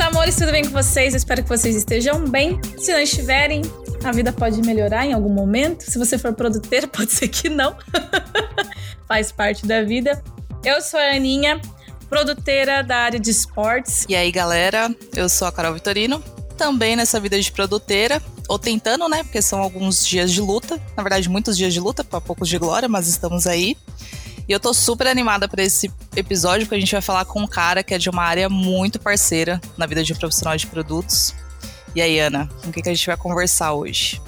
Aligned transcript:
Amores, 0.00 0.34
tudo 0.34 0.50
bem 0.50 0.64
com 0.64 0.70
vocês? 0.70 1.12
Eu 1.12 1.18
espero 1.18 1.42
que 1.42 1.48
vocês 1.48 1.76
estejam 1.76 2.24
bem. 2.24 2.58
Se 2.78 2.90
não 2.90 2.98
estiverem, 2.98 3.60
a 4.02 4.10
vida 4.10 4.32
pode 4.32 4.60
melhorar 4.62 5.06
em 5.06 5.12
algum 5.12 5.28
momento. 5.28 5.82
Se 5.82 5.98
você 5.98 6.18
for 6.18 6.32
produtor, 6.32 6.88
pode 6.88 7.12
ser 7.12 7.28
que 7.28 7.48
não. 7.48 7.76
Faz 9.06 9.30
parte 9.30 9.66
da 9.66 9.82
vida. 9.82 10.22
Eu 10.64 10.80
sou 10.80 10.98
a 10.98 11.14
Aninha, 11.14 11.60
produtora 12.08 12.82
da 12.82 12.96
área 12.96 13.20
de 13.20 13.30
esportes. 13.30 14.06
E 14.08 14.16
aí, 14.16 14.32
galera, 14.32 14.94
eu 15.14 15.28
sou 15.28 15.46
a 15.46 15.52
Carol 15.52 15.74
Vitorino, 15.74 16.22
também 16.56 16.96
nessa 16.96 17.20
vida 17.20 17.40
de 17.40 17.52
produtora, 17.52 18.22
ou 18.48 18.58
tentando, 18.58 19.08
né? 19.08 19.22
Porque 19.22 19.42
são 19.42 19.60
alguns 19.60 20.04
dias 20.04 20.32
de 20.32 20.40
luta, 20.40 20.80
na 20.96 21.02
verdade, 21.02 21.28
muitos 21.28 21.56
dias 21.56 21.72
de 21.72 21.78
luta, 21.78 22.02
para 22.02 22.20
poucos 22.20 22.48
de 22.48 22.58
glória, 22.58 22.88
mas 22.88 23.06
estamos 23.06 23.46
aí. 23.46 23.76
E 24.50 24.52
eu 24.52 24.58
tô 24.58 24.74
super 24.74 25.06
animada 25.06 25.46
para 25.46 25.62
esse 25.62 25.88
episódio, 26.16 26.66
porque 26.66 26.74
a 26.74 26.80
gente 26.80 26.90
vai 26.90 27.00
falar 27.00 27.24
com 27.24 27.40
um 27.40 27.46
cara 27.46 27.84
que 27.84 27.94
é 27.94 27.98
de 27.98 28.10
uma 28.10 28.24
área 28.24 28.48
muito 28.48 28.98
parceira 28.98 29.60
na 29.78 29.86
vida 29.86 30.02
de 30.02 30.12
um 30.12 30.16
profissional 30.16 30.56
de 30.56 30.66
produtos. 30.66 31.32
E 31.94 32.02
aí, 32.02 32.18
Ana, 32.18 32.50
com 32.60 32.70
o 32.70 32.72
que, 32.72 32.82
que 32.82 32.88
a 32.88 32.92
gente 32.92 33.06
vai 33.06 33.16
conversar 33.16 33.74
hoje? 33.74 34.20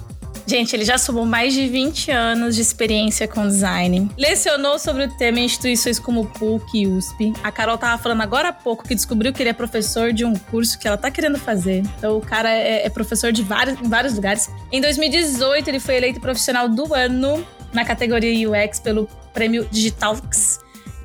Gente, 0.46 0.77
ele 0.77 0.84
já 0.84 0.96
somou 0.96 1.27
mais 1.27 1.52
de 1.52 1.66
20 1.66 2.12
anos 2.12 2.54
de 2.54 2.62
experiência 2.62 3.27
com 3.27 3.48
design. 3.48 4.08
Lecionou 4.16 4.78
sobre 4.78 5.06
o 5.06 5.16
tema 5.16 5.40
em 5.40 5.44
instituições 5.44 5.98
como 5.98 6.24
PUC 6.27 6.82
e 6.82 6.86
USP. 6.86 7.32
A 7.42 7.50
Carol 7.50 7.77
tava 7.77 8.00
falando 8.00 8.20
agora 8.20 8.50
há 8.50 8.52
pouco 8.52 8.86
que 8.86 8.94
descobriu 8.94 9.32
que 9.32 9.42
ele 9.42 9.50
é 9.50 9.52
professor 9.52 10.12
de 10.12 10.24
um 10.24 10.34
curso 10.34 10.78
que 10.78 10.86
ela 10.86 10.96
tá 10.96 11.10
querendo 11.10 11.36
fazer. 11.36 11.82
Então, 11.98 12.16
o 12.16 12.20
cara 12.20 12.48
é, 12.48 12.86
é 12.86 12.88
professor 12.88 13.32
de 13.32 13.42
vários, 13.42 13.77
em 13.80 13.88
vários 13.88 14.14
lugares. 14.14 14.48
Em 14.70 14.80
2018, 14.80 15.66
ele 15.66 15.80
foi 15.80 15.96
eleito 15.96 16.20
profissional 16.20 16.68
do 16.68 16.94
ano 16.94 17.44
na 17.72 17.84
categoria 17.84 18.48
UX 18.48 18.78
pelo 18.78 19.08
prêmio 19.32 19.66
Digitalx. 19.70 20.60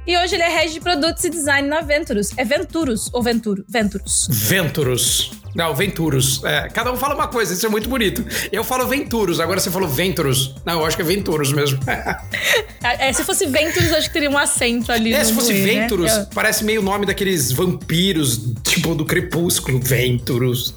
E 0.08 0.18
hoje 0.18 0.36
ele 0.36 0.44
é 0.44 0.50
head 0.50 0.72
de 0.72 0.80
produtos 0.80 1.24
e 1.26 1.30
design 1.30 1.68
na 1.68 1.82
Venturus. 1.82 2.30
É 2.38 2.46
Venturus 2.46 3.10
ou 3.12 3.22
Venturo? 3.22 3.66
Venturus. 3.68 4.28
Venturus. 4.30 5.32
Não, 5.54 5.76
Venturus. 5.76 6.42
É, 6.46 6.70
cada 6.70 6.94
um 6.94 6.96
fala 6.96 7.14
uma 7.14 7.28
coisa, 7.28 7.52
isso 7.52 7.66
é 7.66 7.70
muito 7.70 7.90
bonito. 7.90 8.24
Eu 8.52 8.64
falo 8.64 8.88
Venturus, 8.88 9.40
agora 9.42 9.60
você 9.60 9.70
falou 9.70 9.90
Venturus. 9.90 10.56
Não, 10.64 10.80
eu 10.80 10.86
acho 10.86 10.96
que 10.96 11.02
é 11.02 11.06
Venturus 11.06 11.52
mesmo. 11.52 11.80
é, 12.82 13.12
se 13.12 13.24
fosse 13.26 13.48
Venturus, 13.48 13.92
acho 13.92 14.08
que 14.08 14.14
teria 14.14 14.30
um 14.30 14.38
acento 14.38 14.92
ali. 14.92 15.14
É, 15.14 15.24
se 15.26 15.34
fosse 15.34 15.52
né? 15.52 15.60
Venturus, 15.60 16.16
né? 16.16 16.28
parece 16.34 16.64
meio 16.64 16.80
o 16.80 16.84
nome 16.84 17.06
daqueles 17.06 17.52
vampiros, 17.52 18.54
tipo 18.64 18.96
do 18.96 19.04
Crepúsculo. 19.04 19.80
Venturus. 19.82 20.74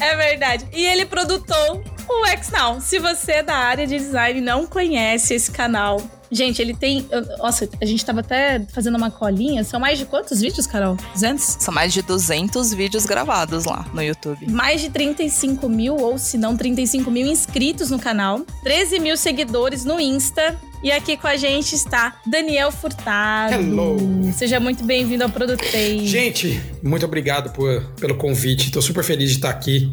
É 0.00 0.16
verdade. 0.16 0.66
E 0.72 0.84
ele 0.84 1.04
produtou 1.04 1.84
o 2.08 2.26
XNow. 2.42 2.80
Se 2.80 2.98
você 2.98 3.32
é 3.32 3.42
da 3.42 3.56
área 3.56 3.86
de 3.86 3.98
design 3.98 4.40
e 4.40 4.42
não 4.42 4.66
conhece 4.66 5.34
esse 5.34 5.50
canal, 5.50 6.00
Gente, 6.34 6.60
ele 6.60 6.74
tem. 6.74 7.06
Nossa, 7.38 7.68
a 7.80 7.84
gente 7.84 8.04
tava 8.04 8.20
até 8.20 8.60
fazendo 8.72 8.96
uma 8.96 9.10
colinha. 9.10 9.62
São 9.62 9.78
mais 9.78 9.98
de 9.98 10.04
quantos 10.04 10.40
vídeos, 10.40 10.66
Carol? 10.66 10.96
200? 11.12 11.56
São 11.60 11.72
mais 11.72 11.92
de 11.92 12.02
200 12.02 12.74
vídeos 12.74 13.06
gravados 13.06 13.64
lá 13.64 13.86
no 13.94 14.02
YouTube. 14.02 14.50
Mais 14.50 14.80
de 14.80 14.90
35 14.90 15.68
mil, 15.68 15.96
ou 15.96 16.18
se 16.18 16.36
não, 16.36 16.56
35 16.56 17.08
mil 17.10 17.26
inscritos 17.26 17.88
no 17.88 17.98
canal. 18.00 18.40
13 18.64 18.98
mil 18.98 19.16
seguidores 19.16 19.84
no 19.84 20.00
Insta. 20.00 20.58
E 20.82 20.92
aqui 20.92 21.16
com 21.16 21.26
a 21.26 21.36
gente 21.36 21.74
está 21.74 22.16
Daniel 22.26 22.70
Furtado. 22.70 23.54
Hello! 23.54 23.96
Seja 24.34 24.60
muito 24.60 24.84
bem-vindo 24.84 25.24
ao 25.24 25.30
Produtei. 25.30 26.06
Gente, 26.06 26.60
muito 26.82 27.06
obrigado 27.06 27.50
por, 27.52 27.82
pelo 27.98 28.16
convite. 28.16 28.66
Estou 28.66 28.82
super 28.82 29.02
feliz 29.02 29.30
de 29.30 29.36
estar 29.36 29.48
aqui. 29.48 29.90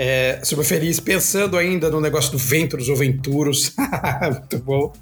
É, 0.00 0.38
super 0.44 0.62
feliz, 0.62 1.00
pensando 1.00 1.56
ainda 1.56 1.90
no 1.90 2.00
negócio 2.00 2.30
do 2.30 2.38
Venturos 2.38 2.88
ou 2.88 2.94
Venturos. 2.94 3.74
muito 4.30 4.58
bom. 4.58 4.92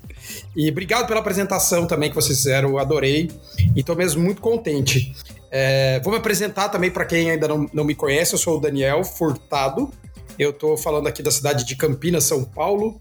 E 0.57 0.71
obrigado 0.71 1.07
pela 1.07 1.21
apresentação 1.21 1.87
também 1.87 2.09
que 2.09 2.15
vocês 2.15 2.39
fizeram, 2.39 2.71
eu 2.71 2.79
adorei. 2.79 3.31
E 3.75 3.81
estou 3.81 3.95
mesmo 3.95 4.25
muito 4.25 4.41
contente. 4.41 5.15
É, 5.51 6.01
vou 6.01 6.13
me 6.15 6.19
apresentar 6.19 6.71
também 6.71 6.91
para 6.91 7.05
quem 7.05 7.31
ainda 7.31 7.47
não, 7.47 7.69
não 7.75 7.85
me 7.85 7.95
conhece, 7.95 8.33
eu 8.33 8.39
sou 8.39 8.57
o 8.57 8.61
Daniel 8.61 9.05
Furtado. 9.05 9.93
Eu 10.39 10.49
estou 10.49 10.79
falando 10.79 11.07
aqui 11.09 11.23
da 11.23 11.31
cidade 11.31 11.67
de 11.67 11.77
Campinas, 11.77 12.25
São 12.25 12.43
Paulo. 12.43 12.99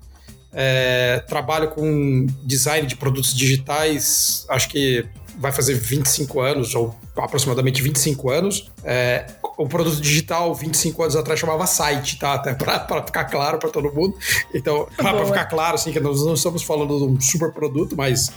É, 0.51 1.23
trabalho 1.29 1.69
com 1.69 2.25
design 2.43 2.85
de 2.85 2.97
produtos 2.97 3.33
digitais, 3.33 4.45
acho 4.49 4.67
que 4.67 5.05
vai 5.37 5.51
fazer 5.51 5.75
25 5.75 6.39
anos, 6.39 6.75
ou 6.75 6.95
aproximadamente 7.15 7.81
25 7.81 8.29
anos. 8.29 8.71
É, 8.83 9.25
o 9.57 9.67
produto 9.67 10.01
digital, 10.01 10.53
25 10.53 11.01
anos 11.03 11.15
atrás, 11.15 11.39
chamava 11.39 11.65
site, 11.65 12.17
tá? 12.19 12.33
Até 12.33 12.53
para 12.53 13.03
ficar 13.03 13.25
claro 13.25 13.57
para 13.57 13.69
todo 13.69 13.93
mundo. 13.93 14.17
Então, 14.53 14.87
para 14.97 15.25
ficar 15.25 15.45
claro, 15.45 15.75
assim, 15.75 15.91
que 15.91 15.99
nós 15.99 16.25
não 16.25 16.33
estamos 16.33 16.63
falando 16.63 16.97
de 16.97 17.03
um 17.03 17.19
super 17.19 17.51
produto, 17.51 17.95
mas 17.95 18.31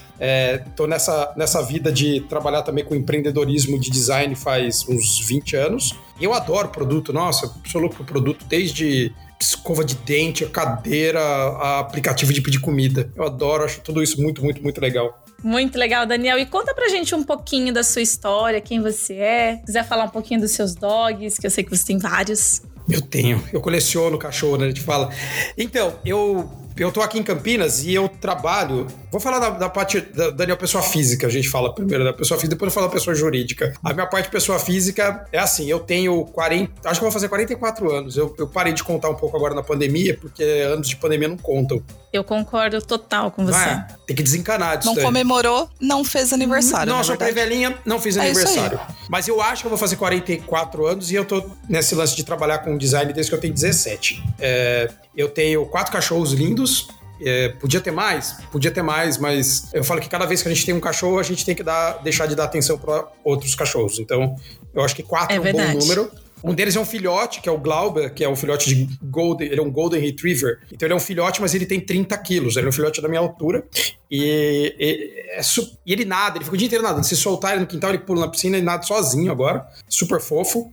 estou 0.67 0.87
é, 0.87 0.89
nessa, 0.89 1.33
nessa 1.37 1.63
vida 1.63 1.93
de 1.93 2.21
trabalhar 2.23 2.63
também 2.63 2.85
com 2.85 2.95
empreendedorismo 2.95 3.79
de 3.79 3.91
design 3.91 4.35
faz 4.35 4.87
uns 4.89 5.19
20 5.21 5.57
anos. 5.57 5.95
E 6.21 6.25
eu 6.25 6.35
adoro 6.35 6.69
produto, 6.69 7.13
nossa, 7.13 7.53
sou 7.67 7.81
louco 7.81 7.97
por 7.97 8.07
produto 8.07 8.45
desde 8.49 9.15
escova 9.41 9.85
de 9.85 9.95
dente, 9.95 10.45
a 10.45 10.49
cadeira, 10.49 11.21
a 11.21 11.79
aplicativo 11.79 12.33
de 12.33 12.41
pedir 12.41 12.61
comida. 12.61 13.11
Eu 13.15 13.25
adoro, 13.25 13.65
acho 13.65 13.81
tudo 13.81 14.03
isso 14.03 14.21
muito, 14.21 14.43
muito, 14.43 14.63
muito 14.63 14.81
legal. 14.81 15.25
Muito 15.43 15.79
legal, 15.79 16.05
Daniel. 16.07 16.39
E 16.39 16.47
conta 16.47 16.75
pra 16.75 16.89
gente 16.89 17.15
um 17.15 17.23
pouquinho 17.23 17.73
da 17.73 17.83
sua 17.83 18.03
história, 18.03 18.61
quem 18.61 18.81
você 18.81 19.15
é. 19.15 19.57
Quiser 19.65 19.87
falar 19.87 20.05
um 20.05 20.11
pouquinho 20.11 20.41
dos 20.41 20.51
seus 20.51 20.75
dogs, 20.75 21.39
que 21.39 21.47
eu 21.47 21.51
sei 21.51 21.63
que 21.63 21.71
você 21.71 21.85
tem 21.85 21.99
vários. 21.99 22.63
Eu 22.89 23.03
tenho, 23.03 23.43
eu 23.53 23.61
coleciono 23.61 24.19
cachorro, 24.19 24.57
né? 24.57 24.65
A 24.65 24.69
gente 24.69 24.81
fala. 24.81 25.11
Então, 25.57 25.99
eu 26.05 26.49
eu 26.79 26.93
tô 26.93 27.01
aqui 27.01 27.19
em 27.19 27.23
Campinas 27.23 27.85
e 27.85 27.93
eu 27.93 28.09
trabalho. 28.09 28.87
Vou 29.11 29.21
falar 29.21 29.39
da, 29.41 29.51
da 29.51 29.69
parte 29.69 30.01
da 30.01 30.31
Daniel 30.31 30.57
pessoa 30.57 30.83
física, 30.83 31.27
a 31.27 31.31
gente 31.31 31.49
fala 31.49 31.75
primeiro 31.75 32.05
da 32.05 32.13
pessoa 32.13 32.39
física, 32.39 32.55
depois 32.55 32.71
eu 32.71 32.75
falo 32.75 32.87
da 32.87 32.93
pessoa 32.93 33.17
jurídica. 33.17 33.75
A 33.83 33.93
minha 33.93 34.07
parte 34.07 34.31
pessoa 34.31 34.59
física 34.59 35.27
é 35.33 35.39
assim, 35.39 35.69
eu 35.69 35.81
tenho 35.81 36.25
40, 36.27 36.89
acho 36.89 37.01
que 37.01 37.05
vou 37.05 37.13
fazer 37.13 37.29
44 37.29 37.91
anos. 37.91 38.17
Eu, 38.17 38.35
eu 38.39 38.47
parei 38.47 38.73
de 38.73 38.85
contar 38.85 39.09
um 39.09 39.15
pouco 39.15 39.37
agora 39.37 39.55
na 39.55 39.63
pandemia, 39.63 40.17
porque 40.21 40.43
anos 40.43 40.89
de 40.89 40.97
pandemia 40.97 41.29
não 41.29 41.37
contam. 41.37 41.83
Eu 42.13 42.25
concordo 42.25 42.81
total 42.81 43.31
com 43.31 43.45
você. 43.45 43.59
É, 43.59 43.87
tem 44.07 44.17
que 44.17 44.23
desencanar 44.23 44.79
disso. 44.79 44.95
Não 44.95 45.03
comemorou, 45.03 45.69
não 45.79 46.03
fez 46.03 46.33
aniversário. 46.33 46.93
Não, 46.93 47.05
sou 47.05 47.17
pré-velhinha, 47.17 47.77
não 47.85 48.01
fiz 48.01 48.17
é 48.17 48.21
aniversário. 48.21 48.81
Mas 49.11 49.29
eu 49.29 49.43
acho 49.43 49.63
que 49.63 49.67
eu 49.67 49.71
vou 49.71 49.79
fazer 49.79 49.97
44 49.97 50.87
anos 50.87 51.11
e 51.11 51.15
eu 51.15 51.25
tô 51.25 51.45
nesse 51.69 51.95
lance 51.95 52.17
de 52.17 52.25
trabalhar 52.25 52.59
com 52.59 52.77
design 52.79 53.13
desde 53.13 53.31
que 53.31 53.37
eu 53.37 53.41
tenho 53.41 53.53
17. 53.53 54.23
É, 54.39 54.91
eu 55.15 55.29
tenho 55.29 55.67
quatro 55.67 55.93
cachorros 55.93 56.33
lindos, 56.33 56.89
é, 57.21 57.49
podia 57.51 57.81
ter 57.81 57.91
mais? 57.91 58.37
Podia 58.51 58.71
ter 58.71 58.83
mais, 58.83 59.19
mas 59.19 59.69
eu 59.73 59.83
falo 59.83 60.01
que 60.01 60.09
cada 60.09 60.25
vez 60.25 60.43
que 60.43 60.49
a 60.49 60.55
gente 60.55 60.65
tem 60.65 60.75
um 60.75 60.81
cachorro, 60.81 61.19
a 61.19 61.23
gente 61.23 61.45
tem 61.45 61.55
que 61.55 61.63
dar, 61.63 61.99
deixar 62.03 62.27
de 62.27 62.35
dar 62.35 62.45
atenção 62.45 62.79
para 62.79 63.07
outros 63.25 63.55
cachorros. 63.55 63.99
Então, 63.99 64.37
eu 64.73 64.83
acho 64.83 64.95
que 64.95 65.03
quatro 65.03 65.33
é, 65.33 65.37
é 65.37 65.41
um 65.41 65.43
verdade. 65.43 65.73
bom 65.73 65.79
número. 65.79 66.11
Um 66.43 66.55
deles 66.55 66.77
é 66.77 66.81
um 66.81 66.85
filhote, 66.85 67.41
que 67.41 67.49
é 67.49 67.53
o 67.53 67.59
Glauber, 67.59 68.13
que 68.13 68.23
é 68.23 68.29
um 68.29 68.37
filhote 68.37 68.75
de 68.75 68.99
Golden. 69.03 69.49
Ele 69.49 69.61
é 69.61 69.63
um 69.63 69.71
Golden 69.71 70.01
Retriever. 70.01 70.61
Então 70.73 70.87
ele 70.87 70.93
é 70.93 70.97
um 70.97 71.01
filhote, 71.01 71.41
mas 71.41 71.55
ele 71.55 71.67
tem 71.67 71.81
30 71.81 72.17
quilos. 72.19 72.57
Ele 72.57 72.67
é 72.67 72.69
um 72.69 72.73
filhote 72.73 73.01
da 73.01 73.09
minha 73.09 73.21
altura. 73.21 73.65
E, 74.11 74.75
e, 74.79 75.25
é, 75.31 75.41
e 75.87 75.93
ele 75.93 76.05
nada, 76.05 76.39
ele 76.39 76.45
fica 76.45 76.55
o 76.55 76.59
dia 76.59 76.67
inteiro 76.67 76.85
nadando. 76.85 77.07
Se 77.07 77.17
soltar 77.17 77.53
ele 77.53 77.61
no 77.61 77.67
quintal, 77.67 77.91
ele 77.91 77.99
pula 77.99 78.21
na 78.21 78.29
piscina 78.29 78.57
e 78.57 78.63
nada 78.63 78.83
sozinho 78.83 79.31
agora. 79.31 79.67
Super 79.89 80.21
fofo. 80.21 80.71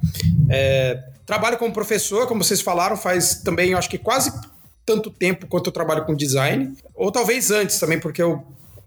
É, 0.49 1.03
trabalho 1.25 1.57
como 1.57 1.73
professor, 1.73 2.27
como 2.27 2.43
vocês 2.43 2.61
falaram, 2.61 2.95
faz 2.95 3.41
também, 3.41 3.73
acho 3.73 3.89
que 3.89 3.97
quase 3.97 4.31
tanto 4.85 5.09
tempo 5.09 5.47
quanto 5.47 5.67
eu 5.67 5.73
trabalho 5.73 6.05
com 6.05 6.13
design, 6.13 6.75
ou 6.93 7.11
talvez 7.11 7.49
antes 7.49 7.79
também, 7.79 7.99
porque 7.99 8.21
eu, 8.21 8.45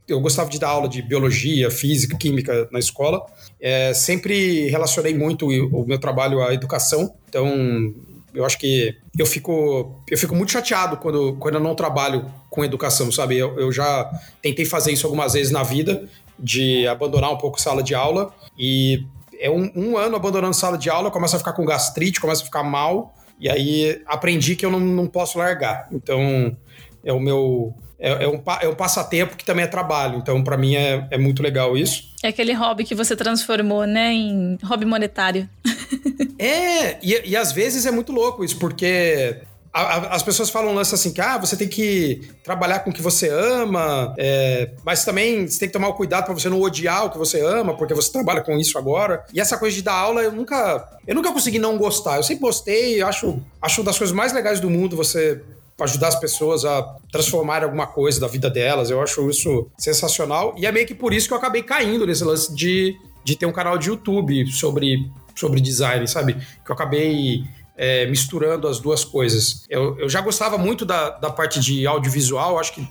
eu 0.09 0.21
gostava 0.21 0.49
de 0.49 0.59
dar 0.59 0.69
aula 0.69 0.89
de 0.89 1.03
biologia, 1.03 1.71
física, 1.71 2.17
química 2.17 2.69
na 2.73 2.79
escola. 2.79 3.25
É, 3.61 3.93
sempre 3.93 4.69
relacionei 4.69 5.15
muito 5.17 5.47
o 5.47 5.87
meu 5.87 5.99
trabalho 5.99 6.43
à 6.43 6.55
educação, 6.55 7.15
então 7.29 7.95
eu 8.35 8.45
acho 8.45 8.59
que 8.59 8.97
eu 9.19 9.27
fico, 9.27 10.01
eu 10.09 10.17
fico 10.17 10.35
muito 10.35 10.53
chateado 10.53 10.97
quando, 10.97 11.37
quando 11.39 11.57
eu 11.57 11.61
não 11.61 11.75
trabalho 11.75 12.31
com 12.51 12.65
educação, 12.65 13.11
sabe? 13.11 13.37
Eu, 13.37 13.59
eu 13.59 13.73
já 13.73 14.11
tentei 14.41 14.65
fazer 14.65 14.93
isso 14.93 15.07
algumas 15.07 15.33
vezes 15.33 15.53
na 15.53 15.63
vida, 15.63 16.09
de 16.39 16.87
abandonar 16.87 17.33
um 17.33 17.39
pouco 17.39 17.59
a 17.59 17.61
sala 17.61 17.83
de 17.83 17.95
aula, 17.95 18.33
e 18.57 19.05
é 19.41 19.51
um, 19.51 19.71
um 19.75 19.97
ano 19.97 20.17
abandonando 20.17 20.55
sala 20.55 20.79
de 20.79 20.89
aula, 20.89 21.11
começa 21.11 21.37
a 21.37 21.39
ficar 21.39 21.53
com 21.53 21.65
gastrite, 21.65 22.21
começa 22.21 22.43
a 22.43 22.45
ficar 22.45 22.63
mal, 22.63 23.15
e 23.41 23.49
aí 23.49 24.03
aprendi 24.07 24.57
que 24.57 24.67
eu 24.67 24.71
não, 24.71 24.81
não 24.81 25.07
posso 25.07 25.39
largar. 25.39 25.89
Então, 25.93 26.57
é 27.05 27.13
o 27.13 27.21
meu. 27.21 27.75
É, 27.99 28.25
é, 28.25 28.29
um, 28.29 28.41
é 28.61 28.69
um 28.69 28.75
passatempo 28.75 29.37
que 29.37 29.45
também 29.45 29.65
é 29.65 29.69
trabalho. 29.69 30.19
Então, 30.19 30.43
para 30.43 30.57
mim, 30.57 30.77
é, 30.77 31.07
é 31.11 31.19
muito 31.19 31.43
legal 31.43 31.77
isso. 31.77 32.15
É 32.23 32.29
aquele 32.29 32.53
hobby 32.53 32.85
que 32.85 32.95
você 32.95 33.17
transformou, 33.17 33.85
né, 33.85 34.13
em 34.13 34.59
hobby 34.65 34.85
monetário. 34.85 35.49
é, 36.39 36.99
e, 37.03 37.31
e 37.31 37.37
às 37.37 37.53
vezes 37.53 37.87
é 37.87 37.91
muito 37.91 38.13
louco 38.13 38.45
isso, 38.45 38.59
porque 38.59 39.41
as 39.73 40.23
pessoas 40.23 40.51
falam 40.51 40.73
um 40.73 40.75
lance 40.75 40.95
assim 40.95 41.13
que 41.13 41.21
ah, 41.21 41.39
você 41.39 41.57
tem 41.57 41.69
que 41.69 42.23
trabalhar 42.43 42.81
com 42.81 42.91
o 42.91 42.93
que 42.93 43.03
você 43.03 43.29
ama, 43.29 44.15
é, 44.19 44.71
mas 44.85 45.05
também 45.05 45.47
você 45.47 45.59
tem 45.61 45.69
que 45.69 45.73
tomar 45.73 45.89
o 45.89 45.95
cuidado 45.95 46.25
para 46.25 46.35
você 46.35 46.49
não 46.49 46.61
odiar 46.61 47.07
o 47.07 47.11
que 47.11 47.19
você 47.19 47.41
ama, 47.41 47.77
porque 47.77 47.95
você 47.95 48.11
trabalha 48.11 48.41
com 48.41 48.57
isso 48.57 48.79
agora. 48.79 49.25
E 49.33 49.41
essa 49.41 49.57
coisa 49.57 49.77
de 49.77 49.83
dar 49.83 49.95
aula, 49.95 50.23
eu 50.23 50.33
nunca, 50.33 50.99
eu 51.07 51.15
nunca 51.15 51.33
consegui 51.33 51.59
não 51.59 51.77
gostar. 51.77 52.17
Eu 52.17 52.23
sempre 52.23 52.43
gostei, 52.43 53.03
acho, 53.03 53.41
acho 53.61 53.81
uma 53.81 53.87
das 53.87 53.99
coisas 53.99 54.15
mais 54.15 54.33
legais 54.33 54.59
do 54.59 54.71
mundo 54.71 54.97
você 54.97 55.43
ajudar 55.81 56.09
as 56.09 56.19
pessoas 56.19 56.65
a 56.65 56.97
transformar 57.11 57.63
alguma 57.63 57.87
coisa 57.87 58.21
da 58.21 58.27
vida 58.27 58.51
delas. 58.51 58.91
Eu 58.91 59.01
acho 59.01 59.29
isso 59.31 59.71
sensacional. 59.79 60.55
E 60.59 60.67
é 60.67 60.73
meio 60.73 60.87
que 60.87 60.95
por 60.95 61.13
isso 61.13 61.29
que 61.29 61.33
eu 61.35 61.39
acabei 61.39 61.63
caindo 61.63 62.07
nesse 62.07 62.25
lance 62.25 62.55
de, 62.55 62.97
de 63.25 63.37
ter 63.37 63.47
um 63.47 63.53
canal 63.53 63.79
de 63.79 63.89
YouTube 63.89 64.47
sobre 64.53 65.11
sobre 65.39 65.61
design, 65.61 66.07
sabe? 66.09 66.35
Que 66.35 66.71
eu 66.71 66.75
acabei 66.75 67.45
é, 67.77 68.07
misturando 68.07 68.67
as 68.67 68.81
duas 68.81 69.05
coisas. 69.05 69.65
Eu, 69.71 69.97
eu 69.99 70.09
já 70.09 70.21
gostava 70.21 70.59
muito 70.59 70.85
da, 70.85 71.11
da 71.11 71.31
parte 71.31 71.61
de 71.61 71.87
audiovisual, 71.87 72.59
acho 72.59 72.75
que 72.75 72.89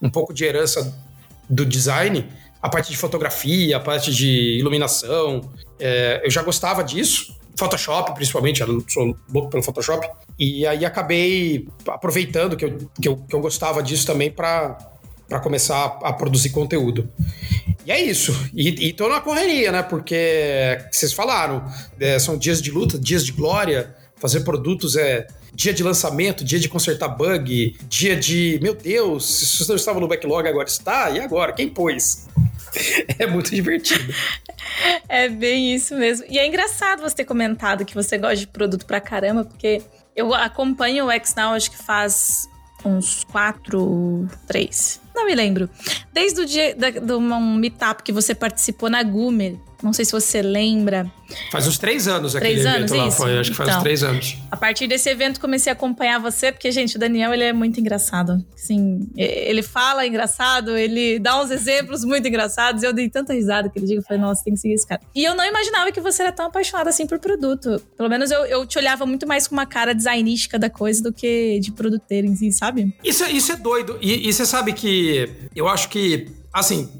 um 0.00 0.08
pouco 0.08 0.32
de 0.32 0.44
herança 0.44 0.96
do 1.48 1.66
design, 1.66 2.26
a 2.62 2.68
parte 2.68 2.90
de 2.90 2.96
fotografia, 2.96 3.76
a 3.76 3.80
parte 3.80 4.14
de 4.14 4.58
iluminação. 4.58 5.50
É, 5.78 6.22
eu 6.24 6.30
já 6.30 6.42
gostava 6.42 6.84
disso. 6.84 7.36
Photoshop, 7.60 8.14
principalmente, 8.14 8.62
eu 8.62 8.82
sou 8.88 9.14
louco 9.32 9.50
pelo 9.50 9.62
Photoshop. 9.62 10.08
E 10.38 10.66
aí 10.66 10.84
acabei 10.84 11.68
aproveitando 11.86 12.56
que 12.56 12.64
eu, 12.64 12.78
que 13.00 13.08
eu, 13.08 13.16
que 13.16 13.34
eu 13.34 13.40
gostava 13.40 13.82
disso 13.82 14.06
também 14.06 14.30
para 14.30 14.78
começar 15.42 15.76
a, 15.76 16.08
a 16.08 16.12
produzir 16.12 16.50
conteúdo. 16.50 17.08
E 17.84 17.92
é 17.92 18.00
isso. 18.00 18.32
E, 18.54 18.88
e 18.88 18.92
tô 18.94 19.08
na 19.08 19.20
correria, 19.20 19.70
né? 19.70 19.82
Porque 19.82 20.78
vocês 20.90 21.12
falaram, 21.12 21.64
é, 22.00 22.18
são 22.18 22.38
dias 22.38 22.62
de 22.62 22.70
luta, 22.70 22.98
dias 22.98 23.24
de 23.24 23.32
glória. 23.32 23.94
Fazer 24.16 24.40
produtos 24.40 24.96
é 24.96 25.26
dia 25.54 25.72
de 25.72 25.82
lançamento, 25.82 26.44
dia 26.44 26.58
de 26.58 26.68
consertar 26.68 27.08
bug, 27.08 27.76
dia 27.88 28.16
de. 28.16 28.58
Meu 28.62 28.74
Deus, 28.74 29.42
isso 29.42 29.68
não 29.68 29.76
estava 29.76 30.00
no 30.00 30.08
backlog, 30.08 30.48
agora 30.48 30.68
está? 30.68 31.10
E 31.10 31.20
agora? 31.20 31.52
Quem 31.52 31.68
pôs? 31.68 32.26
É 33.18 33.26
muito 33.26 33.50
divertido. 33.50 34.12
É 35.08 35.28
bem 35.28 35.74
isso 35.74 35.94
mesmo. 35.96 36.26
E 36.28 36.38
é 36.38 36.46
engraçado 36.46 37.02
você 37.02 37.16
ter 37.16 37.24
comentado 37.24 37.84
que 37.84 37.94
você 37.94 38.16
gosta 38.16 38.36
de 38.36 38.46
produto 38.46 38.86
pra 38.86 39.00
caramba, 39.00 39.44
porque 39.44 39.82
eu 40.16 40.32
acompanho 40.34 41.06
o 41.06 41.26
XNow, 41.26 41.54
acho 41.54 41.70
que 41.70 41.76
faz 41.76 42.48
uns 42.84 43.24
quatro, 43.24 44.28
três. 44.46 45.00
Não 45.14 45.26
me 45.26 45.34
lembro. 45.34 45.68
Desde 46.12 46.40
o 46.40 46.46
dia 46.46 46.74
de 46.74 47.12
um 47.12 47.54
meetup 47.56 48.02
que 48.02 48.12
você 48.12 48.34
participou 48.34 48.88
na 48.88 49.02
Gumer, 49.02 49.56
não 49.82 49.92
sei 49.92 50.04
se 50.04 50.12
você 50.12 50.42
lembra. 50.42 51.10
Faz 51.50 51.66
uns 51.66 51.78
três 51.78 52.08
anos 52.08 52.34
aquele 52.34 52.60
três 52.60 52.66
evento 52.66 52.78
anos, 52.78 52.90
lá, 52.92 53.08
isso? 53.08 53.16
foi. 53.16 53.38
Acho 53.38 53.50
que 53.50 53.56
faz 53.56 53.68
então, 53.68 53.78
uns 53.78 53.82
três 53.82 54.02
anos. 54.02 54.36
A 54.50 54.56
partir 54.56 54.86
desse 54.86 55.08
evento 55.08 55.40
comecei 55.40 55.70
a 55.70 55.74
acompanhar 55.74 56.18
você, 56.18 56.50
porque, 56.50 56.70
gente, 56.72 56.96
o 56.96 56.98
Daniel, 56.98 57.32
ele 57.32 57.44
é 57.44 57.52
muito 57.52 57.78
engraçado. 57.80 58.44
Assim, 58.54 59.08
ele 59.16 59.62
fala 59.62 60.06
engraçado, 60.06 60.76
ele 60.76 61.18
dá 61.18 61.40
uns 61.40 61.50
exemplos 61.50 62.04
muito 62.04 62.26
engraçados. 62.26 62.82
Eu 62.82 62.92
dei 62.92 63.08
tanta 63.08 63.32
risada 63.32 63.68
que 63.68 63.78
ele 63.78 63.86
diga, 63.86 64.02
falei, 64.02 64.20
nossa, 64.20 64.42
tem 64.44 64.54
que 64.54 64.60
seguir 64.60 64.74
esse 64.74 64.86
cara. 64.86 65.00
E 65.14 65.24
eu 65.24 65.34
não 65.34 65.44
imaginava 65.44 65.92
que 65.92 66.00
você 66.00 66.22
era 66.22 66.32
tão 66.32 66.46
apaixonado 66.46 66.88
assim 66.88 67.06
por 67.06 67.18
produto. 67.18 67.80
Pelo 67.96 68.08
menos 68.08 68.30
eu, 68.30 68.44
eu 68.46 68.66
te 68.66 68.78
olhava 68.78 69.06
muito 69.06 69.26
mais 69.26 69.46
com 69.46 69.54
uma 69.54 69.66
cara 69.66 69.94
designística 69.94 70.58
da 70.58 70.68
coisa 70.68 71.02
do 71.02 71.12
que 71.12 71.58
de 71.60 71.72
produteiro 71.72 72.26
em 72.26 72.34
si, 72.34 72.52
sabe? 72.52 72.94
Isso, 73.04 73.24
é, 73.24 73.30
isso 73.30 73.52
é 73.52 73.56
doido. 73.56 73.98
E, 74.00 74.28
e 74.28 74.32
você 74.32 74.44
sabe 74.44 74.72
que 74.72 75.30
eu 75.54 75.68
acho 75.68 75.88
que 75.88 76.39
Assim, 76.52 76.90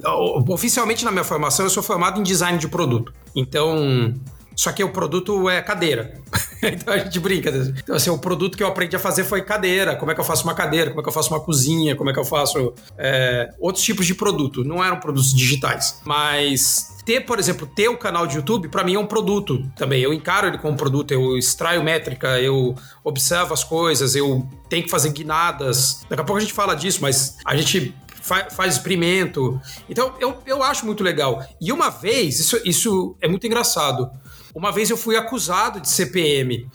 oficialmente 0.49 1.05
na 1.05 1.11
minha 1.11 1.25
formação, 1.25 1.67
eu 1.67 1.71
sou 1.71 1.83
formado 1.83 2.21
em 2.21 2.23
design 2.23 2.59
de 2.59 2.69
produto. 2.69 3.13
Então, 3.35 4.15
só 4.55 4.73
que 4.73 4.85
o 4.85 4.91
produto 4.91 5.49
é 5.49 5.63
cadeira. 5.63 6.21
então 6.63 6.93
a 6.93 6.99
gente 6.99 7.19
brinca. 7.19 7.51
Então, 7.51 7.97
assim, 7.97 8.11
o 8.11 8.19
produto 8.19 8.57
que 8.57 8.63
eu 8.63 8.69
aprendi 8.69 8.95
a 8.95 8.99
fazer 8.99 9.25
foi 9.25 9.43
cadeira. 9.43 9.97
Como 9.97 10.11
é 10.11 10.15
que 10.15 10.21
eu 10.21 10.25
faço 10.25 10.45
uma 10.45 10.55
cadeira? 10.55 10.91
Como 10.91 11.01
é 11.01 11.03
que 11.03 11.09
eu 11.09 11.13
faço 11.13 11.31
uma 11.31 11.41
cozinha? 11.41 11.97
Como 11.97 12.11
é 12.11 12.13
que 12.13 12.19
eu 12.19 12.25
faço 12.25 12.75
é, 12.99 13.51
outros 13.59 13.83
tipos 13.83 14.07
de 14.07 14.15
produto? 14.15 14.63
Não 14.63 14.85
eram 14.85 15.01
produtos 15.01 15.35
digitais. 15.35 16.01
Mas 16.05 16.95
ter, 17.07 17.23
por 17.23 17.39
exemplo, 17.39 17.67
ter 17.67 17.89
o 17.89 17.97
canal 17.97 18.27
de 18.27 18.37
YouTube, 18.37 18.69
para 18.69 18.85
mim 18.85 18.95
é 18.95 18.99
um 18.99 19.07
produto 19.07 19.67
também. 19.75 20.03
Eu 20.03 20.13
encaro 20.13 20.47
ele 20.47 20.59
como 20.59 20.75
um 20.75 20.77
produto, 20.77 21.11
eu 21.11 21.39
extraio 21.39 21.83
métrica, 21.83 22.39
eu 22.39 22.77
observo 23.03 23.55
as 23.55 23.65
coisas, 23.65 24.15
eu 24.15 24.47
tenho 24.69 24.85
que 24.85 24.91
fazer 24.91 25.11
guinadas. 25.11 26.03
Daqui 26.09 26.21
a 26.21 26.25
pouco 26.25 26.39
a 26.39 26.41
gente 26.41 26.53
fala 26.53 26.75
disso, 26.75 26.99
mas 27.01 27.39
a 27.45 27.57
gente 27.57 27.95
faz, 28.21 28.55
faz 28.55 28.75
experimento. 28.75 29.61
Então, 29.89 30.15
eu, 30.21 30.39
eu 30.47 30.63
acho 30.63 30.87
muito 30.87 31.03
legal. 31.03 31.45
E 31.61 31.73
uma 31.73 31.91
vez, 31.91 32.39
isso, 32.41 32.61
isso 32.65 33.17
é 33.21 33.29
muito 33.29 33.47
engraçado. 33.47 34.11
Uma 34.55 34.73
vez 34.73 34.91
eu 34.91 34.97
fui 34.97 35.17
acusado 35.17 35.81
de 35.81 35.89
CPM. 35.89 36.69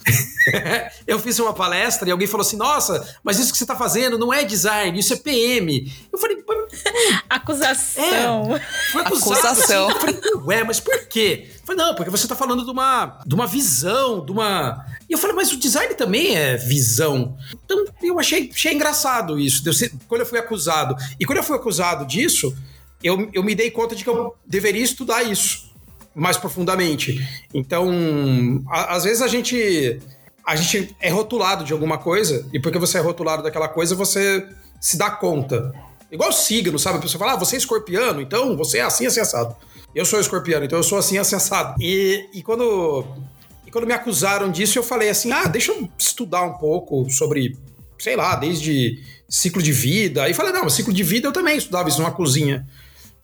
eu 1.05 1.19
fiz 1.19 1.37
uma 1.39 1.53
palestra 1.53 2.07
e 2.07 2.11
alguém 2.11 2.27
falou 2.27 2.45
assim: 2.45 2.55
Nossa, 2.55 3.17
mas 3.23 3.37
isso 3.37 3.51
que 3.51 3.57
você 3.57 3.63
está 3.63 3.75
fazendo 3.75 4.17
não 4.17 4.33
é 4.33 4.43
design, 4.45 4.97
isso 4.97 5.13
é 5.13 5.17
PM. 5.17 5.91
Eu 6.11 6.17
falei: 6.17 6.37
Acusação. 7.29 8.55
É, 8.55 8.59
foi 8.91 9.01
acusado. 9.01 9.47
Acusação. 9.47 9.89
Assim, 9.89 9.95
eu 9.95 9.99
falei: 9.99 10.19
Ué, 10.45 10.63
mas 10.63 10.79
por 10.79 11.07
quê? 11.07 11.49
Eu 11.49 11.65
falei: 11.65 11.85
Não, 11.85 11.95
porque 11.95 12.09
você 12.09 12.25
está 12.25 12.35
falando 12.35 12.63
de 12.63 12.71
uma, 12.71 13.19
de 13.25 13.35
uma 13.35 13.47
visão, 13.47 14.25
de 14.25 14.31
uma. 14.31 14.85
E 15.09 15.13
eu 15.13 15.17
falei: 15.17 15.35
Mas 15.35 15.51
o 15.51 15.57
design 15.57 15.93
também 15.95 16.35
é 16.35 16.57
visão. 16.57 17.37
Então 17.63 17.85
eu 18.01 18.19
achei, 18.19 18.49
achei 18.51 18.73
engraçado 18.73 19.39
isso. 19.39 19.63
Quando 20.07 20.21
eu 20.21 20.27
fui 20.27 20.39
acusado. 20.39 20.95
E 21.19 21.25
quando 21.25 21.37
eu 21.37 21.43
fui 21.43 21.55
acusado 21.55 22.05
disso, 22.05 22.55
eu, 23.03 23.29
eu 23.33 23.43
me 23.43 23.55
dei 23.55 23.69
conta 23.71 23.95
de 23.95 24.03
que 24.03 24.09
eu 24.09 24.35
deveria 24.45 24.83
estudar 24.83 25.23
isso 25.23 25.65
mais 26.15 26.37
profundamente. 26.37 27.19
Então, 27.53 28.63
a, 28.69 28.95
às 28.95 29.03
vezes 29.03 29.21
a 29.21 29.27
gente 29.27 29.99
a 30.45 30.55
gente 30.55 30.95
é 31.01 31.09
rotulado 31.09 31.63
de 31.63 31.73
alguma 31.73 31.97
coisa 31.97 32.47
e 32.53 32.59
porque 32.59 32.77
você 32.77 32.99
é 32.99 33.01
rotulado 33.01 33.41
daquela 33.41 33.67
coisa, 33.67 33.95
você 33.95 34.47
se 34.79 34.95
dá 34.97 35.09
conta. 35.09 35.73
Igual 36.11 36.31
signo, 36.31 36.77
sabe? 36.77 36.99
A 36.99 37.01
pessoa 37.01 37.19
fala, 37.19 37.33
ah, 37.33 37.35
você 37.35 37.55
é 37.55 37.57
escorpiano, 37.57 38.21
então 38.21 38.55
você 38.55 38.77
é 38.77 38.81
assim, 38.81 39.07
assim, 39.07 39.19
assado. 39.19 39.55
Eu 39.93 40.05
sou 40.05 40.19
escorpiano, 40.19 40.63
então 40.63 40.77
eu 40.77 40.83
sou 40.83 40.99
assim, 40.99 41.17
assim, 41.17 41.35
assado. 41.35 41.75
E, 41.81 42.29
e 42.31 42.43
quando, 42.43 43.03
quando 43.75 43.87
me 43.87 43.93
acusaram 43.93 44.49
disso, 44.49 44.79
eu 44.79 44.83
falei 44.83 45.09
assim, 45.09 45.33
ah, 45.33 45.49
deixa 45.49 45.73
eu 45.73 45.89
estudar 45.97 46.43
um 46.43 46.53
pouco 46.53 47.09
sobre, 47.09 47.57
sei 47.99 48.15
lá, 48.15 48.33
desde 48.37 49.03
ciclo 49.27 49.61
de 49.61 49.73
vida. 49.73 50.29
E 50.29 50.33
falei, 50.33 50.53
não, 50.53 50.69
ciclo 50.69 50.93
de 50.93 51.03
vida 51.03 51.27
eu 51.27 51.33
também 51.33 51.57
estudava 51.57 51.89
isso 51.89 51.99
numa 51.99 52.13
cozinha. 52.13 52.65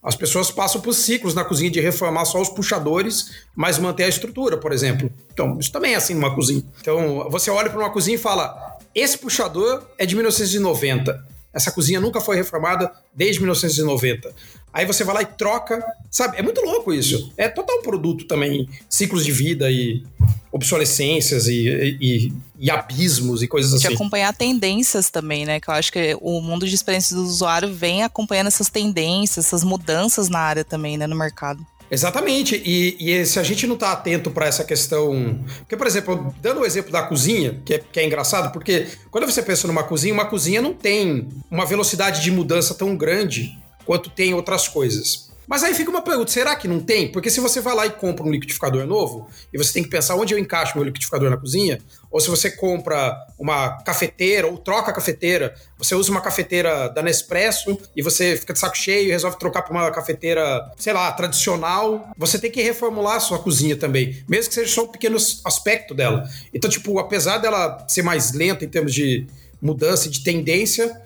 As 0.04 0.14
pessoas 0.14 0.52
passam 0.52 0.82
por 0.82 0.94
ciclos 0.94 1.34
na 1.34 1.46
cozinha 1.46 1.72
de 1.72 1.80
reformar 1.80 2.26
só 2.26 2.42
os 2.42 2.50
puxadores, 2.50 3.32
mas 3.56 3.80
manter 3.80 4.04
a 4.04 4.10
estrutura, 4.10 4.58
por 4.58 4.74
exemplo. 4.74 5.10
Então, 5.32 5.58
isso 5.58 5.72
também 5.72 5.94
é 5.94 5.96
assim 5.96 6.16
numa 6.16 6.36
cozinha. 6.36 6.66
Então, 6.82 7.30
você 7.30 7.50
olha 7.50 7.70
para 7.70 7.80
uma 7.80 7.90
cozinha 7.90 8.16
e 8.16 8.20
fala: 8.20 8.78
esse 8.94 9.18
puxador 9.18 9.88
é 9.98 10.06
de 10.06 10.16
1990. 10.16 11.31
Essa 11.54 11.72
cozinha 11.72 12.00
nunca 12.00 12.22
foi 12.22 12.36
reformada 12.36 12.92
desde 13.14 13.42
1990. 13.42 14.34
Aí 14.74 14.86
você 14.86 15.04
vai 15.04 15.16
lá 15.16 15.22
e 15.22 15.26
troca, 15.26 15.84
sabe? 16.10 16.38
É 16.38 16.42
muito 16.42 16.62
louco 16.62 16.94
isso. 16.94 17.32
É 17.36 17.50
total 17.50 17.82
produto 17.82 18.26
também, 18.26 18.70
ciclos 18.90 19.26
de 19.26 19.32
vida 19.32 19.70
e 19.70 20.04
obsolescências 20.50 21.48
e, 21.48 21.98
e, 22.02 22.34
e 22.58 22.72
abismos 22.72 23.42
e 23.42 23.48
coisas 23.48 23.74
assim. 23.74 23.90
De 23.90 23.94
acompanhar 23.94 24.34
tendências 24.34 25.10
também, 25.10 25.46
né? 25.46 25.60
Que 25.60 25.70
eu 25.70 25.74
acho 25.74 25.92
que 25.92 26.18
o 26.22 26.40
mundo 26.40 26.66
de 26.68 26.74
experiência 26.74 27.16
do 27.16 27.24
usuário 27.24 27.74
vem 27.74 28.04
acompanhando 28.04 28.48
essas 28.48 28.70
tendências, 28.70 29.46
essas 29.46 29.64
mudanças 29.64 30.30
na 30.30 30.40
área 30.40 30.64
também, 30.64 30.98
né, 30.98 31.06
no 31.06 31.16
mercado. 31.18 31.66
Exatamente. 31.92 32.56
E, 32.66 32.96
e, 33.00 33.26
se 33.26 33.38
a 33.38 33.44
gente 33.44 33.68
não 33.68 33.74
está 33.74 33.92
atento 33.92 34.32
para 34.32 34.46
essa 34.46 34.64
questão. 34.64 35.38
Porque, 35.60 35.76
por 35.76 35.86
exemplo, 35.86 36.34
dando 36.42 36.62
o 36.62 36.66
exemplo 36.66 36.90
da 36.90 37.04
cozinha, 37.04 37.62
que 37.66 37.74
é, 37.74 37.80
que 37.80 38.00
é, 38.00 38.06
engraçado, 38.06 38.54
porque 38.54 38.88
quando 39.12 39.26
você 39.26 39.44
pensa 39.44 39.68
numa 39.68 39.84
cozinha, 39.84 40.14
uma 40.14 40.26
cozinha 40.26 40.62
não 40.62 40.74
tem 40.74 41.28
uma 41.52 41.66
velocidade 41.66 42.22
de 42.22 42.32
mudança 42.32 42.74
tão 42.74 42.96
grande 42.96 43.60
quanto 43.86 44.10
tem 44.10 44.34
outras 44.34 44.70
coisas. 44.70 45.31
Mas 45.48 45.64
aí 45.64 45.74
fica 45.74 45.90
uma 45.90 46.02
pergunta: 46.02 46.32
será 46.32 46.56
que 46.56 46.68
não 46.68 46.80
tem? 46.80 47.12
Porque 47.12 47.30
se 47.30 47.40
você 47.40 47.60
vai 47.62 47.76
lá 47.76 47.86
e 47.86 47.92
compra 47.92 48.26
um 48.26 48.32
liquidificador 48.32 48.86
novo, 48.86 49.30
e 49.54 49.58
você 49.58 49.74
tem 49.74 49.84
que 49.84 49.90
pensar 49.90 50.16
onde 50.16 50.34
eu 50.34 50.40
encaixo 50.40 50.76
meu 50.76 50.84
liquidificador 50.84 51.30
na 51.30 51.38
cozinha, 51.38 51.80
ou 52.10 52.20
se 52.20 52.30
você 52.30 52.52
compra 52.52 53.18
uma 53.40 53.82
cafeteira 53.84 54.48
ou 54.48 54.58
troca 54.58 54.92
a 54.92 54.94
cafeteira, 54.94 55.56
você 55.78 55.96
usa 55.96 56.12
uma 56.12 56.22
cafeteira 56.22 56.90
da 56.90 57.02
Nespresso 57.02 57.78
e 57.96 58.02
você 58.02 58.36
fica 58.36 58.54
de 58.54 58.60
saco 58.60 58.78
cheio 58.78 59.08
e 59.08 59.12
resolve 59.12 59.38
trocar 59.40 59.62
para 59.62 59.72
uma 59.72 59.92
cafeteira, 59.92 60.72
sei 60.78 60.94
lá, 60.94 61.12
tradicional, 61.12 62.12
você 62.18 62.38
tem 62.38 62.52
que 62.52 62.62
reformular 62.62 63.16
a 63.16 63.20
sua 63.20 63.40
cozinha 63.40 63.76
também, 63.76 64.24
mesmo 64.28 64.50
que 64.50 64.56
seja 64.56 64.72
só 64.72 64.84
um 64.84 64.88
pequeno 64.88 65.18
aspecto 65.46 65.94
dela. 65.94 66.24
Então, 66.54 66.70
tipo, 66.70 67.00
apesar 67.00 67.38
dela 67.38 67.86
ser 67.88 68.04
mais 68.04 68.34
lenta 68.34 68.66
em 68.66 68.70
termos 68.70 68.94
de 68.94 69.26
mudança 69.62 70.10
de 70.10 70.22
tendência, 70.22 71.00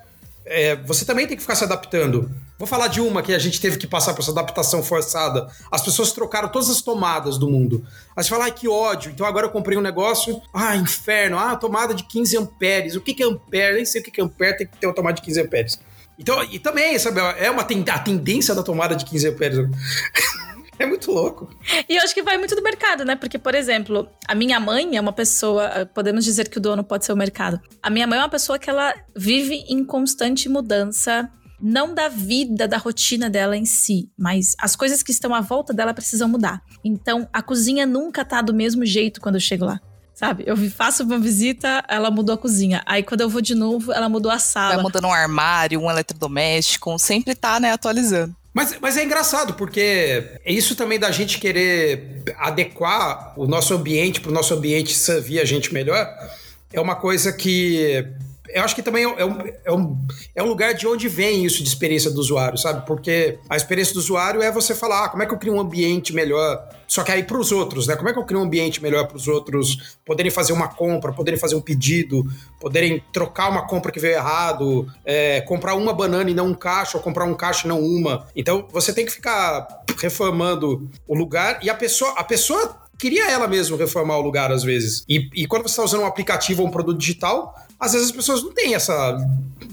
é, 0.46 0.76
você 0.76 1.06
também 1.06 1.28
tem 1.28 1.36
que 1.36 1.42
ficar 1.42 1.56
se 1.56 1.64
adaptando. 1.64 2.32
Vou 2.58 2.68
falar 2.68 2.88
de 2.88 3.02
uma 3.02 3.22
que 3.22 3.34
a 3.34 3.40
gente 3.40 3.60
teve 3.60 3.78
que 3.78 3.86
passar 3.86 4.14
por 4.14 4.22
essa 4.22 4.32
adaptação 4.32 4.82
forçada. 4.82 5.50
As 5.70 5.82
pessoas 5.82 6.14
trocaram 6.14 6.48
todas 6.48 6.70
as 6.70 6.82
tomadas 6.82 7.38
do 7.38 7.50
mundo. 7.50 7.86
Aí 8.16 8.24
você 8.24 8.30
fala, 8.30 8.46
ai, 8.46 8.52
que 8.52 8.68
ódio. 8.68 9.12
Então 9.12 9.26
agora 9.26 9.48
eu 9.48 9.52
comprei 9.52 9.78
um 9.78 9.82
negócio. 9.82 10.42
Ah, 10.54 10.76
inferno. 10.76 11.38
Ah, 11.38 11.56
tomada 11.56 11.94
de 11.94 12.04
15 12.04 12.38
amperes. 12.38 12.96
O 12.96 13.02
que, 13.02 13.14
que 13.14 13.24
é 13.24 13.26
ampere? 13.26 13.76
Nem 13.76 13.86
sei 13.86 14.00
o 14.00 14.04
que, 14.04 14.12
que 14.12 14.22
é 14.22 14.24
ampere, 14.24 14.58
tem 14.58 14.68
que 14.68 14.78
ter 14.78 14.88
uma 14.88 14.96
tomada 14.96 15.16
de 15.16 15.22
15 15.22 15.42
amperes. 15.42 15.80
Então, 16.18 16.42
e 16.46 16.58
também, 16.60 16.98
sabe, 16.98 17.20
é 17.38 17.52
uma 17.52 17.66
ten 17.66 17.84
a 17.90 18.00
tendência 18.00 18.56
da 18.56 18.64
tomada 18.64 18.96
de 18.96 19.04
15 19.06 19.28
amperes. 19.28 19.58
É 20.78 20.86
muito 20.86 21.10
louco. 21.10 21.50
E 21.88 21.96
eu 21.96 22.04
acho 22.04 22.14
que 22.14 22.22
vai 22.22 22.38
muito 22.38 22.54
do 22.54 22.62
mercado, 22.62 23.06
né? 23.06 23.16
Porque, 23.16 23.38
por 23.38 23.56
exemplo, 23.56 24.10
a 24.28 24.36
minha 24.36 24.60
mãe 24.60 24.98
é 24.98 25.00
uma 25.00 25.14
pessoa. 25.14 25.90
Podemos 25.94 26.26
dizer 26.26 26.50
que 26.50 26.58
o 26.58 26.62
dono 26.62 26.84
pode 26.84 27.06
ser 27.06 27.14
o 27.14 27.16
mercado. 27.16 27.62
A 27.82 27.90
minha 27.90 28.06
mãe 28.06 28.20
é 28.20 28.22
uma 28.22 28.30
pessoa 28.30 28.60
que 28.60 28.70
ela 28.70 28.94
vive 29.16 29.64
em 29.70 29.86
constante 29.86 30.50
mudança. 30.50 31.32
Não 31.62 31.94
da 31.94 32.08
vida, 32.08 32.68
da 32.68 32.78
rotina 32.78 33.30
dela 33.30 33.56
em 33.56 33.66
si, 33.66 34.10
mas 34.18 34.56
as 34.60 34.76
coisas 34.76 35.02
que 35.02 35.12
estão 35.12 35.34
à 35.34 35.42
volta 35.42 35.74
dela 35.74 35.94
precisam 35.94 36.28
mudar. 36.28 36.62
Então, 36.84 37.28
a 37.32 37.42
cozinha 37.42 37.86
nunca 37.86 38.26
tá 38.26 38.42
do 38.42 38.54
mesmo 38.54 38.86
jeito 38.86 39.22
quando 39.22 39.36
eu 39.36 39.42
chego 39.42 39.66
lá. 39.66 39.80
Sabe? 40.14 40.46
Eu 40.48 40.56
faço 40.72 41.04
uma 41.04 41.20
visita, 41.20 41.84
ela 41.90 42.10
mudou 42.10 42.36
a 42.36 42.38
cozinha. 42.38 42.82
Aí 42.86 43.04
quando 43.04 43.20
eu 43.20 43.30
vou 43.30 43.42
de 43.42 43.54
novo, 43.54 43.92
ela 43.92 44.08
mudou 44.08 44.32
a 44.32 44.40
sala. 44.40 44.76
Vai 44.76 44.84
mudando 44.84 45.06
um 45.06 45.14
armário, 45.14 45.82
um 45.82 45.92
eletrodoméstico, 45.92 46.98
sempre 46.98 47.36
tá, 47.36 47.60
né, 47.60 47.74
atualizando. 47.74 48.34
Mas, 48.54 48.78
mas 48.80 48.96
é 48.96 49.04
engraçado, 49.04 49.56
porque 49.56 50.40
é 50.46 50.54
isso 50.54 50.74
também 50.78 50.98
da 50.98 51.12
gente 51.12 51.38
querer 51.38 52.24
adequar 52.38 53.34
o 53.38 53.46
nosso 53.46 53.74
ambiente 53.74 54.22
para 54.22 54.32
o 54.32 54.34
nosso 54.34 54.54
ambiente 54.54 54.94
servir 54.94 55.42
a 55.42 55.46
gente 55.46 55.74
melhor. 55.74 56.08
É 56.72 56.80
uma 56.80 56.96
coisa 56.96 57.34
que 57.34 58.08
eu 58.50 58.64
acho 58.64 58.76
que 58.76 58.82
também 58.82 59.04
é 59.04 59.26
um, 59.26 59.38
é, 59.66 59.72
um, 59.72 60.08
é 60.36 60.44
um 60.44 60.48
lugar 60.48 60.74
de 60.74 60.88
onde 60.88 61.08
vem 61.08 61.46
isso 61.46 61.64
de 61.64 61.70
experiência 61.70 62.12
do 62.12 62.20
usuário, 62.20 62.58
sabe? 62.58 62.86
Porque 62.86 63.40
a 63.50 63.56
experiência 63.56 63.94
do 63.94 64.00
usuário 64.00 64.42
é 64.42 64.52
você 64.52 64.76
falar, 64.76 65.06
ah, 65.06 65.10
como 65.10 65.24
é 65.24 65.26
que 65.26 65.34
eu 65.34 65.38
crio 65.38 65.54
um 65.54 65.60
ambiente 65.60 66.14
melhor? 66.14 66.68
Só 66.88 67.04
que 67.04 67.12
aí 67.12 67.24
para 67.24 67.38
os 67.38 67.52
outros, 67.52 67.88
né? 67.88 67.96
Como 67.96 68.10
é 68.10 68.14
que 68.14 68.20
eu 68.20 68.24
crio 68.24 68.40
um 68.40 68.44
ambiente 68.44 68.82
melhor 68.82 69.08
para 69.08 69.18
os 69.18 69.28
outros 69.28 69.98
poderem 70.06 70.32
fazer 70.32 70.54
uma 70.54 70.68
compra, 70.68 71.12
poderem 71.12 71.40
fazer 71.40 71.56
um 71.56 71.62
pedido, 71.62 72.24
poderem 72.60 73.04
trocar 73.12 73.50
uma 73.50 73.68
compra 73.68 73.92
que 73.92 74.00
veio 74.00 74.16
errado, 74.16 74.88
é, 75.04 75.42
comprar 75.42 75.76
uma 75.76 75.94
banana 75.94 76.30
e 76.30 76.34
não 76.34 76.48
um 76.48 76.54
caixa, 76.54 76.98
ou 76.98 77.04
comprar 77.04 77.26
um 77.26 77.34
caixa 77.34 77.66
e 77.66 77.68
não 77.68 77.82
uma. 77.82 78.28
Então 78.36 78.68
você 78.72 78.94
tem 78.94 79.06
que 79.06 79.12
ficar 79.12 79.68
reformando 79.98 80.90
o 81.08 81.16
lugar 81.16 81.60
e 81.64 81.70
a 81.70 81.76
pessoa, 81.76 82.12
a 82.12 82.24
pessoa 82.24 82.86
queria 82.98 83.30
ela 83.30 83.48
mesma 83.48 83.78
reformar 83.78 84.18
o 84.18 84.22
lugar 84.22 84.52
às 84.52 84.64
vezes. 84.64 85.04
E, 85.08 85.30
e 85.34 85.48
quando 85.48 85.64
você 85.64 85.72
está 85.72 85.84
usando 85.84 86.02
um 86.02 86.06
aplicativo 86.06 86.62
ou 86.62 86.68
um 86.68 86.72
produto 86.72 86.98
digital, 86.98 87.54
às 87.86 87.94
vezes 87.94 88.10
as 88.10 88.16
pessoas 88.16 88.44
não 88.44 88.52
têm 88.52 88.76
essa 88.76 89.18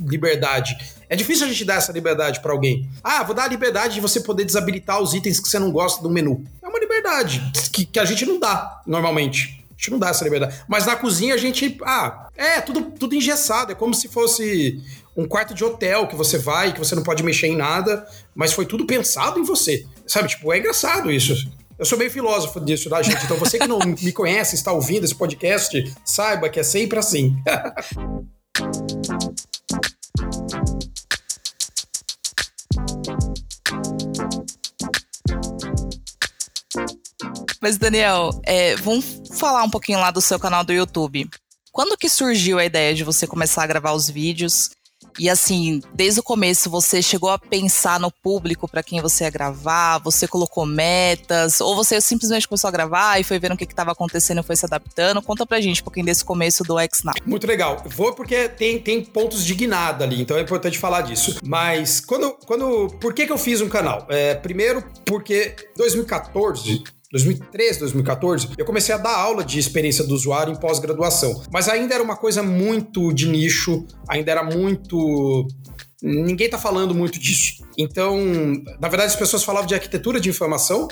liberdade. 0.06 0.76
É 1.08 1.16
difícil 1.16 1.46
a 1.46 1.48
gente 1.48 1.64
dar 1.64 1.74
essa 1.74 1.92
liberdade 1.92 2.40
para 2.40 2.52
alguém. 2.52 2.88
Ah, 3.02 3.22
vou 3.22 3.34
dar 3.34 3.44
a 3.44 3.48
liberdade 3.48 3.94
de 3.94 4.00
você 4.00 4.20
poder 4.20 4.44
desabilitar 4.44 5.00
os 5.00 5.14
itens 5.14 5.40
que 5.40 5.48
você 5.48 5.58
não 5.58 5.70
gosta 5.70 6.02
do 6.02 6.10
menu. 6.10 6.44
É 6.62 6.68
uma 6.68 6.78
liberdade 6.78 7.42
que, 7.72 7.84
que 7.84 7.98
a 7.98 8.04
gente 8.04 8.24
não 8.26 8.38
dá 8.38 8.82
normalmente. 8.86 9.64
A 9.70 9.74
gente 9.76 9.90
não 9.90 9.98
dá 9.98 10.10
essa 10.10 10.24
liberdade. 10.24 10.62
Mas 10.68 10.86
na 10.86 10.94
cozinha 10.94 11.34
a 11.34 11.38
gente. 11.38 11.78
Ah, 11.82 12.28
é 12.36 12.60
tudo, 12.60 12.82
tudo 12.92 13.14
engessado. 13.14 13.72
É 13.72 13.74
como 13.74 13.94
se 13.94 14.08
fosse 14.08 14.80
um 15.16 15.26
quarto 15.26 15.54
de 15.54 15.64
hotel 15.64 16.06
que 16.06 16.16
você 16.16 16.38
vai, 16.38 16.72
que 16.72 16.78
você 16.78 16.94
não 16.94 17.02
pode 17.02 17.22
mexer 17.22 17.48
em 17.48 17.56
nada, 17.56 18.06
mas 18.34 18.52
foi 18.52 18.64
tudo 18.64 18.86
pensado 18.86 19.38
em 19.38 19.42
você. 19.42 19.86
Sabe? 20.06 20.28
Tipo, 20.28 20.52
é 20.52 20.58
engraçado 20.58 21.10
isso. 21.10 21.34
Eu 21.82 21.84
sou 21.84 21.98
meio 21.98 22.12
filósofo 22.12 22.60
disso, 22.60 22.88
tá, 22.88 23.02
gente? 23.02 23.24
Então 23.24 23.36
você 23.36 23.58
que 23.58 23.66
não 23.66 23.80
me 23.80 24.12
conhece, 24.12 24.54
está 24.54 24.70
ouvindo 24.70 25.02
esse 25.02 25.16
podcast, 25.16 25.92
saiba 26.04 26.48
que 26.48 26.60
é 26.60 26.62
sempre 26.62 26.96
assim. 26.96 27.34
Mas, 37.60 37.76
Daniel, 37.78 38.30
é, 38.44 38.76
vamos 38.76 39.20
falar 39.36 39.64
um 39.64 39.70
pouquinho 39.70 39.98
lá 39.98 40.12
do 40.12 40.20
seu 40.20 40.38
canal 40.38 40.62
do 40.62 40.72
YouTube. 40.72 41.28
Quando 41.72 41.98
que 41.98 42.08
surgiu 42.08 42.60
a 42.60 42.64
ideia 42.64 42.94
de 42.94 43.02
você 43.02 43.26
começar 43.26 43.64
a 43.64 43.66
gravar 43.66 43.90
os 43.90 44.08
vídeos? 44.08 44.70
E 45.18 45.28
assim, 45.28 45.80
desde 45.94 46.20
o 46.20 46.22
começo 46.22 46.70
você 46.70 47.02
chegou 47.02 47.30
a 47.30 47.38
pensar 47.38 48.00
no 48.00 48.10
público 48.10 48.68
para 48.68 48.82
quem 48.82 49.00
você 49.00 49.24
ia 49.24 49.30
gravar, 49.30 49.98
você 49.98 50.26
colocou 50.26 50.64
metas, 50.66 51.60
ou 51.60 51.76
você 51.76 52.00
simplesmente 52.00 52.48
começou 52.48 52.68
a 52.68 52.70
gravar 52.70 53.20
e 53.20 53.24
foi 53.24 53.38
vendo 53.38 53.52
o 53.52 53.56
que 53.56 53.64
estava 53.64 53.92
acontecendo 53.92 54.40
e 54.40 54.42
foi 54.42 54.56
se 54.56 54.66
adaptando? 54.66 55.22
Conta 55.22 55.46
pra 55.46 55.60
gente 55.60 55.80
um 55.80 55.84
pouquinho 55.84 56.06
desse 56.06 56.24
começo 56.24 56.64
do 56.64 56.76
XNow. 56.78 57.14
Muito 57.26 57.46
legal. 57.46 57.82
Vou 57.86 58.14
porque 58.14 58.48
tem, 58.48 58.78
tem 58.78 59.04
pontos 59.04 59.44
de 59.44 59.54
guinada 59.54 60.04
ali, 60.04 60.20
então 60.20 60.36
é 60.36 60.40
importante 60.40 60.78
falar 60.78 61.02
disso. 61.02 61.38
Mas 61.44 62.00
quando. 62.00 62.36
quando 62.46 62.88
por 63.00 63.14
que, 63.14 63.26
que 63.26 63.32
eu 63.32 63.38
fiz 63.38 63.60
um 63.60 63.68
canal? 63.68 64.06
É, 64.08 64.34
primeiro, 64.34 64.84
porque 65.04 65.54
2014 65.76 66.84
2013, 67.12 67.80
2014, 67.80 68.48
eu 68.56 68.64
comecei 68.64 68.94
a 68.94 68.98
dar 68.98 69.14
aula 69.14 69.44
de 69.44 69.58
experiência 69.58 70.02
do 70.02 70.14
usuário 70.14 70.52
em 70.52 70.56
pós-graduação. 70.56 71.42
Mas 71.52 71.68
ainda 71.68 71.94
era 71.94 72.02
uma 72.02 72.16
coisa 72.16 72.42
muito 72.42 73.12
de 73.12 73.28
nicho, 73.28 73.86
ainda 74.08 74.30
era 74.32 74.42
muito. 74.42 75.46
Ninguém 76.02 76.48
tá 76.48 76.58
falando 76.58 76.94
muito 76.94 77.18
disso. 77.18 77.62
Então, 77.76 78.18
na 78.80 78.88
verdade, 78.88 79.12
as 79.12 79.16
pessoas 79.16 79.44
falavam 79.44 79.66
de 79.66 79.74
arquitetura 79.74 80.18
de 80.18 80.30
informação 80.30 80.88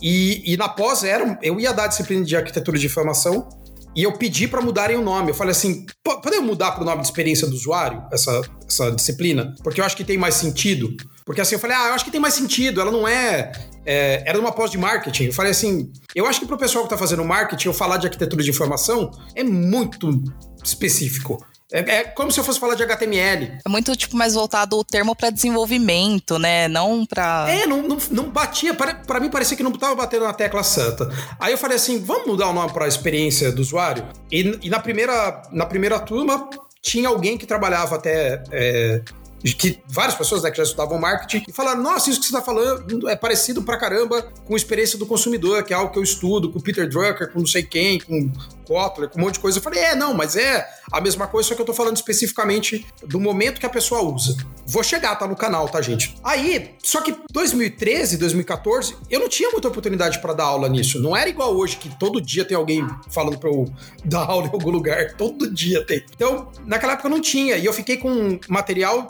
e, 0.00 0.42
e 0.52 0.56
na 0.56 0.68
pós 0.68 1.02
era, 1.02 1.38
eu 1.42 1.58
ia 1.58 1.72
dar 1.72 1.86
disciplina 1.86 2.24
de 2.24 2.36
arquitetura 2.36 2.78
de 2.78 2.86
informação 2.86 3.48
e 3.96 4.02
eu 4.02 4.12
pedi 4.12 4.46
para 4.46 4.60
mudarem 4.60 4.96
o 4.96 5.02
nome. 5.02 5.30
Eu 5.30 5.34
falei 5.34 5.52
assim: 5.52 5.86
podemos 6.04 6.46
mudar 6.46 6.72
para 6.72 6.82
o 6.82 6.84
nome 6.84 7.00
de 7.00 7.06
experiência 7.06 7.46
do 7.46 7.54
usuário, 7.54 8.02
essa, 8.12 8.42
essa 8.68 8.90
disciplina? 8.90 9.54
Porque 9.62 9.80
eu 9.80 9.84
acho 9.84 9.96
que 9.96 10.04
tem 10.04 10.18
mais 10.18 10.34
sentido. 10.34 10.94
Porque 11.24 11.40
assim, 11.40 11.54
eu 11.54 11.58
falei, 11.58 11.76
ah, 11.76 11.88
eu 11.88 11.94
acho 11.94 12.04
que 12.04 12.10
tem 12.10 12.20
mais 12.20 12.34
sentido, 12.34 12.80
ela 12.80 12.90
não 12.90 13.06
é. 13.06 13.52
é 13.84 14.22
era 14.26 14.38
uma 14.38 14.52
pós 14.52 14.70
de 14.70 14.78
marketing. 14.78 15.26
Eu 15.26 15.32
falei 15.32 15.52
assim, 15.52 15.90
eu 16.14 16.26
acho 16.26 16.40
que 16.40 16.46
pro 16.46 16.56
pessoal 16.56 16.84
que 16.84 16.90
tá 16.90 16.98
fazendo 16.98 17.24
marketing, 17.24 17.68
eu 17.68 17.74
falar 17.74 17.96
de 17.96 18.06
arquitetura 18.06 18.42
de 18.42 18.50
informação 18.50 19.10
é 19.34 19.42
muito 19.42 20.22
específico. 20.64 21.44
É, 21.72 21.78
é, 21.78 22.04
como 22.04 22.30
se 22.30 22.38
eu 22.38 22.44
fosse 22.44 22.60
falar 22.60 22.74
de 22.74 22.82
HTML. 22.82 23.58
É 23.64 23.68
muito, 23.68 23.96
tipo, 23.96 24.14
mais 24.14 24.34
voltado 24.34 24.76
o 24.76 24.84
termo 24.84 25.16
para 25.16 25.30
desenvolvimento, 25.30 26.38
né? 26.38 26.68
Não 26.68 27.06
para 27.06 27.46
É, 27.48 27.66
não, 27.66 27.82
não, 27.82 27.96
não 28.10 28.30
batia. 28.30 28.74
Para 28.74 29.18
mim 29.18 29.30
parecia 29.30 29.56
que 29.56 29.62
não 29.62 29.72
tava 29.72 29.94
batendo 29.94 30.26
na 30.26 30.34
tecla 30.34 30.62
santa. 30.62 31.10
Aí 31.40 31.52
eu 31.52 31.58
falei 31.58 31.76
assim: 31.76 31.98
vamos 32.04 32.26
mudar 32.26 32.48
o 32.48 32.52
nome 32.52 32.72
para 32.72 32.86
experiência 32.86 33.50
do 33.50 33.62
usuário? 33.62 34.06
E, 34.30 34.58
e, 34.62 34.68
na, 34.68 34.78
primeira, 34.78 35.42
na 35.50 35.64
primeira 35.64 35.98
turma 35.98 36.50
tinha 36.82 37.08
alguém 37.08 37.38
que 37.38 37.46
trabalhava 37.46 37.96
até. 37.96 38.42
É, 38.50 39.02
que 39.42 39.80
várias 39.88 40.14
pessoas 40.14 40.42
né, 40.42 40.50
que 40.50 40.56
já 40.56 40.62
estudavam 40.62 40.98
marketing 40.98 41.44
e 41.48 41.52
falaram: 41.52 41.82
nossa, 41.82 42.10
isso 42.10 42.20
que 42.20 42.26
você 42.26 42.32
está 42.32 42.44
falando 42.44 43.08
é 43.08 43.16
parecido 43.16 43.62
pra 43.62 43.76
caramba 43.76 44.22
com 44.44 44.54
a 44.54 44.56
experiência 44.56 44.98
do 44.98 45.06
consumidor, 45.06 45.64
que 45.64 45.72
é 45.72 45.76
algo 45.76 45.92
que 45.92 45.98
eu 45.98 46.02
estudo 46.02 46.50
com 46.50 46.60
Peter 46.60 46.88
Drucker, 46.88 47.32
com 47.32 47.40
não 47.40 47.46
sei 47.46 47.62
quem, 47.62 47.98
com 48.00 48.30
Kotler, 48.72 49.10
com 49.10 49.18
um 49.18 49.22
monte 49.22 49.34
de 49.34 49.40
coisa. 49.40 49.58
Eu 49.58 49.62
falei: 49.62 49.80
é, 49.80 49.94
não, 49.94 50.14
mas 50.14 50.34
é 50.34 50.66
a 50.90 51.00
mesma 51.00 51.26
coisa, 51.26 51.50
só 51.50 51.54
que 51.54 51.60
eu 51.60 51.66
tô 51.66 51.74
falando 51.74 51.96
especificamente 51.96 52.86
do 53.06 53.20
momento 53.20 53.60
que 53.60 53.66
a 53.66 53.70
pessoa 53.70 54.02
usa. 54.02 54.36
Vou 54.66 54.82
chegar, 54.82 55.14
tá 55.16 55.26
no 55.26 55.36
canal, 55.36 55.68
tá, 55.68 55.82
gente? 55.82 56.16
Aí, 56.24 56.74
só 56.82 57.02
que 57.02 57.14
2013, 57.30 58.16
2014, 58.16 58.96
eu 59.10 59.20
não 59.20 59.28
tinha 59.28 59.50
muita 59.50 59.68
oportunidade 59.68 60.20
para 60.20 60.32
dar 60.32 60.44
aula 60.44 60.68
nisso. 60.68 61.00
Não 61.00 61.16
era 61.16 61.28
igual 61.28 61.54
hoje, 61.54 61.76
que 61.76 61.88
todo 61.98 62.20
dia 62.20 62.44
tem 62.44 62.56
alguém 62.56 62.86
falando 63.10 63.38
pra 63.38 63.50
eu 63.50 63.66
dar 64.04 64.24
aula 64.24 64.46
em 64.46 64.50
algum 64.50 64.70
lugar. 64.70 65.14
Todo 65.16 65.52
dia 65.52 65.84
tem. 65.84 66.04
Então, 66.14 66.50
naquela 66.64 66.94
época 66.94 67.08
eu 67.08 67.12
não 67.12 67.20
tinha. 67.20 67.56
E 67.56 67.66
eu 67.66 67.72
fiquei 67.72 67.98
com 67.98 68.38
material 68.48 69.06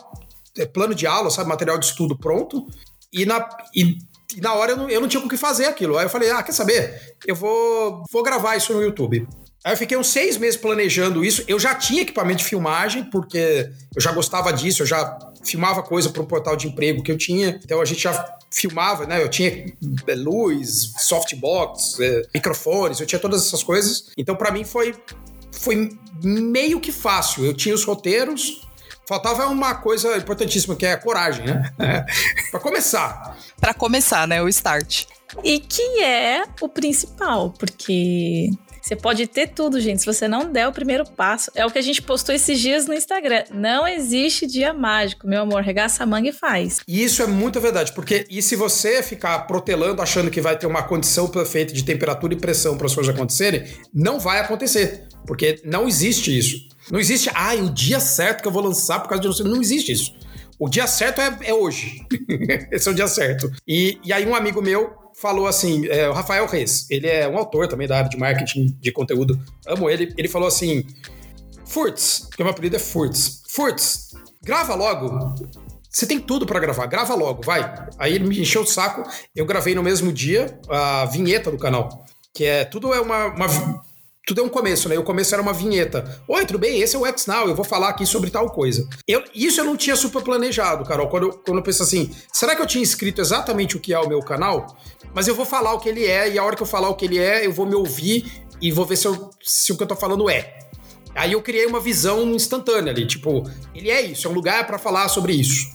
é, 0.58 0.66
plano 0.66 0.94
de 0.94 1.06
aula, 1.06 1.30
sabe, 1.30 1.48
material 1.48 1.78
de 1.78 1.86
estudo 1.86 2.16
pronto, 2.16 2.66
e 3.12 3.24
na, 3.24 3.48
e, 3.74 3.98
e 4.36 4.40
na 4.40 4.54
hora 4.54 4.72
eu 4.72 4.76
não, 4.76 4.90
eu 4.90 5.00
não 5.00 5.08
tinha 5.08 5.20
com 5.20 5.26
o 5.26 5.30
que 5.30 5.36
fazer 5.36 5.66
aquilo. 5.66 5.98
Aí 5.98 6.06
eu 6.06 6.10
falei, 6.10 6.30
ah, 6.30 6.42
quer 6.42 6.52
saber? 6.52 7.16
Eu 7.26 7.34
vou, 7.34 8.02
vou 8.10 8.22
gravar 8.22 8.56
isso 8.56 8.72
no 8.72 8.82
YouTube. 8.82 9.26
Aí 9.64 9.72
eu 9.72 9.76
fiquei 9.76 9.96
uns 9.96 10.08
seis 10.08 10.36
meses 10.36 10.58
planejando 10.58 11.24
isso. 11.24 11.44
Eu 11.46 11.58
já 11.58 11.74
tinha 11.74 12.02
equipamento 12.02 12.38
de 12.38 12.44
filmagem, 12.44 13.04
porque 13.04 13.70
eu 13.94 14.00
já 14.00 14.10
gostava 14.10 14.52
disso, 14.52 14.82
eu 14.82 14.86
já 14.86 15.18
filmava 15.44 15.82
coisa 15.82 16.10
para 16.10 16.22
um 16.22 16.26
portal 16.26 16.56
de 16.56 16.66
emprego 16.66 17.02
que 17.02 17.12
eu 17.12 17.16
tinha. 17.16 17.60
Então 17.64 17.80
a 17.80 17.84
gente 17.84 18.00
já 18.00 18.36
filmava, 18.50 19.06
né? 19.06 19.22
Eu 19.22 19.28
tinha 19.28 19.72
é, 20.06 20.14
luz, 20.14 20.92
softbox, 20.98 22.00
é, 22.00 22.22
microfones, 22.34 22.98
eu 23.00 23.06
tinha 23.06 23.20
todas 23.20 23.46
essas 23.46 23.62
coisas. 23.62 24.10
Então 24.16 24.34
para 24.34 24.50
mim 24.50 24.64
foi, 24.64 24.94
foi 25.52 25.96
meio 26.22 26.80
que 26.80 26.90
fácil. 26.90 27.44
Eu 27.44 27.54
tinha 27.54 27.74
os 27.74 27.84
roteiros, 27.84 28.62
Faltava 29.04 29.46
uma 29.48 29.74
coisa 29.74 30.16
importantíssima, 30.16 30.76
que 30.76 30.86
é 30.86 30.92
a 30.92 30.96
coragem, 30.96 31.44
né? 31.44 31.72
para 32.50 32.60
começar. 32.60 33.36
Para 33.60 33.74
começar, 33.74 34.28
né? 34.28 34.40
O 34.40 34.48
start. 34.48 35.06
E 35.42 35.58
que 35.58 36.02
é 36.02 36.44
o 36.60 36.68
principal, 36.68 37.50
porque 37.50 38.50
você 38.82 38.96
pode 38.96 39.28
ter 39.28 39.46
tudo, 39.48 39.80
gente. 39.80 40.00
Se 40.00 40.06
você 40.06 40.26
não 40.26 40.50
der 40.50 40.66
o 40.66 40.72
primeiro 40.72 41.04
passo, 41.08 41.52
é 41.54 41.64
o 41.64 41.70
que 41.70 41.78
a 41.78 41.82
gente 41.82 42.02
postou 42.02 42.34
esses 42.34 42.58
dias 42.58 42.84
no 42.86 42.92
Instagram. 42.92 43.44
Não 43.54 43.86
existe 43.86 44.44
dia 44.44 44.74
mágico, 44.74 45.26
meu 45.26 45.42
amor. 45.42 45.62
Regaça 45.62 46.02
a 46.02 46.06
manga 46.06 46.28
e 46.28 46.32
faz. 46.32 46.80
E 46.88 47.04
isso 47.04 47.22
é 47.22 47.26
muito 47.26 47.60
verdade, 47.60 47.92
porque 47.92 48.26
e 48.28 48.42
se 48.42 48.56
você 48.56 49.00
ficar 49.00 49.38
protelando, 49.46 50.02
achando 50.02 50.30
que 50.30 50.40
vai 50.40 50.58
ter 50.58 50.66
uma 50.66 50.82
condição 50.82 51.28
perfeita 51.28 51.72
de 51.72 51.84
temperatura 51.84 52.34
e 52.34 52.36
pressão 52.36 52.76
para 52.76 52.86
as 52.86 52.94
coisas 52.94 53.14
acontecerem, 53.14 53.64
não 53.94 54.18
vai 54.18 54.40
acontecer, 54.40 55.06
porque 55.26 55.60
não 55.64 55.86
existe 55.86 56.36
isso. 56.36 56.56
Não 56.90 56.98
existe, 56.98 57.30
ah, 57.34 57.54
o 57.54 57.70
dia 57.70 58.00
certo 58.00 58.42
que 58.42 58.48
eu 58.48 58.52
vou 58.52 58.64
lançar 58.64 58.98
por 58.98 59.08
causa 59.08 59.22
de 59.22 59.28
você. 59.28 59.44
Não 59.44 59.60
existe 59.60 59.92
isso. 59.92 60.12
O 60.58 60.68
dia 60.68 60.86
certo 60.86 61.20
é, 61.20 61.38
é 61.44 61.54
hoje. 61.54 62.06
Esse 62.70 62.88
é 62.88 62.92
o 62.92 62.94
dia 62.94 63.08
certo. 63.08 63.50
E, 63.66 63.98
e 64.04 64.12
aí 64.12 64.26
um 64.26 64.34
amigo 64.34 64.62
meu 64.62 65.02
falou 65.14 65.46
assim, 65.46 65.86
é, 65.88 66.08
o 66.08 66.12
Rafael 66.12 66.46
Reis, 66.46 66.86
ele 66.90 67.06
é 67.06 67.28
um 67.28 67.36
autor 67.36 67.68
também 67.68 67.86
da 67.86 67.98
área 67.98 68.08
de 68.08 68.16
marketing 68.16 68.76
de 68.80 68.90
conteúdo, 68.90 69.38
amo 69.66 69.88
ele, 69.90 70.12
ele 70.16 70.26
falou 70.26 70.48
assim, 70.48 70.84
Furtz, 71.66 72.28
que 72.34 72.42
o 72.42 72.44
meu 72.44 72.52
apelido 72.52 72.76
é 72.76 72.78
Furtz, 72.78 73.42
Furtz, 73.48 74.10
grava 74.42 74.74
logo, 74.74 75.34
você 75.92 76.06
tem 76.06 76.18
tudo 76.18 76.46
para 76.46 76.58
gravar, 76.58 76.86
grava 76.86 77.14
logo, 77.14 77.42
vai. 77.44 77.62
Aí 77.98 78.14
ele 78.14 78.26
me 78.26 78.40
encheu 78.40 78.62
o 78.62 78.66
saco, 78.66 79.02
eu 79.36 79.44
gravei 79.44 79.74
no 79.74 79.82
mesmo 79.82 80.10
dia 80.10 80.58
a 80.68 81.04
vinheta 81.04 81.50
do 81.50 81.58
canal, 81.58 82.06
que 82.34 82.44
é, 82.44 82.64
tudo 82.64 82.94
é 82.94 83.00
uma, 83.00 83.26
uma 83.26 83.46
tudo 84.24 84.40
é 84.40 84.44
um 84.44 84.48
começo, 84.48 84.88
né? 84.88 84.96
O 84.98 85.02
começo 85.02 85.34
era 85.34 85.42
uma 85.42 85.52
vinheta. 85.52 86.22
Oi, 86.28 86.46
tudo 86.46 86.58
bem? 86.58 86.80
Esse 86.80 86.94
é 86.94 86.98
o 86.98 87.04
X 87.06 87.26
Now, 87.26 87.48
eu 87.48 87.56
vou 87.56 87.64
falar 87.64 87.88
aqui 87.88 88.06
sobre 88.06 88.30
tal 88.30 88.48
coisa. 88.50 88.88
Eu, 89.06 89.24
isso 89.34 89.60
eu 89.60 89.64
não 89.64 89.76
tinha 89.76 89.96
super 89.96 90.22
planejado, 90.22 90.84
Carol. 90.84 91.08
Quando 91.08 91.24
eu, 91.24 91.32
quando 91.32 91.58
eu 91.58 91.62
penso 91.62 91.82
assim, 91.82 92.10
será 92.32 92.54
que 92.54 92.62
eu 92.62 92.66
tinha 92.66 92.84
escrito 92.84 93.20
exatamente 93.20 93.76
o 93.76 93.80
que 93.80 93.92
é 93.92 93.98
o 93.98 94.08
meu 94.08 94.20
canal? 94.20 94.76
Mas 95.12 95.26
eu 95.26 95.34
vou 95.34 95.44
falar 95.44 95.74
o 95.74 95.80
que 95.80 95.88
ele 95.88 96.06
é, 96.06 96.30
e 96.30 96.38
a 96.38 96.44
hora 96.44 96.54
que 96.54 96.62
eu 96.62 96.66
falar 96.66 96.88
o 96.88 96.94
que 96.94 97.04
ele 97.04 97.18
é, 97.18 97.44
eu 97.44 97.52
vou 97.52 97.66
me 97.66 97.74
ouvir 97.74 98.44
e 98.60 98.70
vou 98.70 98.86
ver 98.86 98.96
se, 98.96 99.06
eu, 99.06 99.30
se 99.42 99.72
o 99.72 99.76
que 99.76 99.82
eu 99.82 99.88
tô 99.88 99.96
falando 99.96 100.30
é. 100.30 100.56
Aí 101.14 101.32
eu 101.32 101.42
criei 101.42 101.66
uma 101.66 101.80
visão 101.80 102.22
instantânea 102.32 102.92
ali, 102.92 103.06
tipo, 103.06 103.42
ele 103.74 103.90
é 103.90 104.00
isso, 104.00 104.26
é 104.26 104.30
um 104.30 104.34
lugar 104.34 104.66
para 104.66 104.78
falar 104.78 105.08
sobre 105.08 105.32
isso. 105.32 105.66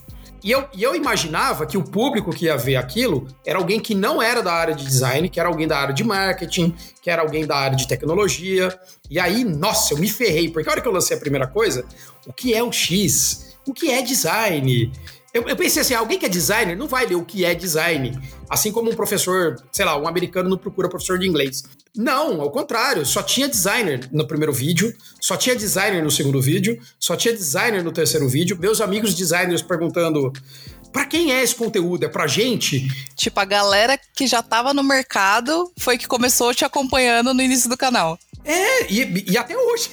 E 0.43 0.51
eu, 0.51 0.67
e 0.73 0.83
eu 0.83 0.95
imaginava 0.95 1.65
que 1.65 1.77
o 1.77 1.83
público 1.83 2.31
que 2.31 2.45
ia 2.45 2.57
ver 2.57 2.75
aquilo 2.75 3.27
era 3.45 3.57
alguém 3.57 3.79
que 3.79 3.95
não 3.95 4.21
era 4.21 4.41
da 4.41 4.53
área 4.53 4.75
de 4.75 4.85
design, 4.85 5.27
que 5.29 5.39
era 5.39 5.49
alguém 5.49 5.67
da 5.67 5.77
área 5.77 5.93
de 5.93 6.03
marketing, 6.03 6.75
que 7.01 7.09
era 7.09 7.21
alguém 7.21 7.45
da 7.45 7.55
área 7.55 7.75
de 7.75 7.87
tecnologia. 7.87 8.77
E 9.09 9.19
aí, 9.19 9.43
nossa, 9.43 9.93
eu 9.93 9.97
me 9.97 10.09
ferrei, 10.09 10.49
porque 10.49 10.69
a 10.69 10.73
hora 10.73 10.81
que 10.81 10.87
eu 10.87 10.91
lancei 10.91 11.17
a 11.17 11.19
primeira 11.19 11.47
coisa, 11.47 11.85
o 12.25 12.33
que 12.33 12.53
é 12.53 12.61
o 12.61 12.71
X? 12.71 13.57
O 13.67 13.73
que 13.73 13.91
é 13.91 14.01
design? 14.01 14.91
Eu, 15.33 15.47
eu, 15.47 15.55
pensei 15.55 15.81
assim, 15.81 15.93
alguém 15.93 16.17
que 16.17 16.25
é 16.25 16.29
designer 16.29 16.75
não 16.75 16.87
vai 16.87 17.05
ler 17.05 17.15
o 17.15 17.25
que 17.25 17.45
é 17.45 17.53
design. 17.53 18.17
Assim 18.49 18.71
como 18.71 18.89
um 18.89 18.95
professor, 18.95 19.55
sei 19.71 19.85
lá, 19.85 19.97
um 19.97 20.07
americano 20.07 20.49
não 20.49 20.57
procura 20.57 20.89
professor 20.89 21.19
de 21.19 21.27
inglês. 21.27 21.63
Não, 21.95 22.41
ao 22.41 22.51
contrário, 22.51 23.05
só 23.05 23.23
tinha 23.23 23.47
designer 23.47 24.07
no 24.11 24.27
primeiro 24.27 24.53
vídeo, 24.53 24.95
só 25.19 25.35
tinha 25.35 25.55
designer 25.55 26.03
no 26.03 26.11
segundo 26.11 26.41
vídeo, 26.41 26.79
só 26.99 27.15
tinha 27.15 27.33
designer 27.33 27.83
no 27.83 27.91
terceiro 27.91 28.27
vídeo. 28.27 28.57
Meus 28.59 28.81
amigos 28.81 29.13
designers 29.13 29.61
perguntando. 29.61 30.31
Pra 30.91 31.05
quem 31.05 31.33
é 31.33 31.43
esse 31.43 31.53
conteúdo? 31.53 32.05
É 32.05 32.09
pra 32.09 32.27
gente? 32.27 32.87
Tipo, 33.15 33.39
a 33.39 33.45
galera 33.45 33.99
que 34.15 34.25
já 34.25 34.41
tava 34.41 34.73
no 34.73 34.83
mercado 34.83 35.71
foi 35.77 35.97
que 35.97 36.07
começou 36.07 36.53
te 36.53 36.63
acompanhando 36.65 37.33
no 37.33 37.41
início 37.41 37.69
do 37.69 37.77
canal. 37.77 38.17
É, 38.45 38.91
e, 38.91 39.25
e 39.31 39.37
até 39.37 39.57
hoje. 39.57 39.89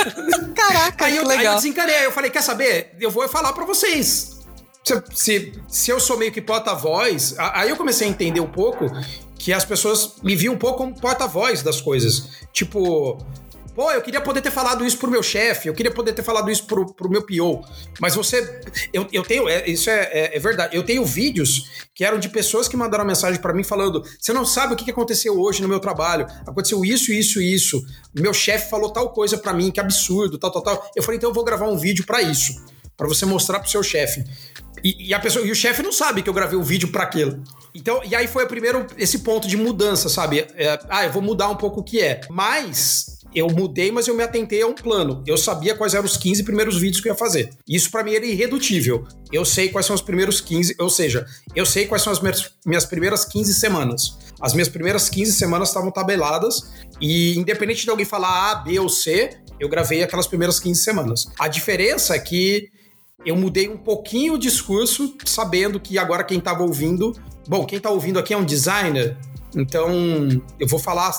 Caraca, 0.56 1.06
aí 1.06 1.12
que 1.12 1.18
eu, 1.18 1.26
legal. 1.26 1.46
Aí 1.46 1.52
eu 1.52 1.54
desencanei, 1.56 1.96
aí 1.96 2.04
eu 2.04 2.12
falei, 2.12 2.30
quer 2.30 2.42
saber? 2.42 2.96
Eu 2.98 3.10
vou 3.10 3.28
falar 3.28 3.52
para 3.52 3.64
vocês 3.64 4.40
se, 4.84 5.02
se, 5.12 5.52
se 5.68 5.90
eu 5.90 6.00
sou 6.00 6.16
meio 6.16 6.32
que 6.32 6.40
porta-voz, 6.40 7.34
aí 7.38 7.68
eu 7.68 7.76
comecei 7.76 8.06
a 8.06 8.10
entender 8.10 8.40
um 8.40 8.50
pouco 8.50 8.86
que 9.40 9.54
as 9.54 9.64
pessoas 9.64 10.16
me 10.22 10.36
viam 10.36 10.52
um 10.52 10.58
pouco 10.58 10.76
como 10.76 10.94
porta-voz 10.94 11.62
das 11.62 11.80
coisas. 11.80 12.28
Tipo, 12.52 13.16
pô, 13.74 13.90
eu 13.90 14.02
queria 14.02 14.20
poder 14.20 14.42
ter 14.42 14.50
falado 14.50 14.84
isso 14.84 14.98
pro 14.98 15.10
meu 15.10 15.22
chefe, 15.22 15.66
eu 15.66 15.72
queria 15.72 15.90
poder 15.90 16.12
ter 16.12 16.22
falado 16.22 16.50
isso 16.50 16.66
pro, 16.66 16.92
pro 16.92 17.08
meu 17.08 17.22
PO. 17.22 17.64
Mas 17.98 18.14
você. 18.14 18.60
Eu, 18.92 19.06
eu 19.10 19.22
tenho. 19.22 19.48
É, 19.48 19.66
isso 19.66 19.88
é, 19.88 20.10
é, 20.12 20.36
é, 20.36 20.38
verdade. 20.38 20.76
Eu 20.76 20.82
tenho 20.82 21.06
vídeos 21.06 21.70
que 21.94 22.04
eram 22.04 22.18
de 22.18 22.28
pessoas 22.28 22.68
que 22.68 22.76
mandaram 22.76 23.02
mensagem 23.02 23.40
para 23.40 23.54
mim 23.54 23.64
falando: 23.64 24.04
você 24.20 24.30
não 24.30 24.44
sabe 24.44 24.74
o 24.74 24.76
que 24.76 24.90
aconteceu 24.90 25.40
hoje 25.40 25.62
no 25.62 25.68
meu 25.68 25.80
trabalho. 25.80 26.26
Aconteceu 26.46 26.84
isso, 26.84 27.10
isso, 27.10 27.40
isso. 27.40 27.82
Meu 28.14 28.34
chefe 28.34 28.68
falou 28.68 28.90
tal 28.90 29.08
coisa 29.08 29.38
para 29.38 29.54
mim, 29.54 29.70
que 29.70 29.80
absurdo, 29.80 30.36
tal, 30.36 30.50
tal, 30.50 30.62
tal. 30.62 30.90
Eu 30.94 31.02
falei, 31.02 31.16
então 31.16 31.30
eu 31.30 31.34
vou 31.34 31.44
gravar 31.44 31.66
um 31.66 31.78
vídeo 31.78 32.04
para 32.04 32.20
isso. 32.20 32.52
para 32.94 33.08
você 33.08 33.24
mostrar 33.24 33.58
pro 33.58 33.70
seu 33.70 33.82
chefe. 33.82 34.22
E, 34.84 35.08
e, 35.08 35.14
a 35.14 35.18
pessoa, 35.18 35.46
e 35.46 35.50
o 35.50 35.54
chefe 35.54 35.82
não 35.82 35.92
sabe 35.92 36.22
que 36.22 36.28
eu 36.28 36.34
gravei 36.34 36.58
o 36.58 36.62
vídeo 36.62 36.92
para 36.92 37.04
aquilo. 37.04 37.42
Então, 37.74 38.00
e 38.04 38.14
aí 38.14 38.26
foi 38.26 38.44
o 38.44 38.48
primeiro 38.48 38.86
esse 38.96 39.20
ponto 39.20 39.46
de 39.46 39.56
mudança, 39.56 40.08
sabe? 40.08 40.46
É, 40.54 40.78
ah, 40.88 41.04
eu 41.04 41.12
vou 41.12 41.22
mudar 41.22 41.48
um 41.48 41.56
pouco 41.56 41.80
o 41.80 41.84
que 41.84 42.00
é. 42.00 42.20
Mas 42.28 43.20
eu 43.34 43.48
mudei, 43.48 43.92
mas 43.92 44.08
eu 44.08 44.14
me 44.14 44.22
atentei 44.22 44.62
a 44.62 44.66
um 44.66 44.74
plano. 44.74 45.22
Eu 45.26 45.36
sabia 45.36 45.74
quais 45.74 45.94
eram 45.94 46.04
os 46.04 46.16
15 46.16 46.42
primeiros 46.42 46.78
vídeos 46.78 47.00
que 47.00 47.08
eu 47.08 47.12
ia 47.12 47.18
fazer. 47.18 47.50
Isso 47.68 47.90
para 47.90 48.02
mim 48.02 48.14
era 48.14 48.26
irredutível. 48.26 49.06
Eu 49.32 49.44
sei 49.44 49.68
quais 49.68 49.86
são 49.86 49.94
os 49.94 50.02
primeiros 50.02 50.40
15, 50.40 50.74
ou 50.78 50.90
seja, 50.90 51.24
eu 51.54 51.64
sei 51.64 51.86
quais 51.86 52.02
são 52.02 52.12
as 52.12 52.20
minhas 52.64 52.84
primeiras 52.84 53.24
15 53.24 53.54
semanas. 53.54 54.18
As 54.40 54.52
minhas 54.52 54.68
primeiras 54.68 55.08
15 55.08 55.32
semanas 55.32 55.68
estavam 55.68 55.90
tabeladas 55.90 56.70
e 57.00 57.38
independente 57.38 57.84
de 57.84 57.90
alguém 57.90 58.06
falar 58.06 58.50
A, 58.50 58.54
B 58.56 58.78
ou 58.78 58.88
C, 58.88 59.30
eu 59.60 59.68
gravei 59.68 60.02
aquelas 60.02 60.26
primeiras 60.26 60.58
15 60.58 60.82
semanas. 60.82 61.28
A 61.38 61.46
diferença 61.46 62.16
é 62.16 62.18
que 62.18 62.70
eu 63.24 63.36
mudei 63.36 63.68
um 63.68 63.76
pouquinho 63.76 64.34
o 64.34 64.38
discurso, 64.38 65.14
sabendo 65.24 65.78
que 65.78 65.98
agora 65.98 66.24
quem 66.24 66.38
estava 66.38 66.62
ouvindo. 66.62 67.14
Bom, 67.48 67.64
quem 67.64 67.76
está 67.78 67.90
ouvindo 67.90 68.18
aqui 68.18 68.32
é 68.32 68.36
um 68.36 68.44
designer, 68.44 69.16
então 69.56 69.90
eu 70.58 70.66
vou 70.66 70.78
falar 70.78 71.12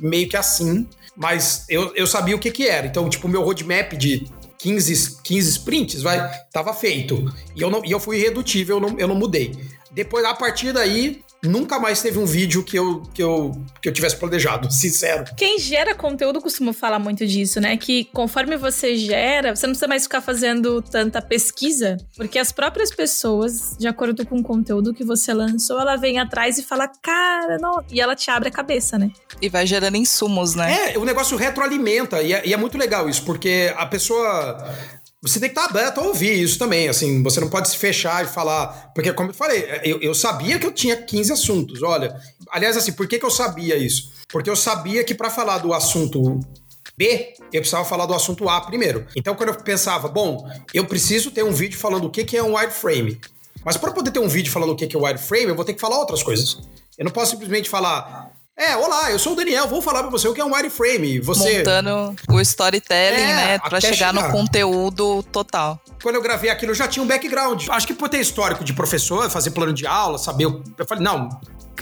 meio 0.00 0.28
que 0.28 0.36
assim, 0.36 0.88
mas 1.16 1.64
eu, 1.68 1.94
eu 1.94 2.06
sabia 2.06 2.34
o 2.34 2.38
que, 2.38 2.50
que 2.50 2.66
era. 2.66 2.86
Então, 2.86 3.08
tipo, 3.08 3.28
meu 3.28 3.42
roadmap 3.42 3.92
de 3.92 4.26
15, 4.58 5.22
15 5.22 5.50
sprints, 5.50 6.02
vai, 6.02 6.18
tava 6.52 6.74
feito. 6.74 7.32
E 7.54 7.62
eu, 7.62 7.70
não, 7.70 7.84
e 7.84 7.90
eu 7.90 8.00
fui 8.00 8.18
irredutível, 8.18 8.76
eu 8.76 8.80
não, 8.80 8.98
eu 8.98 9.08
não 9.08 9.14
mudei. 9.14 9.54
Depois, 9.92 10.24
a 10.24 10.34
partir 10.34 10.72
daí, 10.72 11.22
nunca 11.42 11.78
mais 11.78 12.00
teve 12.00 12.18
um 12.18 12.26
vídeo 12.26 12.62
que 12.62 12.78
eu, 12.78 13.02
que 13.14 13.22
eu, 13.22 13.52
que 13.80 13.88
eu 13.88 13.92
tivesse 13.92 14.16
planejado, 14.16 14.70
sincero. 14.72 15.24
Quem 15.36 15.58
gera 15.58 15.94
conteúdo 15.94 16.40
costuma 16.40 16.72
falar 16.72 16.98
muito 16.98 17.26
disso, 17.26 17.60
né? 17.60 17.76
Que 17.76 18.04
conforme 18.04 18.56
você 18.56 18.96
gera, 18.96 19.54
você 19.54 19.66
não 19.66 19.72
precisa 19.72 19.88
mais 19.88 20.04
ficar 20.04 20.20
fazendo 20.20 20.82
tanta 20.82 21.20
pesquisa, 21.22 21.96
porque 22.16 22.38
as 22.38 22.52
próprias 22.52 22.90
pessoas, 22.90 23.76
de 23.78 23.86
acordo 23.86 24.24
com 24.26 24.38
o 24.38 24.42
conteúdo 24.42 24.94
que 24.94 25.04
você 25.04 25.32
lançou, 25.32 25.80
ela 25.80 25.96
vem 25.96 26.18
atrás 26.18 26.58
e 26.58 26.62
fala, 26.62 26.88
cara, 27.02 27.58
não. 27.58 27.84
E 27.90 28.00
ela 28.00 28.14
te 28.14 28.30
abre 28.30 28.48
a 28.48 28.52
cabeça, 28.52 28.98
né? 28.98 29.10
E 29.40 29.48
vai 29.48 29.66
gerando 29.66 29.96
insumos, 29.96 30.54
né? 30.54 30.92
É, 30.92 30.98
o 30.98 31.04
negócio 31.04 31.36
retroalimenta, 31.36 32.22
e 32.22 32.32
é, 32.32 32.46
e 32.46 32.52
é 32.52 32.56
muito 32.56 32.78
legal 32.78 33.08
isso, 33.08 33.24
porque 33.24 33.72
a 33.76 33.86
pessoa 33.86 34.58
você 35.26 35.40
tem 35.40 35.48
que 35.48 35.58
estar 35.58 35.68
aberto 35.68 35.98
a 35.98 36.04
ouvir 36.04 36.40
isso 36.40 36.58
também, 36.58 36.88
assim, 36.88 37.22
você 37.22 37.40
não 37.40 37.48
pode 37.48 37.68
se 37.68 37.76
fechar 37.76 38.24
e 38.24 38.28
falar, 38.28 38.92
porque 38.94 39.12
como 39.12 39.30
eu 39.30 39.34
falei, 39.34 39.64
eu, 39.82 40.00
eu 40.00 40.14
sabia 40.14 40.58
que 40.58 40.66
eu 40.66 40.72
tinha 40.72 40.96
15 40.96 41.32
assuntos, 41.32 41.82
olha, 41.82 42.14
aliás, 42.50 42.76
assim, 42.76 42.92
por 42.92 43.06
que, 43.06 43.18
que 43.18 43.24
eu 43.24 43.30
sabia 43.30 43.76
isso? 43.76 44.12
Porque 44.28 44.48
eu 44.48 44.56
sabia 44.56 45.02
que 45.04 45.14
para 45.14 45.30
falar 45.30 45.58
do 45.58 45.72
assunto 45.72 46.40
B, 46.96 47.34
eu 47.52 47.60
precisava 47.60 47.84
falar 47.84 48.06
do 48.06 48.14
assunto 48.14 48.48
A 48.48 48.60
primeiro. 48.60 49.06
Então, 49.14 49.34
quando 49.34 49.50
eu 49.50 49.54
pensava, 49.56 50.08
bom, 50.08 50.48
eu 50.72 50.86
preciso 50.86 51.30
ter 51.30 51.44
um 51.44 51.52
vídeo 51.52 51.78
falando 51.78 52.06
o 52.06 52.10
que, 52.10 52.24
que 52.24 52.36
é 52.36 52.42
um 52.42 52.56
wireframe, 52.56 53.20
mas 53.64 53.76
para 53.76 53.90
poder 53.90 54.10
ter 54.10 54.20
um 54.20 54.28
vídeo 54.28 54.52
falando 54.52 54.72
o 54.72 54.76
que, 54.76 54.86
que 54.86 54.96
é 54.96 54.98
wireframe, 54.98 55.48
eu 55.48 55.56
vou 55.56 55.64
ter 55.64 55.74
que 55.74 55.80
falar 55.80 55.98
outras 55.98 56.22
coisas. 56.22 56.58
Eu 56.96 57.04
não 57.04 57.12
posso 57.12 57.32
simplesmente 57.32 57.68
falar, 57.68 58.30
é, 58.56 58.76
olá, 58.76 59.10
eu 59.10 59.18
sou 59.18 59.34
o 59.34 59.36
Daniel, 59.36 59.68
vou 59.68 59.82
falar 59.82 60.02
pra 60.02 60.10
você 60.10 60.26
o 60.26 60.34
que 60.34 60.40
é 60.40 60.44
um 60.44 60.54
wireframe. 60.54 61.20
Você... 61.20 61.58
Montando 61.58 62.16
o 62.28 62.40
storytelling, 62.40 63.20
é, 63.20 63.34
né? 63.34 63.58
Pra 63.58 63.80
chegar, 63.80 63.94
chegar, 63.94 64.12
no 64.14 64.30
conteúdo 64.30 65.22
total. 65.30 65.80
Quando 66.02 66.16
eu 66.16 66.22
gravei 66.22 66.50
aquilo, 66.50 66.72
eu 66.72 66.76
já 66.76 66.88
tinha 66.88 67.02
um 67.02 67.06
background. 67.06 67.68
Acho 67.68 67.86
que 67.86 67.94
por 67.94 68.08
ter 68.08 68.20
histórico 68.20 68.64
de 68.64 68.72
professor, 68.72 69.28
fazer 69.30 69.50
plano 69.50 69.72
de 69.72 69.86
aula, 69.86 70.18
saber... 70.18 70.44
Eu 70.44 70.86
falei, 70.86 71.04
não, 71.04 71.28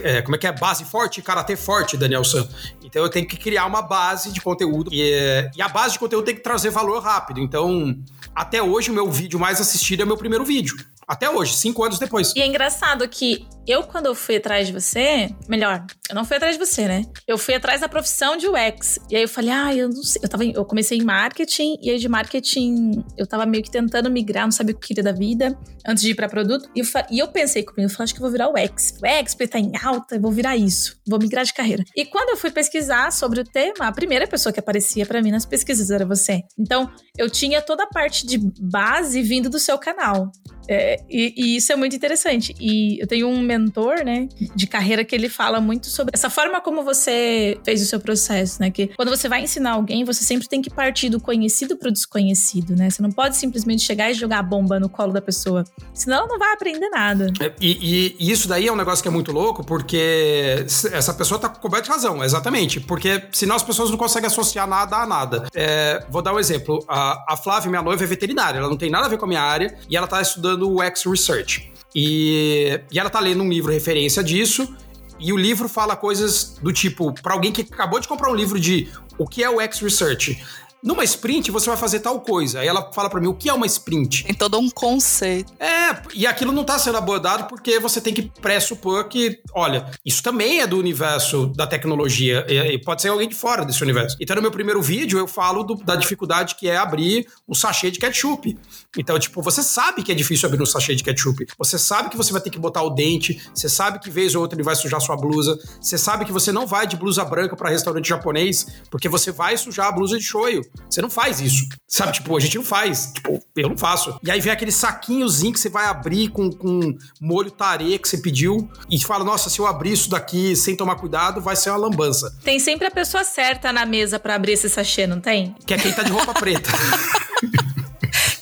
é, 0.02 0.22
como 0.22 0.34
é 0.34 0.38
que 0.38 0.46
é? 0.46 0.52
Base 0.52 0.84
forte, 0.84 1.22
karatê 1.22 1.56
forte, 1.56 1.96
Daniel 1.96 2.24
San. 2.24 2.48
Então 2.82 3.02
eu 3.02 3.08
tenho 3.08 3.26
que 3.26 3.36
criar 3.36 3.66
uma 3.66 3.82
base 3.82 4.32
de 4.32 4.40
conteúdo. 4.40 4.90
E, 4.92 5.50
e, 5.54 5.62
a 5.62 5.68
base 5.68 5.94
de 5.94 5.98
conteúdo 5.98 6.24
tem 6.24 6.34
que 6.34 6.42
trazer 6.42 6.70
valor 6.70 7.02
rápido. 7.02 7.40
Então, 7.40 7.96
até 8.34 8.62
hoje, 8.62 8.90
o 8.90 8.94
meu 8.94 9.10
vídeo 9.10 9.38
mais 9.38 9.60
assistido 9.60 10.00
é 10.00 10.04
o 10.04 10.06
meu 10.06 10.16
primeiro 10.16 10.44
vídeo. 10.44 10.76
Até 11.06 11.28
hoje, 11.28 11.54
cinco 11.54 11.84
anos 11.84 11.98
depois. 11.98 12.32
E 12.34 12.40
é 12.40 12.46
engraçado 12.46 13.08
que 13.08 13.46
eu, 13.66 13.82
quando 13.84 14.06
eu 14.06 14.14
fui 14.14 14.36
atrás 14.36 14.66
de 14.66 14.72
você, 14.72 15.34
melhor, 15.48 15.84
eu 16.08 16.14
não 16.14 16.24
fui 16.24 16.36
atrás 16.36 16.58
de 16.58 16.64
você, 16.64 16.86
né? 16.86 17.02
Eu 17.26 17.38
fui 17.38 17.54
atrás 17.54 17.80
da 17.80 17.88
profissão 17.88 18.36
de 18.36 18.46
UX. 18.46 18.98
E 19.10 19.16
aí 19.16 19.22
eu 19.22 19.28
falei, 19.28 19.50
ah, 19.50 19.74
eu 19.74 19.88
não 19.88 20.02
sei. 20.02 20.20
Eu, 20.22 20.28
tava, 20.28 20.44
eu 20.44 20.64
comecei 20.64 20.98
em 20.98 21.02
marketing, 21.02 21.76
e 21.82 21.90
aí 21.90 21.98
de 21.98 22.08
marketing 22.08 23.02
eu 23.16 23.26
tava 23.26 23.46
meio 23.46 23.62
que 23.62 23.70
tentando 23.70 24.10
migrar, 24.10 24.44
não 24.44 24.52
sabia 24.52 24.74
o 24.74 24.78
que 24.78 24.88
queria 24.88 25.02
da 25.02 25.12
vida, 25.12 25.58
antes 25.86 26.02
de 26.02 26.10
ir 26.10 26.14
pra 26.14 26.28
produto. 26.28 26.68
E 26.74 26.80
eu, 26.80 26.86
e 27.10 27.18
eu 27.18 27.28
pensei 27.28 27.62
comigo, 27.62 27.82
eu 27.82 27.90
falei, 27.90 28.04
acho 28.04 28.14
que 28.14 28.20
eu 28.20 28.24
vou 28.24 28.30
virar 28.30 28.48
UX. 28.48 28.94
UX, 29.02 29.34
porque 29.34 29.48
tá 29.48 29.58
em 29.58 29.72
alta, 29.82 30.16
eu 30.16 30.20
vou 30.20 30.30
virar 30.30 30.56
isso, 30.56 30.98
vou 31.06 31.18
migrar 31.18 31.44
de 31.44 31.54
carreira. 31.54 31.82
E 31.96 32.04
quando 32.04 32.30
eu 32.30 32.36
fui 32.36 32.50
pesquisar 32.50 33.10
sobre 33.12 33.40
o 33.40 33.44
tema, 33.44 33.86
a 33.88 33.92
primeira 33.92 34.26
pessoa 34.26 34.52
que 34.52 34.60
aparecia 34.60 35.06
para 35.06 35.22
mim 35.22 35.30
nas 35.30 35.46
pesquisas 35.46 35.90
era 35.90 36.04
você. 36.04 36.42
Então, 36.58 36.90
eu 37.16 37.30
tinha 37.30 37.62
toda 37.62 37.84
a 37.84 37.86
parte 37.86 38.26
de 38.26 38.38
base 38.60 39.22
vindo 39.22 39.48
do 39.48 39.58
seu 39.58 39.78
canal. 39.78 40.30
É, 40.68 40.93
e, 41.08 41.34
e, 41.36 41.56
isso 41.56 41.72
é 41.72 41.76
muito 41.76 41.96
interessante. 41.96 42.54
E 42.60 43.00
eu 43.00 43.06
tenho 43.06 43.28
um 43.28 43.40
mentor, 43.40 44.04
né, 44.04 44.28
de 44.54 44.66
carreira 44.66 45.04
que 45.04 45.14
ele 45.14 45.28
fala 45.28 45.60
muito 45.60 45.86
sobre 45.86 46.12
essa 46.14 46.30
forma 46.30 46.60
como 46.60 46.82
você 46.82 47.58
fez 47.64 47.82
o 47.82 47.86
seu 47.86 48.00
processo, 48.00 48.60
né? 48.60 48.70
Que 48.70 48.88
quando 48.88 49.08
você 49.08 49.28
vai 49.28 49.42
ensinar 49.42 49.72
alguém, 49.72 50.04
você 50.04 50.24
sempre 50.24 50.48
tem 50.48 50.62
que 50.62 50.70
partir 50.70 51.08
do 51.08 51.20
conhecido 51.20 51.76
para 51.76 51.88
o 51.88 51.92
desconhecido, 51.92 52.76
né? 52.76 52.90
Você 52.90 53.02
não 53.02 53.10
pode 53.10 53.36
simplesmente 53.36 53.82
chegar 53.82 54.10
e 54.10 54.14
jogar 54.14 54.38
a 54.38 54.42
bomba 54.42 54.78
no 54.78 54.88
colo 54.88 55.12
da 55.12 55.20
pessoa, 55.20 55.64
senão 55.92 56.18
ela 56.18 56.26
não 56.26 56.38
vai 56.38 56.52
aprender 56.52 56.88
nada. 56.88 57.32
É, 57.40 57.52
e, 57.60 58.14
e, 58.18 58.30
isso 58.30 58.48
daí 58.48 58.66
é 58.68 58.72
um 58.72 58.76
negócio 58.76 59.02
que 59.02 59.08
é 59.08 59.12
muito 59.12 59.32
louco, 59.32 59.64
porque 59.64 60.64
essa 60.92 61.14
pessoa 61.14 61.38
tá 61.38 61.48
com 61.48 61.60
completa 61.60 61.92
razão, 61.92 62.22
exatamente. 62.22 62.80
Porque 62.80 63.22
senão 63.32 63.56
as 63.56 63.62
pessoas 63.62 63.90
não 63.90 63.96
conseguem 63.96 64.26
associar 64.26 64.66
nada 64.66 64.96
a 64.96 65.06
nada. 65.06 65.46
É, 65.54 66.04
vou 66.10 66.22
dar 66.22 66.34
um 66.34 66.38
exemplo. 66.38 66.84
A, 66.88 67.34
a 67.34 67.36
Flávia, 67.36 67.70
minha 67.70 67.82
noiva, 67.82 68.04
é 68.04 68.06
veterinária, 68.06 68.58
ela 68.58 68.68
não 68.68 68.76
tem 68.76 68.90
nada 68.90 69.06
a 69.06 69.08
ver 69.08 69.18
com 69.18 69.24
a 69.24 69.28
minha 69.28 69.42
área 69.42 69.76
e 69.88 69.96
ela 69.96 70.06
tá 70.06 70.20
estudando 70.20 70.44
estudando 70.44 70.82
UX 70.88 71.04
Research. 71.04 71.72
E, 71.94 72.80
e 72.90 72.98
ela 72.98 73.10
tá 73.10 73.20
lendo 73.20 73.42
um 73.42 73.48
livro 73.48 73.72
referência 73.72 74.22
disso, 74.22 74.74
e 75.18 75.32
o 75.32 75.36
livro 75.36 75.68
fala 75.68 75.94
coisas 75.94 76.58
do 76.60 76.72
tipo, 76.72 77.12
para 77.22 77.34
alguém 77.34 77.52
que 77.52 77.62
acabou 77.62 78.00
de 78.00 78.08
comprar 78.08 78.30
um 78.30 78.34
livro 78.34 78.58
de 78.58 78.88
o 79.16 79.26
que 79.26 79.44
é 79.44 79.48
o 79.48 79.64
UX 79.64 79.80
Research, 79.80 80.42
numa 80.84 81.02
sprint 81.02 81.50
você 81.50 81.66
vai 81.66 81.78
fazer 81.78 82.00
tal 82.00 82.20
coisa. 82.20 82.60
Aí 82.60 82.68
ela 82.68 82.92
fala 82.92 83.08
para 83.08 83.20
mim 83.20 83.28
o 83.28 83.34
que 83.34 83.48
é 83.48 83.54
uma 83.54 83.66
sprint. 83.66 84.24
Tem 84.24 84.34
todo 84.34 84.58
um 84.58 84.68
conceito. 84.68 85.52
É, 85.58 86.02
e 86.14 86.26
aquilo 86.26 86.52
não 86.52 86.62
tá 86.62 86.78
sendo 86.78 86.98
abordado 86.98 87.44
porque 87.44 87.80
você 87.80 88.00
tem 88.00 88.12
que 88.12 88.22
pressupor 88.22 89.08
que, 89.08 89.40
olha, 89.54 89.90
isso 90.04 90.22
também 90.22 90.60
é 90.60 90.66
do 90.66 90.78
universo 90.78 91.46
da 91.46 91.66
tecnologia 91.66 92.44
e 92.48 92.78
pode 92.78 93.00
ser 93.00 93.08
alguém 93.08 93.28
de 93.28 93.34
fora 93.34 93.64
desse 93.64 93.82
universo. 93.82 94.16
Então 94.20 94.36
no 94.36 94.42
meu 94.42 94.50
primeiro 94.50 94.82
vídeo 94.82 95.18
eu 95.18 95.26
falo 95.26 95.62
do, 95.62 95.74
da 95.76 95.96
dificuldade 95.96 96.54
que 96.56 96.68
é 96.68 96.76
abrir 96.76 97.26
um 97.48 97.54
sachê 97.54 97.90
de 97.90 97.98
ketchup. 97.98 98.58
Então, 98.96 99.18
tipo, 99.18 99.40
você 99.40 99.62
sabe 99.62 100.02
que 100.02 100.12
é 100.12 100.14
difícil 100.14 100.46
abrir 100.46 100.62
um 100.62 100.66
sachê 100.66 100.94
de 100.94 101.02
ketchup. 101.02 101.46
Você 101.58 101.78
sabe 101.78 102.10
que 102.10 102.16
você 102.16 102.32
vai 102.32 102.42
ter 102.42 102.50
que 102.50 102.58
botar 102.58 102.82
o 102.82 102.90
dente, 102.90 103.42
você 103.54 103.68
sabe 103.68 103.98
que 103.98 104.10
vez 104.10 104.34
ou 104.34 104.42
outra 104.42 104.56
ele 104.56 104.62
vai 104.62 104.76
sujar 104.76 105.00
sua 105.00 105.16
blusa, 105.16 105.58
você 105.80 105.96
sabe 105.96 106.24
que 106.24 106.32
você 106.32 106.52
não 106.52 106.66
vai 106.66 106.86
de 106.86 106.96
blusa 106.96 107.24
branca 107.24 107.56
para 107.56 107.70
restaurante 107.70 108.08
japonês, 108.08 108.66
porque 108.90 109.08
você 109.08 109.32
vai 109.32 109.56
sujar 109.56 109.88
a 109.88 109.92
blusa 109.92 110.18
de 110.18 110.24
shoyu. 110.24 110.62
Você 110.88 111.02
não 111.02 111.10
faz 111.10 111.40
isso. 111.40 111.66
Sabe, 111.88 112.12
tipo, 112.12 112.36
a 112.36 112.40
gente 112.40 112.56
não 112.56 112.64
faz. 112.64 113.12
Tipo, 113.14 113.42
eu 113.56 113.68
não 113.68 113.76
faço. 113.76 114.18
E 114.22 114.30
aí 114.30 114.40
vem 114.40 114.52
aquele 114.52 114.72
saquinhozinho 114.72 115.52
que 115.52 115.60
você 115.60 115.68
vai 115.68 115.86
abrir 115.86 116.28
com, 116.28 116.50
com 116.50 116.96
molho 117.20 117.50
tare 117.50 117.98
que 117.98 118.08
você 118.08 118.18
pediu 118.18 118.68
e 118.90 119.02
fala, 119.02 119.24
nossa, 119.24 119.50
se 119.50 119.58
eu 119.58 119.66
abrir 119.66 119.92
isso 119.92 120.08
daqui 120.10 120.54
sem 120.56 120.76
tomar 120.76 120.96
cuidado, 120.96 121.40
vai 121.40 121.56
ser 121.56 121.70
uma 121.70 121.78
lambança. 121.78 122.36
Tem 122.42 122.58
sempre 122.58 122.86
a 122.86 122.90
pessoa 122.90 123.24
certa 123.24 123.72
na 123.72 123.84
mesa 123.84 124.18
para 124.18 124.34
abrir 124.34 124.52
esse 124.52 124.68
sachê, 124.68 125.06
não 125.06 125.20
tem? 125.20 125.54
Que 125.66 125.74
é 125.74 125.78
quem 125.78 125.92
tá 125.92 126.02
de 126.02 126.12
roupa 126.12 126.34
preta. 126.34 126.70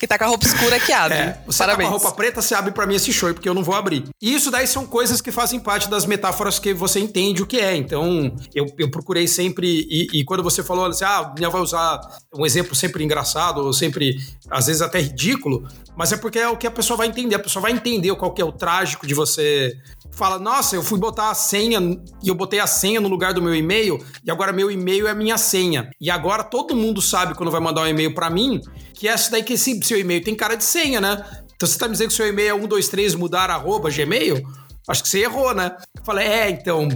que 0.02 0.06
tá 0.08 0.18
com 0.18 0.24
a 0.24 0.26
roupa 0.26 0.44
escura 0.44 0.80
que 0.80 0.92
abre. 0.92 1.16
É, 1.16 1.38
você 1.46 1.58
Parabéns. 1.58 1.86
tá 1.86 1.92
com 1.92 1.96
a 1.96 2.00
roupa 2.00 2.16
preta, 2.16 2.42
você 2.42 2.56
abre 2.56 2.72
para 2.72 2.84
mim 2.88 2.96
esse 2.96 3.12
show, 3.12 3.32
porque 3.32 3.48
eu 3.48 3.54
não 3.54 3.62
vou 3.62 3.72
abrir. 3.72 4.02
E 4.20 4.34
isso 4.34 4.50
daí 4.50 4.66
são 4.66 4.84
coisas 4.84 5.20
que 5.20 5.30
fazem 5.30 5.60
parte 5.60 5.88
das 5.88 6.06
metáforas 6.06 6.58
que 6.58 6.74
você 6.74 6.98
entende 6.98 7.40
o 7.40 7.46
que 7.46 7.58
é. 7.58 7.76
Então, 7.76 8.36
eu, 8.52 8.66
eu 8.78 8.90
procurei 8.90 9.28
sempre, 9.28 9.86
e, 9.88 10.08
e 10.12 10.24
quando 10.24 10.42
você 10.42 10.60
falou 10.60 10.86
assim, 10.86 11.04
ah, 11.04 11.32
minha 11.38 11.48
vai 11.48 11.62
usar 11.62 12.00
um 12.34 12.44
exemplo 12.44 12.74
sempre 12.74 13.04
engraçado, 13.04 13.58
ou 13.58 13.72
sempre, 13.72 14.16
às 14.50 14.66
vezes 14.66 14.82
até 14.82 15.00
ridículo, 15.00 15.68
mas 15.96 16.10
é 16.12 16.16
porque 16.16 16.40
é 16.40 16.48
o 16.48 16.56
que 16.56 16.66
a 16.66 16.70
pessoa 16.72 16.96
vai 16.96 17.06
entender. 17.06 17.36
A 17.36 17.38
pessoa 17.38 17.62
vai 17.62 17.70
entender 17.70 18.12
qual 18.16 18.32
que 18.34 18.42
é 18.42 18.44
o 18.44 18.50
trágico 18.50 19.06
de 19.06 19.14
você 19.14 19.72
fala, 20.12 20.38
nossa, 20.38 20.77
eu 20.77 20.83
fui 20.83 20.98
botar 20.98 21.31
a 21.31 21.35
senha 21.35 21.81
e 22.22 22.29
eu 22.29 22.35
botei 22.35 22.61
a 22.61 22.66
senha 22.66 23.01
no 23.01 23.09
lugar 23.09 23.33
do 23.33 23.42
meu 23.42 23.55
e-mail 23.55 23.98
e 24.25 24.31
agora 24.31 24.53
meu 24.53 24.70
e-mail 24.70 25.09
é 25.09 25.14
minha 25.14 25.38
senha. 25.38 25.90
E 26.01 26.11
agora 26.11 26.44
todo 26.44 26.77
mundo 26.77 27.03
sabe 27.03 27.35
quando 27.35 27.51
vai 27.51 27.61
mandar 27.61 27.83
um 27.83 27.87
e-mail 27.87 28.14
para 28.14 28.31
mim 28.31 28.61
que 28.94 29.09
essa 29.09 29.31
daí 29.31 29.42
que 29.42 29.55
esse 29.55 29.83
seu 29.83 29.98
e-mail 29.98 30.22
tem 30.22 30.35
cara 30.35 30.55
de 30.55 30.64
senha, 30.64 31.01
né? 31.01 31.25
Então 31.57 31.68
você 31.68 31.79
tá 31.79 31.87
me 31.87 31.92
dizendo 31.92 32.09
que 32.09 32.14
seu 32.14 32.29
e-mail 32.29 32.57
é 32.57 32.61
123 32.61 33.14
mudar 33.14 33.51
arroba 33.51 33.90
gmail? 33.90 34.42
Acho 34.88 35.03
que 35.03 35.09
você 35.09 35.20
errou, 35.20 35.55
né? 35.55 35.77
Eu 35.96 36.05
falei, 36.05 36.27
é, 36.27 36.51
então, 36.51 36.88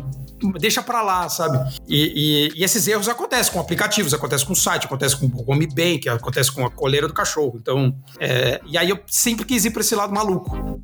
deixa 0.59 0.83
pra 0.83 1.03
lá, 1.03 1.29
sabe? 1.29 1.59
E, 1.89 2.51
e, 2.55 2.61
e, 2.61 2.65
esses 2.65 2.87
erros 2.89 3.09
acontecem 3.09 3.53
com 3.53 3.61
aplicativos, 3.61 4.13
acontecem 4.13 4.47
com 4.47 4.55
site, 4.55 4.87
acontecem 4.87 5.19
com 5.19 5.27
o 5.27 5.51
Home 5.51 5.69
Bank, 5.69 6.09
acontece 6.09 6.51
com 6.51 6.67
a 6.67 6.71
coleira 6.71 7.07
do 7.07 7.15
cachorro. 7.15 7.59
Então, 7.61 7.97
é, 8.19 8.61
e 8.67 8.77
aí 8.77 8.91
eu 8.91 8.99
sempre 9.07 9.45
quis 9.45 9.65
ir 9.65 9.71
pra 9.71 9.83
esse 9.83 9.95
lado 9.95 10.13
maluco. 10.13 10.81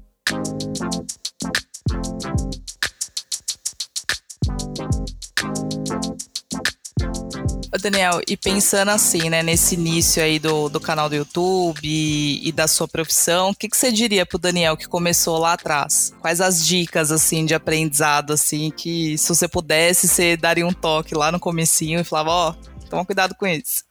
Daniel, 7.79 8.21
e 8.29 8.37
pensando 8.37 8.91
assim, 8.91 9.31
né, 9.31 9.43
nesse 9.43 9.75
início 9.75 10.23
aí 10.23 10.39
do, 10.39 10.69
do 10.69 10.79
canal 10.79 11.09
do 11.09 11.15
YouTube 11.15 11.81
e, 11.83 12.47
e 12.47 12.53
da 12.53 12.69
sua 12.69 12.87
profissão, 12.87 13.51
o 13.51 13.55
que, 13.55 13.69
que 13.69 13.77
você 13.77 13.91
diria 13.91 14.27
pro 14.27 14.39
Daniel 14.39 14.77
que 14.77 14.87
começou 14.87 15.39
lá 15.39 15.55
atrás? 15.55 16.13
Quais 16.21 16.41
as 16.41 16.67
dicas, 16.67 17.11
assim, 17.11 17.47
de 17.47 17.55
aprendizado, 17.55 18.33
assim, 18.33 18.71
que 18.71 19.17
se 19.17 19.29
você 19.29 19.49
pudesse, 19.49 20.07
você 20.07 20.37
daria 20.37 20.67
um 20.67 20.73
toque 20.73 21.15
lá 21.15 21.33
no 21.33 21.41
comecinho 21.41 22.01
e 22.01 22.05
falava, 22.05 22.31
ó, 22.31 22.51
oh, 22.51 22.89
toma 22.91 23.07
cuidado 23.07 23.35
com 23.35 23.47
isso. 23.47 23.85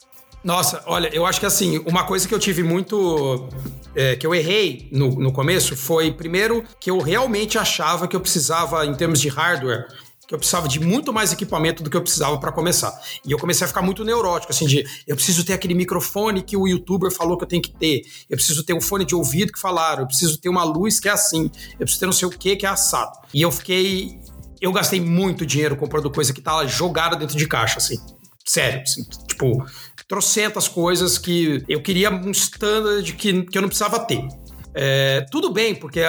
Nossa, 0.44 0.84
olha, 0.86 1.10
eu 1.14 1.26
acho 1.26 1.40
que 1.40 1.46
assim, 1.46 1.78
uma 1.86 2.04
coisa 2.04 2.28
que 2.28 2.34
eu 2.34 2.40
tive 2.40 2.64
muito. 2.64 3.48
É, 3.94 4.16
que 4.16 4.26
eu 4.26 4.34
errei 4.34 4.88
no, 4.92 5.10
no 5.10 5.34
começo 5.34 5.76
foi, 5.76 6.12
primeiro, 6.12 6.64
que 6.80 6.90
eu 6.90 6.98
realmente 7.00 7.58
achava 7.58 8.08
que 8.08 8.16
eu 8.16 8.22
precisava, 8.22 8.86
em 8.86 8.96
termos 8.96 9.20
de 9.20 9.28
hardware, 9.28 9.88
que 10.32 10.36
eu 10.36 10.40
precisava 10.40 10.66
de 10.66 10.80
muito 10.80 11.12
mais 11.12 11.34
equipamento 11.34 11.84
do 11.84 11.90
que 11.90 11.98
eu 11.98 12.02
precisava 12.02 12.38
para 12.38 12.54
começar. 12.54 12.98
E 13.26 13.34
eu 13.34 13.38
comecei 13.38 13.66
a 13.66 13.68
ficar 13.68 13.82
muito 13.82 14.06
neurótico, 14.06 14.54
assim, 14.54 14.66
de 14.66 14.86
eu 15.06 15.14
preciso 15.14 15.44
ter 15.44 15.52
aquele 15.52 15.74
microfone 15.74 16.42
que 16.42 16.56
o 16.56 16.66
youtuber 16.66 17.12
falou 17.12 17.38
que 17.38 17.44
eu 17.44 17.48
tenho 17.48 17.62
que 17.62 17.70
ter, 17.70 18.04
eu 18.30 18.38
preciso 18.38 18.64
ter 18.64 18.74
um 18.74 18.80
fone 18.80 19.04
de 19.04 19.14
ouvido 19.14 19.52
que 19.52 19.60
falaram, 19.60 20.04
eu 20.04 20.08
preciso 20.08 20.38
ter 20.38 20.48
uma 20.48 20.64
luz 20.64 21.02
que 21.02 21.10
é 21.10 21.12
assim, 21.12 21.52
eu 21.74 21.80
preciso 21.80 22.00
ter 22.00 22.06
não 22.06 22.14
sei 22.14 22.30
o 22.30 22.32
que 22.32 22.56
que 22.56 22.66
é 22.66 22.70
assado. 22.70 23.12
E 23.34 23.42
eu 23.42 23.52
fiquei. 23.52 24.22
Eu 24.62 24.72
gastei 24.72 25.02
muito 25.02 25.46
dinheiro 25.46 25.76
comprando 25.76 26.10
coisa 26.10 26.32
que 26.32 26.40
tava 26.40 26.66
jogada 26.66 27.18
dentro 27.18 27.36
de 27.36 27.46
caixa, 27.46 27.80
assim. 27.80 28.00
Sério, 28.46 28.84
assim, 28.84 29.04
tipo, 29.28 29.66
trocentas 30.08 30.70
coisas 30.70 31.18
que 31.18 31.62
eu 31.68 31.82
queria 31.82 32.10
um 32.10 32.32
standard 32.32 33.14
que, 33.14 33.44
que 33.44 33.58
eu 33.58 33.62
não 33.62 33.70
precisava 33.70 34.00
ter. 34.00 34.26
É, 34.74 35.26
tudo 35.32 35.52
bem, 35.52 35.76
porque 35.76 36.02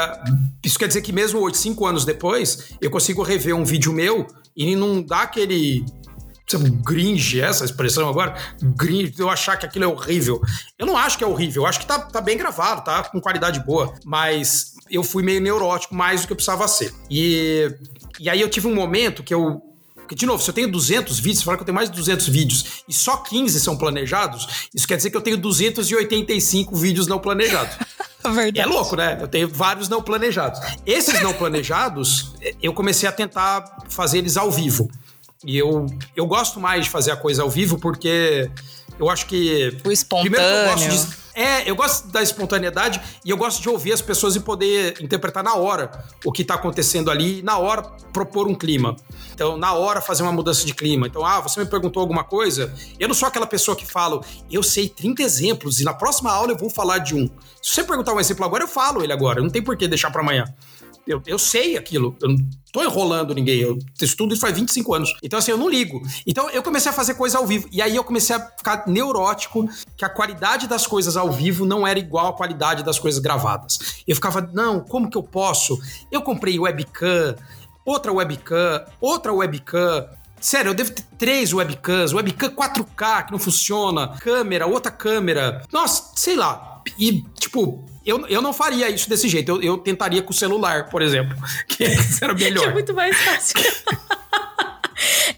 isso 0.65 0.79
quer 0.79 0.89
dizer 0.89 1.03
que 1.03 1.13
mesmo 1.13 1.41
8, 1.41 1.57
5 1.57 1.87
anos 1.87 2.05
depois, 2.05 2.75
eu 2.81 2.91
consigo 2.91 3.23
rever 3.23 3.55
um 3.55 3.65
vídeo 3.65 3.93
meu 3.93 4.27
e 4.57 4.77
não 4.77 5.03
dá 5.03 5.23
aquele 5.23 5.85
gringe, 6.85 7.41
essa 7.41 7.65
expressão 7.65 8.09
agora, 8.09 8.37
gringe, 8.77 9.15
eu 9.19 9.31
achar 9.31 9.57
que 9.57 9.65
aquilo 9.65 9.85
é 9.85 9.89
horrível. 9.89 10.41
Eu 10.79 10.87
não 10.87 10.97
acho 10.97 11.17
que 11.17 11.25
é 11.25 11.27
horrível, 11.27 11.63
eu 11.63 11.67
acho 11.67 11.81
que 11.81 11.87
tá, 11.87 11.99
tá 11.99 12.21
bem 12.21 12.37
gravado, 12.37 12.85
tá 12.85 13.03
com 13.05 13.21
qualidade 13.21 13.61
boa, 13.65 13.95
mas 14.05 14.75
eu 14.91 15.03
fui 15.03 15.23
meio 15.23 15.41
neurótico 15.41 15.95
mais 15.95 16.21
do 16.21 16.27
que 16.27 16.33
eu 16.33 16.37
precisava 16.37 16.69
ser. 16.69 16.93
E, 17.11 17.75
e 18.21 18.29
aí 18.29 18.41
eu 18.41 18.51
tive 18.51 18.67
um 18.67 18.75
momento 18.75 19.23
que 19.23 19.33
eu 19.33 19.63
porque, 20.13 20.15
de 20.15 20.27
novo, 20.27 20.43
se 20.43 20.51
eu 20.51 20.55
tenho 20.55 20.71
200 20.71 21.19
vídeos, 21.19 21.39
você 21.39 21.45
fala 21.45 21.57
que 21.57 21.63
eu 21.63 21.67
tenho 21.67 21.75
mais 21.75 21.91
de 21.91 21.97
200 21.97 22.29
vídeos 22.29 22.65
e 22.87 22.93
só 22.93 23.17
15 23.17 23.59
são 23.61 23.77
planejados, 23.77 24.69
isso 24.75 24.87
quer 24.87 24.97
dizer 24.97 25.11
que 25.11 25.17
eu 25.17 25.23
tenho 25.23 25.39
285 25.39 26.77
vídeos 26.77 27.07
não 27.07 27.19
planejados. 27.19 27.77
Verdade. 28.23 28.61
É 28.61 28.67
louco, 28.67 28.95
né? 28.95 29.19
Eu 29.21 29.27
tenho 29.27 29.49
vários 29.49 29.89
não 29.89 30.03
planejados. 30.03 30.61
Esses 30.87 31.21
não 31.23 31.33
planejados, 31.33 32.33
eu 32.63 32.73
comecei 32.73 33.09
a 33.09 33.13
tentar 33.13 33.85
fazer 33.89 34.19
eles 34.19 34.37
ao 34.37 34.51
vivo. 34.51 34.91
E 35.45 35.57
eu, 35.57 35.87
eu 36.15 36.27
gosto 36.27 36.61
mais 36.61 36.85
de 36.85 36.91
fazer 36.91 37.11
a 37.11 37.17
coisa 37.17 37.43
ao 37.43 37.51
vivo 37.51 37.79
porque 37.79 38.51
eu 38.99 39.09
acho 39.09 39.27
que. 39.27 39.77
O 39.85 39.91
espontâneo. 39.91 40.31
Primeiro 40.31 40.57
eu 40.57 40.71
gosto 40.71 40.89
de, 40.89 41.22
é, 41.35 41.69
eu 41.69 41.75
gosto 41.75 42.09
da 42.09 42.23
espontaneidade 42.23 43.01
e 43.25 43.31
eu 43.31 43.37
gosto 43.37 43.63
de 43.63 43.69
ouvir 43.69 43.93
as 43.93 44.01
pessoas 44.01 44.37
e 44.37 44.41
poder 44.41 44.97
interpretar 45.01 45.43
na 45.43 45.55
hora 45.55 46.05
o 46.25 46.33
que 46.33 46.43
está 46.43 46.55
acontecendo 46.55 47.11
ali 47.11 47.39
e 47.39 47.43
na 47.43 47.59
hora 47.59 47.83
propor 48.13 48.47
um 48.47 48.55
clima. 48.55 48.97
Então, 49.33 49.57
na 49.57 49.73
hora 49.73 50.01
fazer 50.01 50.23
uma 50.23 50.33
mudança 50.33 50.67
de 50.67 50.75
clima. 50.75 51.07
Então, 51.07 51.25
ah, 51.25 51.41
você 51.41 51.61
me 51.61 51.67
perguntou 51.67 52.01
alguma 52.01 52.25
coisa? 52.25 52.75
Eu 52.99 53.09
não 53.09 53.15
sou 53.15 53.27
aquela 53.27 53.47
pessoa 53.47 53.77
que 53.77 53.87
fala, 53.87 54.21
eu 54.51 54.63
sei 54.63 54.89
30 54.89 55.23
exemplos 55.23 55.81
e 55.81 55.85
na 55.85 55.95
próxima 55.95 56.31
aula 56.31 56.53
eu 56.53 56.57
vou 56.57 56.69
falar 56.69 56.99
de 56.99 57.15
um. 57.15 57.29
Se 57.63 57.75
você 57.75 57.85
perguntar 57.85 58.13
um 58.13 58.21
exemplo 58.21 58.45
agora, 58.45 58.65
eu 58.65 58.69
falo 58.69 59.03
ele 59.03 59.13
agora. 59.13 59.41
Não 59.41 59.49
tem 59.49 59.63
por 59.63 59.77
que 59.77 59.89
deixar 59.89 60.11
para 60.11 60.21
amanhã 60.21 60.45
eu, 61.07 61.23
eu 61.27 61.39
sei 61.39 61.77
aquilo. 61.77 62.17
Eu 62.21 62.29
não 62.31 62.37
tô 62.73 62.83
enrolando 62.83 63.35
ninguém. 63.35 63.61
Eu 63.61 63.79
estudo 64.01 64.33
isso 64.33 64.41
faz 64.41 64.55
25 64.55 64.95
anos. 64.95 65.15
Então, 65.23 65.39
assim, 65.39 65.51
eu 65.51 65.59
não 65.59 65.69
ligo. 65.69 66.01
Então, 66.27 66.49
eu 66.51 66.63
comecei 66.63 66.91
a 66.91 66.95
fazer 66.95 67.15
coisa 67.15 67.39
ao 67.39 67.47
vivo. 67.47 67.69
E 67.73 67.83
aí 67.83 67.97
eu 67.97 68.05
comecei 68.05 68.35
a 68.37 68.41
ficar 68.41 68.85
neurótico 68.87 69.69
que 69.97 70.05
a 70.05 70.09
qualidade 70.09 70.67
das 70.67 70.87
coisas 70.87 71.17
ao 71.17 71.31
vivo 71.33 71.65
não 71.65 71.87
era 71.87 71.99
igual 71.99 72.29
à 72.29 72.33
qualidade 72.33 72.83
das 72.83 72.99
coisas 72.99 73.21
gravadas. 73.21 74.03
Eu 74.07 74.15
ficava, 74.15 74.41
não, 74.53 74.81
como 74.81 75.11
que 75.11 75.17
eu 75.17 75.23
posso? 75.23 75.79
Eu 76.11 76.23
comprei 76.23 76.59
webcam, 76.59 77.37
outra 77.85 78.13
webcam, 78.13 78.85
outra 79.01 79.33
webcam. 79.33 80.09
Sério, 80.41 80.71
eu 80.71 80.75
devo 80.75 80.91
ter 80.91 81.05
três 81.19 81.53
webcams, 81.53 82.13
webcam 82.13 82.51
4K 82.51 83.27
que 83.27 83.33
não 83.33 83.39
funciona, 83.39 84.09
câmera, 84.19 84.67
outra 84.67 84.91
câmera. 84.91 85.63
Nossa, 85.73 86.11
sei 86.17 86.35
lá. 86.35 86.83
E, 86.99 87.23
tipo, 87.39 87.85
eu, 88.05 88.27
eu 88.27 88.43
não 88.43 88.53
faria 88.53 88.91
isso 88.91 89.09
desse 89.09 89.29
jeito. 89.29 89.51
Eu, 89.51 89.63
eu 89.63 89.79
tentaria 89.79 90.23
com 90.23 90.31
o 90.31 90.35
celular, 90.35 90.89
por 90.89 91.03
exemplo. 91.03 91.37
Que 91.69 91.85
era 92.21 92.35
melhor. 92.35 92.65
que 92.65 92.69
é 92.69 92.73
muito 92.73 92.95
mais 92.95 93.17
fácil. 93.17 93.61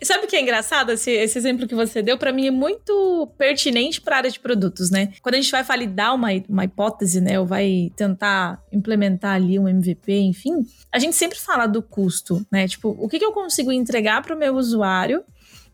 Sabe 0.03 0.27
o 0.27 0.29
que 0.29 0.37
é 0.37 0.40
engraçado? 0.40 0.92
Esse, 0.92 1.11
esse 1.11 1.38
exemplo 1.38 1.66
que 1.66 1.74
você 1.74 2.03
deu, 2.03 2.18
para 2.18 2.33
mim, 2.33 2.46
é 2.46 2.50
muito 2.50 3.33
pertinente 3.38 4.00
para 4.00 4.16
a 4.16 4.18
área 4.18 4.31
de 4.31 4.38
produtos, 4.38 4.90
né? 4.90 5.12
Quando 5.22 5.35
a 5.37 5.40
gente 5.40 5.50
vai 5.50 5.62
validar 5.62 6.14
uma, 6.14 6.29
uma 6.48 6.64
hipótese, 6.64 7.20
né? 7.20 7.40
Ou 7.40 7.46
vai 7.46 7.90
tentar 7.96 8.62
implementar 8.70 9.35
ali 9.35 9.59
um 9.59 9.68
MVP, 9.68 10.12
enfim, 10.20 10.66
a 10.92 10.98
gente 10.98 11.16
sempre 11.16 11.38
fala 11.38 11.66
do 11.66 11.83
custo, 11.83 12.44
né? 12.50 12.68
Tipo, 12.68 12.90
o 12.98 13.09
que, 13.09 13.18
que 13.18 13.24
eu 13.24 13.33
consigo 13.33 13.72
entregar 13.72 14.22
para 14.22 14.35
o 14.35 14.38
meu 14.38 14.57
usuário 14.57 15.24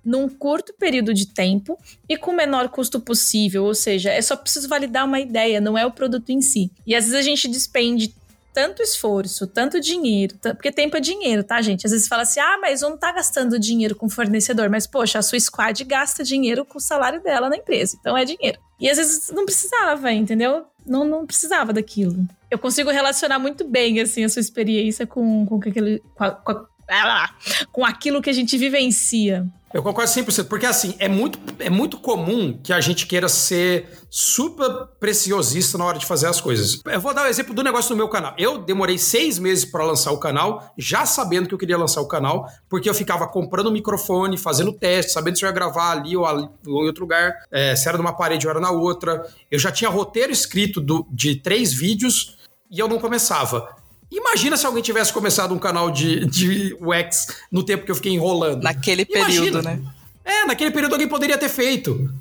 num 0.05 0.29
curto 0.29 0.75
período 0.79 1.13
de 1.13 1.27
tempo 1.27 1.79
e 2.09 2.17
com 2.17 2.31
o 2.31 2.37
menor 2.37 2.69
custo 2.69 3.01
possível. 3.01 3.65
Ou 3.65 3.75
seja, 3.75 4.11
é 4.11 4.23
só 4.23 4.37
preciso 4.37 4.69
validar 4.69 5.05
uma 5.05 5.21
ideia, 5.21 5.61
não 5.61 5.77
é 5.77 5.85
o 5.85 5.93
produto 5.93 6.31
em 6.31 6.41
si. 6.41 6.71
E 6.87 6.95
às 6.95 7.05
vezes 7.05 7.19
a 7.19 7.23
gente 7.23 7.49
despende 7.49 8.15
tanto 8.53 8.83
esforço, 8.83 9.47
tanto 9.47 9.81
dinheiro, 9.81 10.37
porque 10.43 10.73
tempo 10.73 10.97
é 10.97 11.01
dinheiro, 11.01 11.45
tá, 11.45 11.63
gente? 11.63 11.87
Às 11.87 11.93
vezes 11.93 12.09
fala 12.09 12.23
assim, 12.23 12.41
ah, 12.41 12.59
mas 12.61 12.83
eu 12.83 12.91
não 12.91 12.97
tá 12.97 13.13
gastando 13.13 13.59
dinheiro 13.59 13.95
com 13.95 14.09
fornecedor, 14.09 14.69
mas 14.69 14.87
poxa, 14.87 15.19
a 15.19 15.23
sua 15.23 15.39
squad 15.39 15.85
gasta 15.85 16.25
dinheiro 16.25 16.65
com 16.65 16.79
o 16.79 16.81
salário 16.81 17.23
dela 17.23 17.49
na 17.49 17.57
empresa, 17.57 17.97
então 18.01 18.17
é 18.17 18.25
dinheiro. 18.25 18.59
E 18.81 18.89
às 18.89 18.97
vezes 18.97 19.31
não 19.31 19.45
precisava, 19.45 20.11
entendeu? 20.13 20.67
Não, 20.87 21.05
não 21.05 21.27
precisava 21.27 21.73
daquilo. 21.73 22.27
Eu 22.51 22.59
consigo 22.59 22.91
relacionar 22.91 23.39
muito 23.39 23.65
bem, 23.65 24.01
assim, 24.01 24.25
a 24.25 24.29
sua 24.29 24.41
experiência 24.41 25.07
com, 25.07 25.47
com, 25.47 25.57
aquele, 25.57 26.03
com, 26.15 26.25
a, 26.25 26.31
com, 26.31 26.53
a, 26.89 27.31
com 27.71 27.85
aquilo 27.85 28.21
que 28.21 28.31
a 28.31 28.33
gente 28.33 28.57
vivencia. 28.59 29.47
Eu 29.73 29.85
concordo 29.85 30.11
100%, 30.11 30.49
porque 30.49 30.67
assim, 30.67 30.97
é 30.99 31.09
muito, 31.09 31.39
é 31.61 31.71
muito 31.71 31.99
comum 31.99 32.59
que 32.61 32.73
a 32.73 32.81
gente 32.81 33.07
queira 33.07 33.29
ser 33.29 33.89
super 34.11 34.89
preciosista 34.99 35.79
na 35.79 35.85
hora 35.85 35.97
de 35.97 36.05
fazer 36.05 36.27
as 36.27 36.41
coisas. 36.41 36.81
Eu 36.85 37.01
vou 37.01 37.15
dar 37.15 37.23
o 37.23 37.25
um 37.27 37.29
exemplo 37.29 37.55
do 37.55 37.63
negócio 37.63 37.91
do 37.91 37.97
meu 37.97 38.09
canal. 38.09 38.35
Eu 38.37 38.59
demorei 38.59 38.99
seis 38.99 39.39
meses 39.39 39.65
para 39.65 39.85
lançar 39.85 40.11
o 40.11 40.19
canal, 40.19 40.75
já 40.77 41.07
sabendo 41.07 41.47
que 41.47 41.55
eu 41.55 41.59
queria 41.59 41.79
lançar 41.79 42.01
o 42.01 42.09
canal, 42.09 42.49
porque 42.69 42.91
eu 42.91 42.95
ficava 42.95 43.29
comprando 43.29 43.71
microfone, 43.71 44.37
fazendo 44.37 44.73
teste, 44.73 45.13
sabendo 45.13 45.39
se 45.39 45.45
eu 45.45 45.49
ia 45.49 45.55
gravar 45.55 45.93
ali 45.93 46.17
ou, 46.17 46.27
ali, 46.27 46.49
ou 46.67 46.83
em 46.83 46.87
outro 46.87 47.05
lugar, 47.05 47.33
é, 47.53 47.77
se 47.77 47.89
era 47.89 47.97
numa 47.97 48.13
parede 48.13 48.49
ou 48.49 48.51
era 48.51 48.59
na 48.59 48.73
outra. 48.73 49.25
Eu 49.49 49.59
já 49.61 49.71
tinha 49.71 49.89
roteiro 49.89 50.33
escrito 50.33 50.81
do, 50.81 51.07
de 51.13 51.37
três 51.37 51.73
vídeos 51.73 52.39
e 52.69 52.81
eu 52.81 52.89
não 52.89 52.99
começava. 52.99 53.80
Imagina 54.11 54.57
se 54.57 54.67
alguém 54.67 54.83
tivesse 54.83 55.13
começado 55.13 55.55
um 55.55 55.59
canal 55.59 55.91
de, 55.91 56.27
de 56.27 56.77
UX 56.81 57.29
no 57.51 57.63
tempo 57.63 57.85
que 57.85 57.91
eu 57.91 57.95
fiquei 57.95 58.13
enrolando. 58.13 58.63
Naquele 58.63 59.07
Imagina. 59.09 59.45
período, 59.45 59.63
né? 59.63 59.81
É, 60.25 60.45
naquele 60.47 60.71
período 60.71 60.93
alguém 60.93 61.09
poderia 61.09 61.39
ter 61.39 61.49
feito. 61.49 62.13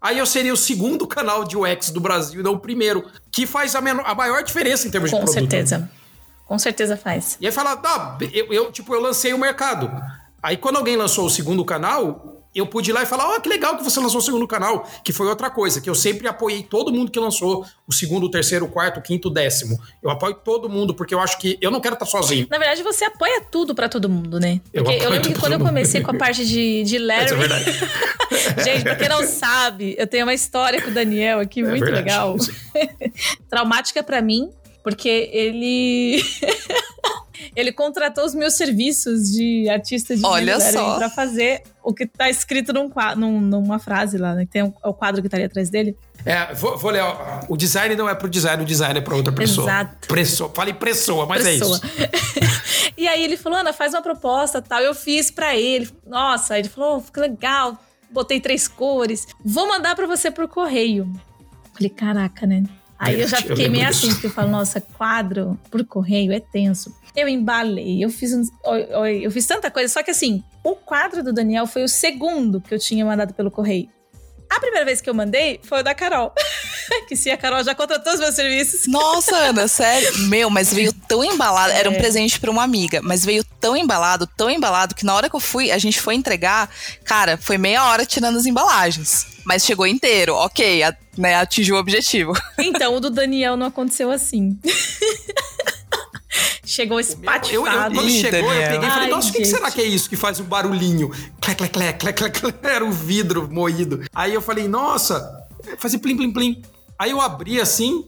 aí 0.00 0.18
eu 0.18 0.26
seria 0.26 0.52
o 0.52 0.56
segundo 0.56 1.06
canal 1.06 1.44
de 1.44 1.56
UX 1.56 1.90
do 1.90 2.00
Brasil 2.00 2.40
e 2.40 2.42
não 2.42 2.54
o 2.54 2.58
primeiro, 2.58 3.04
que 3.30 3.46
faz 3.46 3.74
a, 3.74 3.80
menor, 3.80 4.04
a 4.06 4.14
maior 4.14 4.42
diferença 4.42 4.86
em 4.86 4.90
termos 4.90 5.10
Com 5.10 5.18
de 5.18 5.22
produto. 5.24 5.42
Com 5.42 5.48
certeza. 5.50 5.90
Com 6.46 6.58
certeza 6.58 6.96
faz. 6.96 7.36
E 7.40 7.46
aí 7.46 7.52
fala, 7.52 7.80
ah, 7.84 8.18
eu, 8.32 8.52
eu, 8.52 8.72
tipo, 8.72 8.94
eu 8.94 9.00
lancei 9.00 9.32
o 9.32 9.38
mercado. 9.38 9.90
Aí 10.42 10.56
quando 10.56 10.76
alguém 10.76 10.96
lançou 10.96 11.26
o 11.26 11.30
segundo 11.30 11.64
canal, 11.64 12.45
eu 12.58 12.66
pude 12.66 12.90
ir 12.90 12.92
lá 12.92 13.02
e 13.02 13.06
falar: 13.06 13.28
Ó, 13.28 13.36
oh, 13.36 13.40
que 13.40 13.48
legal 13.48 13.76
que 13.76 13.84
você 13.84 14.00
lançou 14.00 14.18
o 14.18 14.22
segundo 14.22 14.46
canal, 14.46 14.88
que 15.04 15.12
foi 15.12 15.26
outra 15.26 15.50
coisa, 15.50 15.80
que 15.80 15.88
eu 15.88 15.94
sempre 15.94 16.26
apoiei 16.26 16.62
todo 16.62 16.92
mundo 16.92 17.10
que 17.10 17.20
lançou 17.20 17.66
o 17.86 17.92
segundo, 17.92 18.24
o 18.24 18.30
terceiro, 18.30 18.64
o 18.64 18.68
quarto, 18.68 18.98
o 18.98 19.02
quinto, 19.02 19.28
o 19.28 19.30
décimo. 19.30 19.78
Eu 20.02 20.10
apoio 20.10 20.34
todo 20.34 20.68
mundo, 20.68 20.94
porque 20.94 21.14
eu 21.14 21.20
acho 21.20 21.38
que 21.38 21.58
eu 21.60 21.70
não 21.70 21.80
quero 21.80 21.94
estar 21.94 22.06
sozinho. 22.06 22.46
Na 22.50 22.58
verdade, 22.58 22.82
você 22.82 23.04
apoia 23.04 23.42
tudo 23.50 23.74
para 23.74 23.88
todo 23.88 24.08
mundo, 24.08 24.40
né? 24.40 24.60
Porque 24.72 24.90
eu, 24.90 25.02
eu 25.02 25.10
lembro 25.10 25.28
que 25.28 25.34
quando 25.40 25.52
eu 25.52 25.60
comecei 25.60 26.00
com 26.00 26.10
a 26.10 26.14
parte 26.14 26.46
de, 26.46 26.82
de 26.82 26.98
Larry. 26.98 27.32
é 27.32 27.34
verdade. 27.34 27.64
Gente, 28.64 28.82
pra 28.82 28.96
quem 28.96 29.08
não 29.08 29.24
sabe, 29.26 29.94
eu 29.98 30.06
tenho 30.06 30.24
uma 30.24 30.34
história 30.34 30.80
com 30.80 30.90
o 30.90 30.94
Daniel 30.94 31.40
aqui, 31.40 31.60
é 31.60 31.64
muito 31.64 31.84
verdade, 31.84 32.04
legal. 32.04 32.36
Traumática 33.48 34.02
para 34.02 34.20
mim, 34.20 34.50
porque 34.82 35.30
ele. 35.32 36.22
Ele 37.56 37.72
contratou 37.72 38.22
os 38.22 38.34
meus 38.34 38.54
serviços 38.54 39.32
de 39.32 39.66
artista 39.70 40.14
de 40.14 40.24
Olha 40.24 40.60
só. 40.60 40.96
para 40.96 41.08
fazer 41.08 41.62
o 41.82 41.94
que 41.94 42.06
tá 42.06 42.28
escrito 42.28 42.70
num, 42.70 42.90
num, 43.16 43.40
numa 43.40 43.78
frase 43.78 44.18
lá, 44.18 44.34
né? 44.34 44.46
Tem 44.48 44.62
um, 44.62 44.72
o 44.84 44.92
quadro 44.92 45.22
que 45.22 45.28
tá 45.28 45.38
ali 45.38 45.46
atrás 45.46 45.70
dele. 45.70 45.96
É, 46.22 46.52
vou, 46.52 46.76
vou 46.76 46.90
ler. 46.90 47.02
O 47.48 47.56
design 47.56 47.96
não 47.96 48.06
é 48.08 48.14
pro 48.14 48.28
design, 48.28 48.62
o 48.62 48.66
design 48.66 48.98
é 48.98 49.02
pra 49.02 49.16
outra 49.16 49.32
pessoa. 49.32 49.66
Exato. 49.66 50.08
Pessoa, 50.08 50.52
fale 50.54 50.74
pessoa, 50.74 51.24
mas 51.24 51.42
pessoa. 51.42 51.80
é 51.82 52.44
isso. 52.44 52.92
e 52.94 53.08
aí 53.08 53.24
ele 53.24 53.38
falou, 53.38 53.58
Ana, 53.58 53.72
faz 53.72 53.94
uma 53.94 54.02
proposta 54.02 54.60
tal. 54.60 54.80
Eu 54.80 54.94
fiz 54.94 55.30
para 55.30 55.56
ele. 55.56 55.88
Nossa, 56.06 56.58
ele 56.58 56.68
falou, 56.68 56.98
oh, 56.98 57.10
que 57.10 57.18
legal. 57.18 57.78
Botei 58.10 58.38
três 58.38 58.68
cores. 58.68 59.26
Vou 59.42 59.66
mandar 59.66 59.96
para 59.96 60.06
você 60.06 60.30
por 60.30 60.46
correio. 60.46 61.10
Falei, 61.72 61.88
caraca, 61.88 62.46
né? 62.46 62.64
Aí 62.98 63.20
eu 63.20 63.28
já 63.28 63.38
fiquei 63.38 63.66
eu 63.66 63.70
meio 63.70 63.88
assim, 63.88 64.08
porque 64.10 64.26
eu 64.26 64.30
falo, 64.30 64.50
nossa, 64.50 64.80
quadro 64.80 65.58
por 65.70 65.84
correio 65.84 66.32
é 66.32 66.40
tenso. 66.40 66.94
Eu 67.16 67.26
embalei, 67.26 68.04
eu 68.04 68.10
fiz, 68.10 68.32
um, 68.34 68.42
eu 69.22 69.30
fiz 69.30 69.46
tanta 69.46 69.70
coisa, 69.70 69.92
só 69.92 70.02
que 70.02 70.10
assim, 70.10 70.44
o 70.62 70.76
quadro 70.76 71.24
do 71.24 71.32
Daniel 71.32 71.66
foi 71.66 71.82
o 71.82 71.88
segundo 71.88 72.60
que 72.60 72.74
eu 72.74 72.78
tinha 72.78 73.04
mandado 73.04 73.32
pelo 73.32 73.50
correio. 73.50 73.88
A 74.48 74.60
primeira 74.60 74.84
vez 74.84 75.00
que 75.00 75.10
eu 75.10 75.14
mandei 75.14 75.60
foi 75.62 75.80
o 75.80 75.82
da 75.82 75.94
Carol. 75.94 76.32
que 77.08 77.16
se 77.16 77.30
a 77.30 77.36
Carol 77.36 77.64
já 77.64 77.74
contratou 77.74 78.12
os 78.12 78.20
meus 78.20 78.34
serviços. 78.34 78.86
Nossa, 78.86 79.34
Ana, 79.36 79.66
sério? 79.66 80.18
Meu, 80.28 80.48
mas 80.48 80.72
veio 80.72 80.92
tão 80.92 81.24
embalado. 81.24 81.72
Era 81.72 81.90
um 81.90 81.94
é. 81.94 81.98
presente 81.98 82.38
para 82.38 82.50
uma 82.50 82.62
amiga, 82.62 83.00
mas 83.02 83.24
veio 83.24 83.44
tão 83.60 83.76
embalado, 83.76 84.26
tão 84.26 84.48
embalado, 84.48 84.94
que 84.94 85.04
na 85.04 85.14
hora 85.14 85.28
que 85.28 85.36
eu 85.36 85.40
fui, 85.40 85.70
a 85.70 85.78
gente 85.78 86.00
foi 86.00 86.14
entregar, 86.14 86.70
cara, 87.04 87.36
foi 87.36 87.58
meia 87.58 87.84
hora 87.86 88.06
tirando 88.06 88.38
as 88.38 88.46
embalagens. 88.46 89.26
Mas 89.44 89.64
chegou 89.64 89.86
inteiro, 89.86 90.34
ok, 90.34 90.82
a, 90.82 90.96
né, 91.16 91.34
atingiu 91.36 91.76
o 91.76 91.78
objetivo. 91.78 92.32
Então, 92.58 92.96
o 92.96 93.00
do 93.00 93.10
Daniel 93.10 93.56
não 93.56 93.66
aconteceu 93.66 94.10
assim. 94.10 94.58
Chegou 96.66 96.98
espatifado. 96.98 97.48
Eu, 97.48 97.64
eu, 97.64 97.94
quando 97.94 98.10
chegou, 98.10 98.30
Daniel. 98.30 98.60
eu 98.60 98.70
peguei 98.70 98.88
e 98.88 98.92
falei, 98.92 99.08
nossa, 99.08 99.28
o 99.28 99.32
que, 99.32 99.38
que, 99.38 99.44
será 99.44 99.70
que 99.70 99.80
é 99.80 99.84
isso 99.84 100.08
que 100.08 100.16
faz 100.16 100.40
um 100.40 100.44
barulhinho? 100.44 101.10
Clec, 101.40 101.56
clec, 101.56 101.72
clec, 101.72 101.98
clec, 101.98 102.18
clec, 102.18 102.40
clec. 102.40 102.58
Era 102.66 102.84
o 102.84 102.88
um 102.88 102.90
vidro 102.90 103.48
moído. 103.48 104.02
Aí 104.12 104.34
eu 104.34 104.42
falei, 104.42 104.66
nossa, 104.66 105.46
fazia 105.78 105.98
plim, 105.98 106.16
plim, 106.16 106.32
plim. 106.32 106.62
Aí 106.98 107.12
eu 107.12 107.20
abri 107.20 107.60
assim, 107.60 108.04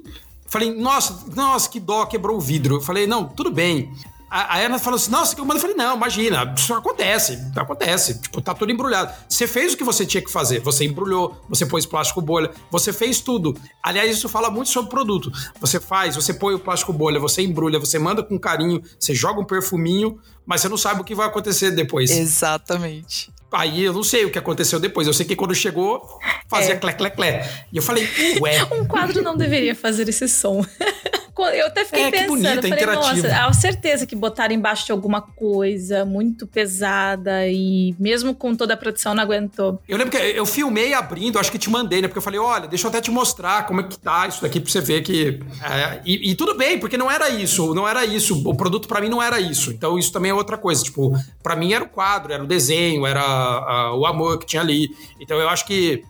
falei, 0.46 0.74
nossa, 0.74 1.24
nossa, 1.34 1.70
que 1.70 1.78
dó, 1.78 2.04
quebrou 2.04 2.36
o 2.36 2.40
vidro. 2.40 2.76
Eu 2.76 2.80
falei, 2.80 3.06
não, 3.06 3.24
tudo 3.24 3.50
bem. 3.50 3.92
A, 4.30 4.58
Ana 4.58 4.78
falou 4.78 4.96
assim: 4.96 5.10
Nossa, 5.10 5.38
eu 5.38 5.46
falei: 5.58 5.76
Não, 5.76 5.96
imagina, 5.96 6.54
isso 6.56 6.74
acontece, 6.74 7.38
acontece. 7.56 8.20
Tipo, 8.20 8.40
tá 8.40 8.54
tudo 8.54 8.70
embrulhado. 8.70 9.12
Você 9.28 9.46
fez 9.46 9.72
o 9.72 9.76
que 9.76 9.84
você 9.84 10.04
tinha 10.04 10.22
que 10.22 10.30
fazer. 10.30 10.60
Você 10.60 10.84
embrulhou, 10.84 11.36
você 11.48 11.64
pôs 11.64 11.86
plástico 11.86 12.20
bolha, 12.20 12.50
você 12.70 12.92
fez 12.92 13.20
tudo. 13.20 13.56
Aliás, 13.82 14.10
isso 14.10 14.28
fala 14.28 14.50
muito 14.50 14.68
sobre 14.70 14.88
o 14.88 14.90
produto. 14.90 15.32
Você 15.60 15.80
faz, 15.80 16.14
você 16.14 16.34
põe 16.34 16.54
o 16.54 16.58
plástico 16.58 16.92
bolha, 16.92 17.18
você 17.18 17.42
embrulha, 17.42 17.78
você 17.78 17.98
manda 17.98 18.22
com 18.22 18.38
carinho, 18.38 18.82
você 18.98 19.14
joga 19.14 19.40
um 19.40 19.44
perfuminho, 19.44 20.18
mas 20.44 20.60
você 20.60 20.68
não 20.68 20.76
sabe 20.76 21.00
o 21.00 21.04
que 21.04 21.14
vai 21.14 21.26
acontecer 21.26 21.70
depois. 21.70 22.10
Exatamente. 22.10 23.32
Aí 23.50 23.82
eu 23.82 23.94
não 23.94 24.02
sei 24.02 24.26
o 24.26 24.30
que 24.30 24.38
aconteceu 24.38 24.78
depois. 24.78 25.06
Eu 25.06 25.14
sei 25.14 25.24
que 25.24 25.34
quando 25.34 25.54
chegou, 25.54 26.06
fazia 26.48 26.74
é. 26.74 26.76
clé, 26.76 26.92
clé, 26.92 27.10
clé. 27.10 27.66
E 27.72 27.78
eu 27.78 27.82
falei, 27.82 28.06
ué. 28.40 28.62
um 28.72 28.86
quadro 28.86 29.22
não 29.22 29.36
deveria 29.36 29.74
fazer 29.74 30.08
esse 30.08 30.28
som. 30.28 30.64
eu 31.42 31.66
até 31.66 31.84
fiquei 31.84 32.04
é, 32.04 32.10
pensando, 32.10 32.28
bonita, 32.28 32.68
falei, 32.68 32.86
nossa, 32.86 33.46
a 33.46 33.52
certeza 33.52 34.06
que 34.06 34.16
botaram 34.16 34.54
embaixo 34.54 34.86
de 34.86 34.92
alguma 34.92 35.20
coisa 35.20 36.04
muito 36.04 36.46
pesada 36.46 37.46
e 37.46 37.94
mesmo 37.98 38.34
com 38.34 38.54
toda 38.54 38.74
a 38.74 38.76
produção 38.76 39.14
não 39.14 39.22
aguentou. 39.22 39.80
Eu 39.88 39.96
lembro 39.96 40.10
que 40.10 40.16
eu 40.18 40.46
filmei 40.46 40.94
abrindo, 40.94 41.38
acho 41.38 41.50
que 41.50 41.58
te 41.58 41.70
mandei, 41.70 42.02
né? 42.02 42.08
Porque 42.08 42.18
eu 42.18 42.22
falei, 42.22 42.40
olha, 42.40 42.66
deixa 42.66 42.86
eu 42.86 42.88
até 42.90 43.00
te 43.00 43.10
mostrar 43.10 43.66
como 43.66 43.80
é 43.80 43.84
que 43.84 43.98
tá 43.98 44.26
isso 44.26 44.42
daqui 44.42 44.60
pra 44.60 44.70
você 44.70 44.80
ver 44.80 45.02
que... 45.02 45.40
É, 45.62 46.00
e, 46.04 46.30
e, 46.30 46.34
tudo 46.34 46.56
bem, 46.56 46.78
porque 46.78 46.96
não 46.96 47.10
era 47.10 47.28
isso, 47.28 47.74
não 47.74 47.86
era 47.88 48.04
isso. 48.04 48.42
O 48.48 48.56
produto 48.56 48.88
para 48.88 49.00
mim 49.00 49.08
não 49.08 49.22
era 49.22 49.40
isso. 49.40 49.70
Então 49.70 49.98
isso 49.98 50.12
também 50.12 50.30
é 50.30 50.34
outra 50.34 50.56
coisa. 50.56 50.82
Tipo, 50.82 51.12
para 51.42 51.56
mim 51.56 51.72
era 51.72 51.84
o 51.84 51.88
quadro, 51.88 52.32
era 52.32 52.42
o 52.42 52.46
desenho, 52.46 53.06
era 53.06 53.20
a, 53.20 53.94
o 53.94 54.06
amor 54.06 54.38
que 54.38 54.46
tinha 54.46 54.62
ali. 54.62 54.88
Então 55.20 55.38
eu 55.38 55.48
acho 55.48 55.66
que 55.66 56.04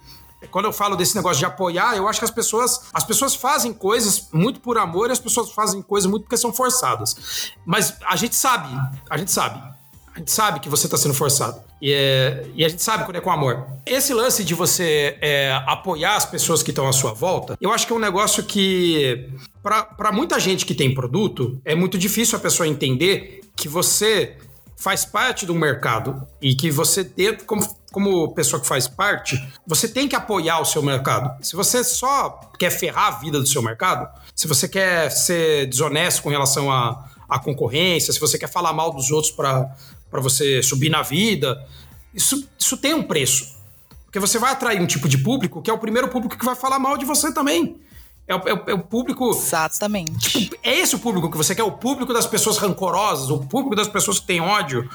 quando 0.50 0.66
eu 0.66 0.72
falo 0.72 0.96
desse 0.96 1.16
negócio 1.16 1.38
de 1.38 1.44
apoiar, 1.44 1.96
eu 1.96 2.08
acho 2.08 2.20
que 2.20 2.24
as 2.24 2.30
pessoas, 2.30 2.82
as 2.92 3.04
pessoas 3.04 3.34
fazem 3.34 3.72
coisas 3.72 4.28
muito 4.32 4.60
por 4.60 4.78
amor 4.78 5.08
e 5.08 5.12
as 5.12 5.18
pessoas 5.18 5.50
fazem 5.50 5.82
coisas 5.82 6.08
muito 6.08 6.22
porque 6.22 6.36
são 6.36 6.52
forçadas. 6.52 7.52
Mas 7.66 7.94
a 8.06 8.16
gente 8.16 8.36
sabe, 8.36 8.68
a 9.10 9.16
gente 9.16 9.32
sabe. 9.32 9.78
A 10.14 10.18
gente 10.18 10.32
sabe 10.32 10.58
que 10.58 10.68
você 10.68 10.86
está 10.86 10.96
sendo 10.96 11.14
forçado. 11.14 11.60
E, 11.80 11.92
é, 11.92 12.44
e, 12.56 12.64
a 12.64 12.68
gente 12.68 12.82
sabe 12.82 13.04
quando 13.04 13.16
é 13.16 13.20
com 13.20 13.30
amor. 13.30 13.68
Esse 13.86 14.12
lance 14.12 14.42
de 14.42 14.52
você 14.52 15.16
é, 15.20 15.52
apoiar 15.64 16.16
as 16.16 16.26
pessoas 16.26 16.60
que 16.60 16.70
estão 16.70 16.88
à 16.88 16.92
sua 16.92 17.12
volta, 17.12 17.56
eu 17.60 17.72
acho 17.72 17.86
que 17.86 17.92
é 17.92 17.96
um 17.96 18.00
negócio 18.00 18.42
que, 18.42 19.30
para 19.62 20.10
muita 20.10 20.40
gente 20.40 20.66
que 20.66 20.74
tem 20.74 20.92
produto, 20.92 21.60
é 21.64 21.76
muito 21.76 21.96
difícil 21.96 22.36
a 22.36 22.40
pessoa 22.40 22.66
entender 22.66 23.42
que 23.54 23.68
você 23.68 24.36
faz 24.76 25.04
parte 25.04 25.46
do 25.46 25.54
mercado 25.54 26.26
e 26.42 26.54
que 26.54 26.68
você, 26.68 27.04
dentro, 27.04 27.44
como, 27.44 27.62
como 27.92 28.34
pessoa 28.34 28.60
que 28.60 28.66
faz 28.66 28.86
parte, 28.86 29.42
você 29.66 29.88
tem 29.88 30.08
que 30.08 30.14
apoiar 30.14 30.60
o 30.60 30.64
seu 30.64 30.82
mercado. 30.82 31.42
Se 31.42 31.56
você 31.56 31.82
só 31.82 32.40
quer 32.58 32.70
ferrar 32.70 33.08
a 33.08 33.18
vida 33.18 33.40
do 33.40 33.46
seu 33.46 33.62
mercado, 33.62 34.08
se 34.34 34.46
você 34.46 34.68
quer 34.68 35.10
ser 35.10 35.66
desonesto 35.66 36.22
com 36.22 36.28
relação 36.28 36.70
à, 36.70 37.08
à 37.28 37.38
concorrência, 37.38 38.12
se 38.12 38.20
você 38.20 38.38
quer 38.38 38.48
falar 38.48 38.72
mal 38.72 38.92
dos 38.92 39.10
outros 39.10 39.32
para 39.32 39.74
você 40.12 40.62
subir 40.62 40.90
na 40.90 41.02
vida, 41.02 41.66
isso, 42.12 42.46
isso 42.58 42.76
tem 42.76 42.94
um 42.94 43.02
preço. 43.02 43.56
Porque 44.04 44.18
você 44.18 44.38
vai 44.38 44.52
atrair 44.52 44.80
um 44.80 44.86
tipo 44.86 45.08
de 45.08 45.18
público 45.18 45.62
que 45.62 45.70
é 45.70 45.72
o 45.72 45.78
primeiro 45.78 46.08
público 46.08 46.36
que 46.36 46.44
vai 46.44 46.54
falar 46.54 46.78
mal 46.78 46.96
de 46.96 47.04
você 47.04 47.32
também. 47.32 47.80
É 48.26 48.34
o, 48.34 48.38
é, 48.46 48.52
o, 48.52 48.62
é 48.66 48.74
o, 48.74 48.78
público. 48.78 49.30
Exatamente. 49.30 50.30
Tipo, 50.30 50.56
é 50.62 50.78
esse 50.78 50.94
o 50.94 50.98
público 50.98 51.30
que 51.30 51.36
você 51.36 51.54
quer? 51.54 51.62
O 51.62 51.72
público 51.72 52.12
das 52.12 52.26
pessoas 52.26 52.58
rancorosas, 52.58 53.30
o 53.30 53.38
público 53.38 53.74
das 53.74 53.88
pessoas 53.88 54.20
que 54.20 54.26
têm 54.26 54.40
ódio, 54.40 54.88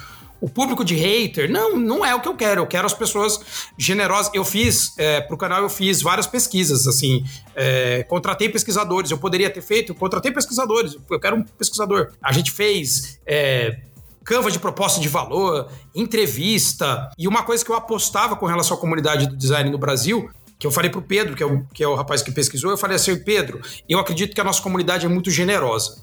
o 0.43 0.49
público 0.49 0.83
de 0.83 0.93
hater. 0.93 1.49
Não, 1.49 1.77
não 1.77 2.05
é 2.05 2.13
o 2.13 2.19
que 2.19 2.27
eu 2.27 2.35
quero. 2.35 2.59
Eu 2.59 2.67
quero 2.67 2.85
as 2.85 2.93
pessoas 2.93 3.39
generosas. 3.77 4.29
Eu 4.33 4.43
fiz, 4.43 4.93
é, 4.97 5.21
pro 5.21 5.37
canal, 5.37 5.63
eu 5.63 5.69
fiz 5.69 6.01
várias 6.01 6.27
pesquisas, 6.27 6.85
assim. 6.85 7.23
É, 7.55 8.03
contratei 8.03 8.49
pesquisadores. 8.49 9.09
Eu 9.09 9.17
poderia 9.17 9.49
ter 9.49 9.61
feito, 9.61 9.95
contratei 9.95 10.33
pesquisadores. 10.33 10.97
Eu 11.09 11.17
quero 11.17 11.37
um 11.37 11.43
pesquisador. 11.43 12.11
A 12.21 12.33
gente 12.33 12.51
fez. 12.51 13.21
É, 13.25 13.79
Canva 14.25 14.49
de 14.49 14.57
proposta 14.57 15.01
de 15.01 15.09
valor, 15.09 15.69
entrevista. 15.93 17.09
E 17.17 17.27
uma 17.27 17.43
coisa 17.43 17.63
que 17.63 17.69
eu 17.69 17.75
apostava 17.75 18.37
com 18.37 18.45
relação 18.45 18.77
à 18.77 18.79
comunidade 18.79 19.27
do 19.27 19.35
design 19.35 19.69
no 19.69 19.77
Brasil 19.77 20.29
que 20.57 20.67
eu 20.67 20.71
falei 20.71 20.89
pro 20.89 21.01
Pedro, 21.01 21.35
que 21.35 21.43
é, 21.43 21.45
o, 21.45 21.65
que 21.73 21.83
é 21.83 21.87
o 21.87 21.93
rapaz 21.93 22.21
que 22.21 22.31
pesquisou, 22.31 22.71
eu 22.71 22.77
falei 22.77 22.95
assim, 22.95 23.17
Pedro, 23.17 23.59
eu 23.89 23.99
acredito 23.99 24.33
que 24.33 24.39
a 24.39 24.45
nossa 24.45 24.61
comunidade 24.61 25.05
é 25.05 25.09
muito 25.09 25.29
generosa. 25.29 26.01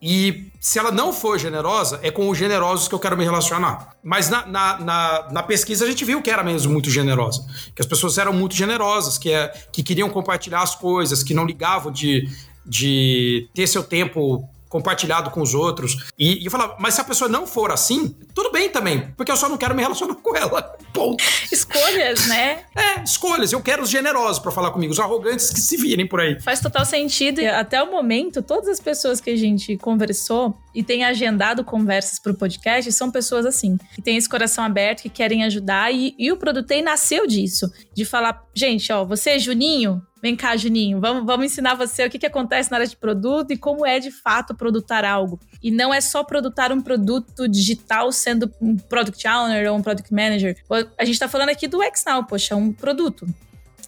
E 0.00 0.50
se 0.60 0.78
ela 0.78 0.90
não 0.90 1.12
for 1.12 1.38
generosa, 1.38 1.98
é 2.02 2.10
com 2.10 2.28
os 2.28 2.36
generosos 2.36 2.86
que 2.86 2.94
eu 2.94 2.98
quero 2.98 3.16
me 3.16 3.24
relacionar. 3.24 3.96
Mas 4.02 4.28
na, 4.28 4.46
na, 4.46 4.78
na, 4.78 5.28
na, 5.32 5.42
pesquisa 5.42 5.84
a 5.84 5.88
gente 5.88 6.04
viu 6.04 6.20
que 6.20 6.30
era 6.30 6.42
mesmo 6.44 6.72
muito 6.72 6.90
generosa. 6.90 7.46
Que 7.74 7.80
as 7.80 7.86
pessoas 7.86 8.18
eram 8.18 8.32
muito 8.32 8.54
generosas, 8.54 9.16
que, 9.16 9.32
é, 9.32 9.48
que 9.72 9.82
queriam 9.82 10.10
compartilhar 10.10 10.62
as 10.62 10.74
coisas, 10.74 11.22
que 11.22 11.32
não 11.32 11.46
ligavam 11.46 11.90
de, 11.90 12.28
de 12.64 13.48
ter 13.54 13.66
seu 13.66 13.82
tempo 13.82 14.48
compartilhado 14.68 15.30
com 15.30 15.40
os 15.40 15.54
outros. 15.54 16.10
E, 16.18 16.42
e 16.42 16.44
eu 16.44 16.50
falava, 16.50 16.76
mas 16.78 16.94
se 16.94 17.00
a 17.00 17.04
pessoa 17.04 17.28
não 17.28 17.46
for 17.46 17.70
assim, 17.70 18.14
tudo 18.34 18.50
bem 18.50 18.68
também, 18.68 19.12
porque 19.16 19.30
eu 19.30 19.36
só 19.36 19.48
não 19.48 19.56
quero 19.56 19.74
me 19.74 19.82
relacionar 19.82 20.14
com 20.22 20.36
ela. 20.36 20.62
Ponto. 20.92 21.22
Escolhas, 21.50 22.26
né? 22.26 22.64
É, 22.76 23.02
escolhas. 23.02 23.52
Eu 23.52 23.62
quero 23.62 23.82
os 23.82 23.88
generosos 23.88 24.38
para 24.38 24.50
falar 24.50 24.70
comigo, 24.70 24.92
os 24.92 25.00
arrogantes 25.00 25.48
que 25.48 25.60
se 25.60 25.78
virem 25.78 26.06
por 26.06 26.20
aí. 26.20 26.38
Faz 26.40 26.60
total 26.60 26.84
sentido. 26.84 27.40
E 27.40 27.46
até 27.46 27.82
o 27.82 27.90
momento, 27.90 28.42
todas 28.42 28.68
as 28.68 28.78
pessoas 28.78 29.18
que 29.18 29.30
a 29.30 29.36
gente 29.36 29.78
conversou 29.78 30.58
e 30.74 30.82
tem 30.82 31.04
agendado 31.04 31.64
conversas 31.64 32.18
para 32.18 32.32
o 32.32 32.34
podcast 32.34 32.92
são 32.92 33.10
pessoas 33.10 33.46
assim, 33.46 33.78
que 33.94 34.02
têm 34.02 34.18
esse 34.18 34.28
coração 34.28 34.62
aberto, 34.62 35.02
que 35.02 35.08
querem 35.08 35.42
ajudar. 35.44 35.90
E, 35.92 36.14
e 36.18 36.30
o 36.30 36.36
Produtei 36.36 36.82
nasceu 36.82 37.26
disso, 37.26 37.72
de 37.94 38.04
falar, 38.04 38.44
gente, 38.54 38.92
ó, 38.92 39.02
você 39.04 39.30
é 39.30 39.38
Juninho, 39.38 40.02
Vem 40.26 40.34
cá, 40.34 40.56
Juninho, 40.56 41.00
vamos, 41.00 41.24
vamos 41.24 41.46
ensinar 41.46 41.76
você 41.76 42.04
o 42.04 42.10
que, 42.10 42.18
que 42.18 42.26
acontece 42.26 42.68
na 42.68 42.78
área 42.78 42.86
de 42.88 42.96
produto 42.96 43.52
e 43.52 43.56
como 43.56 43.86
é 43.86 44.00
de 44.00 44.10
fato 44.10 44.56
produtar 44.56 45.04
algo. 45.04 45.38
E 45.62 45.70
não 45.70 45.94
é 45.94 46.00
só 46.00 46.24
produtar 46.24 46.72
um 46.72 46.80
produto 46.80 47.46
digital 47.46 48.10
sendo 48.10 48.52
um 48.60 48.76
product 48.76 49.24
owner 49.28 49.70
ou 49.70 49.78
um 49.78 49.82
product 49.82 50.12
manager. 50.12 50.56
A 50.98 51.04
gente 51.04 51.14
está 51.14 51.28
falando 51.28 51.50
aqui 51.50 51.68
do 51.68 51.78
XNow, 51.94 52.24
poxa, 52.24 52.54
é 52.54 52.56
um 52.56 52.72
produto. 52.72 53.24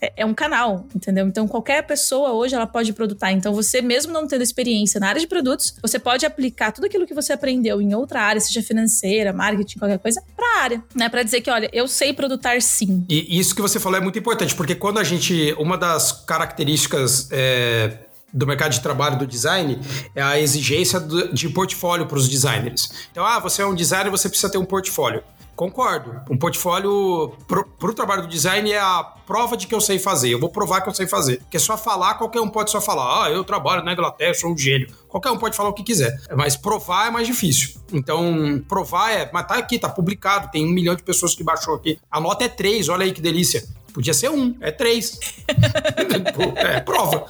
É, 0.00 0.12
é, 0.16 0.26
um 0.26 0.34
canal, 0.34 0.86
entendeu? 0.94 1.26
Então 1.26 1.46
qualquer 1.46 1.82
pessoa 1.82 2.32
hoje 2.32 2.54
ela 2.54 2.66
pode 2.66 2.92
produtar. 2.92 3.32
Então 3.32 3.54
você 3.54 3.80
mesmo 3.80 4.12
não 4.12 4.26
tendo 4.26 4.42
experiência 4.42 5.00
na 5.00 5.08
área 5.08 5.20
de 5.20 5.26
produtos, 5.26 5.74
você 5.82 5.98
pode 5.98 6.24
aplicar 6.24 6.72
tudo 6.72 6.86
aquilo 6.86 7.06
que 7.06 7.14
você 7.14 7.32
aprendeu 7.32 7.80
em 7.80 7.94
outra 7.94 8.22
área, 8.22 8.40
seja 8.40 8.62
financeira, 8.62 9.32
marketing, 9.32 9.78
qualquer 9.78 9.98
coisa, 9.98 10.22
para 10.36 10.46
a 10.46 10.62
área, 10.62 10.84
né? 10.94 11.08
Para 11.08 11.22
dizer 11.22 11.40
que, 11.40 11.50
olha, 11.50 11.68
eu 11.72 11.88
sei 11.88 12.12
produtar 12.12 12.60
sim. 12.62 13.04
E 13.08 13.38
isso 13.38 13.54
que 13.54 13.62
você 13.62 13.78
falou 13.80 13.98
é 13.98 14.00
muito 14.00 14.18
importante, 14.18 14.54
porque 14.54 14.74
quando 14.74 14.98
a 14.98 15.04
gente, 15.04 15.54
uma 15.58 15.76
das 15.76 16.12
características 16.12 17.28
é 17.30 17.98
do 18.32 18.46
mercado 18.46 18.72
de 18.72 18.80
trabalho 18.80 19.18
do 19.18 19.26
design 19.26 19.80
é 20.14 20.22
a 20.22 20.38
exigência 20.38 21.00
de 21.32 21.48
portfólio 21.48 22.06
para 22.06 22.18
os 22.18 22.28
designers. 22.28 22.90
Então, 23.10 23.24
ah, 23.24 23.38
você 23.38 23.62
é 23.62 23.66
um 23.66 23.74
designer, 23.74 24.10
você 24.10 24.28
precisa 24.28 24.50
ter 24.50 24.58
um 24.58 24.64
portfólio. 24.64 25.22
Concordo. 25.58 26.20
Um 26.30 26.38
portfólio 26.38 27.32
para 27.48 27.90
o 27.90 27.92
trabalho 27.92 28.22
do 28.22 28.28
design 28.28 28.70
é 28.70 28.78
a 28.78 29.02
prova 29.02 29.56
de 29.56 29.66
que 29.66 29.74
eu 29.74 29.80
sei 29.80 29.98
fazer. 29.98 30.28
Eu 30.28 30.38
vou 30.38 30.48
provar 30.48 30.82
que 30.82 30.88
eu 30.88 30.94
sei 30.94 31.08
fazer. 31.08 31.38
Porque 31.38 31.58
só 31.58 31.76
falar, 31.76 32.14
qualquer 32.14 32.40
um 32.40 32.48
pode 32.48 32.70
só 32.70 32.80
falar. 32.80 33.24
Ah, 33.24 33.30
eu 33.32 33.42
trabalho 33.42 33.82
na 33.82 33.92
Inglaterra, 33.92 34.32
sou 34.34 34.52
um 34.52 34.56
gênio. 34.56 34.86
Qualquer 35.08 35.32
um 35.32 35.36
pode 35.36 35.56
falar 35.56 35.70
o 35.70 35.72
que 35.72 35.82
quiser. 35.82 36.16
Mas 36.36 36.54
provar 36.54 37.08
é 37.08 37.10
mais 37.10 37.26
difícil. 37.26 37.80
Então, 37.92 38.62
provar 38.68 39.10
é. 39.10 39.28
Mas 39.32 39.48
tá 39.48 39.56
aqui, 39.56 39.80
tá 39.80 39.88
publicado. 39.88 40.48
Tem 40.52 40.64
um 40.64 40.70
milhão 40.70 40.94
de 40.94 41.02
pessoas 41.02 41.34
que 41.34 41.42
baixou 41.42 41.74
aqui. 41.74 41.98
A 42.08 42.20
nota 42.20 42.44
é 42.44 42.48
três, 42.48 42.88
olha 42.88 43.04
aí 43.04 43.10
que 43.10 43.20
delícia. 43.20 43.64
Podia 43.92 44.14
ser 44.14 44.30
um, 44.30 44.56
é 44.60 44.70
três. 44.70 45.18
é 46.54 46.78
prova. 46.82 47.26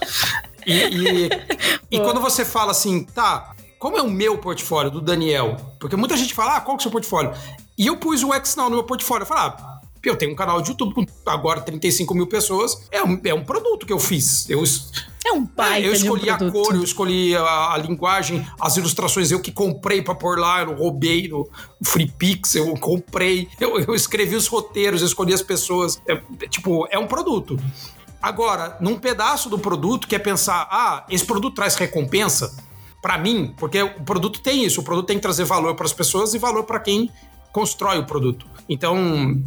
E, 0.66 0.72
e, 0.74 1.30
e 1.92 1.98
quando 2.00 2.20
você 2.20 2.44
fala 2.44 2.72
assim, 2.72 3.04
tá, 3.04 3.54
como 3.78 3.96
é 3.96 4.02
o 4.02 4.10
meu 4.10 4.36
portfólio, 4.36 4.90
do 4.90 5.00
Daniel? 5.00 5.56
Porque 5.80 5.96
muita 5.96 6.14
gente 6.14 6.34
fala, 6.34 6.56
ah, 6.56 6.60
qual 6.60 6.76
que 6.76 6.80
é 6.80 6.82
o 6.82 6.82
seu 6.82 6.92
portfólio? 6.92 7.32
E 7.78 7.86
eu 7.86 7.96
pus 7.96 8.24
o 8.24 8.30
Xnow 8.44 8.68
no 8.68 8.76
meu 8.76 8.84
portfólio. 8.84 9.22
Eu 9.22 9.26
falei, 9.26 9.44
ah, 9.44 9.80
eu 10.02 10.16
tenho 10.16 10.32
um 10.32 10.34
canal 10.34 10.60
de 10.60 10.70
YouTube 10.70 10.94
com 10.94 11.06
agora 11.24 11.60
35 11.60 12.12
mil 12.12 12.26
pessoas. 12.26 12.82
É 12.90 13.02
um, 13.04 13.20
é 13.24 13.32
um 13.32 13.44
produto 13.44 13.86
que 13.86 13.92
eu 13.92 14.00
fiz. 14.00 14.50
Eu, 14.50 14.64
é 15.24 15.32
um 15.32 15.46
pai. 15.46 15.84
É, 15.84 15.88
eu 15.88 15.92
escolhi 15.92 16.28
um 16.28 16.34
a 16.34 16.50
cor, 16.50 16.74
eu 16.74 16.82
escolhi 16.82 17.36
a, 17.36 17.74
a, 17.74 17.78
linguagem, 17.78 18.44
as 18.60 18.76
ilustrações, 18.76 19.30
eu 19.30 19.40
que 19.40 19.52
comprei 19.52 20.02
pra 20.02 20.14
pôr 20.14 20.38
lá, 20.38 20.60
eu 20.60 20.66
não 20.66 20.74
roubei 20.74 21.28
no 21.28 21.48
Free 21.84 22.10
Pix, 22.10 22.56
eu 22.56 22.74
comprei. 22.78 23.48
Eu, 23.60 23.78
eu 23.78 23.94
escrevi 23.94 24.34
os 24.34 24.48
roteiros, 24.48 25.00
eu 25.00 25.06
escolhi 25.06 25.32
as 25.32 25.42
pessoas. 25.42 26.00
É, 26.06 26.16
tipo, 26.48 26.88
é 26.90 26.98
um 26.98 27.06
produto. 27.06 27.56
Agora, 28.20 28.76
num 28.80 28.98
pedaço 28.98 29.48
do 29.48 29.58
produto 29.58 30.08
que 30.08 30.16
é 30.16 30.18
pensar, 30.18 30.66
ah, 30.70 31.06
esse 31.08 31.24
produto 31.24 31.54
traz 31.54 31.76
recompensa 31.76 32.56
para 33.00 33.16
mim, 33.16 33.54
porque 33.56 33.80
o 33.80 34.02
produto 34.02 34.40
tem 34.40 34.64
isso, 34.64 34.80
o 34.80 34.84
produto 34.84 35.06
tem 35.06 35.16
que 35.16 35.22
trazer 35.22 35.44
valor 35.44 35.76
para 35.76 35.86
as 35.86 35.92
pessoas 35.92 36.34
e 36.34 36.38
valor 36.38 36.64
para 36.64 36.80
quem 36.80 37.08
constrói 37.52 37.98
o 37.98 38.06
produto. 38.06 38.46
Então, 38.68 39.40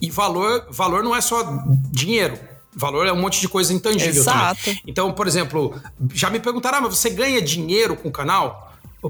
e 0.00 0.10
valor, 0.10 0.66
valor 0.70 1.02
não 1.02 1.14
é 1.14 1.20
só 1.20 1.64
dinheiro. 1.90 2.38
Valor 2.74 3.06
é 3.06 3.12
um 3.12 3.20
monte 3.20 3.40
de 3.40 3.48
coisa 3.48 3.72
intangível 3.72 4.20
Exato. 4.20 4.62
também. 4.62 4.82
Então, 4.86 5.10
por 5.12 5.26
exemplo, 5.26 5.74
já 6.12 6.28
me 6.28 6.38
perguntaram, 6.38 6.78
ah, 6.78 6.80
mas 6.82 6.98
você 6.98 7.08
ganha 7.08 7.40
dinheiro 7.40 7.96
com 7.96 8.08
o 8.08 8.12
canal? 8.12 8.66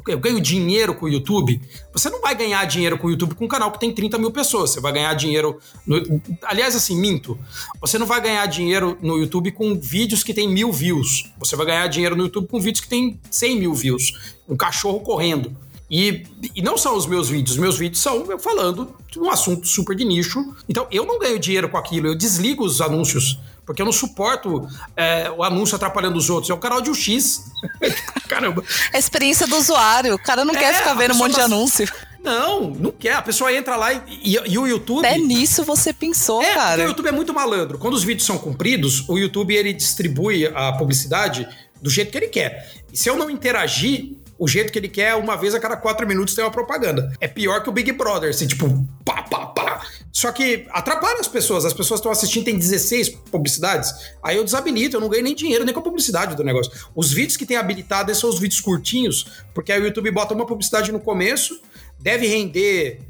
eu 0.09 0.19
ganho 0.19 0.41
dinheiro 0.41 0.95
com 0.95 1.07
o 1.07 1.09
YouTube. 1.09 1.61
Você 1.93 2.11
não 2.11 2.21
vai 2.21 2.35
ganhar 2.35 2.65
dinheiro 2.67 2.99
com 2.99 3.07
o 3.07 3.11
YouTube 3.11 3.35
com 3.35 3.45
um 3.45 3.49
canal 3.49 3.71
que 3.71 3.81
tem 3.81 3.93
30 3.93 4.19
mil 4.19 4.31
pessoas. 4.31 4.71
Você 4.71 4.81
vai 4.81 4.93
ganhar 4.93 5.15
dinheiro. 5.15 5.59
No... 5.87 6.21
Aliás, 6.43 6.75
assim, 6.75 6.99
minto. 7.01 7.39
Você 7.81 7.99
não 7.99 8.07
vai 8.07 8.21
ganhar 8.21 8.45
dinheiro 8.47 8.99
no 9.01 9.17
YouTube 9.17 9.53
com 9.53 9.79
vídeos 9.79 10.23
que 10.23 10.35
tem 10.35 10.49
mil 10.49 10.73
views. 10.73 11.31
Você 11.39 11.57
vai 11.57 11.67
ganhar 11.67 11.87
dinheiro 11.87 12.17
no 12.17 12.25
YouTube 12.25 12.49
com 12.49 12.61
vídeos 12.61 12.81
que 12.81 12.89
tem 12.89 13.19
100 13.31 13.59
mil 13.59 13.75
views. 13.75 14.35
Um 14.49 14.57
cachorro 14.57 15.01
correndo. 15.01 15.57
E, 15.91 16.27
e 16.55 16.63
não 16.63 16.77
são 16.77 16.97
os 16.97 17.07
meus 17.07 17.29
vídeos, 17.29 17.57
meus 17.57 17.79
vídeos 17.79 18.01
são 18.01 18.27
eu 18.31 18.39
falando 18.39 18.95
de 19.09 19.21
um 19.21 19.31
assunto 19.31 19.67
super 19.69 19.95
de 19.95 20.05
nicho. 20.05 20.55
Então 20.69 20.87
eu 20.91 21.07
não 21.07 21.19
ganho 21.19 21.39
dinheiro 21.39 21.69
com 21.69 21.77
aquilo, 21.77 22.09
eu 22.09 22.15
desligo 22.15 22.65
os 22.65 22.81
anúncios. 22.81 23.39
Porque 23.65 23.83
eu 23.83 23.87
não 23.87 23.93
suporto 23.93 24.69
é, 24.97 25.29
o 25.29 25.43
anúncio 25.43 25.75
atrapalhando 25.75 26.17
os 26.17 26.31
outros. 26.31 26.51
É 26.51 26.55
o 26.55 26.57
canal 26.57 26.81
de 26.81 26.89
UX. 26.89 27.51
Caramba. 28.29 28.63
A 28.93 28.99
experiência 28.99 29.45
do 29.45 29.57
usuário. 29.57 30.15
O 30.15 30.19
cara 30.19 30.45
não 30.45 30.55
é, 30.55 30.59
quer 30.59 30.75
ficar 30.77 30.95
vendo 30.95 31.15
um 31.15 31.17
monte 31.17 31.33
tá... 31.33 31.39
de 31.39 31.53
anúncio. 31.53 31.89
Não, 32.23 32.71
não 32.71 32.93
quer. 32.93 33.15
A 33.15 33.23
pessoa 33.23 33.53
entra 33.53 33.75
lá 33.75 33.93
e, 33.93 34.03
e, 34.09 34.35
e 34.35 34.59
o 34.59 34.69
YouTube. 34.69 35.05
É 35.05 35.19
nisso 35.19 35.65
você 35.65 35.93
pensou, 35.93 36.41
é, 36.43 36.55
cara. 36.55 36.85
o 36.85 36.89
YouTube 36.89 37.09
é 37.09 37.13
muito 37.13 37.35
malandro. 37.35 37.77
Quando 37.77 37.95
os 37.95 38.05
vídeos 38.05 38.25
são 38.25 38.39
compridos, 38.39 39.09
o 39.09 39.19
YouTube 39.19 39.55
ele 39.55 39.73
distribui 39.73 40.47
a 40.47 40.73
publicidade 40.73 41.49
do 41.83 41.91
jeito 41.91 42.13
que 42.13 42.19
ele 42.19 42.29
quer. 42.29 42.73
E 42.93 42.97
se 42.97 43.09
eu 43.09 43.17
não 43.17 43.29
interagir, 43.29 44.15
o 44.39 44.47
jeito 44.47 44.73
que 44.73 44.79
ele 44.79 44.89
quer, 44.89 45.15
uma 45.15 45.37
vez 45.37 45.55
a 45.55 45.61
cada 45.61 45.77
quatro 45.77 46.07
minutos 46.07 46.35
tem 46.35 46.45
uma 46.45 46.51
propaganda. 46.51 47.13
É 47.21 47.27
pior 47.27 47.63
que 47.63 47.69
o 47.69 47.73
Big 47.73 47.91
Brother, 47.93 48.31
assim, 48.31 48.47
tipo, 48.47 48.87
pá, 49.05 49.23
pá, 49.23 49.47
pá. 49.47 49.87
Só 50.13 50.33
que 50.33 50.67
atrapalha 50.71 51.21
as 51.21 51.29
pessoas. 51.29 51.65
As 51.65 51.73
pessoas 51.73 52.01
estão 52.01 52.13
assistindo, 52.13 52.45
tem 52.45 52.59
16 52.59 53.11
publicidades. 53.31 53.93
Aí 54.23 54.37
eu 54.37 54.45
desabilito, 54.45 54.97
eu 54.97 55.01
não 55.01 55.09
ganho 55.09 55.25
nem 55.25 55.35
dinheiro 55.35 55.65
nem 55.65 55.73
com 55.73 55.81
a 55.81 55.83
publicidade 55.83 56.37
do 56.37 56.45
negócio. 56.45 56.73
Os 56.95 57.13
vídeos 57.13 57.37
que 57.37 57.47
tem 57.47 57.57
habilitado 57.57 58.15
são 58.15 58.29
os 58.29 58.39
vídeos 58.39 58.61
curtinhos, 58.61 59.27
porque 59.55 59.73
aí 59.73 59.81
o 59.81 59.87
YouTube 59.87 60.11
bota 60.11 60.35
uma 60.35 60.47
publicidade 60.47 60.93
no 60.93 61.01
começo, 61.01 61.61
deve 61.99 62.27
render 62.27 63.01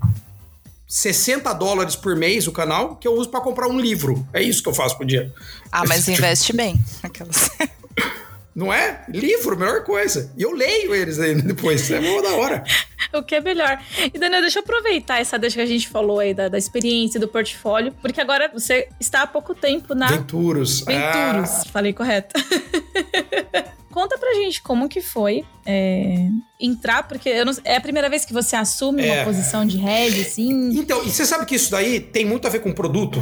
60 0.88 1.52
dólares 1.54 1.96
por 1.96 2.14
mês 2.14 2.46
o 2.46 2.52
canal, 2.52 2.96
que 2.96 3.06
eu 3.06 3.14
uso 3.14 3.28
para 3.28 3.40
comprar 3.40 3.68
um 3.68 3.80
livro. 3.80 4.26
É 4.32 4.42
isso 4.42 4.62
que 4.62 4.68
eu 4.68 4.74
faço 4.74 4.96
por 4.96 5.06
dia. 5.06 5.32
Ah, 5.72 5.84
mas 5.86 6.08
investe 6.08 6.52
bem. 6.52 6.80
Aquelas. 7.02 7.50
Não 8.56 8.72
é? 8.72 9.04
Livro, 9.10 9.54
melhor 9.54 9.84
coisa. 9.84 10.32
E 10.34 10.42
eu 10.42 10.50
leio 10.50 10.94
eles 10.94 11.18
aí 11.18 11.34
depois. 11.34 11.90
É 11.90 12.00
uma 12.00 12.22
da 12.22 12.30
hora. 12.36 12.64
o 13.12 13.22
que 13.22 13.34
é 13.34 13.40
melhor. 13.42 13.78
E, 14.14 14.18
Daniel, 14.18 14.40
deixa 14.40 14.60
eu 14.60 14.62
aproveitar 14.62 15.20
essa 15.20 15.38
deixa 15.38 15.56
que 15.56 15.60
a 15.60 15.66
gente 15.66 15.86
falou 15.86 16.20
aí 16.20 16.32
da, 16.32 16.48
da 16.48 16.56
experiência, 16.56 17.20
do 17.20 17.28
portfólio, 17.28 17.92
porque 18.00 18.18
agora 18.18 18.50
você 18.50 18.88
está 18.98 19.24
há 19.24 19.26
pouco 19.26 19.54
tempo 19.54 19.94
na. 19.94 20.06
Venturos. 20.06 20.80
Venturos. 20.80 21.50
Ah. 21.50 21.64
Falei 21.70 21.92
correto. 21.92 22.34
Conta 23.96 24.18
pra 24.18 24.34
gente 24.34 24.60
como 24.60 24.90
que 24.90 25.00
foi 25.00 25.42
é, 25.64 26.28
entrar, 26.60 27.08
porque 27.08 27.42
não, 27.46 27.54
é 27.64 27.76
a 27.76 27.80
primeira 27.80 28.10
vez 28.10 28.26
que 28.26 28.32
você 28.34 28.54
assume 28.54 29.02
é. 29.02 29.14
uma 29.14 29.24
posição 29.24 29.64
de 29.64 29.78
head, 29.78 30.20
assim. 30.20 30.78
Então, 30.78 31.02
e 31.02 31.10
você 31.10 31.24
sabe 31.24 31.46
que 31.46 31.54
isso 31.54 31.70
daí 31.70 31.98
tem 31.98 32.26
muito 32.26 32.46
a 32.46 32.50
ver 32.50 32.58
com 32.58 32.70
produto? 32.72 33.18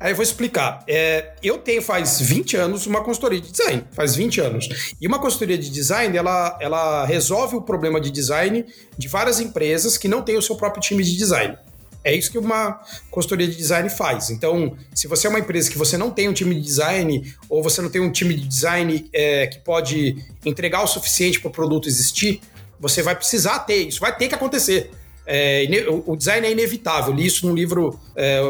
Aí 0.00 0.12
eu 0.12 0.16
vou 0.16 0.22
explicar. 0.22 0.82
É, 0.88 1.34
eu 1.42 1.58
tenho 1.58 1.82
faz 1.82 2.22
20 2.22 2.56
anos 2.56 2.86
uma 2.86 3.04
consultoria 3.04 3.38
de 3.38 3.50
design, 3.50 3.84
faz 3.92 4.16
20 4.16 4.40
anos. 4.40 4.94
E 4.98 5.06
uma 5.06 5.18
consultoria 5.18 5.58
de 5.58 5.68
design, 5.68 6.16
ela, 6.16 6.58
ela 6.58 7.04
resolve 7.04 7.56
o 7.56 7.60
problema 7.60 8.00
de 8.00 8.10
design 8.10 8.64
de 8.96 9.08
várias 9.08 9.40
empresas 9.40 9.98
que 9.98 10.08
não 10.08 10.22
têm 10.22 10.38
o 10.38 10.42
seu 10.42 10.56
próprio 10.56 10.80
time 10.80 11.04
de 11.04 11.14
design. 11.18 11.58
É 12.04 12.14
isso 12.14 12.30
que 12.30 12.36
uma 12.38 12.82
consultoria 13.10 13.48
de 13.48 13.56
design 13.56 13.88
faz. 13.88 14.28
Então, 14.28 14.76
se 14.94 15.08
você 15.08 15.26
é 15.26 15.30
uma 15.30 15.38
empresa 15.38 15.70
que 15.70 15.78
você 15.78 15.96
não 15.96 16.10
tem 16.10 16.28
um 16.28 16.34
time 16.34 16.54
de 16.54 16.60
design, 16.60 17.34
ou 17.48 17.62
você 17.62 17.80
não 17.80 17.88
tem 17.88 18.02
um 18.02 18.12
time 18.12 18.34
de 18.34 18.46
design 18.46 19.08
é, 19.10 19.46
que 19.46 19.58
pode 19.60 20.22
entregar 20.44 20.82
o 20.82 20.86
suficiente 20.86 21.40
para 21.40 21.48
o 21.48 21.50
produto 21.50 21.88
existir, 21.88 22.42
você 22.78 23.02
vai 23.02 23.16
precisar 23.16 23.60
ter. 23.60 23.88
Isso 23.88 24.00
vai 24.00 24.14
ter 24.14 24.28
que 24.28 24.34
acontecer. 24.34 24.90
É, 25.26 25.66
o 26.04 26.14
design 26.14 26.46
é 26.46 26.52
inevitável. 26.52 27.14
li 27.14 27.24
isso 27.24 27.46
num 27.48 27.54
livro, 27.54 27.98
é, 28.14 28.42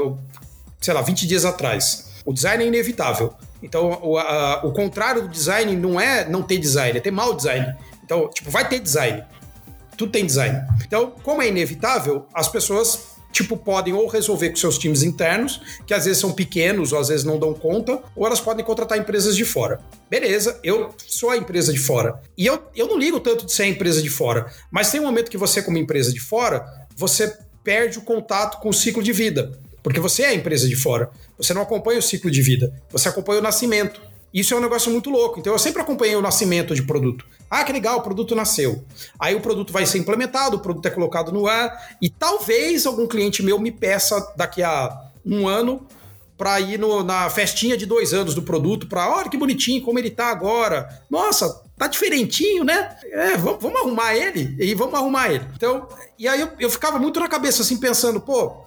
sei 0.81 0.93
lá, 0.93 1.01
20 1.01 1.25
dias 1.25 1.45
atrás. 1.45 2.13
O 2.25 2.33
design 2.33 2.65
é 2.65 2.67
inevitável. 2.67 3.33
Então, 3.63 4.01
o, 4.03 4.19
a, 4.19 4.65
o 4.65 4.73
contrário 4.73 5.23
do 5.23 5.29
design 5.29 5.77
não 5.77 6.01
é 6.01 6.29
não 6.29 6.43
ter 6.43 6.59
design, 6.59 6.99
é 6.99 7.01
ter 7.01 7.13
mau 7.13 7.35
design. 7.35 7.75
Então, 8.03 8.29
tipo, 8.29 8.51
vai 8.51 8.69
ter 8.69 8.81
design. 8.81 9.23
Tudo 9.97 10.11
tem 10.11 10.27
design. 10.27 10.61
Então, 10.85 11.13
como 11.23 11.41
é 11.41 11.49
inevitável, 11.49 12.27
as 12.35 12.49
pessoas 12.49 13.14
tipo, 13.35 13.57
podem 13.57 13.93
ou 13.93 14.07
resolver 14.07 14.51
com 14.51 14.57
seus 14.57 14.79
times 14.79 15.03
internos, 15.03 15.61
que 15.85 15.93
às 15.93 16.05
vezes 16.05 16.21
são 16.21 16.33
pequenos 16.33 16.93
ou 16.93 17.01
às 17.01 17.09
vezes 17.09 17.25
não 17.25 17.37
dão 17.37 17.53
conta, 17.53 18.01
ou 18.15 18.25
elas 18.25 18.41
podem 18.41 18.65
contratar 18.65 18.97
empresas 18.97 19.37
de 19.37 19.45
fora. 19.45 19.81
Beleza, 20.09 20.59
eu 20.63 20.95
sou 21.05 21.31
a 21.31 21.37
empresa 21.37 21.73
de 21.73 21.81
fora. 21.81 22.21
E 22.39 22.47
eu, 22.47 22.63
eu 22.77 22.87
não 22.87 22.97
ligo 22.97 23.19
tanto 23.19 23.45
de 23.45 23.53
ser 23.53 23.65
a 23.65 23.69
empresa 23.69 24.01
de 24.01 24.09
fora, 24.09 24.47
mas 24.71 24.91
tem 24.93 25.01
um 25.01 25.05
momento 25.05 25.31
que 25.31 25.37
você, 25.37 25.61
como 25.61 25.77
empresa 25.77 26.13
de 26.13 26.21
fora, 26.21 26.65
você 26.97 27.37
perde 27.65 27.99
o 27.99 28.03
contato 28.03 28.61
com 28.61 28.69
o 28.69 28.75
ciclo 28.75 29.03
de 29.03 29.13
vida. 29.13 29.59
Porque 29.83 30.01
você 30.01 30.23
é 30.23 30.29
a 30.29 30.35
empresa 30.35 30.67
de 30.69 30.77
fora. 30.77 31.11
Você 31.37 31.53
não 31.53 31.61
acompanha 31.61 31.99
o 31.99 32.03
ciclo 32.03 32.31
de 32.31 32.41
vida, 32.41 32.73
você 32.89 33.09
acompanha 33.09 33.41
o 33.41 33.43
nascimento. 33.43 34.01
Isso 34.35 34.53
é 34.53 34.57
um 34.57 34.61
negócio 34.61 34.91
muito 34.91 35.09
louco. 35.11 35.39
Então 35.39 35.53
eu 35.53 35.59
sempre 35.61 35.81
acompanhei 35.81 36.17
o 36.17 36.21
nascimento 36.21 36.75
de 36.75 36.83
produto. 36.83 37.25
Ah, 37.49 37.63
que 37.63 37.73
legal, 37.73 37.99
o 37.99 38.03
produto 38.03 38.35
nasceu. 38.35 38.85
Aí 39.19 39.37
o 39.37 39.41
produto 39.41 39.73
vai 39.73 39.87
ser 39.87 39.99
implementado, 39.99 40.57
o 40.57 40.61
produto 40.61 40.87
é 40.87 40.91
colocado 40.91 41.31
no 41.31 41.47
ar 41.47 41.97
e 42.03 42.11
talvez 42.11 42.85
algum 42.85 43.07
cliente 43.07 43.45
meu 43.45 43.61
me 43.61 43.71
peça 43.71 44.35
daqui 44.37 44.61
a 44.61 44.91
um 45.25 45.47
ano 45.47 45.87
para 46.37 46.61
ir 46.61 46.81
no, 46.81 47.05
na 47.05 47.31
festinha 47.31 47.77
de 47.77 47.87
dois 47.87 48.13
anos 48.13 48.35
do 48.35 48.43
produto, 48.43 48.89
para 48.89 49.09
olha 49.09 49.31
que 49.31 49.37
bonitinho 49.37 49.81
como 49.83 50.01
ele 50.01 50.11
tá 50.11 50.27
agora. 50.33 51.03
Nossa, 51.09 51.63
tá 51.79 51.87
diferentinho, 51.87 52.65
né? 52.65 52.97
É, 53.05 53.37
vamos, 53.37 53.63
vamos 53.63 53.81
arrumar 53.81 54.17
ele 54.17 54.57
e 54.59 54.75
vamos 54.75 54.95
arrumar 54.95 55.31
ele. 55.31 55.47
Então, 55.55 55.89
e 56.19 56.27
aí 56.27 56.41
eu, 56.41 56.51
eu 56.59 56.69
ficava 56.69 56.99
muito 56.99 57.21
na 57.21 57.29
cabeça 57.29 57.63
assim 57.63 57.77
pensando, 57.77 58.21
pô, 58.21 58.65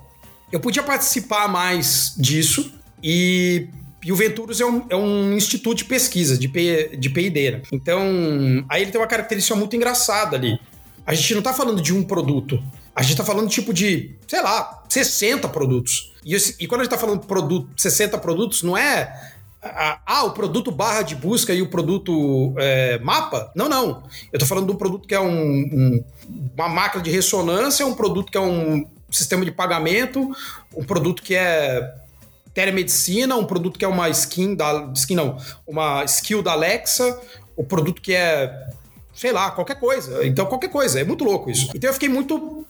eu 0.50 0.62
podia 0.62 0.82
participar 0.82 1.50
mais 1.50 2.16
disso 2.18 2.74
e 3.04 3.68
e 4.04 4.12
o 4.12 4.16
Venturos 4.16 4.62
é 4.62 4.66
um, 4.66 4.86
é 4.90 4.96
um 4.96 5.34
instituto 5.34 5.78
de 5.78 5.86
pesquisa, 5.86 6.38
de, 6.38 6.48
P, 6.48 6.98
de. 6.98 7.10
Né? 7.10 7.62
Então, 7.72 8.02
aí 8.70 8.82
ele 8.82 8.92
tem 8.92 9.02
uma 9.02 9.08
característica 9.08 9.56
muito 9.56 9.76
engraçada 9.76 10.36
ali. 10.36 10.60
A 11.06 11.14
gente 11.14 11.34
não 11.34 11.40
está 11.40 11.54
falando 11.54 11.82
de 11.82 11.94
um 11.94 12.04
produto. 12.04 12.62
A 12.96 13.02
gente 13.02 13.12
está 13.12 13.24
falando 13.24 13.50
tipo 13.50 13.74
de, 13.74 14.16
sei 14.28 14.42
lá, 14.42 14.84
60 14.90 15.48
produtos. 15.50 16.14
E, 16.26 16.36
e 16.36 16.68
quando 16.68 16.82
a 16.82 16.84
gente 16.84 16.94
está 16.94 16.98
falando 16.98 17.26
produto, 17.26 17.70
60 17.78 18.18
produtos, 18.18 18.64
não 18.64 18.78
é 18.78 19.34
ah, 19.62 20.24
o 20.24 20.32
produto 20.32 20.72
barra 20.72 21.02
de 21.02 21.16
busca 21.16 21.54
e 21.54 21.62
o 21.62 21.70
produto 21.70 22.54
é, 22.58 23.00
mapa? 23.00 23.52
Não, 23.56 23.68
não. 23.68 24.04
Eu 24.32 24.38
estou 24.38 24.48
falando 24.48 24.68
de 24.68 24.72
um 24.74 24.76
produto 24.76 25.08
que 25.08 25.16
é 25.16 25.20
um, 25.20 25.30
um, 25.30 26.04
uma 26.56 26.70
máquina 26.70 27.04
de 27.04 27.10
ressonância, 27.10 27.86
um 27.86 27.94
produto 27.94 28.32
que 28.32 28.38
é 28.38 28.42
um 28.42 28.86
sistema 29.10 29.44
de 29.46 29.52
pagamento, 29.52 30.30
um 30.76 30.84
produto 30.84 31.24
que 31.24 31.36
é 31.36 31.94
telemedicina, 32.58 33.36
um 33.36 33.46
produto 33.46 33.78
que 33.78 33.86
é 33.86 33.88
uma 33.88 34.10
skin 34.10 34.56
da 34.56 34.90
skin 34.96 35.14
não, 35.14 35.38
uma 35.68 36.04
skill 36.06 36.42
da 36.42 36.54
Alexa, 36.54 37.22
o 37.56 37.62
um 37.62 37.66
produto 37.66 38.02
que 38.02 38.16
é 38.16 38.52
sei 39.14 39.32
lá, 39.32 39.52
qualquer 39.52 39.80
coisa. 39.80 40.26
Então 40.26 40.48
qualquer 40.48 40.72
coisa, 40.72 41.00
é 41.00 41.04
muito 41.04 41.24
louco 41.24 41.52
isso. 41.52 41.70
Então 41.76 41.88
eu 41.88 41.94
fiquei 41.94 42.10
muito 42.10 42.66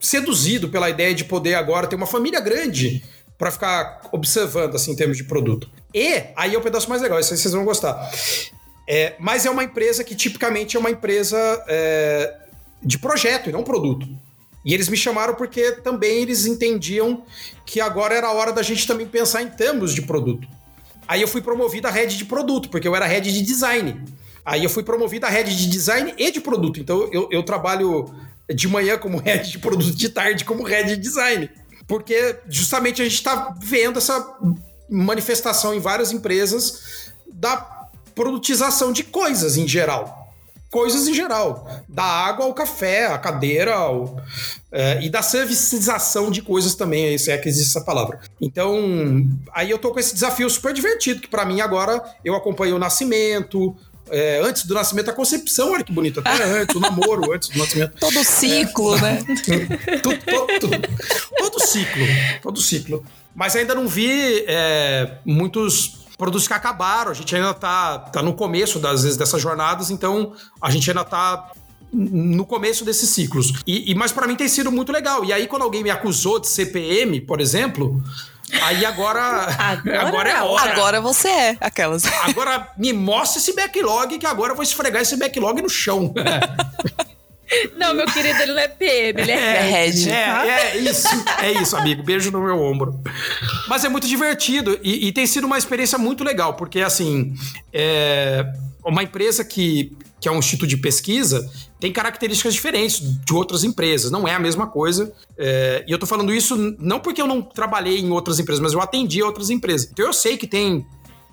seduzido 0.00 0.68
pela 0.68 0.90
ideia 0.90 1.14
de 1.14 1.24
poder 1.24 1.54
agora 1.54 1.86
ter 1.86 1.94
uma 1.94 2.06
família 2.06 2.40
grande 2.40 3.04
para 3.38 3.52
ficar 3.52 4.08
observando 4.10 4.74
assim 4.74 4.90
em 4.90 4.96
termos 4.96 5.16
de 5.16 5.22
produto. 5.22 5.70
E 5.94 6.20
aí 6.34 6.56
é 6.56 6.58
o 6.58 6.60
pedaço 6.60 6.90
mais 6.90 7.00
legal, 7.00 7.20
isso 7.20 7.32
aí 7.32 7.38
vocês 7.38 7.54
vão 7.54 7.64
gostar. 7.64 8.10
É, 8.88 9.14
mas 9.20 9.46
é 9.46 9.50
uma 9.50 9.62
empresa 9.62 10.02
que 10.02 10.16
tipicamente 10.16 10.76
é 10.76 10.80
uma 10.80 10.90
empresa 10.90 11.38
é, 11.68 12.34
de 12.82 12.98
projeto 12.98 13.50
e 13.50 13.52
não 13.52 13.62
produto. 13.62 14.08
E 14.68 14.74
eles 14.74 14.90
me 14.90 14.98
chamaram 14.98 15.34
porque 15.34 15.72
também 15.72 16.20
eles 16.20 16.44
entendiam 16.44 17.22
que 17.64 17.80
agora 17.80 18.14
era 18.14 18.26
a 18.26 18.32
hora 18.32 18.52
da 18.52 18.62
gente 18.62 18.86
também 18.86 19.06
pensar 19.06 19.40
em 19.40 19.48
termos 19.48 19.94
de 19.94 20.02
produto. 20.02 20.46
Aí 21.08 21.22
eu 21.22 21.26
fui 21.26 21.40
promovido 21.40 21.88
a 21.88 21.90
head 21.90 22.14
de 22.18 22.26
produto, 22.26 22.68
porque 22.68 22.86
eu 22.86 22.94
era 22.94 23.06
head 23.06 23.32
de 23.32 23.40
design. 23.40 23.98
Aí 24.44 24.62
eu 24.62 24.68
fui 24.68 24.82
promovido 24.82 25.24
a 25.24 25.30
head 25.30 25.56
de 25.56 25.70
design 25.70 26.12
e 26.18 26.30
de 26.30 26.38
produto. 26.42 26.78
Então 26.78 27.08
eu, 27.10 27.30
eu 27.32 27.42
trabalho 27.42 28.12
de 28.54 28.68
manhã 28.68 28.98
como 28.98 29.16
head 29.24 29.50
de 29.50 29.58
produto, 29.58 29.96
de 29.96 30.10
tarde 30.10 30.44
como 30.44 30.62
head 30.64 30.86
de 30.90 30.96
design. 30.98 31.48
Porque 31.86 32.36
justamente 32.46 33.00
a 33.00 33.06
gente 33.06 33.14
está 33.14 33.56
vendo 33.62 33.96
essa 33.96 34.36
manifestação 34.90 35.72
em 35.72 35.80
várias 35.80 36.12
empresas 36.12 37.10
da 37.32 37.56
produtização 38.14 38.92
de 38.92 39.02
coisas 39.02 39.56
em 39.56 39.66
geral 39.66 40.27
coisas 40.70 41.08
em 41.08 41.14
geral. 41.14 41.68
Da 41.88 42.04
água 42.04 42.44
ao 42.44 42.54
café, 42.54 43.06
a 43.06 43.18
cadeira, 43.18 43.74
ao, 43.74 44.20
é, 44.70 45.02
e 45.02 45.08
da 45.08 45.22
servicização 45.22 46.30
de 46.30 46.42
coisas 46.42 46.74
também, 46.74 47.16
se 47.18 47.30
é 47.30 47.38
que 47.38 47.48
existe 47.48 47.70
essa 47.70 47.84
palavra. 47.84 48.20
Então, 48.40 49.26
aí 49.52 49.70
eu 49.70 49.78
tô 49.78 49.90
com 49.92 49.98
esse 49.98 50.14
desafio 50.14 50.48
super 50.50 50.72
divertido, 50.72 51.20
que 51.20 51.28
para 51.28 51.44
mim 51.44 51.60
agora 51.60 52.02
eu 52.24 52.34
acompanho 52.34 52.76
o 52.76 52.78
nascimento, 52.78 53.74
é, 54.10 54.40
antes 54.42 54.66
do 54.66 54.74
nascimento, 54.74 55.10
a 55.10 55.12
concepção, 55.12 55.72
olha 55.72 55.84
que 55.84 55.92
bonito, 55.92 56.20
até 56.20 56.44
antes, 56.44 56.74
o 56.74 56.80
namoro, 56.80 57.32
antes 57.32 57.48
do 57.48 57.58
nascimento. 57.58 57.96
Todo 57.98 58.24
ciclo, 58.24 58.96
é. 58.96 59.00
né? 59.00 59.18
todo, 60.02 60.18
todo, 60.18 60.60
todo, 60.60 60.88
todo, 61.38 61.66
ciclo, 61.66 62.06
todo 62.42 62.60
ciclo. 62.60 63.04
Mas 63.34 63.54
ainda 63.54 63.74
não 63.74 63.86
vi 63.86 64.44
é, 64.46 65.18
muitos 65.24 66.07
produtos 66.18 66.48
que 66.48 66.52
acabaram, 66.52 67.12
a 67.12 67.14
gente 67.14 67.34
ainda 67.34 67.54
tá, 67.54 67.98
tá 67.98 68.20
no 68.20 68.34
começo, 68.34 68.78
das 68.78 69.02
vezes, 69.04 69.16
dessas 69.16 69.40
jornadas, 69.40 69.90
então 69.90 70.32
a 70.60 70.68
gente 70.70 70.90
ainda 70.90 71.04
tá 71.04 71.52
no 71.90 72.44
começo 72.44 72.84
desses 72.84 73.08
ciclos. 73.08 73.54
E, 73.66 73.90
e 73.90 73.94
mas 73.94 74.12
para 74.12 74.26
mim 74.26 74.34
tem 74.34 74.48
sido 74.48 74.70
muito 74.70 74.92
legal. 74.92 75.24
E 75.24 75.32
aí, 75.32 75.46
quando 75.46 75.62
alguém 75.62 75.82
me 75.82 75.90
acusou 75.90 76.38
de 76.38 76.48
CPM, 76.48 77.20
por 77.22 77.40
exemplo, 77.40 78.02
Aí 78.62 78.84
agora, 78.84 79.20
agora, 79.58 80.00
agora 80.08 80.30
é 80.30 80.34
a 80.34 80.44
hora. 80.44 80.72
Agora 80.72 81.00
você 81.00 81.28
é 81.28 81.56
aquelas. 81.60 82.04
Agora 82.22 82.68
me 82.76 82.92
mostra 82.92 83.40
esse 83.40 83.54
backlog 83.54 84.18
que 84.18 84.26
agora 84.26 84.52
eu 84.52 84.56
vou 84.56 84.62
esfregar 84.62 85.02
esse 85.02 85.16
backlog 85.16 85.60
no 85.60 85.68
chão. 85.68 86.12
Não, 87.76 87.94
meu 87.94 88.06
querido, 88.06 88.42
ele 88.42 88.52
não 88.52 88.60
é 88.60 88.68
PM, 88.68 89.20
ele 89.20 89.32
é, 89.32 89.34
é 89.34 89.60
head. 89.62 90.10
É, 90.10 90.26
tá? 90.26 90.46
é, 90.46 90.78
isso, 90.78 91.08
é 91.42 91.52
isso, 91.52 91.76
amigo. 91.76 92.02
Beijo 92.02 92.30
no 92.30 92.42
meu 92.42 92.58
ombro. 92.60 93.00
Mas 93.68 93.84
é 93.84 93.88
muito 93.88 94.06
divertido 94.06 94.78
e, 94.82 95.08
e 95.08 95.12
tem 95.12 95.26
sido 95.26 95.46
uma 95.46 95.58
experiência 95.58 95.98
muito 95.98 96.22
legal, 96.24 96.54
porque 96.54 96.80
assim, 96.80 97.34
é 97.72 98.44
uma 98.84 99.02
empresa 99.02 99.44
que, 99.44 99.96
que 100.20 100.28
é 100.28 100.32
um 100.32 100.38
instituto 100.38 100.68
de 100.68 100.76
pesquisa 100.76 101.48
tem 101.80 101.92
características 101.92 102.54
diferentes 102.54 103.00
de 103.00 103.32
outras 103.32 103.62
empresas, 103.62 104.10
não 104.10 104.26
é 104.26 104.34
a 104.34 104.38
mesma 104.38 104.66
coisa. 104.66 105.12
É, 105.36 105.84
e 105.86 105.92
eu 105.92 105.98
tô 105.98 106.06
falando 106.06 106.34
isso 106.34 106.56
não 106.78 106.98
porque 106.98 107.22
eu 107.22 107.26
não 107.26 107.40
trabalhei 107.40 108.00
em 108.00 108.10
outras 108.10 108.38
empresas, 108.38 108.60
mas 108.60 108.72
eu 108.72 108.80
atendi 108.80 109.22
outras 109.22 109.48
empresas. 109.48 109.88
Então 109.90 110.06
eu 110.06 110.12
sei 110.12 110.36
que 110.36 110.46
tem 110.46 110.84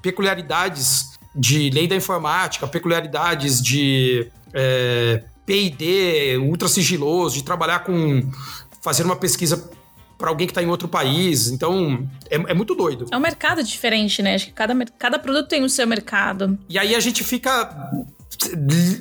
peculiaridades 0.02 1.16
de 1.36 1.70
lei 1.72 1.88
da 1.88 1.96
informática, 1.96 2.68
peculiaridades 2.68 3.60
de 3.62 4.28
é, 4.54 5.24
P&D 5.46 6.38
ultra 6.38 6.68
sigiloso, 6.68 7.36
de 7.36 7.44
trabalhar 7.44 7.80
com 7.80 8.30
fazer 8.82 9.04
uma 9.04 9.16
pesquisa 9.16 9.70
para 10.18 10.30
alguém 10.30 10.48
que 10.48 10.52
está 10.52 10.64
em 10.64 10.68
outro 10.68 10.88
país. 10.88 11.48
Então, 11.48 12.08
é, 12.30 12.36
é, 12.36 12.54
muito 12.54 12.74
doido. 12.76 13.06
É 13.12 13.18
um 13.18 13.22
mercado 13.22 13.64
diferente, 13.64 14.22
né? 14.22 14.36
Acho 14.36 14.48
que 14.48 14.54
cada, 14.54 14.74
cada 14.98 15.20
produto 15.20 15.48
tem 15.48 15.64
o 15.64 15.70
seu 15.70 15.86
mercado. 15.86 16.58
E 16.70 16.80
aí 16.80 16.96
a 16.96 17.00
gente 17.00 17.24
fica 17.24 17.92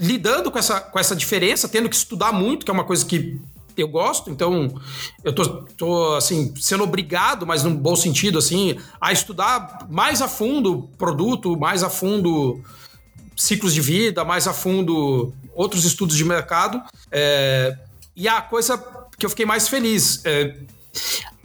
lidando 0.01 0.51
com 0.51 0.59
essa, 0.59 0.81
com 0.81 0.99
essa 0.99 1.15
diferença, 1.15 1.69
tendo 1.69 1.89
que 1.89 1.97
estudar 1.97 2.33
muito, 2.33 2.65
que 2.65 2.71
é 2.71 2.75
uma 2.75 2.85
coisa 2.85 3.05
que 3.05 3.39
eu 3.77 3.89
gosto, 3.89 4.31
então 4.31 4.81
eu 5.25 5.33
tô, 5.33 5.45
tô 5.77 6.15
assim, 6.15 6.55
sendo 6.61 6.85
obrigado, 6.85 7.45
mas 7.45 7.65
num 7.65 7.75
bom 7.75 7.97
sentido, 7.97 8.39
assim, 8.39 8.79
a 9.01 9.13
estudar 9.13 9.87
mais 9.91 10.23
a 10.23 10.29
fundo 10.29 10.89
produto, 10.97 11.59
mais 11.59 11.83
a 11.83 11.91
fundo 11.91 12.61
ciclos 13.37 13.75
de 13.75 13.81
vida, 13.81 14.25
mais 14.25 14.47
a 14.47 14.53
fundo 14.53 15.33
outros 15.55 15.85
estudos 15.85 16.17
de 16.17 16.25
mercado. 16.25 16.83
É, 17.11 17.77
e 18.17 18.29
a 18.29 18.41
coisa 18.41 18.79
que 19.19 19.25
eu 19.25 19.31
fiquei 19.31 19.47
mais 19.47 19.69
feliz, 19.69 20.25
é, 20.25 20.57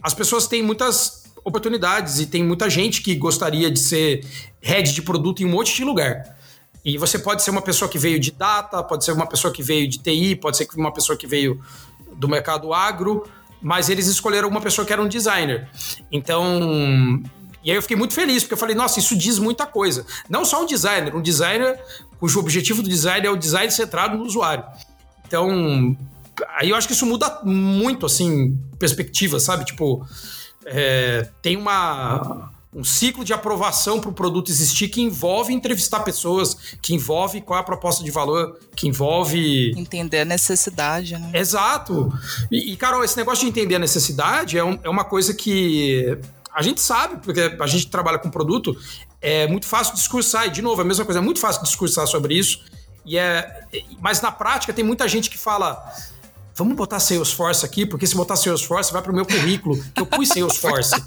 as 0.02 0.14
pessoas 0.14 0.46
têm 0.46 0.62
muitas 0.62 1.24
oportunidades 1.44 2.20
e 2.20 2.26
tem 2.26 2.44
muita 2.44 2.68
gente 2.68 3.02
que 3.02 3.14
gostaria 3.14 3.70
de 3.70 3.78
ser 3.78 4.24
head 4.60 4.92
de 4.92 5.02
produto 5.02 5.42
em 5.42 5.46
um 5.46 5.50
monte 5.50 5.74
de 5.74 5.84
lugar. 5.84 6.36
E 6.84 6.96
você 6.96 7.18
pode 7.18 7.42
ser 7.42 7.50
uma 7.50 7.62
pessoa 7.62 7.88
que 7.88 7.98
veio 7.98 8.18
de 8.18 8.30
data, 8.30 8.82
pode 8.82 9.04
ser 9.04 9.12
uma 9.12 9.26
pessoa 9.26 9.52
que 9.52 9.62
veio 9.62 9.88
de 9.88 9.98
TI, 9.98 10.36
pode 10.36 10.56
ser 10.56 10.68
uma 10.76 10.92
pessoa 10.92 11.16
que 11.16 11.26
veio 11.26 11.60
do 12.16 12.28
mercado 12.28 12.72
agro, 12.72 13.26
mas 13.60 13.88
eles 13.88 14.06
escolheram 14.06 14.48
uma 14.48 14.60
pessoa 14.60 14.86
que 14.86 14.92
era 14.92 15.02
um 15.02 15.08
designer. 15.08 15.68
Então, 16.10 17.22
e 17.62 17.70
aí 17.70 17.76
eu 17.76 17.82
fiquei 17.82 17.96
muito 17.96 18.14
feliz, 18.14 18.42
porque 18.42 18.54
eu 18.54 18.58
falei, 18.58 18.74
nossa, 18.74 18.98
isso 18.98 19.16
diz 19.16 19.38
muita 19.38 19.66
coisa. 19.66 20.06
Não 20.28 20.44
só 20.44 20.62
um 20.62 20.66
designer, 20.66 21.14
um 21.14 21.22
designer 21.22 21.78
cujo 22.18 22.38
objetivo 22.40 22.82
do 22.82 22.88
design 22.88 23.26
é 23.26 23.30
o 23.30 23.36
design 23.36 23.70
centrado 23.70 24.16
no 24.16 24.24
usuário. 24.24 24.64
Então, 25.26 25.96
aí 26.56 26.70
eu 26.70 26.76
acho 26.76 26.86
que 26.86 26.94
isso 26.94 27.06
muda 27.06 27.40
muito, 27.44 28.06
assim, 28.06 28.58
perspectiva, 28.78 29.38
sabe? 29.38 29.64
Tipo, 29.64 30.06
é, 30.64 31.28
tem 31.42 31.56
uma 31.56 32.50
um 32.72 32.84
ciclo 32.84 33.24
de 33.24 33.32
aprovação 33.32 33.98
para 34.00 34.10
o 34.10 34.12
produto 34.12 34.48
existir 34.48 34.88
que 34.88 35.00
envolve 35.00 35.52
entrevistar 35.52 36.00
pessoas, 36.00 36.54
que 36.80 36.94
envolve 36.94 37.40
qual 37.40 37.58
é 37.58 37.60
a 37.60 37.64
proposta 37.64 38.04
de 38.04 38.10
valor, 38.12 38.58
que 38.76 38.86
envolve. 38.86 39.72
Entender 39.76 40.20
a 40.20 40.24
necessidade, 40.24 41.18
né? 41.18 41.32
Exato. 41.34 42.12
E, 42.50 42.72
e 42.72 42.76
Carol, 42.76 43.02
esse 43.02 43.16
negócio 43.16 43.44
de 43.44 43.50
entender 43.50 43.74
a 43.74 43.78
necessidade 43.78 44.56
é, 44.56 44.62
um, 44.62 44.78
é 44.84 44.88
uma 44.88 45.04
coisa 45.04 45.34
que 45.34 46.16
a 46.54 46.62
gente 46.62 46.80
sabe, 46.80 47.16
porque 47.22 47.56
a 47.58 47.66
gente 47.66 47.88
trabalha 47.88 48.18
com 48.18 48.30
produto, 48.30 48.76
é 49.20 49.46
muito 49.46 49.66
fácil 49.66 49.94
discursar, 49.94 50.46
e 50.46 50.50
de 50.50 50.62
novo, 50.62 50.80
a 50.80 50.84
mesma 50.84 51.04
coisa, 51.04 51.20
é 51.20 51.22
muito 51.22 51.40
fácil 51.40 51.62
discursar 51.62 52.06
sobre 52.06 52.34
isso. 52.34 52.64
E 53.04 53.18
é, 53.18 53.66
mas 54.00 54.20
na 54.20 54.30
prática 54.30 54.72
tem 54.72 54.84
muita 54.84 55.08
gente 55.08 55.30
que 55.30 55.38
fala: 55.38 55.82
vamos 56.54 56.76
botar 56.76 57.00
Salesforce 57.00 57.64
aqui, 57.64 57.86
porque 57.86 58.06
se 58.06 58.14
botar 58.14 58.36
Salesforce 58.36 58.92
vai 58.92 59.02
para 59.02 59.12
o 59.12 59.14
meu 59.14 59.26
currículo, 59.26 59.82
que 59.94 60.00
eu 60.00 60.06
pus 60.06 60.28
Salesforce. 60.34 61.02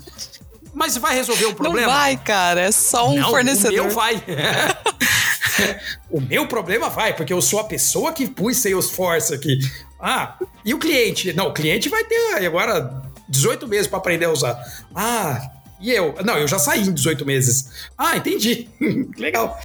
Mas 0.73 0.97
vai 0.97 1.13
resolver 1.13 1.45
o 1.45 1.53
problema? 1.53 1.87
Não 1.87 1.93
vai, 1.99 2.17
cara. 2.17 2.61
É 2.61 2.71
só 2.71 3.07
um 3.09 3.19
Não, 3.19 3.29
fornecedor. 3.29 3.79
O 3.79 3.83
meu 3.83 3.91
vai. 3.91 4.23
o 6.09 6.19
meu 6.19 6.47
problema 6.47 6.89
vai, 6.89 7.15
porque 7.15 7.31
eu 7.31 7.41
sou 7.43 7.59
a 7.59 7.63
pessoa 7.63 8.11
que 8.11 8.27
pus 8.27 8.57
Salesforce 8.57 9.35
aqui. 9.35 9.59
Ah, 9.99 10.35
e 10.65 10.73
o 10.73 10.79
cliente? 10.79 11.31
Não, 11.33 11.49
o 11.49 11.53
cliente 11.53 11.89
vai 11.89 12.03
ter 12.03 12.43
agora 12.43 13.12
18 13.29 13.67
meses 13.67 13.87
para 13.87 13.97
aprender 13.97 14.25
a 14.25 14.31
usar. 14.31 14.57
Ah, 14.95 15.51
e 15.79 15.91
eu? 15.91 16.15
Não, 16.23 16.37
eu 16.37 16.47
já 16.47 16.57
saí 16.57 16.81
em 16.81 16.93
18 16.93 17.25
meses. 17.25 17.89
Ah, 17.97 18.15
entendi. 18.15 18.69
Legal. 19.17 19.59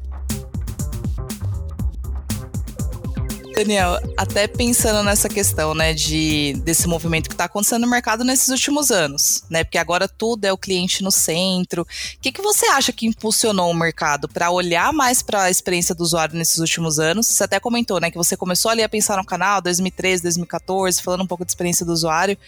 Daniel, 3.58 3.98
até 4.16 4.46
pensando 4.46 5.02
nessa 5.02 5.28
questão, 5.28 5.74
né, 5.74 5.92
de 5.92 6.52
desse 6.62 6.86
movimento 6.86 7.28
que 7.28 7.34
está 7.34 7.46
acontecendo 7.46 7.80
no 7.82 7.90
mercado 7.90 8.22
nesses 8.22 8.50
últimos 8.50 8.92
anos, 8.92 9.42
né, 9.50 9.64
porque 9.64 9.78
agora 9.78 10.06
tudo 10.06 10.44
é 10.44 10.52
o 10.52 10.56
cliente 10.56 11.02
no 11.02 11.10
centro. 11.10 11.82
O 11.82 11.86
que, 12.20 12.30
que 12.30 12.40
você 12.40 12.66
acha 12.66 12.92
que 12.92 13.04
impulsionou 13.04 13.68
o 13.68 13.74
mercado 13.74 14.28
para 14.28 14.48
olhar 14.52 14.92
mais 14.92 15.22
para 15.22 15.42
a 15.42 15.50
experiência 15.50 15.92
do 15.92 16.04
usuário 16.04 16.38
nesses 16.38 16.58
últimos 16.58 17.00
anos? 17.00 17.26
Você 17.26 17.42
até 17.42 17.58
comentou, 17.58 17.98
né, 17.98 18.12
que 18.12 18.16
você 18.16 18.36
começou 18.36 18.70
ali 18.70 18.84
a 18.84 18.88
pensar 18.88 19.16
no 19.16 19.24
canal 19.24 19.60
2013, 19.60 20.22
2014, 20.22 21.02
falando 21.02 21.24
um 21.24 21.26
pouco 21.26 21.44
de 21.44 21.50
experiência 21.50 21.84
do 21.84 21.92
usuário. 21.92 22.38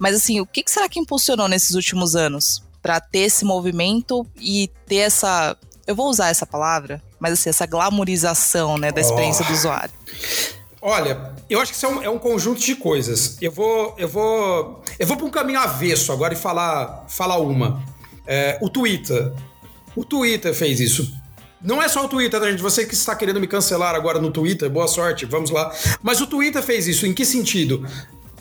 Mas 0.00 0.16
assim, 0.16 0.40
o 0.40 0.46
que, 0.46 0.64
que 0.64 0.70
será 0.70 0.88
que 0.88 0.98
impulsionou 0.98 1.46
nesses 1.46 1.76
últimos 1.76 2.16
anos 2.16 2.60
para 2.82 2.98
ter 2.98 3.20
esse 3.20 3.44
movimento 3.44 4.26
e 4.40 4.68
ter 4.84 4.96
essa 4.96 5.56
eu 5.86 5.94
vou 5.94 6.08
usar 6.08 6.28
essa 6.28 6.46
palavra, 6.46 7.02
mas 7.18 7.32
assim, 7.32 7.48
essa 7.48 7.66
glamorização, 7.66 8.76
né, 8.76 8.90
da 8.90 9.00
experiência 9.00 9.44
oh. 9.44 9.48
do 9.48 9.54
usuário. 9.54 9.94
Olha, 10.82 11.34
Eu 11.48 11.60
acho 11.60 11.72
que 11.72 11.76
isso 11.76 11.86
é 11.86 11.88
um, 11.88 12.02
é 12.02 12.10
um, 12.10 12.18
conjunto 12.18 12.60
de 12.60 12.74
coisas. 12.74 13.36
Eu 13.40 13.50
vou, 13.50 13.94
eu 13.98 14.08
vou, 14.08 14.82
eu 14.98 15.06
vou 15.06 15.16
para 15.16 15.26
um 15.26 15.30
caminho 15.30 15.58
avesso 15.58 16.12
agora 16.12 16.34
e 16.34 16.36
falar, 16.36 17.06
falar 17.08 17.38
uma. 17.38 17.82
É, 18.26 18.58
o 18.60 18.68
Twitter. 18.68 19.32
O 19.94 20.04
Twitter 20.04 20.54
fez 20.54 20.80
isso. 20.80 21.12
Não 21.62 21.82
é 21.82 21.88
só 21.88 22.04
o 22.04 22.08
Twitter, 22.08 22.38
tá, 22.38 22.50
gente? 22.50 22.62
Você 22.62 22.84
que 22.84 22.94
está 22.94 23.16
querendo 23.16 23.40
me 23.40 23.46
cancelar 23.46 23.94
agora 23.94 24.20
no 24.20 24.30
Twitter, 24.30 24.68
boa 24.68 24.86
sorte, 24.86 25.24
vamos 25.24 25.50
lá. 25.50 25.72
Mas 26.02 26.20
o 26.20 26.26
Twitter 26.26 26.62
fez 26.62 26.86
isso. 26.86 27.06
Em 27.06 27.14
que 27.14 27.24
sentido? 27.24 27.84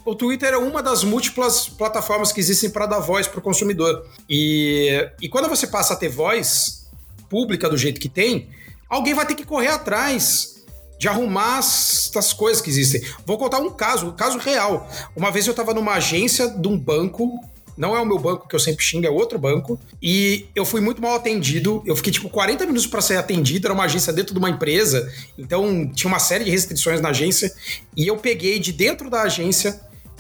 o 0.06 0.14
Twitter 0.14 0.54
é 0.54 0.58
uma 0.58 0.84
das 0.84 1.04
múltiplas 1.04 1.68
plataformas 1.68 2.32
que 2.32 2.40
existem 2.40 2.70
para 2.70 2.86
dar 2.86 3.00
voz 3.00 3.28
para 3.28 3.40
o 3.40 3.42
consumidor. 3.42 4.06
E, 4.30 5.10
e 5.20 5.28
quando 5.28 5.50
você 5.50 5.66
passa 5.66 5.94
a 5.94 5.98
ter 5.98 6.10
voz 6.10 6.85
pública 7.30 7.70
do 7.70 7.78
jeito 7.78 8.00
que 8.00 8.10
tem, 8.10 8.50
alguém 8.90 9.14
vai 9.14 9.26
ter 9.26 9.36
que 9.36 9.46
correr 9.46 9.68
atrás 9.68 10.64
de 10.98 11.08
arrumar 11.08 11.58
as, 11.58 12.12
as 12.16 12.34
coisas 12.34 12.62
que 12.62 12.70
existem. 12.70 13.02
Vou 13.26 13.38
contar 13.38 13.60
um 13.60 13.70
caso, 13.70 14.08
um 14.08 14.12
caso 14.16 14.38
real. 14.38 14.90
Uma 15.16 15.32
vez 15.32 15.46
eu 15.46 15.52
estava 15.52 15.74
numa 15.74 15.94
agência 15.94 16.48
de 16.48 16.68
um 16.68 16.78
banco 16.78 17.40
não 17.78 17.94
é 17.94 18.00
o 18.00 18.06
meu 18.06 18.18
banco 18.18 18.48
que 18.48 18.56
eu 18.56 18.60
sempre 18.60 18.82
xingo, 18.86 19.06
é 19.06 19.10
outro 19.10 19.38
banco. 19.38 19.78
E 20.02 20.46
eu 20.56 20.64
fui 20.64 20.80
muito 20.80 21.02
mal 21.02 21.16
atendido. 21.16 21.84
Eu 21.86 21.94
fiquei 21.94 22.10
tipo 22.10 22.30
40 22.30 22.66
minutos 22.66 22.88
para 22.88 23.02
ser 23.02 23.18
atendido. 23.18 23.68
Era 23.68 23.74
uma 23.74 23.84
agência 23.84 24.14
dentro 24.14 24.32
de 24.32 24.40
uma 24.40 24.50
empresa. 24.50 25.12
Então 25.38 25.86
tinha 25.94 26.08
uma 26.08 26.18
série 26.18 26.46
de 26.46 26.52
restrições 26.52 27.02
na 27.02 27.10
agência. 27.10 27.54
E 27.94 28.08
eu 28.08 28.16
peguei 28.16 28.60
de 28.60 28.72
dentro 28.72 29.10
da 29.10 29.24
agência 29.24 29.78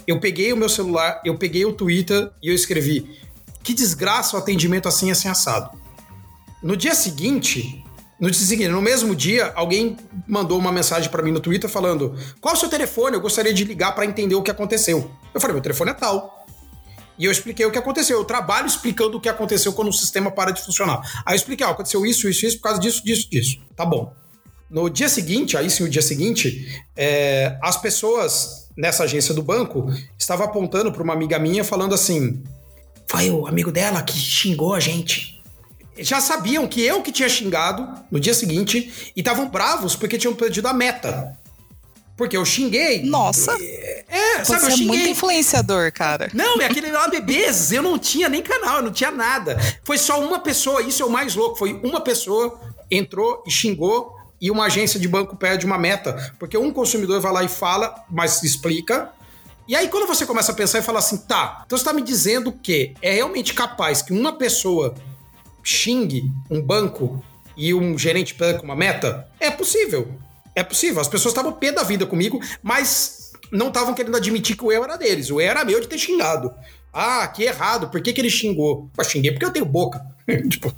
eu 0.07 0.19
peguei 0.19 0.53
o 0.53 0.57
meu 0.57 0.69
celular, 0.69 1.21
eu 1.25 1.37
peguei 1.37 1.65
o 1.65 1.73
Twitter 1.73 2.29
e 2.41 2.49
eu 2.49 2.55
escrevi: 2.55 3.09
que 3.63 3.73
desgraça 3.73 4.35
o 4.35 4.39
atendimento 4.39 4.87
assim, 4.87 5.11
assim, 5.11 5.27
assado. 5.27 5.69
No 6.61 6.75
dia 6.75 6.95
seguinte, 6.95 7.83
no 8.19 8.29
dia 8.31 8.45
seguinte, 8.45 8.69
no 8.69 8.81
mesmo 8.81 9.15
dia, 9.15 9.51
alguém 9.55 9.97
mandou 10.27 10.57
uma 10.57 10.71
mensagem 10.71 11.09
para 11.09 11.21
mim 11.21 11.31
no 11.31 11.39
Twitter 11.39 11.69
falando: 11.69 12.15
qual 12.39 12.53
é 12.53 12.57
o 12.57 12.59
seu 12.59 12.69
telefone? 12.69 13.15
Eu 13.15 13.21
gostaria 13.21 13.53
de 13.53 13.63
ligar 13.63 13.93
para 13.93 14.05
entender 14.05 14.35
o 14.35 14.41
que 14.41 14.51
aconteceu. 14.51 15.11
Eu 15.33 15.41
falei: 15.41 15.53
meu 15.53 15.63
telefone 15.63 15.91
é 15.91 15.93
tal. 15.93 16.45
E 17.17 17.25
eu 17.25 17.31
expliquei 17.31 17.65
o 17.65 17.71
que 17.71 17.77
aconteceu. 17.77 18.17
Eu 18.17 18.25
trabalho 18.25 18.67
explicando 18.67 19.17
o 19.17 19.21
que 19.21 19.29
aconteceu 19.29 19.71
quando 19.73 19.87
o 19.89 19.93
sistema 19.93 20.31
para 20.31 20.51
de 20.51 20.61
funcionar. 20.61 21.01
Aí 21.25 21.33
eu 21.33 21.37
expliquei: 21.37 21.65
ó, 21.65 21.71
aconteceu 21.71 22.05
isso, 22.05 22.27
isso, 22.27 22.45
isso 22.45 22.57
por 22.57 22.63
causa 22.63 22.79
disso, 22.79 23.03
disso, 23.03 23.29
disso. 23.29 23.59
Tá 23.75 23.85
bom. 23.85 24.13
No 24.69 24.89
dia 24.89 25.07
seguinte, 25.07 25.55
aí 25.55 25.69
sim, 25.69 25.83
o 25.83 25.89
dia 25.89 26.01
seguinte, 26.01 26.83
é, 26.97 27.57
as 27.61 27.77
pessoas 27.77 28.65
nessa 28.75 29.03
agência 29.03 29.33
do 29.33 29.41
banco, 29.41 29.89
estava 30.17 30.43
apontando 30.43 30.91
para 30.91 31.01
uma 31.01 31.13
amiga 31.13 31.39
minha 31.39 31.63
falando 31.63 31.95
assim: 31.95 32.43
foi 33.07 33.29
o 33.29 33.47
amigo 33.47 33.71
dela 33.71 34.01
que 34.01 34.17
xingou 34.17 34.73
a 34.73 34.79
gente. 34.79 35.34
Já 35.97 36.19
sabiam 36.19 36.67
que 36.67 36.81
eu 36.81 37.01
que 37.01 37.11
tinha 37.11 37.29
xingado 37.29 37.87
no 38.11 38.19
dia 38.19 38.33
seguinte 38.33 39.11
e 39.15 39.19
estavam 39.21 39.47
bravos 39.47 39.95
porque 39.95 40.17
tinham 40.17 40.33
perdido 40.33 40.67
a 40.67 40.73
meta. 40.73 41.37
Porque 42.17 42.37
eu 42.37 42.45
xinguei. 42.45 43.03
Nossa! 43.03 43.51
É, 44.07 44.37
Você 44.37 44.45
sabe, 44.45 44.63
eu 44.63 44.67
é 44.67 44.71
xinguei. 44.71 44.87
muito 44.87 45.09
influenciador, 45.09 45.91
cara. 45.91 46.29
Não, 46.33 46.61
é 46.61 46.65
aquele 46.65 46.89
lá 46.91 47.07
bebês, 47.07 47.71
eu 47.71 47.83
não 47.83 47.99
tinha 47.99 48.29
nem 48.29 48.41
canal, 48.41 48.77
eu 48.77 48.83
não 48.83 48.91
tinha 48.91 49.11
nada. 49.11 49.57
Foi 49.83 49.97
só 49.97 50.19
uma 50.21 50.39
pessoa, 50.39 50.81
isso 50.81 51.03
é 51.03 51.05
o 51.05 51.09
mais 51.09 51.35
louco, 51.35 51.57
foi 51.57 51.73
uma 51.83 51.99
pessoa 51.99 52.59
entrou 52.89 53.43
e 53.45 53.51
xingou 53.51 54.15
e 54.39 54.49
uma 54.51 54.65
agência 54.65 54.99
de 54.99 55.07
banco 55.07 55.35
perde 55.35 55.65
uma 55.65 55.77
meta. 55.77 56.33
Porque 56.39 56.57
um 56.57 56.71
consumidor 56.71 57.19
vai 57.19 57.33
lá 57.33 57.43
e 57.43 57.49
fala, 57.49 57.93
mas 58.09 58.43
explica. 58.43 59.09
E 59.67 59.75
aí, 59.75 59.87
quando 59.89 60.07
você 60.07 60.25
começa 60.25 60.51
a 60.51 60.55
pensar 60.55 60.79
e 60.79 60.83
fala 60.83 60.99
assim, 60.99 61.17
tá, 61.17 61.63
então 61.65 61.77
você 61.77 61.81
está 61.81 61.91
me 61.91 62.01
dizendo 62.01 62.51
que 62.51 62.93
é 63.01 63.13
realmente 63.13 63.53
capaz 63.53 64.01
que 64.01 64.13
uma 64.13 64.33
pessoa 64.33 64.93
xingue 65.65 66.31
um 66.49 66.61
banco 66.61 67.23
e 67.57 67.73
um 67.73 67.97
gerente 67.97 68.35
perca 68.35 68.63
uma 68.63 68.75
meta? 68.75 69.27
É 69.39 69.49
possível. 69.49 70.17
É 70.53 70.63
possível. 70.63 71.01
As 71.01 71.07
pessoas 71.07 71.33
estavam 71.33 71.51
pé 71.51 71.71
da 71.71 71.83
vida 71.83 72.05
comigo, 72.05 72.39
mas 72.61 73.31
não 73.51 73.67
estavam 73.67 73.93
querendo 73.93 74.15
admitir 74.15 74.55
que 74.55 74.63
o 74.63 74.71
erro 74.71 74.85
era 74.85 74.97
deles. 74.97 75.29
O 75.29 75.41
erro 75.41 75.51
era 75.51 75.65
meu 75.65 75.81
de 75.81 75.87
ter 75.87 75.97
xingado. 75.97 76.53
Ah, 76.93 77.27
que 77.27 77.43
errado. 77.43 77.89
Por 77.89 78.01
que, 78.01 78.13
que 78.13 78.21
ele 78.21 78.29
xingou? 78.29 78.89
Eu 78.97 79.03
xinguei 79.03 79.31
porque 79.31 79.45
eu 79.45 79.51
tenho 79.51 79.65
boca. 79.65 80.14
tipo, 80.49 80.73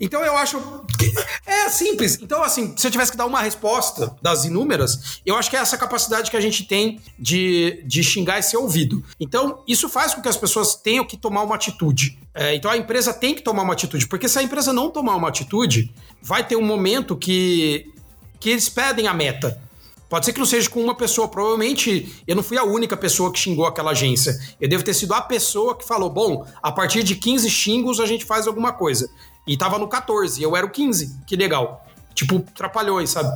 então 0.00 0.24
eu 0.24 0.36
acho 0.36 0.60
que 0.98 1.12
é 1.44 1.68
simples. 1.68 2.18
Então, 2.22 2.42
assim, 2.42 2.74
se 2.76 2.86
eu 2.86 2.90
tivesse 2.90 3.10
que 3.10 3.16
dar 3.16 3.26
uma 3.26 3.40
resposta 3.40 4.14
das 4.22 4.44
inúmeras, 4.44 5.20
eu 5.26 5.36
acho 5.36 5.50
que 5.50 5.56
é 5.56 5.60
essa 5.60 5.76
capacidade 5.76 6.30
que 6.30 6.36
a 6.36 6.40
gente 6.40 6.64
tem 6.64 7.00
de, 7.18 7.82
de 7.84 8.02
xingar 8.04 8.38
e 8.38 8.42
ser 8.42 8.56
ouvido. 8.56 9.04
Então, 9.18 9.62
isso 9.66 9.88
faz 9.88 10.14
com 10.14 10.22
que 10.22 10.28
as 10.28 10.36
pessoas 10.36 10.76
tenham 10.76 11.04
que 11.04 11.16
tomar 11.16 11.42
uma 11.42 11.56
atitude. 11.56 12.18
É, 12.32 12.54
então, 12.54 12.70
a 12.70 12.76
empresa 12.76 13.12
tem 13.12 13.34
que 13.34 13.42
tomar 13.42 13.62
uma 13.62 13.72
atitude, 13.72 14.06
porque 14.06 14.28
se 14.28 14.38
a 14.38 14.42
empresa 14.42 14.72
não 14.72 14.90
tomar 14.90 15.16
uma 15.16 15.28
atitude, 15.28 15.92
vai 16.22 16.46
ter 16.46 16.54
um 16.54 16.64
momento 16.64 17.16
que, 17.16 17.92
que 18.38 18.50
eles 18.50 18.68
pedem 18.68 19.08
a 19.08 19.14
meta. 19.14 19.60
Pode 20.08 20.24
ser 20.24 20.32
que 20.32 20.38
não 20.38 20.46
seja 20.46 20.70
com 20.70 20.82
uma 20.82 20.94
pessoa, 20.94 21.28
provavelmente 21.28 22.22
eu 22.26 22.34
não 22.34 22.42
fui 22.42 22.56
a 22.56 22.64
única 22.64 22.96
pessoa 22.96 23.30
que 23.30 23.38
xingou 23.38 23.66
aquela 23.66 23.90
agência. 23.90 24.38
Eu 24.60 24.68
devo 24.68 24.82
ter 24.82 24.94
sido 24.94 25.12
a 25.12 25.20
pessoa 25.20 25.76
que 25.76 25.86
falou: 25.86 26.08
bom, 26.08 26.46
a 26.62 26.72
partir 26.72 27.02
de 27.02 27.14
15 27.14 27.50
xingos 27.50 28.00
a 28.00 28.06
gente 28.06 28.24
faz 28.24 28.46
alguma 28.46 28.72
coisa. 28.72 29.10
E 29.46 29.56
tava 29.56 29.78
no 29.78 29.88
14, 29.88 30.42
eu 30.42 30.56
era 30.56 30.66
o 30.66 30.70
15, 30.70 31.20
que 31.26 31.36
legal. 31.36 31.84
Tipo, 32.14 32.40
trapalhões, 32.40 33.10
sabe? 33.10 33.30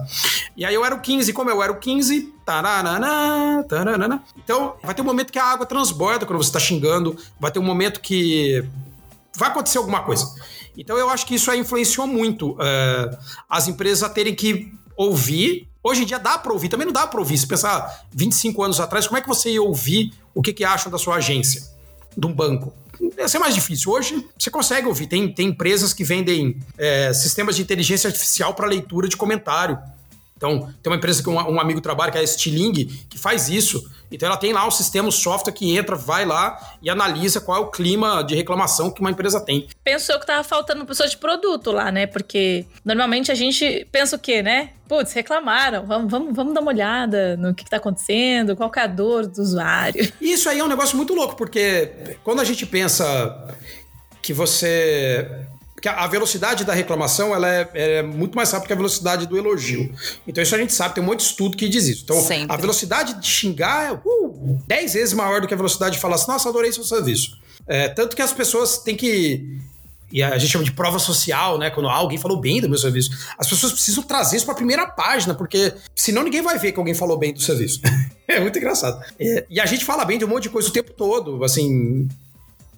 E 0.57 0.65
aí 0.65 0.75
eu 0.75 0.85
era 0.85 0.95
o 0.95 1.01
15, 1.01 1.33
como 1.33 1.49
eu 1.49 1.63
era 1.63 1.71
o 1.71 1.79
15, 1.79 2.35
taranana, 2.45 3.65
taranana. 3.69 4.23
Então, 4.37 4.75
vai 4.83 4.93
ter 4.93 5.03
um 5.03 5.05
momento 5.05 5.33
que 5.33 5.39
a 5.39 5.45
água 5.45 5.65
transborda 5.65 6.27
quando 6.27 6.43
você 6.43 6.53
tá 6.53 6.59
xingando, 6.59 7.17
vai 7.39 7.51
ter 7.51 7.61
um 7.61 7.65
momento 7.65 8.01
que 8.01 8.65
vai 9.37 9.49
acontecer 9.49 9.79
alguma 9.79 10.03
coisa. 10.03 10.35
Então 10.77 10.97
eu 10.97 11.11
acho 11.11 11.27
que 11.27 11.35
isso 11.35 11.51
aí 11.51 11.61
influenciou 11.61 12.07
muito 12.07 12.53
uh, 12.53 13.17
as 13.49 13.69
empresas 13.69 14.03
a 14.03 14.09
terem 14.09 14.35
que 14.35 14.73
ouvir 14.97 15.69
Hoje 15.83 16.03
em 16.03 16.07
dia 16.07 16.19
dá 16.19 16.39
para 16.39 16.53
ouvir, 16.53 16.69
também 16.69 16.87
não 16.87 16.93
dá 16.93 17.07
para 17.07 17.19
ouvir. 17.19 17.37
Se 17.37 17.47
pensar 17.47 18.05
25 18.13 18.63
anos 18.63 18.81
atrás, 18.81 19.07
como 19.07 19.19
é 19.19 19.21
que 19.21 19.29
você 19.29 19.51
ia 19.51 19.63
ouvir 19.63 20.13
o 20.35 20.41
que, 20.41 20.53
que 20.53 20.65
acham 20.65 20.93
da 20.93 20.99
sua 20.99 21.17
agência, 21.17 21.63
de 22.17 22.27
um 22.27 22.33
banco? 22.33 22.73
Ia 23.19 23.29
ser 23.29 23.41
mais 23.41 23.55
difícil. 23.55 23.91
Hoje 23.91 24.25
você 24.39 24.51
consegue 24.51 24.87
ouvir. 24.87 25.09
Tem, 25.09 25.33
tem 25.33 25.49
empresas 25.49 25.93
que 25.93 26.05
vendem 26.05 26.61
é, 26.79 27.13
sistemas 27.13 27.57
de 27.57 27.63
inteligência 27.63 28.07
artificial 28.07 28.55
para 28.55 28.67
leitura 28.67 29.09
de 29.09 29.17
comentário. 29.17 29.77
Então, 30.43 30.75
tem 30.83 30.91
uma 30.93 30.97
empresa 30.97 31.23
que 31.23 31.31
um, 31.31 31.37
um 31.37 31.61
amigo 31.61 31.81
trabalha, 31.81 32.11
que 32.11 32.19
é 32.19 32.21
a 32.21 32.27
Stiling, 32.27 32.87
que 33.09 33.17
faz 33.17 33.49
isso. 33.49 33.89
Então, 34.11 34.27
ela 34.27 34.37
tem 34.37 34.53
lá 34.53 34.67
um 34.67 34.73
sistema, 34.73 35.07
um 35.07 35.13
software 35.13 35.53
que 35.53 35.77
entra, 35.77 35.95
vai 35.95 36.25
lá 36.25 36.77
e 36.83 36.91
analisa 36.91 37.41
qual 37.41 37.59
é 37.59 37.61
o 37.61 37.71
clima 37.71 38.25
de 38.25 38.35
reclamação 38.35 38.91
que 38.91 39.01
uma 39.01 39.13
empresa 39.13 39.41
tem. 39.41 39.69
Pensou 39.85 40.19
que 40.19 40.27
tava 40.27 40.43
faltando 40.43 40.85
pessoa 40.85 41.09
de 41.09 41.17
produto 41.17 41.71
lá, 41.71 41.93
né? 41.93 42.09
Porque 42.09 42.67
normalmente 42.85 43.31
a 43.31 43.37
gente 43.37 43.87
pensa 43.93 44.17
o 44.17 44.19
quê, 44.19 44.43
né? 44.43 44.71
Putz, 44.89 45.13
reclamaram, 45.13 45.87
vamos, 45.87 46.11
vamos, 46.11 46.35
vamos 46.35 46.53
dar 46.53 46.61
uma 46.61 46.73
olhada 46.73 47.37
no 47.37 47.55
que, 47.55 47.63
que 47.63 47.71
tá 47.71 47.77
acontecendo, 47.77 48.57
qual 48.57 48.69
que 48.69 48.81
é 48.81 48.83
a 48.83 48.89
dor 48.89 49.29
do 49.29 49.41
usuário. 49.41 50.13
Isso 50.21 50.49
aí 50.49 50.59
é 50.59 50.65
um 50.65 50.69
negócio 50.69 50.97
muito 50.97 51.15
louco, 51.15 51.37
porque 51.37 52.17
quando 52.25 52.41
a 52.41 52.45
gente 52.45 52.67
pensa 52.67 53.49
que 54.21 54.33
você 54.33 55.47
porque 55.83 55.89
a 55.89 56.07
velocidade 56.07 56.65
da 56.65 56.73
reclamação 56.73 57.35
ela 57.35 57.49
é, 57.49 57.69
é, 57.75 58.03
muito 58.05 58.37
mais 58.37 58.53
rápida 58.53 58.69
que 58.69 58.73
a 58.73 58.77
velocidade 58.77 59.27
do 59.27 59.37
elogio. 59.37 59.93
Então 60.25 60.41
isso 60.41 60.55
a 60.55 60.59
gente 60.59 60.73
sabe, 60.73 60.95
tem 60.95 61.03
um 61.03 61.07
monte 61.09 61.19
de 61.19 61.25
estudo 61.25 61.57
que 61.57 61.69
diz 61.69 61.89
isso. 61.89 62.05
Então 62.05 62.23
Sempre. 62.23 62.55
a 62.55 62.57
velocidade 62.57 63.21
de 63.21 63.27
xingar 63.27 63.89
é 63.89 63.93
uh, 63.93 64.63
10 64.65 64.95
vezes 64.95 65.13
maior 65.13 65.41
do 65.41 65.49
que 65.49 65.55
a 65.55 65.57
velocidade 65.57 65.97
de 65.97 66.01
falar 66.01 66.15
assim, 66.15 66.31
nossa, 66.31 66.49
adorei 66.49 66.71
seu 66.73 66.85
serviço. 66.85 67.37
É, 67.67 67.89
tanto 67.89 68.15
que 68.15 68.23
as 68.23 68.33
pessoas 68.33 68.79
têm 68.79 68.95
que 68.95 69.61
e 70.13 70.23
a 70.23 70.39
gente 70.39 70.53
chama 70.53 70.65
de 70.65 70.71
prova 70.71 70.99
social, 71.01 71.59
né? 71.59 71.71
Quando 71.71 71.89
alguém 71.89 72.19
falou 72.19 72.39
bem 72.39 72.61
do 72.61 72.69
meu 72.69 72.79
serviço. 72.79 73.11
As 73.39 73.49
pessoas 73.49 73.73
precisam 73.73 74.05
trazer 74.05 74.37
isso 74.37 74.45
para 74.45 74.53
a 74.53 74.57
primeira 74.57 74.87
página, 74.87 75.35
porque 75.35 75.73
senão 75.97 76.23
ninguém 76.23 76.43
vai 76.43 76.59
ver 76.59 76.71
que 76.71 76.79
alguém 76.79 76.95
falou 76.95 77.19
bem 77.19 77.33
do 77.33 77.41
serviço. 77.41 77.81
é 78.29 78.39
muito 78.39 78.57
engraçado. 78.57 79.03
É, 79.19 79.47
e 79.49 79.59
a 79.59 79.65
gente 79.65 79.85
fala 79.85 80.05
bem 80.05 80.19
de 80.19 80.25
um 80.25 80.29
monte 80.29 80.45
de 80.45 80.51
coisa 80.51 80.69
o 80.69 80.73
tempo 80.73 80.93
todo, 80.93 81.43
assim. 81.43 82.09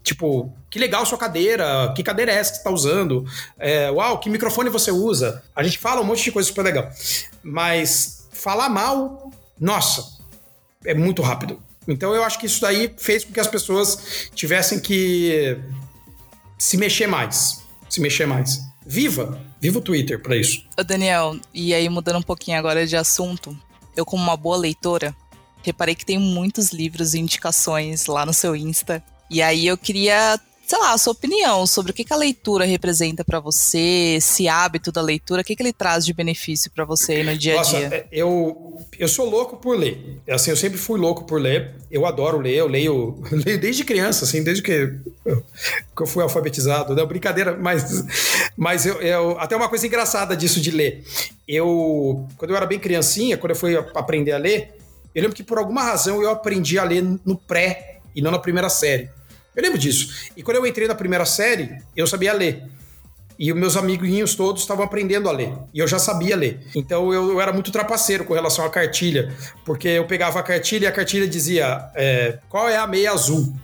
Tipo, 0.04 0.54
que 0.68 0.78
legal 0.78 1.06
sua 1.06 1.16
cadeira, 1.16 1.90
que 1.96 2.02
cadeira 2.02 2.30
é 2.30 2.34
essa 2.34 2.52
que 2.52 2.58
você 2.58 2.62
tá 2.62 2.70
usando? 2.70 3.24
É, 3.58 3.90
uau, 3.90 4.18
que 4.20 4.28
microfone 4.28 4.68
você 4.68 4.90
usa? 4.90 5.42
A 5.56 5.62
gente 5.62 5.78
fala 5.78 6.02
um 6.02 6.04
monte 6.04 6.22
de 6.22 6.30
coisa 6.30 6.46
super 6.46 6.62
legal. 6.62 6.90
Mas 7.42 8.28
falar 8.30 8.68
mal, 8.68 9.32
nossa, 9.58 10.06
é 10.84 10.92
muito 10.92 11.22
rápido. 11.22 11.58
Então 11.88 12.14
eu 12.14 12.22
acho 12.22 12.38
que 12.38 12.44
isso 12.44 12.60
daí 12.60 12.94
fez 12.98 13.24
com 13.24 13.32
que 13.32 13.40
as 13.40 13.46
pessoas 13.46 14.28
tivessem 14.34 14.78
que 14.78 15.58
se 16.58 16.76
mexer 16.76 17.06
mais. 17.06 17.62
Se 17.88 17.98
mexer 17.98 18.26
mais. 18.26 18.60
Viva! 18.84 19.40
Viva 19.58 19.78
o 19.78 19.82
Twitter 19.82 20.20
para 20.20 20.36
isso. 20.36 20.66
Ô 20.78 20.84
Daniel, 20.84 21.38
e 21.54 21.72
aí 21.72 21.88
mudando 21.88 22.18
um 22.18 22.22
pouquinho 22.22 22.58
agora 22.58 22.86
de 22.86 22.94
assunto, 22.94 23.58
eu 23.96 24.04
como 24.04 24.22
uma 24.22 24.36
boa 24.36 24.58
leitora, 24.58 25.16
reparei 25.62 25.94
que 25.94 26.04
tem 26.04 26.18
muitos 26.18 26.68
livros 26.68 27.14
e 27.14 27.18
indicações 27.18 28.04
lá 28.04 28.26
no 28.26 28.34
seu 28.34 28.54
Insta 28.54 29.02
e 29.30 29.42
aí 29.42 29.66
eu 29.66 29.76
queria, 29.76 30.38
sei 30.66 30.78
lá, 30.78 30.92
a 30.92 30.98
sua 30.98 31.12
opinião 31.12 31.66
sobre 31.66 31.92
o 31.92 31.94
que, 31.94 32.04
que 32.04 32.12
a 32.12 32.16
leitura 32.16 32.64
representa 32.64 33.24
para 33.24 33.40
você, 33.40 34.16
esse 34.16 34.48
hábito 34.48 34.92
da 34.92 35.00
leitura, 35.00 35.40
o 35.40 35.44
que, 35.44 35.56
que 35.56 35.62
ele 35.62 35.72
traz 35.72 36.04
de 36.04 36.12
benefício 36.12 36.70
para 36.70 36.84
você 36.84 37.22
no 37.22 37.36
dia 37.36 37.54
a 37.54 37.56
Nossa, 37.56 37.76
dia. 37.76 37.86
é, 37.88 38.06
eu, 38.12 38.80
eu 38.98 39.08
sou 39.08 39.28
louco 39.28 39.56
por 39.56 39.76
ler. 39.78 40.20
Assim, 40.28 40.50
eu 40.50 40.56
sempre 40.56 40.78
fui 40.78 40.98
louco 40.98 41.24
por 41.24 41.40
ler. 41.40 41.74
Eu 41.90 42.06
adoro 42.06 42.38
ler, 42.38 42.54
eu 42.54 42.66
leio, 42.66 43.18
leio 43.32 43.58
desde 43.58 43.84
criança, 43.84 44.24
assim, 44.24 44.42
desde 44.42 44.62
que 44.62 44.72
eu, 45.24 45.42
que 45.96 46.02
eu 46.02 46.06
fui 46.06 46.22
alfabetizado. 46.22 46.94
Não, 46.94 47.06
brincadeira, 47.06 47.56
mas, 47.56 48.04
mas 48.56 48.84
eu, 48.84 49.00
eu, 49.00 49.38
até 49.40 49.56
uma 49.56 49.68
coisa 49.68 49.86
engraçada 49.86 50.36
disso 50.36 50.60
de 50.60 50.70
ler. 50.70 51.04
Eu, 51.48 52.26
quando 52.36 52.50
eu 52.50 52.56
era 52.56 52.66
bem 52.66 52.78
criancinha, 52.78 53.38
quando 53.38 53.50
eu 53.50 53.56
fui 53.56 53.76
aprender 53.94 54.32
a 54.32 54.38
ler, 54.38 54.76
eu 55.14 55.22
lembro 55.22 55.36
que 55.36 55.44
por 55.44 55.58
alguma 55.58 55.82
razão 55.82 56.20
eu 56.20 56.30
aprendi 56.30 56.78
a 56.78 56.84
ler 56.84 57.02
no 57.24 57.36
pré 57.36 57.93
e 58.14 58.22
não 58.22 58.30
na 58.30 58.38
primeira 58.38 58.68
série. 58.68 59.10
Eu 59.54 59.62
lembro 59.62 59.78
disso. 59.78 60.30
E 60.36 60.42
quando 60.42 60.56
eu 60.56 60.66
entrei 60.66 60.88
na 60.88 60.94
primeira 60.94 61.24
série, 61.24 61.78
eu 61.96 62.06
sabia 62.06 62.32
ler. 62.32 62.64
E 63.38 63.52
os 63.52 63.58
meus 63.58 63.76
amiguinhos 63.76 64.34
todos 64.34 64.62
estavam 64.62 64.84
aprendendo 64.84 65.28
a 65.28 65.32
ler. 65.32 65.52
E 65.72 65.78
eu 65.78 65.88
já 65.88 65.98
sabia 65.98 66.36
ler. 66.36 66.60
Então 66.74 67.12
eu, 67.12 67.32
eu, 67.32 67.40
era 67.40 67.52
muito 67.52 67.72
trapaceiro 67.72 68.24
com 68.24 68.34
relação 68.34 68.64
à 68.64 68.70
cartilha. 68.70 69.34
Porque 69.64 69.88
eu 69.88 70.06
pegava 70.06 70.38
a 70.38 70.42
cartilha 70.42 70.84
e 70.84 70.86
a 70.86 70.92
cartilha 70.92 71.26
dizia 71.26 71.90
é, 71.94 72.38
qual 72.48 72.68
é 72.68 72.76
a 72.76 72.86
meia 72.86 73.12
azul. 73.12 73.54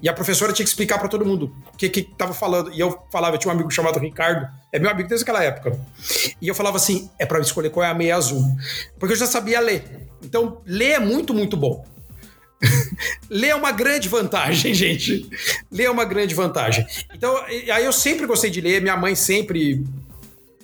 E 0.00 0.08
a 0.08 0.12
professora 0.12 0.52
tinha 0.52 0.64
que 0.64 0.70
explicar 0.70 0.98
para 0.98 1.08
todo 1.08 1.24
mundo 1.24 1.52
o 1.74 1.76
que 1.76 1.88
que 1.88 2.08
falando. 2.32 2.72
E 2.72 2.78
eu 2.78 3.02
falava, 3.10 3.34
eu 3.34 3.38
tinha 3.38 3.52
um 3.52 3.54
amigo 3.54 3.70
chamado 3.70 3.98
Ricardo, 3.98 4.48
é 4.72 4.78
meu 4.78 4.90
amigo 4.90 5.08
desde 5.08 5.24
aquela 5.24 5.42
época. 5.42 5.78
E 6.40 6.46
eu 6.46 6.54
falava 6.54 6.76
assim, 6.76 7.10
é 7.18 7.26
para 7.26 7.40
escolher 7.40 7.70
qual 7.70 7.84
é 7.84 7.90
a 7.90 7.94
meia 7.94 8.16
azul. 8.16 8.42
Porque 8.98 9.14
eu 9.14 9.18
já 9.18 9.26
sabia 9.26 9.60
ler. 9.60 10.08
Então, 10.22 10.62
ler 10.64 10.92
é 10.92 10.98
muito, 11.00 11.34
muito 11.34 11.56
bom. 11.56 11.84
Ler 13.30 13.48
é 13.48 13.54
uma 13.54 13.72
grande 13.72 14.08
vantagem, 14.08 14.72
gente. 14.74 15.28
Ler 15.70 15.84
é 15.84 15.90
uma 15.90 16.04
grande 16.04 16.34
vantagem. 16.34 16.86
Então, 17.14 17.36
aí 17.46 17.84
eu 17.84 17.92
sempre 17.92 18.26
gostei 18.26 18.50
de 18.50 18.60
ler, 18.60 18.80
minha 18.80 18.96
mãe 18.96 19.14
sempre 19.14 19.84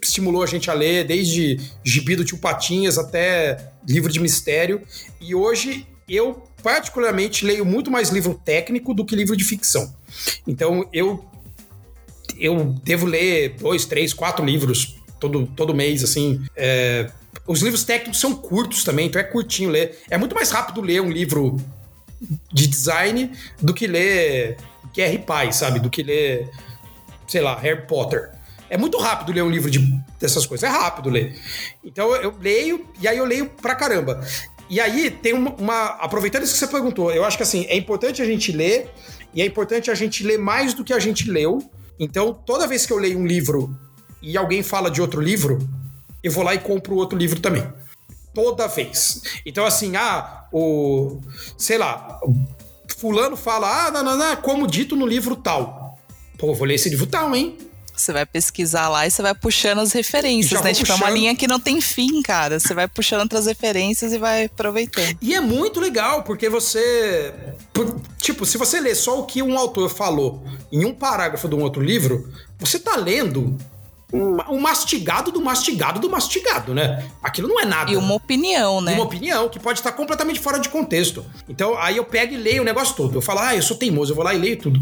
estimulou 0.03 0.43
a 0.43 0.47
gente 0.47 0.71
a 0.71 0.75
ler, 0.75 1.05
desde 1.05 1.59
gibi 1.83 2.17
do 2.17 2.25
tio 2.25 2.39
Patinhas 2.39 2.99
até 2.99 3.73
livro 3.89 4.13
de 4.13 4.21
mistério. 4.21 4.83
E 5.21 5.35
hoje 5.35 5.87
eu, 6.09 6.43
particularmente, 6.63 7.45
leio 7.45 7.65
muito 7.65 7.91
mais 7.91 8.11
livro 8.11 8.41
técnico 8.45 8.93
do 8.93 9.05
que 9.05 9.17
livro 9.17 9.37
de 9.37 9.45
ficção. 9.45 9.95
Então, 10.47 10.89
eu, 10.93 11.25
eu 12.39 12.75
devo 12.85 13.07
ler 13.07 13.57
dois, 13.59 13.87
três, 13.87 14.13
quatro 14.13 14.45
livros 14.45 14.97
todo, 15.19 15.47
todo 15.57 15.75
mês, 15.75 16.05
assim. 16.05 16.45
É, 16.55 17.11
os 17.47 17.61
livros 17.61 17.85
técnicos 17.85 18.21
são 18.21 18.35
curtos 18.35 18.85
também, 18.85 19.07
então 19.07 19.21
é 19.21 19.25
curtinho 19.25 19.71
ler. 19.71 19.99
É 20.11 20.19
muito 20.19 20.35
mais 20.35 20.51
rápido 20.51 20.81
ler 20.81 21.01
um 21.01 21.11
livro 21.11 21.59
de 22.53 22.67
design 22.67 23.33
do 23.61 23.75
que 23.75 23.87
ler 23.87 24.57
Guerra 24.93 25.13
e 25.13 25.19
Paz, 25.19 25.57
sabe? 25.57 25.81
Do 25.81 25.91
que 25.91 26.03
ler, 26.03 26.49
sei 27.27 27.41
lá, 27.41 27.59
Harry 27.59 27.87
Potter. 27.87 28.31
É 28.71 28.77
muito 28.77 28.99
rápido 28.99 29.33
ler 29.33 29.43
um 29.43 29.51
livro 29.51 29.71
de, 29.71 29.79
dessas 30.19 30.47
coisas, 30.47 30.69
é 30.69 30.73
rápido 30.73 31.11
ler. 31.11 31.39
Então 31.85 32.15
eu 32.17 32.35
leio 32.41 32.87
e 33.01 33.07
aí 33.07 33.19
eu 33.19 33.25
leio 33.25 33.47
pra 33.47 33.75
caramba. 33.75 34.21
E 34.69 34.81
aí 34.81 35.11
tem 35.11 35.35
uma, 35.35 35.51
uma, 35.55 35.87
Aproveitando 36.01 36.45
isso 36.45 36.55
que 36.55 36.59
você 36.59 36.67
perguntou, 36.67 37.13
eu 37.13 37.25
acho 37.25 37.37
que 37.37 37.43
assim, 37.43 37.67
é 37.69 37.77
importante 37.77 38.23
a 38.23 38.25
gente 38.25 38.51
ler 38.53 38.91
e 39.35 39.43
é 39.43 39.47
importante 39.47 39.91
a 39.91 39.95
gente 39.95 40.25
ler 40.25 40.39
mais 40.39 40.75
do 40.75 40.85
que 40.85 40.93
a 40.93 40.99
gente 40.99 41.31
leu. 41.31 41.59
Então, 41.99 42.33
toda 42.33 42.67
vez 42.67 42.87
que 42.87 42.93
eu 42.93 42.99
leio 42.99 43.19
um 43.19 43.27
livro 43.27 43.79
e 44.23 44.37
alguém 44.37 44.63
fala 44.63 44.91
de 44.91 45.01
outro 45.01 45.21
livro, 45.21 45.59
eu 46.23 46.33
vou 46.33 46.43
lá 46.43 46.55
e 46.55 46.59
compro 46.59 46.97
outro 46.97 47.17
livro 47.17 47.41
também 47.41 47.65
toda 48.35 48.67
vez. 48.67 49.23
Então, 49.47 49.65
assim, 49.65 49.97
ah, 49.97 50.45
o. 50.53 51.21
Sei 51.57 51.79
lá, 51.79 52.21
Fulano 52.99 53.37
fala, 53.37 53.87
ah, 53.87 53.91
não, 53.91 54.03
não, 54.03 54.17
não, 54.17 54.37
como 54.37 54.67
dito 54.67 54.97
no 54.97 55.07
livro 55.07 55.37
tal. 55.37 55.99
Pô, 56.39 56.53
vou 56.55 56.67
ler 56.67 56.75
esse 56.75 56.89
livro 56.89 57.07
tal, 57.07 57.35
hein? 57.35 57.57
Você 57.97 58.13
vai 58.13 58.27
pesquisar 58.27 58.89
lá 58.89 59.07
e 59.07 59.11
você 59.11 59.23
vai 59.23 59.35
puxando 59.35 59.79
as 59.79 59.93
referências, 59.93 60.61
né? 60.63 60.75
Tipo, 60.75 60.91
é 60.91 60.95
uma 60.97 61.11
linha 61.11 61.37
que 61.37 61.47
não 61.47 61.61
tem 61.61 61.81
fim, 61.81 62.23
cara. 62.23 62.59
Você 62.59 62.75
vai 62.75 62.89
puxando 62.89 63.21
outras 63.21 63.47
referências 63.47 64.13
e 64.13 64.19
vai 64.19 64.47
aproveitando. 64.47 65.17
E 65.23 65.33
é 65.33 65.41
muito 65.41 65.79
legal, 65.79 66.25
porque 66.25 66.49
você. 66.49 67.33
Tipo, 68.19 68.45
se 68.45 68.59
você 68.59 68.81
lê 68.81 68.97
só 68.97 69.21
o 69.21 69.27
que 69.27 69.43
um 69.43 69.57
autor 69.57 69.89
falou 69.89 70.45
em 70.73 70.85
um 70.85 70.93
parágrafo 70.93 71.49
de 71.49 71.55
um 71.55 71.63
outro 71.63 71.81
livro, 71.81 72.29
você 72.59 72.81
tá 72.81 72.97
lendo 72.97 73.57
um, 74.15 74.61
mastigado 74.61 75.33
do 75.33 75.41
mastigado 75.41 75.99
do 75.99 76.09
mastigado, 76.09 76.73
né? 76.73 77.05
Aquilo 77.23 77.49
não 77.49 77.61
é 77.61 77.65
nada. 77.65 77.91
E 77.91 77.97
uma 77.97 78.15
opinião, 78.15 78.81
né? 78.81 78.93
E 78.93 78.95
uma 78.95 79.05
opinião 79.05 79.49
que 79.49 79.59
pode 79.59 79.81
estar 79.81 79.93
completamente 79.93 80.39
fora 80.39 80.59
de 80.59 80.69
contexto. 80.69 81.25
Então, 81.49 81.77
aí 81.77 81.97
eu 81.97 82.05
pego 82.05 82.35
e 82.35 82.37
leio 82.37 82.63
o 82.63 82.65
negócio 82.65 82.95
todo. 82.95 83.17
Eu 83.17 83.23
falo, 83.23 83.41
ah, 83.41 83.57
eu 83.57 83.63
sou 83.63 83.77
teimoso, 83.77 84.13
eu 84.13 84.17
vou 84.17 84.25
lá 84.25 84.33
e 84.33 84.39
leio 84.39 84.57
tudo. 84.57 84.81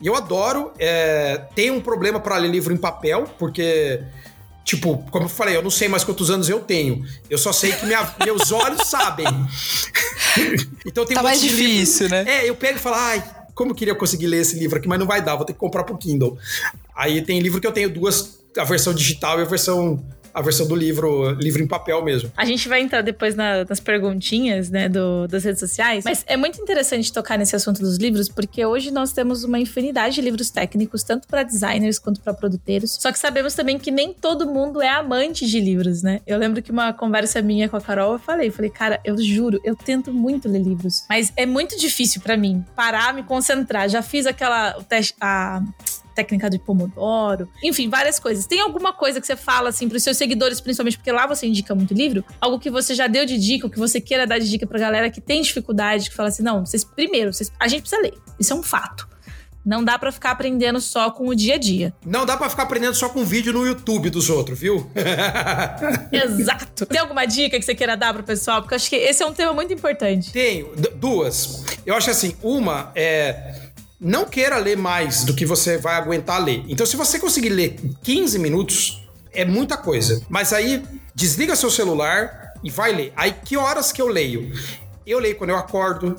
E 0.00 0.06
eu 0.06 0.16
adoro. 0.16 0.72
É, 0.78 1.42
tenho 1.54 1.74
um 1.74 1.80
problema 1.80 2.18
para 2.18 2.36
ler 2.38 2.50
livro 2.50 2.72
em 2.72 2.78
papel, 2.78 3.24
porque. 3.38 4.02
Tipo, 4.62 4.98
como 5.10 5.24
eu 5.24 5.28
falei, 5.28 5.56
eu 5.56 5.62
não 5.62 5.70
sei 5.70 5.88
mais 5.88 6.04
quantos 6.04 6.30
anos 6.30 6.48
eu 6.48 6.60
tenho. 6.60 7.04
Eu 7.28 7.38
só 7.38 7.52
sei 7.52 7.72
que 7.72 7.84
minha, 7.84 8.14
meus 8.24 8.52
olhos 8.52 8.86
sabem. 8.86 9.26
então 10.86 11.04
tem 11.04 11.14
tá 11.14 11.20
um 11.20 11.24
mais 11.24 11.40
difícil, 11.40 12.08
né? 12.08 12.24
É, 12.26 12.48
eu 12.48 12.54
pego 12.54 12.78
e 12.78 12.80
falo, 12.80 12.96
ai, 12.96 13.24
como 13.54 13.72
eu 13.72 13.74
queria 13.74 13.94
conseguir 13.94 14.26
ler 14.26 14.40
esse 14.40 14.56
livro 14.58 14.78
aqui, 14.78 14.86
mas 14.86 14.98
não 14.98 15.06
vai 15.06 15.20
dar, 15.20 15.36
vou 15.36 15.44
ter 15.44 15.54
que 15.54 15.58
comprar 15.58 15.82
pro 15.82 15.98
Kindle. 15.98 16.38
Aí 16.94 17.20
tem 17.22 17.40
livro 17.40 17.60
que 17.60 17.66
eu 17.66 17.72
tenho 17.72 17.90
duas 17.90 18.39
a 18.56 18.64
versão 18.64 18.92
digital 18.92 19.38
e 19.38 19.42
a 19.42 19.46
versão 19.46 20.04
a 20.32 20.42
versão 20.42 20.66
do 20.66 20.74
livro, 20.74 21.32
livro 21.32 21.62
em 21.62 21.66
papel 21.66 22.02
mesmo. 22.04 22.32
A 22.36 22.44
gente 22.44 22.68
vai 22.68 22.80
entrar 22.80 23.02
depois 23.02 23.34
na, 23.34 23.64
nas 23.64 23.80
perguntinhas, 23.80 24.70
né, 24.70 24.88
do, 24.88 25.26
das 25.26 25.44
redes 25.44 25.60
sociais. 25.60 26.04
Mas 26.04 26.24
é 26.26 26.36
muito 26.36 26.60
interessante 26.60 27.12
tocar 27.12 27.38
nesse 27.38 27.56
assunto 27.56 27.80
dos 27.80 27.96
livros, 27.96 28.28
porque 28.28 28.64
hoje 28.64 28.90
nós 28.90 29.12
temos 29.12 29.44
uma 29.44 29.58
infinidade 29.58 30.14
de 30.14 30.20
livros 30.20 30.50
técnicos, 30.50 31.02
tanto 31.02 31.26
para 31.26 31.42
designers 31.42 31.98
quanto 31.98 32.20
para 32.20 32.32
produtores. 32.32 32.96
Só 33.00 33.10
que 33.12 33.18
sabemos 33.18 33.54
também 33.54 33.78
que 33.78 33.90
nem 33.90 34.12
todo 34.12 34.46
mundo 34.46 34.80
é 34.80 34.88
amante 34.88 35.46
de 35.46 35.60
livros, 35.60 36.02
né? 36.02 36.20
Eu 36.26 36.38
lembro 36.38 36.62
que 36.62 36.70
uma 36.70 36.92
conversa 36.92 37.42
minha 37.42 37.68
com 37.68 37.76
a 37.76 37.80
Carol, 37.80 38.14
eu 38.14 38.18
falei, 38.18 38.50
falei, 38.50 38.70
cara, 38.70 39.00
eu 39.04 39.18
juro, 39.18 39.60
eu 39.64 39.74
tento 39.74 40.12
muito 40.12 40.48
ler 40.48 40.62
livros, 40.62 41.04
mas 41.08 41.32
é 41.36 41.46
muito 41.46 41.78
difícil 41.78 42.20
para 42.20 42.36
mim 42.36 42.64
parar, 42.76 43.12
me 43.14 43.22
concentrar. 43.22 43.88
Já 43.88 44.02
fiz 44.02 44.26
aquela 44.26 44.76
o 44.78 44.84
teste, 44.84 45.14
a 45.20 45.62
técnica 46.20 46.50
de 46.50 46.58
Pomodoro, 46.58 47.48
enfim, 47.62 47.88
várias 47.88 48.18
coisas. 48.18 48.46
Tem 48.46 48.60
alguma 48.60 48.92
coisa 48.92 49.20
que 49.20 49.26
você 49.26 49.36
fala 49.36 49.70
assim 49.70 49.88
para 49.88 49.96
os 49.96 50.02
seus 50.02 50.16
seguidores, 50.16 50.60
principalmente 50.60 50.98
porque 50.98 51.10
lá 51.10 51.26
você 51.26 51.46
indica 51.46 51.74
muito 51.74 51.94
livro, 51.94 52.24
algo 52.40 52.58
que 52.58 52.70
você 52.70 52.94
já 52.94 53.06
deu 53.06 53.24
de 53.24 53.38
dica, 53.38 53.66
ou 53.66 53.70
que 53.70 53.78
você 53.78 54.00
queira 54.00 54.26
dar 54.26 54.38
de 54.38 54.48
dica 54.48 54.66
pra 54.66 54.78
galera 54.78 55.10
que 55.10 55.20
tem 55.20 55.42
dificuldade, 55.42 56.10
que 56.10 56.16
fala 56.16 56.28
assim: 56.28 56.42
não, 56.42 56.64
vocês 56.66 56.84
primeiro, 56.84 57.32
vocês, 57.32 57.50
a 57.58 57.68
gente 57.68 57.82
precisa 57.82 58.02
ler. 58.02 58.14
Isso 58.38 58.52
é 58.52 58.56
um 58.56 58.62
fato. 58.62 59.08
Não 59.64 59.84
dá 59.84 59.98
para 59.98 60.10
ficar 60.10 60.30
aprendendo 60.30 60.80
só 60.80 61.10
com 61.10 61.28
o 61.28 61.34
dia 61.34 61.56
a 61.56 61.58
dia. 61.58 61.92
Não 62.04 62.24
dá 62.24 62.34
para 62.36 62.48
ficar 62.48 62.62
aprendendo 62.62 62.94
só 62.94 63.10
com 63.10 63.22
vídeo 63.24 63.52
no 63.52 63.66
YouTube 63.66 64.08
dos 64.08 64.30
outros, 64.30 64.58
viu? 64.58 64.90
Exato. 66.10 66.86
Tem 66.86 66.98
alguma 66.98 67.26
dica 67.26 67.58
que 67.58 67.64
você 67.64 67.74
queira 67.74 67.96
dar 67.96 68.14
pro 68.14 68.22
pessoal? 68.22 68.62
Porque 68.62 68.74
eu 68.74 68.76
acho 68.76 68.88
que 68.88 68.96
esse 68.96 69.22
é 69.22 69.26
um 69.26 69.34
tema 69.34 69.52
muito 69.52 69.72
importante. 69.72 70.32
Tenho. 70.32 70.74
D 70.74 70.88
duas. 70.94 71.64
Eu 71.84 71.94
acho 71.94 72.10
assim, 72.10 72.34
uma 72.42 72.90
é 72.94 73.59
não 74.00 74.24
queira 74.24 74.56
ler 74.56 74.78
mais 74.78 75.24
do 75.24 75.34
que 75.34 75.44
você 75.44 75.76
vai 75.76 75.94
aguentar 75.94 76.42
ler. 76.42 76.64
Então, 76.68 76.86
se 76.86 76.96
você 76.96 77.18
conseguir 77.18 77.50
ler 77.50 77.78
15 78.02 78.38
minutos, 78.38 79.06
é 79.32 79.44
muita 79.44 79.76
coisa. 79.76 80.22
Mas 80.28 80.52
aí, 80.52 80.82
desliga 81.14 81.54
seu 81.54 81.70
celular 81.70 82.54
e 82.64 82.70
vai 82.70 82.92
ler. 82.92 83.12
Aí, 83.14 83.32
que 83.44 83.56
horas 83.56 83.92
que 83.92 84.00
eu 84.00 84.08
leio? 84.08 84.52
Eu 85.06 85.18
leio 85.18 85.36
quando 85.36 85.50
eu 85.50 85.56
acordo, 85.56 86.16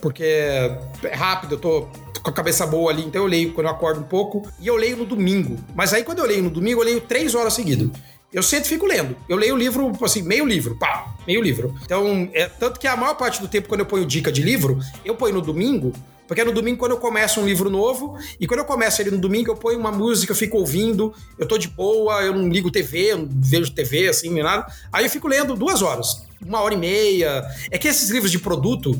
porque 0.00 0.22
é 0.24 1.14
rápido, 1.14 1.56
eu 1.56 1.58
tô 1.58 1.88
com 2.22 2.30
a 2.30 2.32
cabeça 2.32 2.66
boa 2.66 2.90
ali, 2.92 3.04
então 3.04 3.22
eu 3.22 3.26
leio 3.26 3.52
quando 3.52 3.66
eu 3.66 3.72
acordo 3.72 4.00
um 4.00 4.04
pouco. 4.04 4.48
E 4.60 4.68
eu 4.68 4.76
leio 4.76 4.96
no 4.96 5.04
domingo. 5.04 5.56
Mas 5.74 5.92
aí, 5.92 6.04
quando 6.04 6.20
eu 6.20 6.26
leio 6.26 6.44
no 6.44 6.50
domingo, 6.50 6.80
eu 6.80 6.84
leio 6.84 7.00
três 7.00 7.34
horas 7.34 7.54
seguidas. 7.54 7.90
Eu 8.32 8.42
sempre 8.42 8.68
fico 8.68 8.86
lendo. 8.86 9.16
Eu 9.28 9.36
leio 9.36 9.54
o 9.54 9.58
livro, 9.58 9.92
assim, 10.02 10.22
meio 10.22 10.44
livro, 10.44 10.76
pá, 10.76 11.14
meio 11.26 11.40
livro. 11.40 11.74
Então, 11.84 12.28
é, 12.32 12.46
tanto 12.46 12.78
que 12.78 12.86
a 12.86 12.96
maior 12.96 13.14
parte 13.14 13.40
do 13.40 13.48
tempo, 13.48 13.68
quando 13.68 13.80
eu 13.80 13.86
ponho 13.86 14.04
dica 14.04 14.30
de 14.30 14.42
livro, 14.42 14.78
eu 15.04 15.14
ponho 15.14 15.34
no 15.34 15.40
domingo, 15.40 15.92
porque 16.26 16.42
no 16.44 16.52
domingo 16.52 16.78
quando 16.78 16.92
eu 16.92 16.98
começo 16.98 17.40
um 17.40 17.46
livro 17.46 17.70
novo, 17.70 18.18
e 18.40 18.46
quando 18.46 18.60
eu 18.60 18.66
começo 18.66 19.00
ele 19.00 19.10
no 19.10 19.18
domingo, 19.18 19.50
eu 19.50 19.56
ponho 19.56 19.78
uma 19.78 19.92
música, 19.92 20.32
eu 20.32 20.36
fico 20.36 20.58
ouvindo, 20.58 21.14
eu 21.38 21.46
tô 21.46 21.56
de 21.58 21.68
boa, 21.68 22.22
eu 22.22 22.34
não 22.34 22.48
ligo 22.48 22.70
TV, 22.70 23.12
eu 23.12 23.18
não 23.18 23.28
vejo 23.30 23.72
TV, 23.72 24.08
assim, 24.08 24.30
nem 24.30 24.42
nada. 24.42 24.66
Aí 24.92 25.04
eu 25.04 25.10
fico 25.10 25.28
lendo 25.28 25.54
duas 25.54 25.82
horas, 25.82 26.26
uma 26.44 26.60
hora 26.60 26.74
e 26.74 26.76
meia. 26.76 27.44
É 27.70 27.78
que 27.78 27.88
esses 27.88 28.10
livros 28.10 28.30
de 28.30 28.38
produto, 28.38 28.98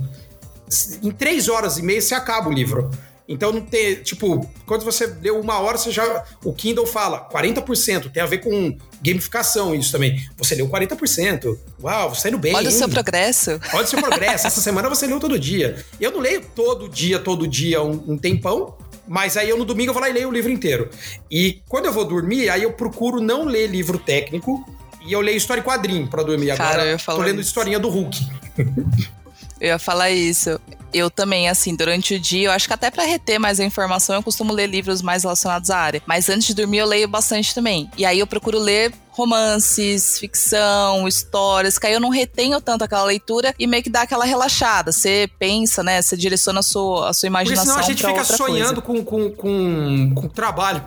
em 1.03 1.11
três 1.11 1.49
horas 1.49 1.79
e 1.79 1.83
meia 1.83 2.01
você 2.01 2.14
acaba 2.14 2.49
o 2.49 2.53
livro. 2.53 2.91
Então 3.29 3.53
não 3.53 3.61
tem, 3.61 3.97
tipo, 3.97 4.49
quando 4.64 4.85
você 4.85 5.07
leu 5.20 5.41
uma 5.41 5.59
hora, 5.59 5.77
você 5.77 5.91
já. 5.91 6.24
O 6.45 6.53
Kindle 6.53 6.87
fala 6.87 7.29
40%, 7.29 8.11
tem 8.11 8.22
a 8.22 8.27
ver 8.27 8.39
com 8.39 8.77
gamificação 9.03 9.74
isso 9.74 9.91
também. 9.91 10.24
Você 10.37 10.55
leu 10.55 10.68
40%. 10.68 11.59
Uau, 11.83 12.14
você 12.14 12.22
tá 12.22 12.29
indo 12.29 12.39
bem. 12.39 12.55
Olha 12.55 12.68
hein? 12.68 12.74
o 12.74 12.79
seu 12.79 12.89
progresso. 12.89 13.61
Olha 13.72 13.85
o 13.85 13.87
seu 13.87 14.01
progresso. 14.01 14.47
Essa 14.47 14.61
semana 14.61 14.89
você 14.89 15.07
leu 15.07 15.18
todo 15.18 15.39
dia. 15.39 15.85
Eu 16.01 16.12
não 16.12 16.20
leio 16.20 16.43
todo 16.55 16.89
dia, 16.89 17.18
todo 17.18 17.49
dia, 17.49 17.83
um, 17.83 18.12
um 18.12 18.18
tempão. 18.18 18.77
Mas 19.09 19.37
aí 19.37 19.49
eu 19.49 19.57
no 19.57 19.64
domingo 19.64 19.91
eu 19.91 19.95
vou 19.95 20.03
lá 20.03 20.09
e 20.09 20.12
leio 20.12 20.29
o 20.29 20.33
livro 20.33 20.51
inteiro. 20.51 20.91
E 21.31 21.61
quando 21.68 21.87
eu 21.87 21.93
vou 21.93 22.05
dormir, 22.05 22.49
aí 22.49 22.62
eu 22.62 22.72
procuro 22.72 23.20
não 23.20 23.45
ler 23.45 23.68
livro 23.68 23.99
técnico 23.99 24.64
e 25.05 25.12
eu 25.12 25.20
leio 25.20 25.37
história 25.37 25.61
em 25.61 25.64
quadrinho 25.64 26.09
pra 26.09 26.22
dormir. 26.22 26.51
Agora 26.51 26.70
Cara, 26.70 26.85
eu 26.87 26.99
tô 26.99 27.18
lendo 27.18 27.41
isso. 27.41 27.49
historinha 27.49 27.79
do 27.79 27.89
Hulk. 27.89 28.18
Eu 29.61 29.68
ia 29.68 29.78
falar 29.78 30.11
isso. 30.11 30.61
Eu 30.92 31.11
também, 31.11 31.48
assim, 31.48 31.74
durante 31.74 32.14
o 32.14 32.20
dia, 32.20 32.48
eu 32.48 32.52
acho 32.52 32.66
que 32.66 32.72
até 32.72 32.90
para 32.90 33.04
reter 33.04 33.38
mais 33.38 33.61
a 33.61 33.64
informação, 33.64 34.16
eu 34.16 34.22
costumo 34.22 34.52
ler 34.52 34.66
livros 34.66 35.02
mais 35.02 35.24
relacionados 35.24 35.70
à 35.70 35.78
área. 35.78 36.02
Mas 36.07 36.28
antes 36.28 36.46
de 36.46 36.54
dormir, 36.54 36.78
eu 36.78 36.86
leio 36.86 37.09
bastante 37.09 37.54
também. 37.54 37.90
E 37.96 38.04
aí 38.04 38.18
eu 38.18 38.26
procuro 38.26 38.59
ler 38.59 38.92
romances, 39.11 40.18
ficção, 40.18 41.09
histórias, 41.09 41.78
que 41.78 41.86
aí 41.86 41.94
eu 41.94 42.00
não 42.00 42.11
retenho 42.11 42.61
tanto 42.61 42.84
aquela 42.84 43.04
leitura 43.04 43.54
e 43.59 43.66
meio 43.66 43.82
que 43.82 43.90
dá 43.90 44.02
aquela 44.02 44.24
relaxada. 44.24 44.92
Você 44.92 45.28
pensa, 45.38 45.82
né? 45.82 46.00
Você 46.02 46.16
direciona 46.16 46.61
a 46.61 46.62
sua, 46.62 47.11
a 47.11 47.12
sua 47.14 47.26
imaginação. 47.26 47.74
Porque 47.74 47.94
senão 47.94 48.12
a 48.12 48.14
gente 48.14 48.24
fica 48.24 48.36
sonhando 48.36 48.82
com, 48.82 49.02
com, 49.02 49.30
com, 49.30 50.14
com 50.14 50.28
trabalho. 50.28 50.84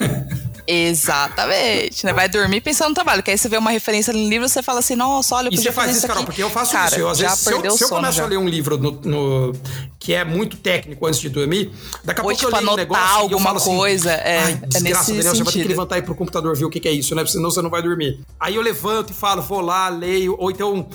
Exatamente, 0.66 2.06
né? 2.06 2.12
Vai 2.12 2.28
dormir 2.28 2.60
pensando 2.60 2.88
no 2.90 2.94
trabalho, 2.94 3.22
que 3.22 3.30
aí 3.30 3.36
você 3.38 3.48
vê 3.48 3.56
uma 3.58 3.70
referência 3.70 4.12
no 4.12 4.28
livro, 4.28 4.48
você 4.48 4.62
fala 4.62 4.78
assim, 4.80 4.94
nossa, 4.96 5.34
olha, 5.34 5.48
eu 5.48 5.52
E 5.52 5.56
você 5.58 5.70
faz 5.72 5.96
isso, 5.96 6.06
Carol, 6.06 6.22
aqui. 6.22 6.26
porque 6.26 6.42
eu 6.42 6.50
faço 6.50 6.72
Cara, 6.72 6.86
isso. 6.86 7.00
Eu, 7.00 7.08
às 7.08 7.18
vezes, 7.18 7.38
se 7.38 7.52
eu, 7.52 7.76
se 7.76 7.84
eu 7.84 7.88
começo 7.88 8.16
já. 8.18 8.24
a 8.24 8.26
ler 8.26 8.38
um 8.38 8.48
livro 8.48 8.78
no, 8.78 8.92
no- 8.92 9.52
que 9.98 10.12
é 10.14 10.24
muito 10.24 10.56
técnico 10.56 11.06
antes 11.06 11.20
de 11.20 11.28
dormir, 11.28 11.70
daqui 12.04 12.20
a 12.20 12.24
Ou, 12.24 12.28
pouco 12.30 12.44
tipo, 12.44 12.50
eu 12.56 12.60
leio 12.60 12.72
um 12.72 12.76
negócio 12.76 13.04
e 13.04 13.16
eu 13.16 13.20
alguma 13.22 13.40
falo 13.40 13.56
assim, 13.56 13.76
coisa, 13.76 14.10
é, 14.12 14.38
Ai, 14.38 14.52
é 14.62 14.66
desgraça, 14.66 14.80
nesse 14.82 15.12
Daniel, 15.12 15.22
você 15.22 15.28
vai 15.28 15.36
ter 15.36 15.44
que 15.44 15.50
sentido. 15.52 15.68
levantar 15.68 15.96
e 15.96 15.98
ir 16.00 16.02
pro 16.02 16.14
computador 16.14 16.56
ver 16.56 16.64
o 16.64 16.70
que, 16.70 16.80
que 16.80 16.88
é 16.88 16.92
isso, 16.92 17.14
né? 17.14 17.24
Senão 17.26 17.50
você 17.50 17.62
não 17.62 17.70
vai 17.70 17.82
dormir. 17.82 18.20
Aí 18.38 18.54
eu 18.56 18.62
levanto 18.62 19.10
e 19.10 19.14
falo, 19.14 19.42
vou 19.42 19.60
lá, 19.60 19.88
leio, 19.88 20.36
ou 20.38 20.50
então 20.50 20.86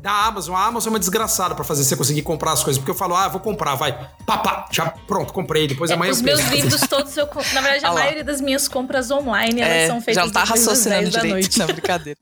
da 0.00 0.10
Amazon. 0.26 0.54
A 0.56 0.64
Amazon 0.66 0.88
é 0.88 0.94
uma 0.94 0.98
desgraçada 0.98 1.54
pra 1.54 1.62
fazer 1.64 1.84
você 1.84 1.94
conseguir 1.96 2.22
comprar 2.22 2.52
as 2.52 2.62
coisas, 2.64 2.78
porque 2.78 2.90
eu 2.90 2.94
falo, 2.94 3.14
ah, 3.14 3.28
vou 3.28 3.40
comprar, 3.40 3.74
vai. 3.74 3.92
Papá, 4.26 4.66
já 4.70 4.86
pronto, 5.06 5.32
comprei. 5.32 5.66
Depois 5.66 5.90
amanhã 5.90 6.10
É, 6.10 6.12
Os 6.12 6.18
eu 6.20 6.24
meus 6.24 6.40
livros 6.50 6.80
todos, 6.88 7.16
eu, 7.16 7.26
na 7.52 7.60
verdade, 7.60 7.84
a 7.84 7.88
Ah 7.90 7.92
maioria 7.94 8.24
das 8.24 8.40
minhas 8.40 8.66
compras 8.68 9.10
online, 9.10 9.60
elas 9.60 9.74
É, 9.74 9.86
são 9.88 10.00
feitas 10.00 10.24
já 10.24 10.30
tá 10.30 10.42
depois 10.42 10.60
das 10.64 10.68
raciocinando 10.68 11.02
10 11.02 11.14
da 11.14 11.20
direito. 11.20 11.34
noite. 11.34 11.58
Não, 11.58 11.66
brincadeira. 11.66 12.18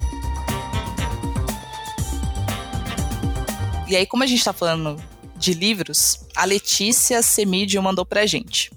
E 3.86 3.96
aí, 3.96 4.06
como 4.06 4.22
a 4.22 4.26
gente 4.26 4.44
tá 4.44 4.52
falando 4.52 5.00
de 5.36 5.54
livros, 5.54 6.20
a 6.36 6.44
Letícia 6.44 7.22
Semídio 7.22 7.82
mandou 7.82 8.04
pra 8.04 8.26
gente. 8.26 8.70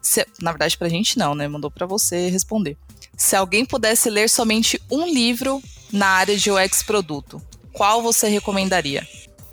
Se- 0.00 0.26
na 0.40 0.52
verdade, 0.52 0.76
pra 0.76 0.88
gente 0.88 1.18
não, 1.18 1.34
né? 1.34 1.48
Mandou 1.48 1.70
pra 1.70 1.86
você 1.86 2.28
responder. 2.28 2.76
Se 3.16 3.34
alguém 3.34 3.64
pudesse 3.64 4.08
ler 4.08 4.28
somente 4.30 4.80
um 4.90 5.06
livro 5.06 5.60
na 5.92 6.06
área 6.06 6.36
de 6.36 6.50
UX 6.50 6.82
produto, 6.82 7.42
qual 7.72 8.02
você 8.02 8.28
recomendaria? 8.28 9.06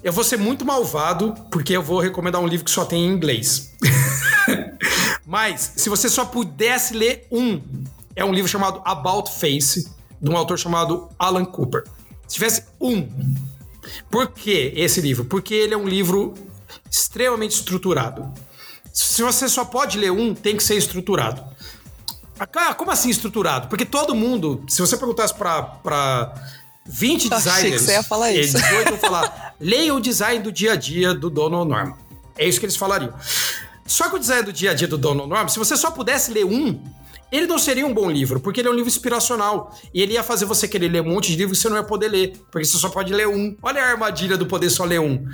Eu 0.04 0.14
vou 0.14 0.24
ser 0.24 0.38
muito 0.38 0.64
malvado, 0.64 1.34
porque 1.52 1.74
eu 1.74 1.82
vou 1.82 2.00
recomendar 2.00 2.42
um 2.42 2.48
livro 2.48 2.66
que 2.66 2.72
só 2.72 2.86
tem 2.86 3.06
em 3.06 3.10
inglês. 3.10 3.74
Mas, 5.26 5.74
se 5.76 5.90
você 5.90 6.08
só 6.08 6.24
pudesse 6.24 6.94
ler 6.94 7.28
um, 7.32 7.62
é 8.16 8.24
um 8.24 8.34
livro 8.34 8.50
chamado 8.50 8.82
About 8.86 9.32
Face, 9.32 9.92
de 10.22 10.30
um 10.30 10.38
autor 10.38 10.58
chamado 10.58 11.10
Alan 11.18 11.46
Cooper. 11.46 11.84
Se 12.28 12.36
tivesse 12.36 12.64
um. 12.80 13.08
Por 14.10 14.32
que 14.32 14.74
esse 14.76 15.02
livro? 15.02 15.26
Porque 15.26 15.54
ele 15.54 15.74
é 15.74 15.78
um 15.78 15.88
livro 15.88 16.34
extremamente 16.90 17.56
estruturado. 17.56 18.32
Se 18.94 19.22
você 19.22 19.48
só 19.48 19.64
pode 19.64 19.98
ler 19.98 20.12
um, 20.12 20.34
tem 20.34 20.58
que 20.58 20.64
ser 20.64 20.76
estruturado. 20.76 21.44
Ah, 22.40 22.74
como 22.74 22.92
assim 22.92 23.10
estruturado? 23.10 23.68
Porque 23.68 23.86
todo 23.86 24.14
mundo, 24.14 24.64
se 24.68 24.80
você 24.82 24.96
perguntasse 24.98 25.34
para 25.34 26.34
20 26.88 27.30
Eu 27.30 27.38
achei 27.38 27.52
que 27.52 27.56
designers, 27.56 27.82
você 27.82 27.92
ia 27.92 28.04
falar 28.04 28.32
isso. 28.32 28.58
vão 28.90 28.98
falar: 28.98 29.56
leia 29.60 29.94
o 29.94 30.00
design 30.00 30.44
do 30.44 30.52
dia 30.52 30.74
a 30.74 30.76
dia 30.76 31.14
do 31.14 31.30
Donald 31.30 31.70
Norman. 31.70 31.96
É 32.38 32.48
isso 32.48 32.60
que 32.60 32.66
eles 32.66 32.76
falariam. 32.76 33.14
Só 33.86 34.10
que 34.10 34.16
o 34.16 34.20
design 34.20 34.44
do 34.44 34.54
dia 34.54 34.72
a 34.72 34.74
dia 34.74 34.88
do 34.88 34.98
Donald 34.98 35.30
Norman, 35.30 35.48
se 35.48 35.58
você 35.58 35.76
só 35.78 35.92
pudesse 35.92 36.32
ler 36.32 36.46
um, 36.46 36.82
ele 37.32 37.48
não 37.48 37.58
seria 37.58 37.86
um 37.86 37.94
bom 37.94 38.10
livro, 38.10 38.40
porque 38.40 38.62
ele 38.62 38.68
é 38.68 38.72
um 38.72 38.76
livro 38.76 38.90
inspiracional. 38.90 39.76
E 39.94 40.02
ele 40.02 40.14
ia 40.14 40.24
fazer 40.24 40.46
você 40.46 40.68
querer 40.68 40.90
ler 40.90 41.02
um 41.02 41.10
monte 41.14 41.32
de 41.32 41.38
livros 41.38 41.58
que 41.58 41.62
você 41.64 41.70
não 41.70 41.78
ia 41.78 41.84
poder 41.84 42.10
ler, 42.10 42.34
porque 42.52 42.66
você 42.66 42.78
só 42.78 42.90
pode 42.90 43.14
ler 43.14 43.28
um. 43.28 43.56
Olha 43.62 43.82
a 43.84 43.88
armadilha 43.88 44.38
do 44.38 44.46
poder 44.46 44.70
só 44.70 44.84
ler 44.84 45.00
um. 45.00 45.26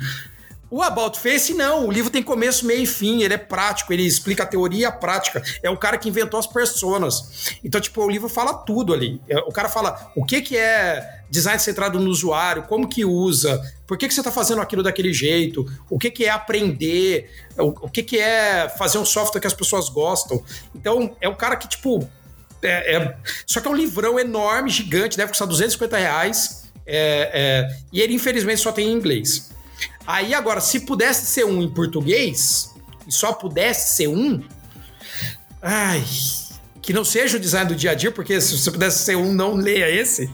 O 0.76 0.82
About 0.82 1.20
Face, 1.20 1.54
não. 1.54 1.86
O 1.86 1.92
livro 1.92 2.10
tem 2.10 2.20
começo, 2.20 2.66
meio 2.66 2.82
e 2.82 2.86
fim. 2.86 3.22
Ele 3.22 3.32
é 3.34 3.38
prático, 3.38 3.92
ele 3.92 4.04
explica 4.04 4.42
a 4.42 4.46
teoria 4.46 4.80
e 4.80 4.84
a 4.84 4.90
prática. 4.90 5.40
É 5.62 5.70
o 5.70 5.76
cara 5.76 5.96
que 5.96 6.08
inventou 6.08 6.40
as 6.40 6.48
personas. 6.48 7.54
Então, 7.62 7.80
tipo, 7.80 8.02
o 8.02 8.10
livro 8.10 8.28
fala 8.28 8.52
tudo 8.54 8.92
ali. 8.92 9.20
É, 9.28 9.38
O 9.38 9.52
cara 9.52 9.68
fala 9.68 10.10
o 10.16 10.24
que, 10.24 10.42
que 10.42 10.56
é 10.56 11.20
design 11.30 11.60
centrado 11.60 12.00
no 12.00 12.10
usuário, 12.10 12.64
como 12.64 12.88
que 12.88 13.04
usa, 13.04 13.62
por 13.86 13.96
que, 13.96 14.08
que 14.08 14.14
você 14.14 14.20
está 14.20 14.32
fazendo 14.32 14.60
aquilo 14.60 14.82
daquele 14.82 15.12
jeito, 15.12 15.64
o 15.88 15.96
que, 15.96 16.10
que 16.10 16.24
é 16.24 16.30
aprender, 16.30 17.30
o, 17.56 17.86
o 17.86 17.88
que, 17.88 18.02
que 18.02 18.18
é 18.18 18.68
fazer 18.76 18.98
um 18.98 19.04
software 19.04 19.40
que 19.40 19.46
as 19.46 19.54
pessoas 19.54 19.88
gostam. 19.88 20.42
Então, 20.74 21.16
é 21.20 21.28
o 21.28 21.36
cara 21.36 21.54
que, 21.54 21.68
tipo. 21.68 22.00
é- 22.60 22.96
é- 22.96 23.16
Só 23.46 23.60
que 23.60 23.68
é 23.68 23.70
um 23.70 23.76
livrão 23.76 24.18
enorme, 24.18 24.70
gigante, 24.70 25.16
deve 25.16 25.28
custar 25.28 25.46
250 25.46 25.96
reais. 25.96 26.64
É, 26.84 27.30
é, 27.32 27.76
e 27.92 28.00
ele, 28.00 28.12
infelizmente, 28.14 28.60
só 28.60 28.72
tem 28.72 28.88
em 28.88 28.92
inglês. 28.92 29.53
Aí 30.06 30.34
agora, 30.34 30.60
se 30.60 30.80
pudesse 30.80 31.26
ser 31.26 31.44
um 31.44 31.62
em 31.62 31.70
português, 31.70 32.74
e 33.06 33.12
só 33.12 33.32
pudesse 33.32 33.96
ser 33.96 34.08
um, 34.08 34.42
ai, 35.62 36.04
que 36.82 36.92
não 36.92 37.04
seja 37.04 37.36
o 37.36 37.40
design 37.40 37.68
do 37.68 37.76
dia 37.76 37.92
a 37.92 37.94
dia, 37.94 38.10
porque 38.10 38.40
se 38.40 38.56
você 38.56 38.70
pudesse 38.70 39.04
ser 39.04 39.16
um, 39.16 39.32
não 39.32 39.54
leia 39.54 39.90
esse. 39.90 40.30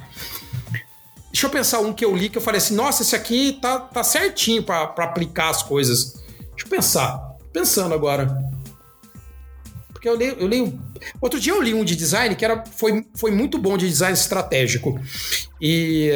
Deixa 1.32 1.46
eu 1.46 1.50
pensar 1.50 1.78
um 1.78 1.92
que 1.92 2.04
eu 2.04 2.14
li 2.16 2.28
que 2.28 2.38
eu 2.38 2.42
falei 2.42 2.58
assim, 2.58 2.74
nossa, 2.74 3.02
esse 3.02 3.14
aqui 3.14 3.58
tá, 3.62 3.78
tá 3.78 4.02
certinho 4.02 4.62
pra 4.64 4.82
aplicar 4.82 5.50
as 5.50 5.62
coisas. 5.62 6.14
Deixa 6.50 6.66
eu 6.66 6.68
pensar. 6.68 7.36
Pensando 7.52 7.94
agora. 7.94 8.36
Porque 9.92 10.08
eu 10.08 10.16
leio, 10.16 10.36
eu 10.40 10.46
leio. 10.48 10.80
Outro 11.20 11.38
dia 11.38 11.52
eu 11.52 11.62
li 11.62 11.72
um 11.72 11.84
de 11.84 11.94
design 11.94 12.34
que 12.34 12.44
era, 12.44 12.64
foi, 12.76 13.06
foi 13.14 13.30
muito 13.30 13.58
bom 13.58 13.78
de 13.78 13.88
design 13.88 14.14
estratégico. 14.14 15.00
E 15.60 16.10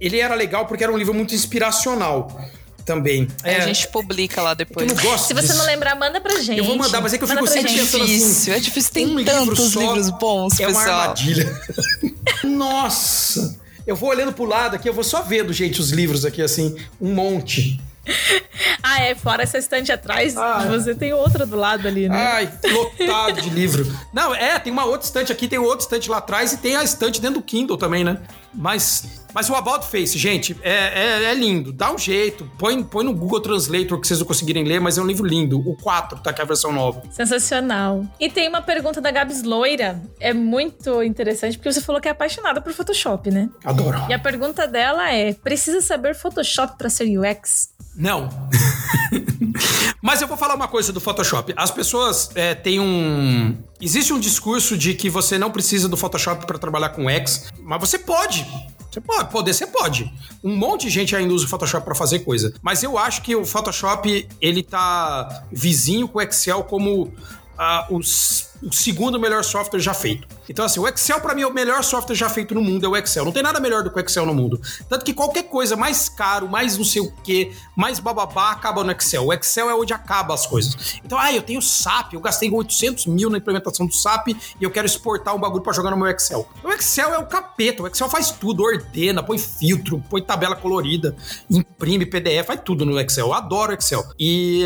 ele 0.00 0.18
era 0.20 0.34
legal 0.34 0.66
porque 0.66 0.82
era 0.84 0.92
um 0.92 0.96
livro 0.98 1.12
muito 1.14 1.34
inspiracional 1.34 2.40
também. 2.84 3.26
Aí 3.42 3.56
a 3.56 3.60
gente 3.60 3.88
publica 3.88 4.42
lá 4.42 4.50
É, 4.50 4.52
eu 4.52 4.56
depois. 4.56 4.86
não 4.86 5.02
gosto 5.02 5.26
Se 5.28 5.32
você 5.34 5.46
disso. 5.48 5.58
não 5.58 5.64
lembrar, 5.66 5.94
manda 5.94 6.20
pra 6.20 6.38
gente. 6.40 6.58
Eu 6.58 6.64
vou 6.64 6.76
mandar, 6.76 7.00
mas 7.00 7.14
é 7.14 7.18
que 7.18 7.24
eu 7.24 7.28
Manda 7.28 7.40
fico 7.40 7.52
sempre 7.52 7.70
gente. 7.70 7.80
pensando 7.80 8.04
assim, 8.04 8.18
difícil, 8.18 8.54
é 8.54 8.58
difícil. 8.58 8.92
Tem 8.92 9.06
um 9.06 9.18
livro 9.18 9.32
tantos 9.56 9.72
só 9.72 9.80
livros 9.80 10.10
bons, 10.10 10.60
é 10.60 10.66
uma 10.68 10.78
pessoal. 10.80 11.00
armadilha. 11.00 11.60
Nossa! 12.44 13.58
Eu 13.86 13.96
vou 13.96 14.08
olhando 14.10 14.32
pro 14.32 14.44
lado 14.44 14.76
aqui, 14.76 14.88
eu 14.88 14.94
vou 14.94 15.04
só 15.04 15.22
vendo, 15.22 15.52
gente, 15.52 15.80
os 15.80 15.90
livros 15.90 16.24
aqui, 16.24 16.42
assim, 16.42 16.76
um 17.00 17.12
monte. 17.14 17.80
Ah, 18.86 19.00
é, 19.00 19.14
fora 19.14 19.42
essa 19.42 19.56
estante 19.56 19.90
atrás, 19.90 20.36
Ah. 20.36 20.66
você 20.68 20.94
tem 20.94 21.14
outra 21.14 21.46
do 21.46 21.56
lado 21.56 21.88
ali, 21.88 22.06
né? 22.06 22.14
Ai, 22.14 22.52
lotado 22.70 23.40
de 23.40 23.48
livro. 23.48 23.90
Não, 24.12 24.34
é, 24.34 24.58
tem 24.58 24.70
uma 24.70 24.84
outra 24.84 25.06
estante 25.06 25.32
aqui, 25.32 25.48
tem 25.48 25.58
outra 25.58 25.78
estante 25.86 26.10
lá 26.10 26.18
atrás 26.18 26.52
e 26.52 26.58
tem 26.58 26.76
a 26.76 26.84
estante 26.84 27.18
dentro 27.18 27.40
do 27.40 27.42
Kindle 27.42 27.78
também, 27.78 28.04
né? 28.04 28.18
Mas, 28.52 29.23
mas 29.34 29.50
o 29.50 29.54
About 29.54 29.86
Face, 29.86 30.16
gente, 30.16 30.56
é, 30.62 30.72
é, 30.72 31.24
é 31.24 31.34
lindo. 31.34 31.72
Dá 31.72 31.92
um 31.92 31.98
jeito. 31.98 32.48
Põe, 32.56 32.82
põe 32.84 33.04
no 33.04 33.12
Google 33.12 33.40
Translator 33.40 34.00
que 34.00 34.06
vocês 34.06 34.20
não 34.20 34.26
conseguirem 34.26 34.64
ler, 34.64 34.80
mas 34.80 34.96
é 34.96 35.02
um 35.02 35.06
livro 35.06 35.26
lindo. 35.26 35.58
O 35.58 35.76
4, 35.76 36.20
tá? 36.20 36.32
Que 36.32 36.40
é 36.40 36.44
a 36.44 36.46
versão 36.46 36.72
nova. 36.72 37.02
Sensacional. 37.10 38.06
E 38.20 38.30
tem 38.30 38.48
uma 38.48 38.62
pergunta 38.62 39.00
da 39.00 39.10
Gabs 39.10 39.42
Loira. 39.42 40.00
É 40.20 40.32
muito 40.32 41.02
interessante, 41.02 41.58
porque 41.58 41.72
você 41.72 41.80
falou 41.80 42.00
que 42.00 42.06
é 42.06 42.12
apaixonada 42.12 42.60
por 42.60 42.72
Photoshop, 42.72 43.30
né? 43.30 43.50
Adoro. 43.64 44.06
E 44.08 44.12
a 44.12 44.18
pergunta 44.18 44.68
dela 44.68 45.12
é: 45.12 45.32
precisa 45.32 45.80
saber 45.80 46.14
Photoshop 46.14 46.78
pra 46.78 46.88
ser 46.88 47.06
UX? 47.18 47.74
Não. 47.96 48.28
Mas 50.02 50.20
eu 50.20 50.28
vou 50.28 50.36
falar 50.36 50.54
uma 50.54 50.68
coisa 50.68 50.92
do 50.92 51.00
Photoshop. 51.00 51.54
As 51.56 51.70
pessoas 51.70 52.30
é, 52.34 52.54
têm 52.54 52.78
um. 52.78 53.56
Existe 53.80 54.12
um 54.12 54.20
discurso 54.20 54.76
de 54.76 54.94
que 54.94 55.08
você 55.08 55.38
não 55.38 55.50
precisa 55.50 55.88
do 55.88 55.96
Photoshop 55.96 56.46
para 56.46 56.58
trabalhar 56.58 56.90
com 56.90 57.08
X, 57.08 57.52
mas 57.62 57.80
você 57.80 57.98
pode. 57.98 58.46
Você 58.94 59.00
pode, 59.00 59.28
poder, 59.30 59.52
você 59.52 59.66
pode. 59.66 60.12
Um 60.42 60.54
monte 60.56 60.82
de 60.82 60.90
gente 60.90 61.16
ainda 61.16 61.34
usa 61.34 61.44
o 61.46 61.48
Photoshop 61.48 61.84
para 61.84 61.96
fazer 61.96 62.20
coisa. 62.20 62.54
Mas 62.62 62.84
eu 62.84 62.96
acho 62.96 63.22
que 63.22 63.34
o 63.34 63.44
Photoshop, 63.44 64.28
ele 64.40 64.62
tá 64.62 65.44
vizinho 65.50 66.06
com 66.06 66.20
o 66.20 66.22
Excel 66.22 66.62
como 66.62 67.12
ah, 67.58 67.88
os- 67.90 68.50
o 68.64 68.72
segundo 68.72 69.20
melhor 69.20 69.44
software 69.44 69.78
já 69.80 69.92
feito. 69.92 70.26
Então, 70.48 70.64
assim, 70.64 70.80
o 70.80 70.88
Excel, 70.88 71.20
para 71.20 71.34
mim, 71.34 71.42
é 71.42 71.46
o 71.46 71.52
melhor 71.52 71.84
software 71.84 72.14
já 72.14 72.28
feito 72.30 72.54
no 72.54 72.62
mundo, 72.62 72.86
é 72.86 72.88
o 72.88 72.96
Excel. 72.96 73.24
Não 73.24 73.32
tem 73.32 73.42
nada 73.42 73.60
melhor 73.60 73.82
do 73.82 73.90
que 73.90 73.98
o 73.98 74.00
Excel 74.00 74.24
no 74.24 74.34
mundo. 74.34 74.60
Tanto 74.88 75.04
que 75.04 75.12
qualquer 75.12 75.44
coisa 75.44 75.76
mais 75.76 76.08
caro, 76.08 76.48
mais 76.48 76.76
não 76.78 76.84
sei 76.84 77.02
o 77.02 77.12
quê, 77.22 77.52
mais 77.76 77.98
bababá, 77.98 78.52
acaba 78.52 78.82
no 78.82 78.90
Excel. 78.90 79.26
O 79.26 79.32
Excel 79.32 79.68
é 79.68 79.74
onde 79.74 79.92
acaba 79.92 80.32
as 80.32 80.46
coisas. 80.46 80.98
Então, 81.04 81.18
ah, 81.18 81.32
eu 81.32 81.42
tenho 81.42 81.60
SAP, 81.60 82.14
eu 82.14 82.20
gastei 82.20 82.50
800 82.50 83.06
mil 83.06 83.28
na 83.28 83.38
implementação 83.38 83.86
do 83.86 83.94
SAP 83.94 84.28
e 84.28 84.36
eu 84.60 84.70
quero 84.70 84.86
exportar 84.86 85.34
um 85.34 85.38
bagulho 85.38 85.62
para 85.62 85.72
jogar 85.72 85.90
no 85.90 85.96
meu 85.96 86.08
Excel. 86.08 86.48
O 86.62 86.70
Excel 86.70 87.12
é 87.12 87.18
o 87.18 87.26
capeta, 87.26 87.82
o 87.82 87.86
Excel 87.86 88.08
faz 88.08 88.30
tudo, 88.30 88.62
ordena, 88.62 89.22
põe 89.22 89.36
filtro, 89.38 90.02
põe 90.08 90.22
tabela 90.22 90.56
colorida, 90.56 91.14
imprime 91.50 92.06
PDF, 92.06 92.46
faz 92.46 92.60
tudo 92.64 92.86
no 92.86 92.98
Excel. 92.98 93.26
Eu 93.26 93.34
adoro 93.34 93.74
Excel. 93.74 94.04
E 94.18 94.64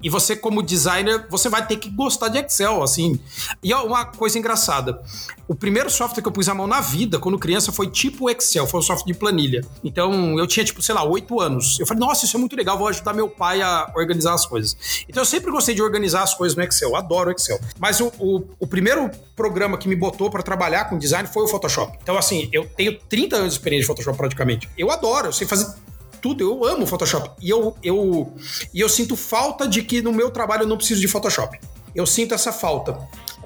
e 0.00 0.08
você, 0.08 0.36
como 0.36 0.62
designer, 0.62 1.26
você 1.28 1.48
vai 1.48 1.66
ter 1.66 1.76
que 1.76 1.90
gostar 1.90 2.28
de 2.28 2.38
Excel, 2.38 2.82
assim. 2.82 3.18
E 3.62 3.72
uma 3.74 4.04
coisa 4.04 4.38
engraçada. 4.38 5.02
O 5.46 5.54
primeiro 5.54 5.88
software 5.90 6.22
que 6.22 6.28
eu 6.28 6.32
pus 6.32 6.48
a 6.48 6.54
mão 6.54 6.66
na 6.66 6.80
vida, 6.80 7.18
quando 7.18 7.38
criança, 7.38 7.72
foi 7.72 7.90
tipo 7.90 8.28
Excel, 8.28 8.66
foi 8.66 8.80
um 8.80 8.82
software 8.82 9.12
de 9.12 9.18
planilha. 9.18 9.64
Então, 9.82 10.38
eu 10.38 10.46
tinha, 10.46 10.64
tipo, 10.64 10.82
sei 10.82 10.94
lá, 10.94 11.02
oito 11.04 11.40
anos. 11.40 11.78
Eu 11.80 11.86
falei, 11.86 12.00
nossa, 12.00 12.24
isso 12.24 12.36
é 12.36 12.40
muito 12.40 12.54
legal, 12.54 12.76
vou 12.76 12.88
ajudar 12.88 13.14
meu 13.14 13.28
pai 13.28 13.62
a 13.62 13.90
organizar 13.96 14.34
as 14.34 14.44
coisas. 14.44 14.76
Então, 15.08 15.22
eu 15.22 15.26
sempre 15.26 15.50
gostei 15.50 15.74
de 15.74 15.82
organizar 15.82 16.22
as 16.22 16.34
coisas 16.34 16.56
no 16.56 16.62
Excel, 16.62 16.94
adoro 16.94 17.30
Excel. 17.30 17.58
Mas 17.78 18.00
o, 18.00 18.12
o, 18.18 18.44
o 18.58 18.66
primeiro 18.66 19.10
programa 19.34 19.78
que 19.78 19.88
me 19.88 19.96
botou 19.96 20.30
para 20.30 20.42
trabalhar 20.42 20.86
com 20.86 20.98
design 20.98 21.28
foi 21.28 21.44
o 21.44 21.48
Photoshop. 21.48 21.98
Então, 22.02 22.18
assim, 22.18 22.48
eu 22.52 22.68
tenho 22.76 22.98
30 23.08 23.36
anos 23.36 23.48
de 23.48 23.54
experiência 23.54 23.84
de 23.84 23.86
Photoshop 23.86 24.18
praticamente. 24.18 24.68
Eu 24.76 24.90
adoro, 24.90 25.28
eu 25.28 25.32
sei 25.32 25.46
fazer 25.46 25.66
tudo, 26.20 26.42
eu 26.42 26.64
amo 26.64 26.86
Photoshop. 26.86 27.30
E 27.40 27.48
eu, 27.48 27.76
eu, 27.82 28.32
e 28.74 28.80
eu 28.80 28.88
sinto 28.88 29.16
falta 29.16 29.66
de 29.66 29.82
que 29.82 30.02
no 30.02 30.12
meu 30.12 30.30
trabalho 30.30 30.62
eu 30.62 30.66
não 30.66 30.76
preciso 30.76 31.00
de 31.00 31.08
Photoshop. 31.08 31.58
Eu 31.94 32.06
sinto 32.06 32.34
essa 32.34 32.52
falta. 32.52 32.98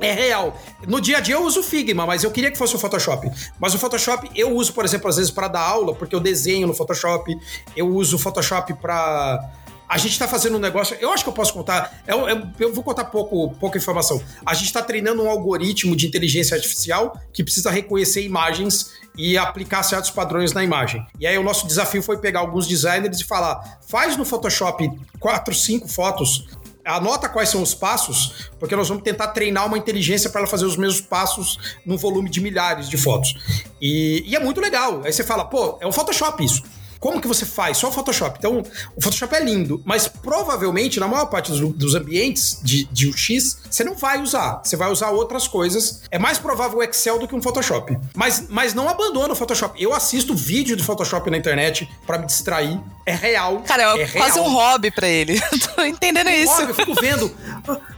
É 0.03 0.13
real. 0.13 0.61
No 0.87 1.01
dia 1.01 1.19
a 1.19 1.21
dia 1.21 1.37
eu 1.37 1.45
uso 1.45 1.63
Figma, 1.63 2.05
mas 2.05 2.25
eu 2.25 2.31
queria 2.31 2.51
que 2.51 2.59
fosse 2.59 2.75
o 2.75 2.79
Photoshop. 2.79 3.31
Mas 3.59 3.75
o 3.75 3.79
Photoshop 3.79 4.31
eu 4.35 4.55
uso, 4.55 4.73
por 4.73 4.85
exemplo, 4.85 5.09
às 5.09 5.17
vezes 5.17 5.31
para 5.31 5.49
dar 5.49 5.61
aula, 5.61 5.95
porque 5.95 6.15
eu 6.15 6.21
desenho 6.21 6.67
no 6.67 6.75
Photoshop. 6.75 7.35
Eu 7.77 7.89
uso 7.89 8.17
o 8.17 8.19
Photoshop 8.19 8.75
para 8.75 9.51
A 9.89 9.99
gente 9.99 10.13
está 10.13 10.27
fazendo 10.27 10.57
um 10.57 10.59
negócio. 10.59 10.97
Eu 11.01 11.13
acho 11.13 11.23
que 11.23 11.31
eu 11.31 11.35
posso 11.35 11.53
contar. 11.53 12.03
Eu, 12.07 12.29
eu, 12.29 12.43
eu 12.59 12.75
vou 12.75 12.83
contar 12.83 13.05
pouco, 13.05 13.55
pouca 13.61 13.79
informação. 13.79 14.23
A 14.45 14.55
gente 14.55 14.67
está 14.67 14.83
treinando 14.83 15.23
um 15.23 15.31
algoritmo 15.31 15.95
de 15.95 16.07
inteligência 16.07 16.57
artificial 16.57 17.17
que 17.33 17.45
precisa 17.45 17.71
reconhecer 17.71 18.23
imagens 18.25 18.93
e 19.17 19.37
aplicar 19.37 19.83
certos 19.83 20.11
padrões 20.11 20.53
na 20.53 20.65
imagem. 20.65 21.07
E 21.21 21.27
aí 21.27 21.39
o 21.39 21.43
nosso 21.43 21.67
desafio 21.67 22.03
foi 22.03 22.19
pegar 22.19 22.41
alguns 22.41 22.67
designers 22.67 23.21
e 23.21 23.25
falar: 23.25 23.81
faz 23.87 24.17
no 24.17 24.25
Photoshop 24.25 24.91
quatro, 25.21 25.55
cinco 25.55 25.87
fotos 25.87 26.49
anota 26.85 27.28
quais 27.28 27.49
são 27.49 27.62
os 27.62 27.74
passos, 27.74 28.51
porque 28.59 28.74
nós 28.74 28.89
vamos 28.89 29.03
tentar 29.03 29.28
treinar 29.28 29.66
uma 29.66 29.78
inteligência 29.78 30.28
para 30.30 30.41
ela 30.41 30.49
fazer 30.51 30.64
os 30.64 30.76
mesmos 30.76 31.01
passos 31.01 31.59
num 31.87 31.97
volume 31.97 32.28
de 32.28 32.41
milhares 32.41 32.89
de 32.89 32.97
fotos. 32.97 33.35
E, 33.80 34.24
e, 34.26 34.37
é 34.37 34.41
muito 34.41 34.61
legal. 34.61 35.03
Aí 35.05 35.12
você 35.12 35.24
fala, 35.24 35.45
pô, 35.45 35.78
é 35.80 35.87
um 35.87 35.93
Photoshop 35.93 36.45
isso. 36.45 36.62
Como 37.03 37.21
que 37.21 37.27
você 37.27 37.45
faz? 37.45 37.79
Só 37.79 37.89
o 37.89 37.93
Photoshop. 37.93 38.39
Então, 38.39 38.63
o 38.95 39.03
Photoshop 39.03 39.35
é 39.35 39.43
lindo, 39.43 39.83
mas 39.85 40.07
provavelmente, 40.07 41.01
na 41.01 41.09
maior 41.09 41.27
parte 41.27 41.51
dos, 41.51 41.59
dos 41.75 41.97
ambientes 41.97 42.61
de, 42.63 42.85
de 42.93 43.09
UX, 43.09 43.59
você 43.69 43.83
não 43.83 43.97
vai 43.97 44.23
usar. 44.23 44.61
Você 44.63 44.77
vai 44.77 44.89
usar 44.89 45.11
outras 45.11 45.49
coisas. 45.49 46.03
É 46.13 46.19
mais 46.19 46.39
provável 46.39 46.79
o 46.79 46.83
Excel 46.83 47.19
do 47.19 47.27
que 47.27 47.35
um 47.35 47.43
Photoshop. 47.43 47.99
Mas, 48.15 48.47
mas 48.49 48.73
não 48.73 48.89
abandona 48.89 49.33
o 49.33 49.37
Photoshop. 49.37 49.83
Eu 49.83 49.93
assisto 49.93 50.33
vídeo 50.33 50.77
do 50.77 50.85
Photoshop 50.85 51.29
na 51.29 51.37
internet 51.37 51.91
para 52.07 52.19
me 52.19 52.27
distrair. 52.27 52.79
É 53.05 53.17
real. 53.17 53.63
Cara, 53.67 53.99
é, 53.99 54.03
é 54.03 54.07
quase 54.07 54.39
um 54.39 54.53
hobby 54.53 54.93
para 54.93 55.09
ele. 55.09 55.41
Tô 55.75 55.83
entendendo 55.83 56.29
um 56.29 56.31
isso. 56.31 56.53
Hobby, 56.53 56.69
eu 56.69 56.75
fico 56.77 56.95
vendo. 56.95 57.37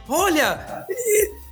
Olha. 0.09 0.83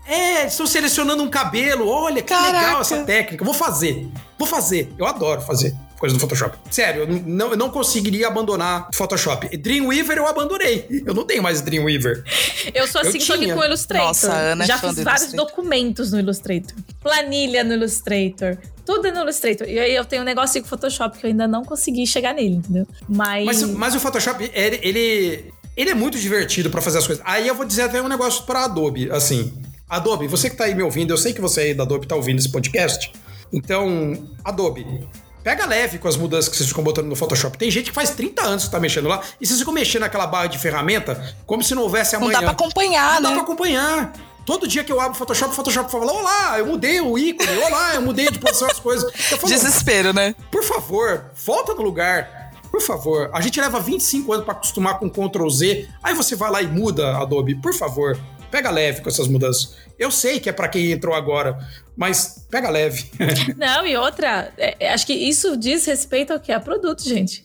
É, 0.08 0.48
estão 0.48 0.66
selecionando 0.66 1.22
um 1.22 1.30
cabelo. 1.30 1.88
Olha, 1.88 2.24
que 2.24 2.34
Caraca. 2.34 2.66
legal 2.66 2.82
essa 2.82 3.04
técnica. 3.04 3.46
Vou 3.46 3.54
fazer. 3.54 4.10
Vou 4.40 4.48
fazer. 4.48 4.92
Eu 4.98 5.06
adoro 5.06 5.40
fazer 5.40 5.78
coisa 6.04 6.18
do 6.18 6.20
Photoshop. 6.20 6.58
Sério, 6.70 7.04
eu 7.04 7.08
não, 7.08 7.52
eu 7.52 7.58
não 7.58 7.70
conseguiria 7.70 8.28
abandonar 8.28 8.90
Photoshop. 8.94 9.56
Dreamweaver 9.56 10.18
eu 10.18 10.28
abandonei. 10.28 10.86
Eu 11.06 11.14
não 11.14 11.24
tenho 11.26 11.42
mais 11.42 11.62
Dreamweaver. 11.62 12.26
Eu 12.76 12.88
sou 12.88 13.02
assim, 13.02 13.20
só 13.22 13.38
que 13.38 13.54
com 13.54 13.60
o 13.60 13.64
Illustrator. 13.64 14.08
Nossa, 14.08 14.34
Ana 14.34 14.64
é 14.64 14.68
Já 14.68 14.78
fiz 14.78 15.02
vários 15.02 15.32
documentos 15.32 16.12
no 16.12 16.20
Illustrator. 16.20 16.76
Planilha 17.00 17.64
no 17.64 17.74
Illustrator. 17.74 18.58
Tudo 18.86 19.08
é 19.08 19.12
no 19.12 19.22
Illustrator. 19.22 19.68
E 19.68 19.80
aí 19.80 19.96
eu 19.96 20.04
tenho 20.04 20.24
um 20.24 20.26
negócio 20.26 20.60
com 20.60 20.66
o 20.66 20.70
Photoshop 20.70 21.18
que 21.18 21.26
eu 21.26 21.30
ainda 21.30 21.48
não 21.48 21.64
consegui 21.64 22.06
chegar 22.06 22.34
nele, 22.34 22.56
entendeu? 22.56 22.86
Mas. 23.08 23.46
Mas, 23.46 23.64
mas 23.64 23.96
o 23.96 24.00
Photoshop, 24.00 24.52
ele, 24.54 24.80
ele, 24.82 25.54
ele 25.78 25.90
é 25.90 25.94
muito 25.94 26.18
divertido 26.18 26.70
para 26.70 26.82
fazer 26.82 26.98
as 26.98 27.08
coisas. 27.08 27.24
Aí 27.26 27.48
eu 27.48 27.56
vou 27.56 27.66
dizer 27.66 27.84
até 27.84 28.02
um 28.02 28.10
negócio 28.10 28.44
para 28.44 28.66
Adobe, 28.66 29.10
assim. 29.10 29.54
Adobe, 29.88 30.28
você 30.28 30.50
que 30.50 30.58
tá 30.58 30.66
aí 30.66 30.76
me 30.76 30.84
ouvindo, 30.84 31.12
eu 31.12 31.18
sei 31.18 31.32
que 31.32 31.40
você 31.40 31.62
aí 31.62 31.74
da 31.74 31.84
Adobe 31.84 32.08
tá 32.08 32.16
ouvindo 32.16 32.40
esse 32.40 32.52
podcast. 32.52 33.14
Então, 33.54 34.28
Adobe, 34.44 35.08
Pega 35.44 35.66
leve 35.66 35.98
com 35.98 36.08
as 36.08 36.16
mudanças 36.16 36.48
que 36.50 36.56
vocês 36.56 36.70
ficam 36.70 36.84
botando 36.84 37.08
no 37.08 37.16
Photoshop. 37.16 37.58
Tem 37.58 37.70
gente 37.70 37.90
que 37.90 37.92
faz 37.92 38.12
30 38.12 38.42
anos 38.42 38.64
que 38.66 38.72
tá 38.72 38.80
mexendo 38.80 39.10
lá 39.10 39.22
e 39.42 39.46
vocês 39.46 39.60
ficam 39.60 39.74
mexendo 39.74 40.02
naquela 40.02 40.26
barra 40.26 40.48
de 40.48 40.58
ferramenta 40.58 41.36
como 41.46 41.62
se 41.62 41.76
não 41.76 41.82
houvesse 41.84 42.16
amanhã. 42.16 42.34
Não 42.34 42.40
dá 42.40 42.54
pra 42.54 42.66
acompanhar, 42.66 43.14
não 43.16 43.22
né? 43.22 43.22
Não 43.22 43.30
dá 43.30 43.36
pra 43.36 43.42
acompanhar. 43.44 44.14
Todo 44.46 44.68
dia 44.68 44.84
que 44.84 44.92
eu 44.92 45.00
abro 45.00 45.14
o 45.14 45.16
Photoshop, 45.16 45.52
o 45.52 45.56
Photoshop 45.56 45.92
fala: 45.92 46.12
Olá, 46.12 46.60
eu 46.60 46.66
mudei 46.66 47.00
o 47.00 47.18
ícone, 47.18 47.58
olá, 47.60 47.96
eu 47.96 48.02
mudei 48.02 48.30
de 48.30 48.40
posição 48.40 48.70
as 48.70 48.80
coisas. 48.80 49.12
Falo, 49.14 49.48
Desespero, 49.48 50.14
né? 50.14 50.36
Por 50.52 50.64
favor, 50.64 51.26
volta 51.46 51.74
no 51.74 51.82
lugar. 51.82 52.44
Por 52.70 52.82
favor. 52.82 53.30
A 53.32 53.40
gente 53.40 53.62
leva 53.62 53.80
25 53.80 54.34
anos 54.34 54.46
para 54.46 54.56
acostumar 54.56 54.98
com 54.98 55.08
Ctrl 55.08 55.48
Z. 55.48 55.88
Aí 56.02 56.16
você 56.16 56.36
vai 56.36 56.50
lá 56.50 56.60
e 56.60 56.68
muda, 56.68 57.18
Adobe. 57.18 57.54
Por 57.54 57.72
favor, 57.72 58.18
pega 58.54 58.70
leve 58.70 59.02
com 59.02 59.10
essas 59.10 59.28
mudanças. 59.28 59.76
Eu 59.98 60.12
sei 60.12 60.40
que 60.40 60.48
é 60.48 60.54
para 60.54 60.68
quem 60.68 60.92
entrou 60.92 61.16
agora, 61.16 61.58
mas 61.98 62.46
pega 62.52 62.70
leve. 62.70 63.10
Não, 63.58 63.84
e 63.84 63.98
outra, 63.98 64.54
é, 64.60 64.76
é, 64.80 64.94
acho 64.94 65.08
que 65.08 65.14
isso 65.14 65.58
diz 65.58 65.84
respeito 65.88 66.32
ao 66.32 66.40
que 66.40 66.52
é 66.52 66.60
produto, 66.60 67.02
gente. 67.04 67.44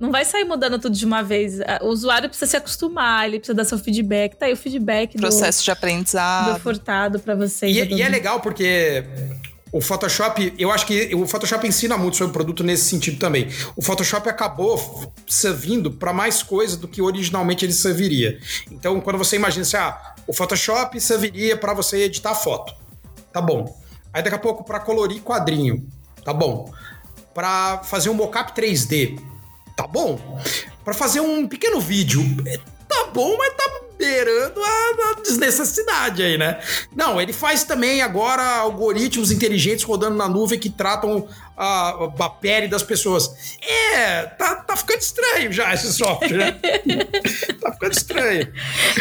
Não 0.00 0.10
vai 0.10 0.24
sair 0.24 0.42
mudando 0.42 0.76
tudo 0.80 0.96
de 0.96 1.06
uma 1.06 1.22
vez. 1.22 1.60
O 1.80 1.86
usuário 1.86 2.28
precisa 2.28 2.50
se 2.50 2.56
acostumar, 2.56 3.28
ele 3.28 3.38
precisa 3.38 3.54
dar 3.54 3.64
seu 3.64 3.78
feedback. 3.78 4.34
Tá 4.34 4.46
aí 4.46 4.52
o 4.52 4.56
feedback 4.56 5.16
Processo 5.16 5.60
do, 5.60 5.64
de 5.66 5.70
aprendizado. 5.70 6.54
Do 6.54 6.60
furtado 6.60 7.20
para 7.20 7.36
vocês. 7.36 7.76
E, 7.76 7.94
e 7.94 8.02
é 8.02 8.08
legal 8.08 8.40
porque 8.40 9.04
o 9.70 9.80
Photoshop, 9.80 10.54
eu 10.58 10.70
acho 10.70 10.86
que 10.86 11.14
o 11.14 11.26
Photoshop 11.26 11.66
ensina 11.66 11.96
muito 11.96 12.16
sobre 12.16 12.30
o 12.30 12.32
produto 12.32 12.64
nesse 12.64 12.84
sentido 12.84 13.18
também. 13.18 13.48
O 13.76 13.82
Photoshop 13.82 14.28
acabou 14.28 15.12
servindo 15.26 15.90
para 15.90 16.12
mais 16.12 16.42
coisa 16.42 16.76
do 16.76 16.88
que 16.88 17.02
originalmente 17.02 17.64
ele 17.64 17.72
serviria. 17.72 18.38
Então, 18.70 19.00
quando 19.00 19.18
você 19.18 19.36
imagina 19.36 19.62
assim, 19.62 19.76
ah, 19.76 20.14
o 20.26 20.32
Photoshop 20.32 20.98
serviria 21.00 21.56
para 21.56 21.74
você 21.74 22.04
editar 22.04 22.34
foto. 22.34 22.74
Tá 23.32 23.40
bom. 23.40 23.78
Aí 24.12 24.22
daqui 24.22 24.36
a 24.36 24.38
pouco 24.38 24.64
para 24.64 24.80
colorir 24.80 25.20
quadrinho. 25.22 25.86
Tá 26.24 26.32
bom. 26.32 26.72
Para 27.34 27.78
fazer 27.84 28.08
um 28.08 28.14
mockup 28.14 28.58
3D. 28.58 29.20
Tá 29.76 29.86
bom. 29.86 30.18
Para 30.84 30.94
fazer 30.94 31.20
um 31.20 31.46
pequeno 31.46 31.80
vídeo. 31.80 32.22
Tá 32.88 33.10
bom, 33.12 33.36
mas 33.36 33.52
tá 33.54 33.80
beirando 33.98 34.62
a, 34.62 35.10
a, 35.10 35.20
desnecessidade 35.20 36.22
aí, 36.22 36.38
né? 36.38 36.60
Não, 36.94 37.20
ele 37.20 37.32
faz 37.32 37.64
também 37.64 38.00
agora 38.00 38.42
algoritmos 38.42 39.30
inteligentes 39.32 39.84
rodando 39.84 40.16
na 40.16 40.28
nuvem 40.28 40.58
que 40.58 40.70
tratam 40.70 41.28
a, 41.56 42.08
a 42.20 42.30
pele 42.30 42.68
das 42.68 42.82
pessoas. 42.82 43.58
É, 43.60 44.22
tá, 44.22 44.56
tá 44.56 44.76
ficando 44.76 45.00
estranho 45.00 45.52
já 45.52 45.74
esse 45.74 45.92
software, 45.92 46.32
né? 46.32 46.52
tá 47.60 47.72
ficando 47.72 47.92
estranho. 47.92 48.52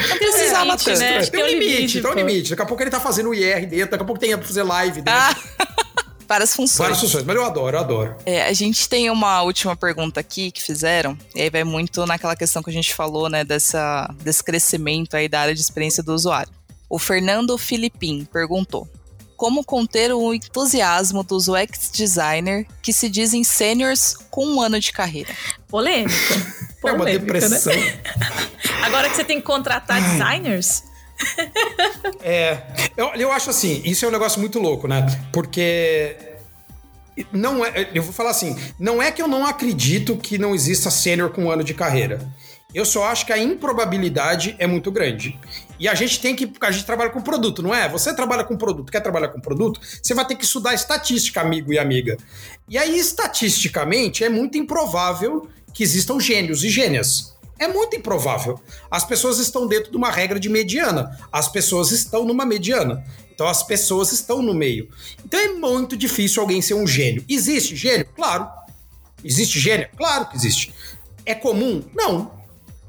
Não 0.09 0.17
precisava 0.17 0.73
é, 0.73 0.77
tanto. 0.77 0.99
Né? 0.99 1.25
Tem 1.25 1.43
um 1.43 1.47
limite, 1.47 2.01
tem 2.01 2.11
um 2.11 2.15
limite. 2.15 2.49
Daqui 2.49 2.61
a 2.63 2.65
pouco 2.65 2.81
ele 2.81 2.89
tá 2.89 2.99
fazendo 2.99 3.29
o 3.29 3.33
IR 3.33 3.67
dentro, 3.67 3.91
daqui 3.91 4.03
a 4.03 4.05
pouco 4.05 4.19
tem 4.19 4.35
pra 4.35 4.45
fazer 4.45 4.63
live 4.63 5.01
dentro. 5.01 5.13
Ah. 5.13 5.35
Várias 6.27 6.53
funções. 6.53 6.77
Várias 6.77 6.99
funções, 6.99 7.23
mas 7.23 7.35
eu 7.35 7.45
adoro, 7.45 7.77
eu 7.77 7.81
adoro. 7.81 8.15
É, 8.25 8.43
a 8.43 8.53
gente 8.53 8.89
tem 8.89 9.09
uma 9.09 9.41
última 9.43 9.75
pergunta 9.75 10.19
aqui 10.19 10.51
que 10.51 10.61
fizeram, 10.61 11.17
e 11.33 11.41
aí 11.41 11.49
vai 11.49 11.63
muito 11.63 12.05
naquela 12.05 12.35
questão 12.35 12.61
que 12.61 12.69
a 12.69 12.73
gente 12.73 12.93
falou, 12.93 13.29
né, 13.29 13.43
dessa, 13.43 14.13
desse 14.21 14.43
crescimento 14.43 15.15
aí 15.15 15.29
da 15.29 15.39
área 15.39 15.55
de 15.55 15.61
experiência 15.61 16.03
do 16.03 16.13
usuário. 16.13 16.51
O 16.89 16.99
Fernando 16.99 17.57
Filipim 17.57 18.25
perguntou: 18.31 18.87
Como 19.35 19.63
conter 19.63 20.11
o 20.13 20.33
entusiasmo 20.33 21.23
dos 21.23 21.47
UX 21.47 21.91
designer 21.93 22.65
que 22.81 22.91
se 22.91 23.09
dizem 23.09 23.43
seniors 23.43 24.15
com 24.29 24.45
um 24.45 24.61
ano 24.61 24.79
de 24.79 24.91
carreira? 24.91 25.33
Polêmica. 25.67 26.15
Polêmica 26.81 26.81
é 26.87 26.91
uma 26.93 27.05
né? 27.05 27.11
depressão. 27.17 27.73
Né? 27.73 28.01
Agora 28.83 29.09
que 29.09 29.15
você 29.15 29.23
tem 29.23 29.39
que 29.39 29.45
contratar 29.45 30.01
designers, 30.01 30.83
é, 32.21 32.61
eu, 32.95 33.07
eu 33.15 33.31
acho 33.31 33.49
assim, 33.49 33.81
isso 33.83 34.05
é 34.05 34.07
um 34.07 34.11
negócio 34.11 34.39
muito 34.39 34.59
louco, 34.59 34.87
né? 34.87 35.05
Porque 35.31 36.15
não 37.31 37.65
é, 37.65 37.89
eu 37.93 38.03
vou 38.03 38.13
falar 38.13 38.31
assim, 38.31 38.55
não 38.79 39.01
é 39.01 39.11
que 39.11 39.21
eu 39.21 39.27
não 39.27 39.45
acredito 39.45 40.15
que 40.17 40.37
não 40.37 40.53
exista 40.53 40.91
sênior 40.91 41.29
com 41.31 41.45
um 41.45 41.51
ano 41.51 41.63
de 41.63 41.73
carreira. 41.73 42.19
Eu 42.73 42.85
só 42.85 43.05
acho 43.05 43.25
que 43.25 43.31
a 43.31 43.37
improbabilidade 43.37 44.55
é 44.59 44.67
muito 44.67 44.91
grande. 44.91 45.39
E 45.79 45.87
a 45.87 45.95
gente 45.95 46.19
tem 46.19 46.35
que. 46.35 46.51
A 46.61 46.69
gente 46.69 46.85
trabalha 46.85 47.09
com 47.09 47.21
produto, 47.21 47.63
não 47.63 47.73
é? 47.73 47.87
Você 47.87 48.13
trabalha 48.13 48.43
com 48.43 48.57
produto, 48.57 48.91
quer 48.91 48.99
trabalhar 48.99 49.29
com 49.29 49.39
produto, 49.39 49.79
você 49.81 50.13
vai 50.13 50.25
ter 50.27 50.35
que 50.35 50.43
estudar 50.43 50.73
estatística, 50.73 51.39
amigo 51.39 51.71
e 51.71 51.79
amiga. 51.79 52.17
E 52.67 52.77
aí, 52.77 52.97
estatisticamente, 52.99 54.23
é 54.23 54.29
muito 54.29 54.57
improvável 54.57 55.47
que 55.73 55.81
existam 55.81 56.19
gênios 56.19 56.63
e 56.63 56.69
gênias. 56.69 57.36
É 57.59 57.67
muito 57.67 57.95
improvável. 57.95 58.59
As 58.89 59.03
pessoas 59.03 59.39
estão 59.39 59.67
dentro 59.67 59.91
de 59.91 59.97
uma 59.97 60.11
regra 60.11 60.39
de 60.39 60.49
mediana. 60.49 61.17
As 61.31 61.47
pessoas 61.47 61.91
estão 61.91 62.25
numa 62.25 62.45
mediana. 62.45 63.03
Então 63.33 63.47
as 63.47 63.63
pessoas 63.63 64.11
estão 64.11 64.41
no 64.41 64.53
meio. 64.53 64.89
Então 65.23 65.39
é 65.39 65.49
muito 65.49 65.95
difícil 65.95 66.41
alguém 66.41 66.61
ser 66.61 66.73
um 66.73 66.87
gênio. 66.87 67.23
Existe 67.29 67.75
gênio? 67.75 68.07
Claro. 68.15 68.47
Existe 69.23 69.59
gênio? 69.59 69.87
Claro 69.95 70.27
que 70.29 70.35
existe. 70.35 70.73
É 71.25 71.35
comum? 71.35 71.83
Não. 71.93 72.31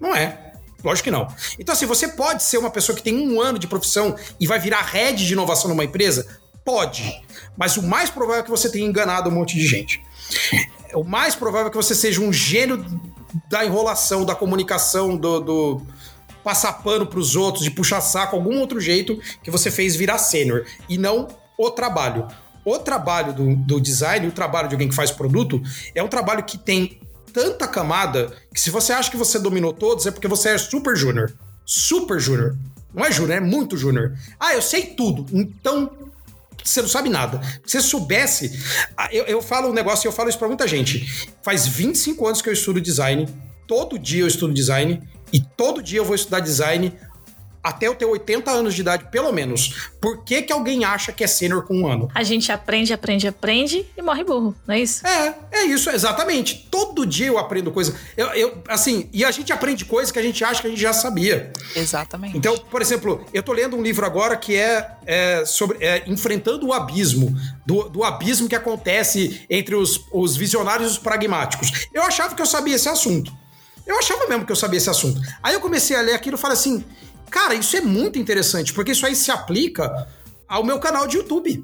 Não 0.01 0.15
é. 0.15 0.53
Lógico 0.83 1.05
que 1.05 1.11
não. 1.11 1.27
Então, 1.59 1.73
assim, 1.73 1.87
você 1.87 2.09
pode 2.09 2.43
ser 2.45 2.57
uma 2.57 2.71
pessoa 2.71 2.95
que 2.95 3.03
tem 3.03 3.15
um 3.15 3.41
ano 3.41 3.59
de 3.59 3.67
profissão 3.67 4.17
e 4.39 4.47
vai 4.47 4.61
virar 4.61 4.83
head 4.83 5.27
de 5.27 5.33
inovação 5.33 5.69
numa 5.69 5.85
empresa? 5.85 6.27
Pode. 6.65 7.21
Mas 7.57 7.77
o 7.77 7.83
mais 7.83 8.11
provável 8.11 8.41
é 8.41 8.45
que 8.45 8.51
você 8.51 8.71
tenha 8.71 8.87
enganado 8.87 9.29
um 9.29 9.33
monte 9.33 9.57
de 9.57 9.67
gente. 9.67 10.01
O 10.95 11.03
mais 11.03 11.35
provável 11.35 11.67
é 11.67 11.71
que 11.71 11.77
você 11.77 11.95
seja 11.95 12.21
um 12.21 12.33
gênio 12.33 12.85
da 13.49 13.65
enrolação, 13.65 14.25
da 14.25 14.35
comunicação, 14.35 15.17
do, 15.17 15.41
do 15.41 15.83
passar 16.43 16.73
pano 16.75 17.07
para 17.07 17.19
os 17.19 17.37
outros, 17.37 17.65
de 17.65 17.71
puxar 17.71 18.01
saco, 18.01 18.37
algum 18.37 18.59
outro 18.59 18.81
jeito 18.81 19.21
que 19.43 19.51
você 19.51 19.71
fez 19.71 19.95
virar 19.97 20.19
sênior. 20.19 20.65
E 20.89 20.97
não 20.97 21.29
o 21.57 21.71
trabalho. 21.71 22.27
O 22.65 22.79
trabalho 22.79 23.33
do, 23.33 23.57
do 23.57 23.81
design, 23.81 24.27
o 24.27 24.33
trabalho 24.33 24.69
de 24.69 24.75
alguém 24.75 24.89
que 24.89 24.95
faz 24.95 25.11
produto, 25.11 25.61
é 25.95 26.03
um 26.03 26.09
trabalho 26.09 26.43
que 26.45 26.59
tem 26.59 27.01
tanta 27.33 27.69
camada 27.69 28.33
que 28.53 28.61
se 28.61 28.71
você 28.71 28.93
acha 28.93 29.11
que 29.11 29.17
você 29.17 29.39
dominou 29.39 29.73
todos, 29.73 30.07
é 30.07 30.11
porque 30.11 30.29
você 30.29 30.51
é 30.51 30.59
super 30.59 30.97
júnior. 30.97 31.33
Super 31.65 32.19
júnior. 32.19 32.57
Não 32.93 33.05
é 33.05 33.13
júnior, 33.13 33.37
é 33.37 33.41
muito 33.41 33.77
júnior. 33.77 34.17
Ah, 34.41 34.55
eu 34.55 34.63
sei 34.63 34.87
tudo. 34.87 35.27
Então, 35.33 35.91
você 36.65 36.83
não 36.83 36.89
sabe 36.89 37.09
nada. 37.09 37.41
Se 37.65 37.81
você 37.81 37.81
soubesse. 37.81 38.59
Ah, 38.97 39.09
eu, 39.13 39.25
eu 39.25 39.43
falo 39.43 39.69
um 39.69 39.73
negócio 39.73 40.07
e 40.07 40.09
eu 40.09 40.13
falo 40.13 40.29
isso 40.29 40.39
pra 40.39 40.49
muita 40.49 40.67
gente. 40.67 41.29
Faz 41.43 41.67
25 41.67 42.27
anos 42.27 42.43
que 42.43 42.49
eu 42.49 42.53
estudo 42.53 42.81
design. 42.81 43.29
Todo 43.67 43.99
dia 43.99 44.23
eu 44.23 44.27
estudo 44.27 44.53
design. 44.53 45.03
E 45.33 45.41
todo 45.41 45.83
dia 45.83 45.99
eu 45.99 46.05
vou 46.05 46.15
estudar 46.15 46.41
design 46.41 46.93
até 47.63 47.87
eu 47.87 47.95
ter 47.95 48.05
80 48.05 48.51
anos 48.51 48.75
de 48.75 48.81
idade, 48.81 49.07
pelo 49.11 49.33
menos. 49.33 49.91
Por 50.01 50.25
que, 50.25 50.43
que 50.43 50.53
alguém 50.53 50.85
acha 50.85 51.13
que 51.13 51.25
é 51.25 51.27
sênior 51.27 51.65
com 51.65 51.75
um 51.75 51.87
ano? 51.87 52.09
A 52.15 52.23
gente 52.23 52.51
aprende, 52.53 52.93
aprende, 52.93 53.27
aprende 53.27 53.87
e 53.97 54.03
morre 54.03 54.25
burro, 54.25 54.55
não 54.67 54.75
é 54.75 54.81
isso? 54.81 55.07
É, 55.07 55.35
é 55.53 55.65
isso, 55.65 55.91
exatamente. 55.91 56.69
Todo 56.71 57.05
dia 57.05 57.27
eu 57.27 57.39
aprendo 57.39 57.71
coisa. 57.71 57.95
Eu, 58.17 58.27
eu, 58.29 58.63
assim, 58.69 59.09
e 59.13 59.25
a 59.25 59.31
gente 59.31 59.53
aprende 59.53 59.85
coisas 59.85 60.11
que 60.13 60.19
a 60.19 60.23
gente 60.23 60.43
acha 60.45 60.61
que 60.61 60.67
a 60.67 60.71
gente 60.71 60.81
já 60.81 60.93
sabia. 60.93 61.53
Exatamente. 61.75 62.37
Então, 62.37 62.57
por 62.57 62.81
exemplo, 62.81 63.25
eu 63.33 63.43
tô 63.43 63.53
lendo 63.53 63.77
um 63.77 63.83
livro 63.83 64.07
agora 64.07 64.37
que 64.37 64.57
é, 64.57 64.97
é 65.07 65.45
sobre 65.45 65.85
é, 65.85 66.05
enfrentando 66.07 66.67
o 66.67 66.73
abismo, 66.73 67.37
do, 67.67 67.89
do 67.89 68.05
abismo 68.05 68.49
que 68.49 68.57
acontece 68.57 69.45
entre 69.51 69.75
os, 69.75 70.07
os 70.13 70.37
visionários 70.37 70.89
e 70.89 70.93
os 70.93 70.99
pragmáticos. 70.99 71.89
Eu 71.93 72.03
achava 72.03 72.35
que 72.35 72.43
eu 72.43 72.47
sabia 72.47 72.77
esse 72.77 72.89
assunto. 72.89 73.33
Eu 73.89 73.99
achava 73.99 74.27
mesmo 74.29 74.45
que 74.45 74.53
eu 74.53 74.57
sabia 74.57 74.77
esse 74.77 74.91
assunto. 74.91 75.19
Aí 75.43 75.55
eu 75.55 75.61
comecei 75.61 75.97
a 75.97 76.03
ler 76.03 76.13
aquilo 76.13 76.37
e 76.37 76.39
falei 76.39 76.57
assim: 76.57 76.85
Cara, 77.31 77.55
isso 77.55 77.77
é 77.77 77.81
muito 77.81 78.19
interessante, 78.19 78.73
porque 78.73 78.93
isso 78.93 79.07
aí 79.07 79.15
se 79.15 79.31
aplica 79.31 80.09
ao 80.49 80.65
meu 80.65 80.79
canal 80.79 81.07
de 81.07 81.17
YouTube. 81.17 81.63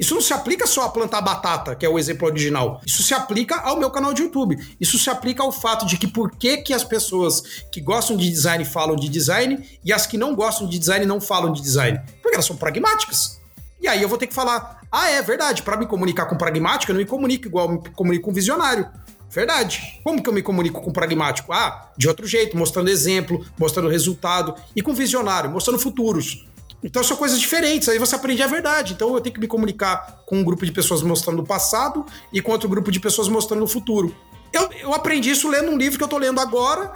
Isso 0.00 0.14
não 0.14 0.22
se 0.22 0.32
aplica 0.32 0.66
só 0.66 0.84
a 0.84 0.88
plantar 0.88 1.20
batata, 1.20 1.76
que 1.76 1.84
é 1.84 1.88
o 1.88 1.98
exemplo 1.98 2.26
original. 2.26 2.80
Isso 2.86 3.02
se 3.02 3.12
aplica 3.12 3.56
ao 3.56 3.78
meu 3.78 3.90
canal 3.90 4.14
de 4.14 4.22
YouTube. 4.22 4.56
Isso 4.80 4.98
se 4.98 5.10
aplica 5.10 5.42
ao 5.42 5.52
fato 5.52 5.84
de 5.84 5.98
que 5.98 6.06
por 6.06 6.30
que, 6.30 6.56
que 6.56 6.72
as 6.72 6.82
pessoas 6.82 7.42
que 7.70 7.82
gostam 7.82 8.16
de 8.16 8.30
design 8.30 8.64
falam 8.64 8.96
de 8.96 9.10
design 9.10 9.62
e 9.84 9.92
as 9.92 10.06
que 10.06 10.16
não 10.16 10.34
gostam 10.34 10.66
de 10.66 10.78
design 10.78 11.04
não 11.04 11.20
falam 11.20 11.52
de 11.52 11.60
design. 11.60 12.00
Porque 12.22 12.34
elas 12.34 12.46
são 12.46 12.56
pragmáticas. 12.56 13.38
E 13.78 13.86
aí 13.86 14.00
eu 14.00 14.08
vou 14.08 14.16
ter 14.16 14.26
que 14.26 14.32
falar: 14.32 14.80
ah, 14.90 15.10
é 15.10 15.20
verdade, 15.20 15.62
para 15.62 15.76
me 15.76 15.86
comunicar 15.86 16.24
com 16.24 16.36
pragmático, 16.36 16.90
eu 16.90 16.94
não 16.94 17.00
me 17.00 17.06
comunico 17.06 17.46
igual 17.46 17.66
eu 17.66 17.72
me 17.72 17.90
comunico 17.90 18.24
com 18.24 18.32
visionário. 18.32 18.88
Verdade. 19.30 20.00
Como 20.02 20.22
que 20.22 20.28
eu 20.28 20.32
me 20.32 20.42
comunico 20.42 20.80
com 20.80 20.92
pragmático? 20.92 21.52
Ah, 21.52 21.90
de 21.96 22.08
outro 22.08 22.26
jeito, 22.26 22.56
mostrando 22.56 22.90
exemplo, 22.90 23.44
mostrando 23.58 23.88
resultado. 23.88 24.54
E 24.74 24.82
com 24.82 24.92
visionário, 24.92 25.50
mostrando 25.50 25.78
futuros. 25.78 26.46
Então 26.82 27.04
são 27.04 27.16
coisas 27.16 27.38
diferentes, 27.38 27.88
aí 27.88 27.98
você 27.98 28.14
aprende 28.16 28.42
a 28.42 28.46
verdade. 28.46 28.94
Então 28.94 29.14
eu 29.14 29.20
tenho 29.20 29.34
que 29.34 29.40
me 29.40 29.46
comunicar 29.46 30.22
com 30.26 30.38
um 30.38 30.44
grupo 30.44 30.64
de 30.64 30.72
pessoas 30.72 31.02
mostrando 31.02 31.42
o 31.42 31.46
passado 31.46 32.04
e 32.32 32.40
com 32.40 32.52
outro 32.52 32.68
grupo 32.68 32.90
de 32.90 32.98
pessoas 32.98 33.28
mostrando 33.28 33.62
o 33.62 33.68
futuro. 33.68 34.14
Eu, 34.52 34.68
eu 34.72 34.94
aprendi 34.94 35.30
isso 35.30 35.48
lendo 35.48 35.70
um 35.70 35.76
livro 35.76 35.98
que 35.98 36.04
eu 36.04 36.08
tô 36.08 36.18
lendo 36.18 36.40
agora, 36.40 36.92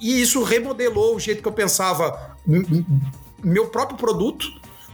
e 0.00 0.20
isso 0.20 0.42
remodelou 0.42 1.14
o 1.14 1.20
jeito 1.20 1.40
que 1.40 1.48
eu 1.48 1.52
pensava 1.52 2.36
meu 3.42 3.68
próprio 3.68 3.96
produto, 3.96 4.48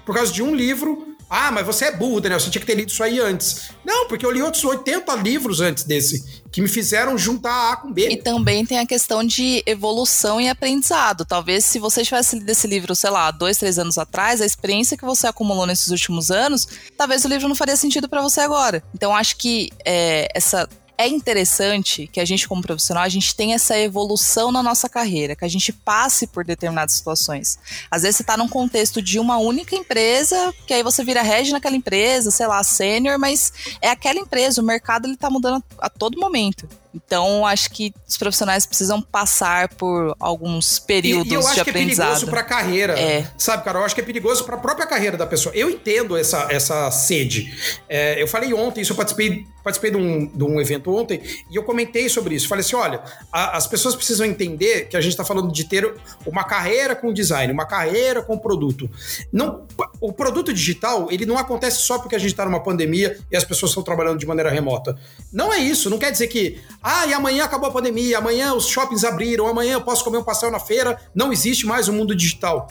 por 0.05 0.15
causa 0.15 0.33
de 0.33 0.43
um 0.43 0.55
livro 0.55 1.12
ah, 1.35 1.51
mas 1.51 1.65
você 1.65 1.87
é 1.87 1.93
burro, 1.93 2.21
Daniel, 2.21 2.39
você 2.39 2.51
tinha 2.51 2.61
que 2.61 2.67
ter 2.67 2.75
lido 2.75 2.91
isso 2.91 3.03
aí 3.03 3.19
antes. 3.19 3.71
Não, 3.83 4.07
porque 4.07 4.27
eu 4.27 4.31
li 4.31 4.43
outros 4.43 4.63
80 4.63 5.15
livros 5.17 5.63
antes 5.63 5.83
desse, 5.85 6.43
que 6.53 6.61
me 6.61 6.69
fizeram 6.69 7.17
juntar 7.17 7.73
A 7.73 7.77
com 7.77 7.91
B. 7.91 8.07
E 8.11 8.17
também 8.19 8.67
tem 8.67 8.79
a 8.79 8.87
questão 8.87 9.25
de 9.25 9.63
evolução 9.65 10.39
e 10.39 10.51
aprendizado. 10.51 11.25
Talvez 11.25 11.65
se 11.65 11.79
você 11.79 12.05
tivesse 12.05 12.39
lido 12.39 12.51
esse 12.51 12.67
livro, 12.67 12.95
sei 12.95 13.09
lá, 13.09 13.31
dois, 13.31 13.57
três 13.57 13.79
anos 13.79 13.97
atrás, 13.97 14.43
a 14.43 14.47
experiência 14.47 14.95
que 14.95 15.07
você 15.07 15.27
acumulou 15.27 15.67
nesses 15.67 15.89
últimos 15.89 16.31
anos, 16.31 16.69
talvez 16.99 17.25
o 17.25 17.29
livro 17.29 17.49
não 17.49 17.55
faria 17.55 17.77
sentido 17.77 18.11
para 18.11 18.21
você 18.21 18.41
agora. 18.41 18.83
Então, 18.95 19.17
acho 19.17 19.39
que 19.39 19.71
é, 19.87 20.29
essa 20.35 20.69
é 21.03 21.09
interessante 21.09 22.07
que 22.07 22.21
a 22.21 22.25
gente, 22.25 22.47
como 22.47 22.63
profissional, 22.63 23.03
a 23.03 23.09
gente 23.09 23.35
tenha 23.35 23.57
essa 23.57 23.79
evolução 23.79 24.53
na 24.53 24.63
nossa 24.63 24.89
carreira, 24.89 25.35
que 25.35 25.45
a 25.45 25.49
gente 25.49 25.73
passe 25.73 26.27
por 26.27 26.45
determinadas 26.45 26.95
situações. 26.95 27.59
Às 27.91 28.03
vezes 28.03 28.17
você 28.17 28.23
está 28.23 28.37
num 28.37 28.49
contexto 28.49 29.03
de 29.03 29.19
uma 29.19 29.39
única 29.39 29.75
empresa, 29.75 30.55
que 30.67 30.73
aí 30.73 30.83
você 30.83 31.05
vira 31.05 31.23
rege 31.23 31.53
naquela 31.53 31.77
empresa, 31.77 32.31
sei 32.31 32.47
lá, 32.47 32.63
sênior, 32.63 33.19
mas 33.19 33.53
é 33.81 33.91
aquela 33.91 34.19
empresa, 34.19 34.61
o 34.61 34.65
mercado 34.65 35.07
ele 35.07 35.15
está 35.15 35.29
mudando 35.29 35.63
a 35.79 35.89
todo 35.89 36.21
momento. 36.21 36.69
Então, 36.95 37.47
acho 37.47 37.71
que 37.71 37.93
os 38.07 38.17
profissionais 38.17 38.67
precisam 38.67 39.01
passar 39.01 39.69
por 39.75 40.15
alguns 40.21 40.79
períodos 40.79 41.29
de 41.29 41.37
aprendizado. 41.37 41.41
E 41.41 41.45
eu 41.45 41.49
acho 41.49 41.65
que 41.65 41.71
é 41.71 41.73
perigoso 41.73 42.27
para 42.27 42.41
a 42.41 42.45
carreira. 42.45 42.99
É. 42.99 43.27
Sabe, 43.39 43.65
cara? 43.65 43.79
Eu 43.79 43.85
acho 43.85 43.95
que 43.95 44.01
é 44.01 44.05
perigoso 44.05 44.45
para 44.45 44.57
a 44.57 44.59
própria 44.59 44.87
carreira 44.87 45.17
da 45.17 45.27
pessoa. 45.27 45.55
Eu 45.55 45.71
entendo 45.71 46.17
essa, 46.17 46.49
essa 46.51 46.91
sede. 46.91 47.53
É, 47.89 48.23
eu 48.23 48.29
falei 48.29 48.53
ontem, 48.53 48.83
isso 48.83 48.93
eu 48.93 48.97
participei, 48.97 49.47
participei 49.65 49.91
de 49.91 49.97
um, 49.97 50.27
de 50.27 50.45
um 50.45 50.61
evento 50.61 50.95
ontem, 50.95 51.23
e 51.51 51.57
eu 51.57 51.63
comentei 51.63 52.09
sobre 52.09 52.35
isso. 52.35 52.49
Falei 52.49 52.65
assim: 52.65 52.77
olha, 52.77 53.03
a, 53.33 53.57
as 53.57 53.67
pessoas 53.67 53.95
precisam 53.95 54.27
entender 54.27 54.89
que 54.89 54.97
a 54.97 55.01
gente 55.01 55.13
está 55.13 55.25
falando 55.25 55.53
de 55.53 55.65
ter 55.65 55.95
uma 56.27 56.45
carreira 56.45 56.95
com 56.95 57.13
design, 57.13 57.53
uma 57.53 57.67
carreira 57.67 58.23
com 58.23 58.37
produto. 58.39 58.91
Não, 59.33 59.67
o 60.01 60.13
produto 60.13 60.53
digital, 60.53 61.09
ele 61.11 61.25
não 61.25 61.39
acontece 61.39 61.83
só 61.83 61.99
porque 61.99 62.15
a 62.15 62.19
gente 62.19 62.33
está 62.33 62.45
numa 62.45 62.61
pandemia 62.61 63.19
e 63.31 63.37
as 63.37 63.45
pessoas 63.45 63.71
estão 63.71 63.83
trabalhando 63.83 64.19
de 64.19 64.27
maneira 64.27 64.51
remota. 64.51 64.97
Não 65.33 65.53
é 65.53 65.59
isso. 65.59 65.89
Não 65.89 65.99
quer 65.99 66.11
dizer 66.11 66.27
que 66.27 66.61
ah, 66.83 67.07
e 67.07 67.15
amanhã 67.15 67.45
acabou 67.45 67.69
a 67.69 67.73
pandemia, 67.73 68.19
amanhã 68.19 68.55
os 68.55 68.67
shoppings 68.67 69.05
abriram, 69.05 69.47
amanhã 69.47 69.75
eu 69.75 69.83
posso 69.83 70.03
comer 70.03 70.19
um 70.19 70.25
pastel 70.25 70.51
na 70.51 70.59
feira. 70.59 70.99
Não 71.15 71.33
existe 71.33 71.65
mais 71.65 71.89
o 71.89 71.93
um 71.93 71.95
mundo 71.95 72.15
digital. 72.15 72.67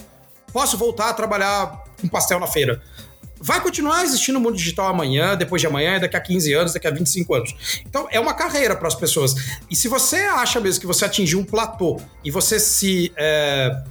Posso 0.52 0.78
voltar 0.78 1.10
a 1.10 1.14
trabalhar 1.14 1.86
com 2.00 2.08
pastel 2.10 2.40
na 2.40 2.48
feira. 2.48 2.82
Vai 3.40 3.62
continuar 3.62 4.04
existindo 4.04 4.38
o 4.38 4.42
mundo 4.42 4.56
digital 4.56 4.88
amanhã, 4.88 5.36
depois 5.36 5.62
de 5.62 5.68
amanhã, 5.68 6.00
daqui 6.00 6.16
a 6.16 6.20
15 6.20 6.54
anos, 6.54 6.74
daqui 6.74 6.88
a 6.88 6.92
25 6.92 7.34
anos. 7.34 7.82
Então, 7.88 8.08
é 8.12 8.20
uma 8.20 8.34
carreira 8.34 8.76
para 8.76 8.88
as 8.88 8.94
pessoas. 8.94 9.34
E 9.70 9.76
se 9.76 9.88
você 9.88 10.18
acha 10.18 10.60
mesmo 10.60 10.82
que 10.82 10.86
você 10.86 11.06
atingiu 11.06 11.40
um 11.40 11.44
platô 11.44 12.00
e 12.24 12.30
você 12.30 12.60
se, 12.60 13.12
é, 13.16 13.82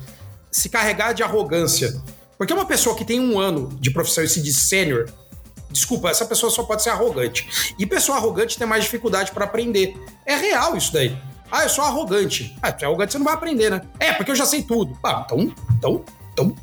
se 0.53 0.69
carregar 0.69 1.15
de 1.15 1.23
arrogância, 1.23 2.01
porque 2.39 2.53
uma 2.53 2.65
pessoa 2.65 2.95
que 2.95 3.05
tem 3.05 3.19
um 3.19 3.41
ano 3.41 3.77
de 3.81 3.91
profissão 3.91 4.23
e 4.23 4.29
se 4.29 4.41
diz 4.41 4.57
sênior, 4.57 5.11
Desculpa, 5.71 6.11
essa 6.11 6.25
pessoa 6.25 6.51
só 6.51 6.63
pode 6.63 6.83
ser 6.83 6.91
arrogante. 6.91 7.75
E 7.79 7.87
pessoa 7.87 8.19
arrogante 8.19 8.59
tem 8.59 8.67
mais 8.67 8.85
dificuldade 8.85 9.31
para 9.31 9.45
aprender. 9.45 9.97
É 10.27 10.37
real 10.37 10.77
isso 10.77 10.93
daí. 10.93 11.17
Ah, 11.51 11.65
eu 11.65 11.69
sou 11.69 11.85
arrogante. 11.85 12.57
Ah, 12.63 12.71
tu 12.71 12.85
é 12.85 12.87
arrogante, 12.87 13.13
você 13.13 13.19
não 13.19 13.25
vai 13.25 13.35
aprender, 13.35 13.71
né? 13.71 13.83
É, 13.99 14.13
porque 14.13 14.31
eu 14.31 14.37
já 14.37 14.47
sei 14.47 14.63
tudo. 14.63 14.97
Ah, 15.03 15.25
então, 15.25 15.53
então, 15.77 16.05
então, 16.33 16.57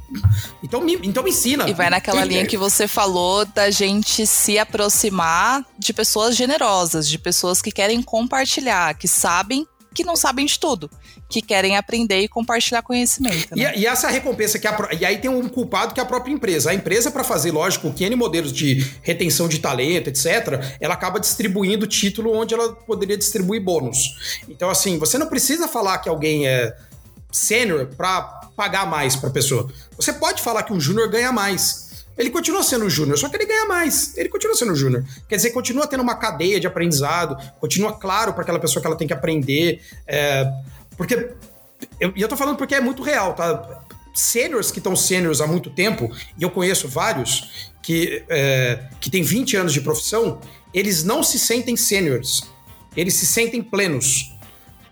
então 0.64 0.82
me, 0.82 0.98
então 1.04 1.24
me 1.24 1.30
ensina. 1.30 1.70
E 1.70 1.74
vai 1.74 1.90
naquela 1.90 2.24
linha 2.24 2.46
que 2.46 2.58
você 2.58 2.88
falou 2.88 3.46
da 3.46 3.70
gente 3.70 4.26
se 4.26 4.58
aproximar 4.58 5.66
de 5.78 5.94
pessoas 5.94 6.36
generosas, 6.36 7.08
de 7.08 7.20
pessoas 7.20 7.62
que 7.62 7.72
querem 7.72 8.02
compartilhar, 8.02 8.94
que 8.96 9.08
sabem 9.08 9.68
que 9.98 10.04
não 10.04 10.16
sabem 10.16 10.46
de 10.46 10.60
tudo, 10.60 10.92
que 11.28 11.42
querem 11.42 11.76
aprender 11.76 12.20
e 12.20 12.28
compartilhar 12.28 12.84
conhecimento. 12.84 13.56
Né? 13.56 13.74
E, 13.76 13.80
e, 13.80 13.88
essa 13.88 14.08
recompensa 14.10 14.60
que 14.60 14.68
a, 14.68 14.90
e 15.00 15.04
aí 15.04 15.18
tem 15.18 15.28
um 15.28 15.50
culpado 15.50 15.92
que 15.92 16.00
é 16.00 16.04
a 16.04 16.06
própria 16.06 16.32
empresa. 16.32 16.70
A 16.70 16.74
empresa 16.76 17.10
para 17.10 17.24
fazer, 17.24 17.50
lógico, 17.50 17.92
N 18.00 18.16
modelos 18.16 18.54
de 18.54 18.86
retenção 19.02 19.48
de 19.48 19.58
talento, 19.58 20.08
etc, 20.08 20.78
ela 20.80 20.94
acaba 20.94 21.20
distribuindo 21.20 21.88
título 21.88 22.32
onde 22.32 22.54
ela 22.54 22.74
poderia 22.76 23.18
distribuir 23.18 23.60
bônus. 23.60 24.38
Então 24.48 24.70
assim, 24.70 25.00
você 25.00 25.18
não 25.18 25.26
precisa 25.26 25.68
falar 25.68 25.98
que 25.98 26.08
alguém 26.08 26.48
é 26.48 26.78
sênior 27.32 27.88
para 27.98 28.22
pagar 28.56 28.86
mais 28.86 29.16
para 29.16 29.30
a 29.30 29.34
pessoa. 29.34 29.68
Você 29.96 30.14
pode 30.14 30.44
falar 30.44 30.62
que 30.62 30.74
um 30.74 30.80
júnior 30.80 31.10
ganha 31.10 31.32
mais 31.32 31.87
ele 32.18 32.30
continua 32.30 32.64
sendo 32.64 32.90
júnior, 32.90 33.18
só 33.18 33.30
que 33.30 33.36
ele 33.36 33.46
ganha 33.46 33.66
mais. 33.66 34.18
Ele 34.18 34.28
continua 34.28 34.56
sendo 34.56 34.76
júnior. 34.76 35.06
Quer 35.30 35.36
dizer, 35.36 35.52
continua 35.52 35.86
tendo 35.86 36.02
uma 36.02 36.16
cadeia 36.16 36.60
de 36.60 36.66
aprendizado, 36.66 37.38
continua 37.60 37.94
claro 37.94 38.34
para 38.34 38.42
aquela 38.42 38.60
pessoa 38.60 38.82
que 38.82 38.88
ela 38.88 38.96
tem 38.96 39.08
que 39.08 39.14
aprender. 39.14 39.82
É, 40.08 40.52
porque. 40.98 41.32
Eu, 42.00 42.12
e 42.16 42.22
eu 42.22 42.28
tô 42.28 42.36
falando 42.36 42.58
porque 42.58 42.74
é 42.74 42.82
muito 42.82 43.04
real, 43.04 43.34
tá? 43.34 43.84
Sêniors 44.14 44.72
que 44.72 44.80
estão 44.80 44.96
sêniors 44.96 45.42
há 45.42 45.48
muito 45.48 45.70
tempo, 45.70 46.12
e 46.40 46.42
eu 46.42 46.50
conheço 46.50 46.88
vários 46.88 47.72
que, 47.84 48.24
é, 48.28 48.84
que 49.00 49.12
têm 49.12 49.22
20 49.22 49.56
anos 49.58 49.74
de 49.74 49.82
profissão, 49.82 50.42
eles 50.74 51.04
não 51.04 51.22
se 51.22 51.38
sentem 51.38 51.78
sêniors. 51.78 52.44
Eles 52.96 53.14
se 53.14 53.28
sentem 53.28 53.62
plenos. 53.62 54.34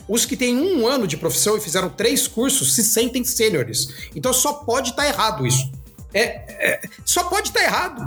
Os 0.07 0.25
que 0.25 0.37
têm 0.37 0.55
um 0.55 0.87
ano 0.87 1.07
de 1.07 1.17
profissão 1.17 1.57
e 1.57 1.59
fizeram 1.59 1.89
três 1.89 2.27
cursos 2.27 2.75
se 2.75 2.83
sentem 2.83 3.23
sêniores. 3.23 4.09
Então 4.15 4.31
só 4.31 4.53
pode 4.53 4.91
estar 4.91 5.01
tá 5.01 5.09
errado 5.09 5.47
isso. 5.47 5.71
É, 6.15 6.21
é, 6.47 6.81
só 7.03 7.25
pode 7.25 7.49
estar 7.49 7.61
errado. 7.61 8.01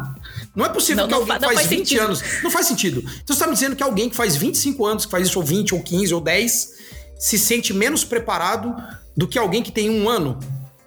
Não 0.57 0.65
é 0.65 0.71
possível 0.71 1.07
não, 1.07 1.09
que 1.09 1.15
alguém 1.15 1.37
que 1.37 1.45
faz, 1.45 1.55
faz 1.55 1.67
20 1.69 1.79
sentido. 1.79 2.03
anos. 2.03 2.23
Não 2.43 2.51
faz 2.51 2.67
sentido. 2.67 3.01
Então 3.01 3.27
você 3.27 3.33
está 3.35 3.47
me 3.47 3.53
dizendo 3.53 3.77
que 3.77 3.83
alguém 3.83 4.09
que 4.09 4.17
faz 4.17 4.35
25 4.35 4.87
anos, 4.87 5.05
que 5.05 5.11
faz 5.11 5.27
isso 5.29 5.39
ou 5.39 5.45
20, 5.45 5.75
ou 5.75 5.83
15, 5.83 6.15
ou 6.15 6.21
10, 6.21 6.73
se 7.19 7.39
sente 7.39 7.75
menos 7.75 8.05
preparado 8.05 8.75
do 9.15 9.29
que 9.29 9.39
alguém 9.39 9.63
que 9.63 9.71
tem 9.71 9.91
um 9.91 10.09
ano. 10.09 10.41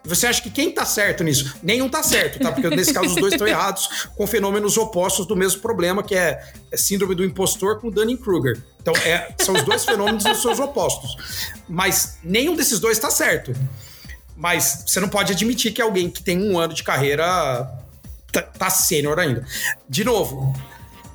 Você 0.04 0.26
acha 0.26 0.42
que 0.42 0.50
quem 0.50 0.70
está 0.70 0.84
certo 0.84 1.24
nisso? 1.24 1.54
Nenhum 1.62 1.86
está 1.86 2.02
certo, 2.02 2.40
tá? 2.40 2.52
Porque 2.52 2.68
nesse 2.76 2.92
caso 2.92 3.10
os 3.10 3.16
dois 3.16 3.34
estão 3.34 3.46
errados, 3.48 4.08
com 4.16 4.26
fenômenos 4.26 4.76
opostos 4.76 5.28
do 5.28 5.36
mesmo 5.36 5.62
problema, 5.62 6.02
que 6.02 6.16
é, 6.16 6.44
é 6.72 6.78
síndrome 6.78 7.14
do 7.14 7.24
impostor 7.24 7.80
com 7.80 7.92
Dunning-Kruger. 7.92 8.64
Então, 8.82 8.96
é, 9.06 9.32
são 9.40 9.54
os 9.54 9.62
dois 9.62 9.86
fenômenos 9.86 10.24
dos 10.24 10.42
seus 10.42 10.60
opostos. 10.60 11.16
Mas 11.70 12.18
nenhum 12.24 12.56
desses 12.56 12.80
dois 12.80 12.98
está 12.98 13.12
certo. 13.12 13.54
Mas 14.42 14.86
você 14.88 15.00
não 15.00 15.08
pode 15.08 15.32
admitir 15.32 15.72
que 15.72 15.80
alguém 15.80 16.10
que 16.10 16.24
tem 16.24 16.42
um 16.42 16.58
ano 16.58 16.74
de 16.74 16.82
carreira 16.82 17.24
tá, 18.34 18.42
tá 18.42 18.70
sênior 18.72 19.20
ainda. 19.20 19.46
De 19.88 20.04
novo, 20.04 20.52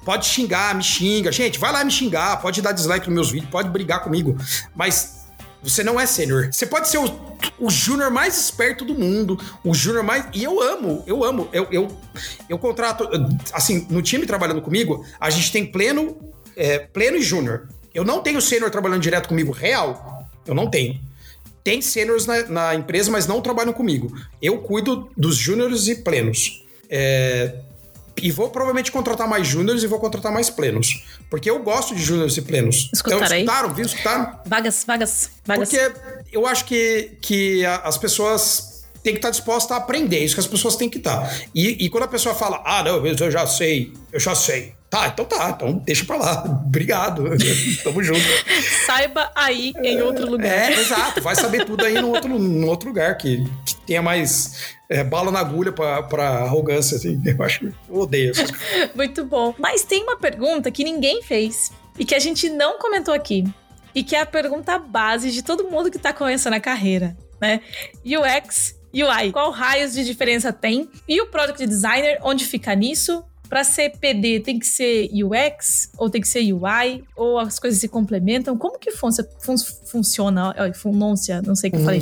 pode 0.05 0.27
xingar, 0.27 0.73
me 0.77 0.83
xinga. 0.85 1.33
Gente, 1.33 1.59
vai 1.59 1.73
lá 1.73 1.83
me 1.83 1.91
xingar, 1.91 2.41
pode 2.41 2.63
dar 2.63 2.71
dislike 2.71 3.09
nos 3.09 3.15
meus 3.15 3.31
vídeos, 3.33 3.51
pode 3.51 3.69
brigar 3.69 4.05
comigo. 4.05 4.39
Mas 4.77 5.27
você 5.61 5.83
não 5.83 5.99
é 5.99 6.07
sênior. 6.07 6.51
Você 6.53 6.67
pode 6.67 6.89
ser 6.89 6.99
o, 6.99 7.21
o 7.59 7.69
júnior 7.69 8.13
mais 8.13 8.39
esperto 8.39 8.85
do 8.85 8.95
mundo, 8.95 9.37
o 9.65 9.75
júnior 9.75 10.05
mais. 10.05 10.27
E 10.33 10.45
eu 10.45 10.63
amo, 10.63 11.03
eu 11.05 11.25
amo. 11.25 11.49
Eu, 11.53 11.67
eu, 11.73 12.01
eu 12.49 12.57
contrato. 12.61 13.09
Assim, 13.53 13.89
no 13.91 14.03
time 14.03 14.25
trabalhando 14.25 14.63
comigo, 14.63 15.05
a 15.19 15.31
gente 15.31 15.51
tem 15.51 15.67
pleno, 15.67 16.17
é, 16.55 16.79
pleno 16.79 17.17
e 17.17 17.23
júnior. 17.23 17.69
Eu 17.93 18.05
não 18.05 18.23
tenho 18.23 18.41
sênior 18.41 18.71
trabalhando 18.71 19.03
direto 19.03 19.29
comigo 19.29 19.51
real. 19.51 20.29
Eu 20.47 20.55
não 20.55 20.71
tenho 20.71 21.01
tem 21.67 21.83
sêniores 21.83 22.27
na, 22.27 22.45
na, 22.45 22.75
empresa, 22.77 23.11
mas 23.11 23.27
não 23.27 23.41
trabalham 23.41 23.73
comigo. 23.73 24.17
Eu 24.41 24.59
cuido 24.59 25.11
dos 25.17 25.35
júniores 25.35 25.89
e 25.89 25.97
plenos. 25.97 26.65
É, 26.89 27.57
e 28.23 28.31
vou 28.31 28.49
provavelmente 28.51 28.93
contratar 28.93 29.29
mais 29.29 29.49
júniores 29.49 29.83
e 29.83 29.89
vou 29.89 29.99
contratar 29.99 30.33
mais 30.33 30.49
plenos. 30.49 31.05
Porque 31.29 31.51
eu 31.51 31.61
gosto 31.65 31.93
de 31.93 32.01
júniores 32.01 32.37
e 32.37 32.43
plenos. 32.43 32.89
Escutaram 32.95 33.25
então, 33.25 33.37
escutaram, 33.37 33.75
viu? 33.75 33.85
Escutaram? 33.85 34.41
Vagas, 34.47 34.85
vagas, 34.87 35.31
vagas. 35.45 35.69
Porque 35.69 35.93
eu 36.33 36.47
acho 36.47 36.67
que, 36.67 37.11
que 37.21 37.67
as 37.67 37.99
pessoas 37.99 38.85
têm 39.03 39.15
que 39.15 39.19
estar 39.19 39.31
dispostas 39.31 39.73
a 39.73 39.81
aprender. 39.81 40.21
Isso 40.21 40.37
que 40.37 40.41
as 40.41 40.47
pessoas 40.47 40.77
têm 40.77 40.89
que 40.89 40.99
estar. 40.99 41.29
E, 41.53 41.85
e 41.85 41.91
quando 41.91 42.05
a 42.05 42.09
pessoa 42.09 42.33
fala, 42.33 42.63
ah, 42.65 42.85
não, 42.85 43.05
eu 43.05 43.29
já 43.29 43.45
sei, 43.45 43.93
eu 44.13 44.21
já 44.21 44.37
sei. 44.37 44.76
Tá, 44.89 45.09
então 45.09 45.25
tá, 45.25 45.51
então 45.51 45.75
deixa 45.79 46.05
pra 46.05 46.17
lá. 46.17 46.45
Obrigado. 46.65 47.25
Tamo 47.83 48.03
junto. 48.03 48.21
Saiba 48.87 49.31
aí 49.35 49.73
em 49.83 50.01
outro 50.01 50.31
lugar. 50.31 50.71
É, 50.71 50.73
exato. 50.73 51.21
Vai 51.21 51.35
saber 51.35 51.65
tudo 51.65 51.85
aí 51.85 52.01
no 52.01 52.09
outro, 52.11 52.39
no 52.39 52.67
outro 52.69 52.89
lugar 52.89 53.17
que, 53.19 53.45
que 53.65 53.77
tenha 53.85 54.01
mais 54.01 54.77
é, 54.89 55.03
bala 55.03 55.33
na 55.33 55.41
agulha 55.41 55.73
pra, 55.73 56.03
pra 56.05 56.29
arrogância, 56.39 56.97
assim. 56.97 57.21
Eu 57.25 57.43
acho 57.43 57.61
que 57.61 57.67
eu 57.67 57.97
odeio 57.97 58.31
isso. 58.31 58.45
Muito 58.95 59.25
bom. 59.25 59.55
Mas 59.59 59.83
tem 59.83 60.03
uma 60.05 60.17
pergunta 60.17 60.71
que 60.71 60.85
ninguém 60.85 61.23
fez 61.23 61.73
e 61.99 62.05
que 62.05 62.15
a 62.15 62.21
gente 62.21 62.49
não 62.49 62.79
comentou 62.79 63.13
aqui. 63.13 63.45
E 63.95 64.05
que 64.05 64.15
é 64.15 64.21
a 64.21 64.27
pergunta 64.27 64.79
base 64.79 65.31
de 65.31 65.43
todo 65.43 65.65
mundo 65.65 65.91
que 65.91 65.99
tá 65.99 66.13
começando 66.13 66.55
a 66.55 66.61
carreira, 66.61 67.17
né? 67.41 67.61
UX 68.05 68.77
UI. 68.93 69.33
Qual 69.33 69.51
raios 69.51 69.93
de 69.93 70.05
diferença 70.05 70.53
tem? 70.53 70.89
E 71.09 71.21
o 71.21 71.27
Product 71.27 71.67
Designer, 71.67 72.19
onde 72.23 72.45
fica 72.45 72.75
nisso? 72.75 73.25
Para 73.49 73.63
ser 73.65 73.91
PD 73.99 74.41
tem 74.41 74.59
que 74.59 74.67
ser 74.67 75.09
UX 75.13 75.91
ou 75.97 76.11
tem 76.11 76.21
que 76.21 76.29
ser 76.29 76.41
UI 76.53 77.05
ou 77.15 77.39
as 77.39 77.59
coisas 77.59 77.81
se 77.81 77.89
complementam? 77.89 78.57
Como 78.57 78.79
que 78.79 78.91
fun 78.91 79.11
fun 79.39 79.57
funciona? 79.85 80.55
Funúncia, 80.75 81.41
não 81.43 81.55
sei 81.55 81.69
o 81.69 81.73
que 81.73 81.79
eu 81.79 81.85
falei. 81.85 82.01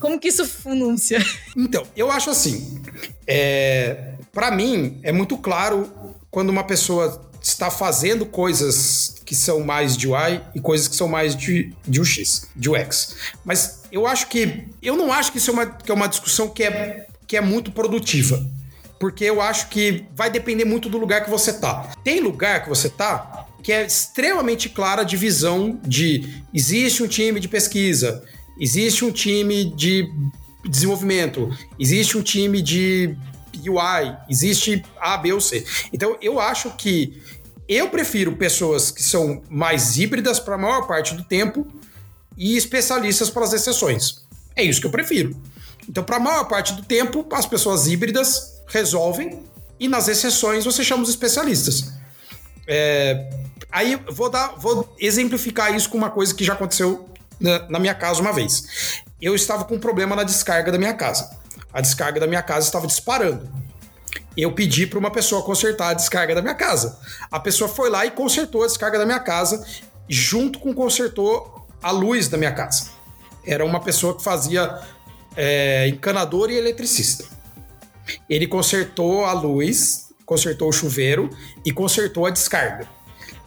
Como 0.00 0.18
que 0.18 0.28
isso 0.28 0.44
funúncia? 0.44 1.18
Então, 1.56 1.84
eu 1.96 2.10
acho 2.10 2.30
assim. 2.30 2.80
É, 3.26 4.14
para 4.32 4.50
mim, 4.50 4.98
é 5.02 5.10
muito 5.10 5.36
claro 5.36 5.90
quando 6.30 6.50
uma 6.50 6.64
pessoa 6.64 7.26
está 7.42 7.70
fazendo 7.70 8.26
coisas 8.26 9.16
que 9.24 9.34
são 9.34 9.60
mais 9.60 9.96
de 9.96 10.08
UI 10.08 10.40
e 10.54 10.60
coisas 10.60 10.88
que 10.88 10.96
são 10.96 11.08
mais 11.08 11.34
de, 11.34 11.72
de 11.86 12.00
UX, 12.00 12.48
de 12.54 12.68
UX. 12.68 13.16
Mas 13.44 13.82
eu 13.90 14.06
acho 14.06 14.28
que. 14.28 14.68
Eu 14.82 14.96
não 14.96 15.12
acho 15.12 15.32
que 15.32 15.38
isso 15.38 15.50
é 15.50 15.52
uma, 15.54 15.66
que 15.66 15.90
é 15.90 15.94
uma 15.94 16.08
discussão 16.08 16.48
que 16.48 16.62
é, 16.62 17.06
que 17.26 17.36
é 17.36 17.40
muito 17.40 17.72
produtiva 17.72 18.44
porque 18.98 19.24
eu 19.24 19.40
acho 19.40 19.68
que 19.68 20.04
vai 20.14 20.30
depender 20.30 20.64
muito 20.64 20.88
do 20.88 20.98
lugar 20.98 21.24
que 21.24 21.30
você 21.30 21.52
tá. 21.52 21.92
Tem 22.02 22.20
lugar 22.20 22.62
que 22.62 22.68
você 22.68 22.88
tá 22.88 23.46
que 23.62 23.72
é 23.72 23.84
extremamente 23.84 24.68
clara 24.68 25.02
a 25.02 25.04
divisão 25.04 25.80
de 25.82 26.44
existe 26.54 27.02
um 27.02 27.08
time 27.08 27.40
de 27.40 27.48
pesquisa, 27.48 28.22
existe 28.60 29.04
um 29.04 29.10
time 29.10 29.64
de 29.64 30.08
desenvolvimento, 30.64 31.50
existe 31.76 32.16
um 32.16 32.22
time 32.22 32.62
de 32.62 33.16
UI, 33.66 34.16
existe 34.30 34.84
A, 35.00 35.16
B 35.16 35.32
ou 35.32 35.40
C. 35.40 35.66
Então 35.92 36.16
eu 36.22 36.38
acho 36.38 36.70
que 36.76 37.20
eu 37.68 37.88
prefiro 37.88 38.36
pessoas 38.36 38.92
que 38.92 39.02
são 39.02 39.42
mais 39.50 39.98
híbridas 39.98 40.38
para 40.38 40.54
a 40.54 40.58
maior 40.58 40.86
parte 40.86 41.14
do 41.14 41.24
tempo 41.24 41.66
e 42.36 42.56
especialistas 42.56 43.30
para 43.30 43.42
as 43.42 43.52
exceções. 43.52 44.24
É 44.54 44.62
isso 44.62 44.80
que 44.80 44.86
eu 44.86 44.92
prefiro. 44.92 45.36
Então, 45.88 46.04
para 46.04 46.16
a 46.16 46.20
maior 46.20 46.44
parte 46.44 46.72
do 46.74 46.82
tempo, 46.82 47.26
as 47.32 47.46
pessoas 47.46 47.86
híbridas 47.86 48.55
resolvem 48.66 49.42
e 49.78 49.88
nas 49.88 50.08
exceções 50.08 50.64
você 50.64 50.82
chama 50.82 51.02
os 51.02 51.08
especialistas. 51.08 51.92
É, 52.66 53.30
aí 53.70 53.96
vou 54.10 54.28
dar, 54.28 54.54
vou 54.56 54.92
exemplificar 54.98 55.74
isso 55.74 55.88
com 55.88 55.98
uma 55.98 56.10
coisa 56.10 56.34
que 56.34 56.44
já 56.44 56.54
aconteceu 56.54 57.08
na, 57.38 57.68
na 57.68 57.78
minha 57.78 57.94
casa 57.94 58.20
uma 58.20 58.32
vez. 58.32 59.02
Eu 59.20 59.34
estava 59.34 59.64
com 59.64 59.74
um 59.74 59.80
problema 59.80 60.16
na 60.16 60.22
descarga 60.22 60.72
da 60.72 60.78
minha 60.78 60.94
casa. 60.94 61.30
A 61.72 61.80
descarga 61.80 62.20
da 62.20 62.26
minha 62.26 62.42
casa 62.42 62.66
estava 62.66 62.86
disparando. 62.86 63.48
Eu 64.36 64.52
pedi 64.52 64.86
para 64.86 64.98
uma 64.98 65.10
pessoa 65.10 65.42
consertar 65.42 65.90
a 65.90 65.94
descarga 65.94 66.34
da 66.34 66.42
minha 66.42 66.54
casa. 66.54 66.98
A 67.30 67.40
pessoa 67.40 67.68
foi 67.68 67.88
lá 67.88 68.04
e 68.04 68.10
consertou 68.10 68.62
a 68.62 68.66
descarga 68.66 68.98
da 68.98 69.06
minha 69.06 69.20
casa, 69.20 69.64
junto 70.08 70.58
com 70.58 70.74
consertou 70.74 71.66
a 71.82 71.90
luz 71.90 72.28
da 72.28 72.36
minha 72.36 72.52
casa. 72.52 72.90
Era 73.46 73.64
uma 73.64 73.80
pessoa 73.80 74.16
que 74.16 74.22
fazia 74.22 74.80
é, 75.36 75.88
encanador 75.88 76.50
e 76.50 76.56
eletricista. 76.56 77.35
Ele 78.28 78.46
consertou 78.46 79.24
a 79.24 79.32
luz, 79.32 80.12
consertou 80.24 80.68
o 80.68 80.72
chuveiro 80.72 81.30
e 81.64 81.72
consertou 81.72 82.26
a 82.26 82.30
descarga. 82.30 82.88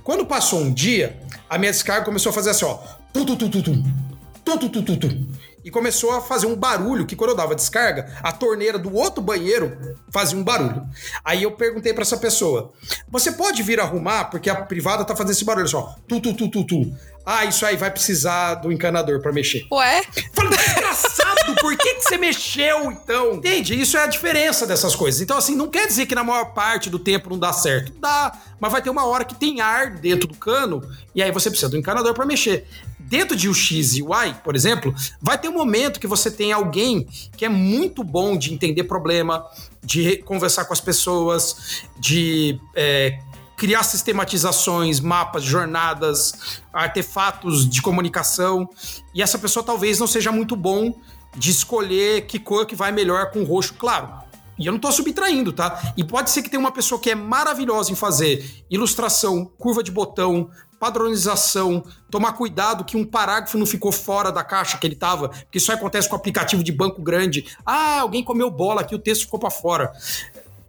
Quando 0.04 0.26
passou 0.26 0.60
um 0.60 0.74
dia, 0.74 1.20
a 1.50 1.58
minha 1.58 1.72
descarga 1.72 2.06
começou 2.06 2.32
a 2.32 2.34
fazer 2.34 2.52
assim, 2.52 2.66
ó. 2.66 2.80
Tum, 3.14 3.26
tum, 3.26 3.36
tum, 3.36 3.50
tum, 3.50 3.62
tum, 3.62 4.58
tum, 4.58 4.70
tum, 4.70 4.96
tum, 4.98 5.28
e 5.70 5.72
começou 5.72 6.12
a 6.12 6.20
fazer 6.20 6.48
um 6.48 6.56
barulho 6.56 7.06
que 7.06 7.16
quando 7.16 7.30
eu 7.30 7.36
dava 7.36 7.54
descarga, 7.54 8.18
a 8.24 8.32
torneira 8.32 8.80
do 8.80 8.92
outro 8.96 9.22
banheiro 9.22 9.96
fazia 10.12 10.36
um 10.36 10.44
barulho. 10.44 10.84
Aí 11.24 11.44
eu 11.44 11.52
perguntei 11.52 11.94
para 11.94 12.02
essa 12.02 12.18
pessoa: 12.18 12.74
"Você 13.08 13.32
pode 13.32 13.62
vir 13.62 13.80
arrumar 13.80 14.26
porque 14.26 14.50
a 14.50 14.56
privada 14.56 15.06
tá 15.06 15.16
fazendo 15.16 15.34
esse 15.34 15.46
barulho 15.46 15.68
só. 15.68 15.96
Tu 16.08 16.20
tu 16.20 16.34
tu 16.34 16.50
tu 16.50 16.64
tu. 16.64 16.98
Ah, 17.24 17.46
isso 17.46 17.64
aí 17.68 17.78
vai 17.78 17.92
precisar 17.92 18.56
do 18.56 18.72
encanador 18.72 19.22
para 19.22 19.32
mexer." 19.32 19.68
Ué? 19.72 20.02
Falei, 20.34 20.58
engraçado, 20.72 21.56
por 21.62 21.78
que 21.78 21.94
que 21.96 22.02
você 22.02 22.18
mexeu 22.18 22.92
então? 22.92 23.36
Entende? 23.36 23.80
Isso 23.80 23.96
é 23.96 24.04
a 24.04 24.08
diferença 24.08 24.66
dessas 24.66 24.96
coisas. 24.96 25.22
Então 25.22 25.38
assim, 25.38 25.56
não 25.56 25.68
quer 25.68 25.86
dizer 25.86 26.08
que 26.08 26.16
na 26.16 26.24
maior 26.24 26.46
parte 26.46 26.90
do 26.90 26.98
tempo 26.98 27.30
não 27.30 27.38
dá 27.38 27.54
certo. 27.54 27.92
Dá, 28.00 28.36
mas 28.60 28.72
vai 28.72 28.82
ter 28.82 28.90
uma 28.90 29.06
hora 29.06 29.24
que 29.24 29.36
tem 29.36 29.62
ar 29.62 29.92
dentro 29.92 30.28
do 30.28 30.34
cano 30.34 30.82
e 31.14 31.22
aí 31.22 31.32
você 31.32 31.52
precisa 31.52 31.70
do 31.70 31.78
encanador 31.78 32.16
para 32.16 32.26
mexer 32.26 32.66
dentro 33.10 33.36
de 33.36 33.50
UX 33.50 33.96
e 33.96 34.04
UI, 34.04 34.36
por 34.44 34.56
exemplo, 34.56 34.94
vai 35.20 35.38
ter 35.38 35.50
um 35.50 35.54
momento 35.54 36.00
que 36.00 36.08
você 36.08 36.30
tem 36.30 36.52
alguém 36.52 37.08
que 37.36 37.44
é 37.44 37.50
muito 37.50 38.04
bom 38.04 38.38
de 38.38 38.54
entender 38.54 38.84
problema, 38.84 39.44
de 39.84 40.18
conversar 40.18 40.66
com 40.66 40.74
as 40.74 40.80
pessoas, 40.80 41.82
de 42.00 42.60
é, 42.76 43.20
criar 43.58 43.84
sistematizações, 43.84 45.00
mapas, 45.00 45.44
jornadas, 45.44 46.62
artefatos 46.72 47.68
de 47.68 47.82
comunicação. 47.82 48.70
E 49.14 49.24
essa 49.24 49.40
pessoa 49.40 49.66
talvez 49.66 50.00
não 50.00 50.08
seja 50.08 50.32
muito 50.32 50.56
bom 50.56 50.94
de 51.36 51.50
escolher 51.50 52.28
que 52.28 52.38
cor 52.38 52.66
que 52.66 52.76
vai 52.76 52.92
melhor 52.92 53.32
com 53.32 53.44
roxo 53.44 53.74
claro. 53.74 54.30
E 54.58 54.66
eu 54.66 54.72
não 54.72 54.78
estou 54.78 54.92
subtraindo, 54.92 55.54
tá? 55.54 55.94
E 55.96 56.04
pode 56.04 56.30
ser 56.30 56.44
que 56.44 56.50
tenha 56.50 56.60
uma 56.60 56.72
pessoa 56.72 57.00
que 57.00 57.10
é 57.10 57.16
maravilhosa 57.16 57.92
em 57.92 57.96
fazer 57.96 58.64
ilustração, 58.70 59.50
curva 59.58 59.82
de 59.82 59.90
botão, 59.90 60.50
padronização, 60.80 61.84
tomar 62.10 62.34
cuidado 62.34 62.86
que 62.86 62.96
um 62.96 63.06
parágrafo 63.06 63.58
não 63.58 63.66
ficou 63.66 63.92
fora 63.92 64.32
da 64.32 64.44
caixa 64.44 64.78
que 64.78 64.88
ele 64.88 64.94
estava, 64.94 65.30
porque 65.30 65.58
isso 65.58 65.72
acontece 65.72 66.08
com 66.08 66.16
aplicativo 66.16 66.64
de 66.64 66.72
banco 66.72 67.02
grande. 67.02 67.46
Ah, 67.66 68.00
alguém 68.00 68.24
comeu 68.24 68.50
bola 68.50 68.82
aqui, 68.82 68.96
o 68.96 69.00
texto 69.00 69.24
ficou 69.24 69.40
para 69.40 69.50
fora. 69.50 69.92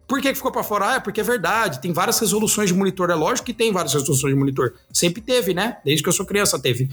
Por 0.09 0.21
que, 0.21 0.35
ficou 0.35 0.51
para 0.51 0.65
fora? 0.65 0.89
Ah, 0.89 0.95
é 0.97 1.01
porque 1.01 1.21
é 1.21 1.25
verdade, 1.25 1.81
tem 1.81 1.93
várias 1.93 2.19
resoluções 2.19 2.69
de 2.69 2.75
monitor. 2.75 3.11
É 3.11 3.15
lógico 3.15 3.47
que 3.47 3.55
tem 3.55 3.73
várias 3.73 3.95
resoluções 3.95 4.35
de 4.35 4.39
monitor. 4.39 4.75
Sempre 4.93 5.23
teve, 5.23 5.55
né? 5.55 5.77
Desde 5.85 6.03
que 6.03 6.09
eu 6.09 6.13
sou 6.13 6.27
criança 6.27 6.59
teve. 6.59 6.91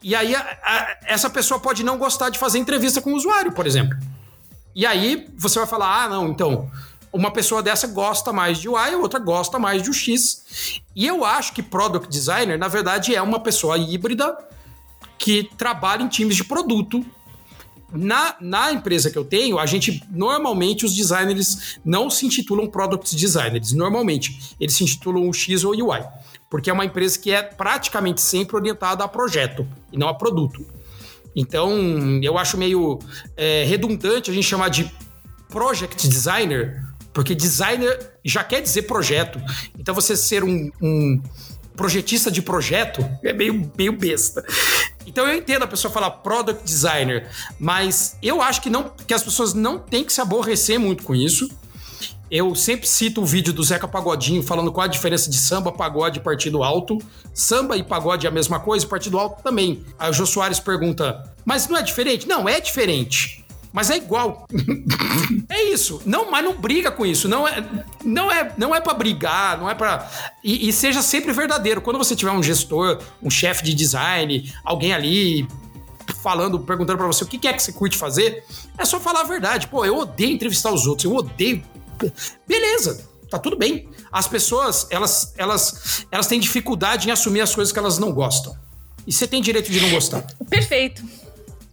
E 0.00 0.14
aí, 0.14 0.32
a, 0.36 0.40
a, 0.40 0.96
essa 1.06 1.28
pessoa 1.28 1.58
pode 1.58 1.82
não 1.82 1.98
gostar 1.98 2.30
de 2.30 2.38
fazer 2.38 2.60
entrevista 2.60 3.02
com 3.02 3.12
o 3.12 3.16
usuário, 3.16 3.50
por 3.50 3.66
exemplo. 3.66 3.98
E 4.76 4.86
aí, 4.86 5.26
você 5.36 5.58
vai 5.58 5.66
falar: 5.66 6.04
ah, 6.04 6.08
não, 6.08 6.28
então, 6.28 6.70
uma 7.16 7.30
pessoa 7.30 7.62
dessa 7.62 7.86
gosta 7.86 8.30
mais 8.30 8.58
de 8.58 8.68
UI, 8.68 8.94
a 8.94 8.98
outra 8.98 9.18
gosta 9.18 9.58
mais 9.58 9.82
de 9.82 9.88
UX. 9.88 10.82
E 10.94 11.06
eu 11.06 11.24
acho 11.24 11.54
que 11.54 11.62
product 11.62 12.08
designer, 12.10 12.58
na 12.58 12.68
verdade, 12.68 13.14
é 13.14 13.22
uma 13.22 13.40
pessoa 13.40 13.78
híbrida 13.78 14.36
que 15.18 15.50
trabalha 15.56 16.02
em 16.02 16.08
times 16.08 16.36
de 16.36 16.44
produto. 16.44 17.04
Na, 17.90 18.36
na 18.40 18.72
empresa 18.72 19.10
que 19.10 19.16
eu 19.16 19.24
tenho, 19.24 19.58
a 19.58 19.64
gente 19.64 20.02
normalmente 20.10 20.84
os 20.84 20.94
designers 20.94 21.78
não 21.84 22.10
se 22.10 22.26
intitulam 22.26 22.66
product 22.66 23.14
designers, 23.16 23.72
normalmente 23.72 24.54
eles 24.60 24.74
se 24.74 24.82
intitulam 24.82 25.28
UX 25.28 25.64
ou 25.64 25.72
UI, 25.72 26.02
porque 26.50 26.68
é 26.68 26.72
uma 26.72 26.84
empresa 26.84 27.18
que 27.18 27.30
é 27.30 27.42
praticamente 27.42 28.20
sempre 28.20 28.56
orientada 28.56 29.04
a 29.04 29.08
projeto 29.08 29.66
e 29.92 29.96
não 29.96 30.08
a 30.08 30.14
produto. 30.14 30.66
Então, 31.34 31.70
eu 32.22 32.36
acho 32.36 32.58
meio 32.58 32.98
é, 33.36 33.64
redundante 33.64 34.30
a 34.30 34.34
gente 34.34 34.46
chamar 34.46 34.68
de 34.68 34.90
project 35.48 36.08
designer, 36.08 36.85
porque 37.16 37.34
designer 37.34 38.10
já 38.22 38.44
quer 38.44 38.60
dizer 38.60 38.82
projeto. 38.82 39.40
Então 39.78 39.94
você 39.94 40.14
ser 40.14 40.44
um, 40.44 40.70
um 40.82 41.18
projetista 41.74 42.30
de 42.30 42.42
projeto 42.42 43.02
é 43.24 43.32
meio, 43.32 43.72
meio 43.74 43.92
besta. 43.96 44.44
Então 45.06 45.26
eu 45.26 45.38
entendo 45.38 45.62
a 45.62 45.66
pessoa 45.66 45.90
falar 45.90 46.10
product 46.10 46.62
designer, 46.62 47.26
mas 47.58 48.18
eu 48.22 48.42
acho 48.42 48.60
que 48.60 48.68
não 48.68 48.92
que 49.06 49.14
as 49.14 49.22
pessoas 49.22 49.54
não 49.54 49.78
têm 49.78 50.04
que 50.04 50.12
se 50.12 50.20
aborrecer 50.20 50.78
muito 50.78 51.04
com 51.04 51.14
isso. 51.14 51.48
Eu 52.30 52.54
sempre 52.54 52.86
cito 52.86 53.22
o 53.22 53.24
vídeo 53.24 53.54
do 53.54 53.62
Zeca 53.62 53.88
Pagodinho 53.88 54.42
falando 54.42 54.70
qual 54.70 54.84
a 54.84 54.88
diferença 54.88 55.30
de 55.30 55.38
samba, 55.38 55.72
pagode 55.72 56.18
e 56.18 56.22
partido 56.22 56.62
alto. 56.62 56.98
Samba 57.32 57.78
e 57.78 57.82
pagode 57.82 58.26
é 58.26 58.28
a 58.28 58.32
mesma 58.32 58.60
coisa, 58.60 58.86
partido 58.86 59.18
alto 59.18 59.42
também. 59.42 59.82
Aí 59.98 60.10
o 60.10 60.12
Jô 60.12 60.26
Soares 60.26 60.60
pergunta: 60.60 61.32
Mas 61.46 61.66
não 61.66 61.78
é 61.78 61.82
diferente? 61.82 62.28
Não, 62.28 62.46
é 62.46 62.60
diferente 62.60 63.45
mas 63.76 63.90
é 63.90 63.98
igual. 63.98 64.48
é 65.50 65.64
isso. 65.64 66.00
Não, 66.06 66.30
mas 66.30 66.42
não 66.42 66.56
briga 66.56 66.90
com 66.90 67.04
isso. 67.04 67.28
Não 67.28 67.46
é, 67.46 67.62
não 68.02 68.32
é, 68.32 68.54
não 68.56 68.74
é 68.74 68.80
para 68.80 68.94
brigar, 68.94 69.58
não 69.58 69.68
é 69.68 69.74
para 69.74 70.10
e, 70.42 70.66
e, 70.66 70.72
seja 70.72 71.02
sempre 71.02 71.30
verdadeiro. 71.30 71.82
Quando 71.82 71.98
você 71.98 72.16
tiver 72.16 72.30
um 72.30 72.42
gestor, 72.42 72.98
um 73.22 73.28
chefe 73.28 73.62
de 73.62 73.74
design, 73.74 74.50
alguém 74.64 74.94
ali 74.94 75.46
falando, 76.22 76.58
perguntando 76.58 76.96
para 76.96 77.06
você 77.06 77.22
o 77.22 77.26
que 77.26 77.46
é 77.46 77.52
que 77.52 77.62
você 77.62 77.70
curte 77.70 77.98
fazer, 77.98 78.44
é 78.78 78.84
só 78.86 78.98
falar 78.98 79.20
a 79.20 79.24
verdade. 79.24 79.68
Pô, 79.68 79.84
eu 79.84 79.98
odeio 79.98 80.32
entrevistar 80.32 80.72
os 80.72 80.86
outros, 80.86 81.04
eu 81.04 81.14
odeio. 81.14 81.62
Beleza, 82.48 83.06
tá 83.28 83.38
tudo 83.38 83.58
bem. 83.58 83.90
As 84.10 84.26
pessoas, 84.26 84.86
elas, 84.88 85.34
elas, 85.36 86.06
elas 86.10 86.26
têm 86.26 86.40
dificuldade 86.40 87.08
em 87.08 87.10
assumir 87.10 87.42
as 87.42 87.54
coisas 87.54 87.72
que 87.72 87.78
elas 87.78 87.98
não 87.98 88.10
gostam. 88.10 88.56
E 89.06 89.12
você 89.12 89.26
tem 89.26 89.42
direito 89.42 89.70
de 89.70 89.82
não 89.82 89.90
gostar. 89.90 90.26
Perfeito. 90.48 91.25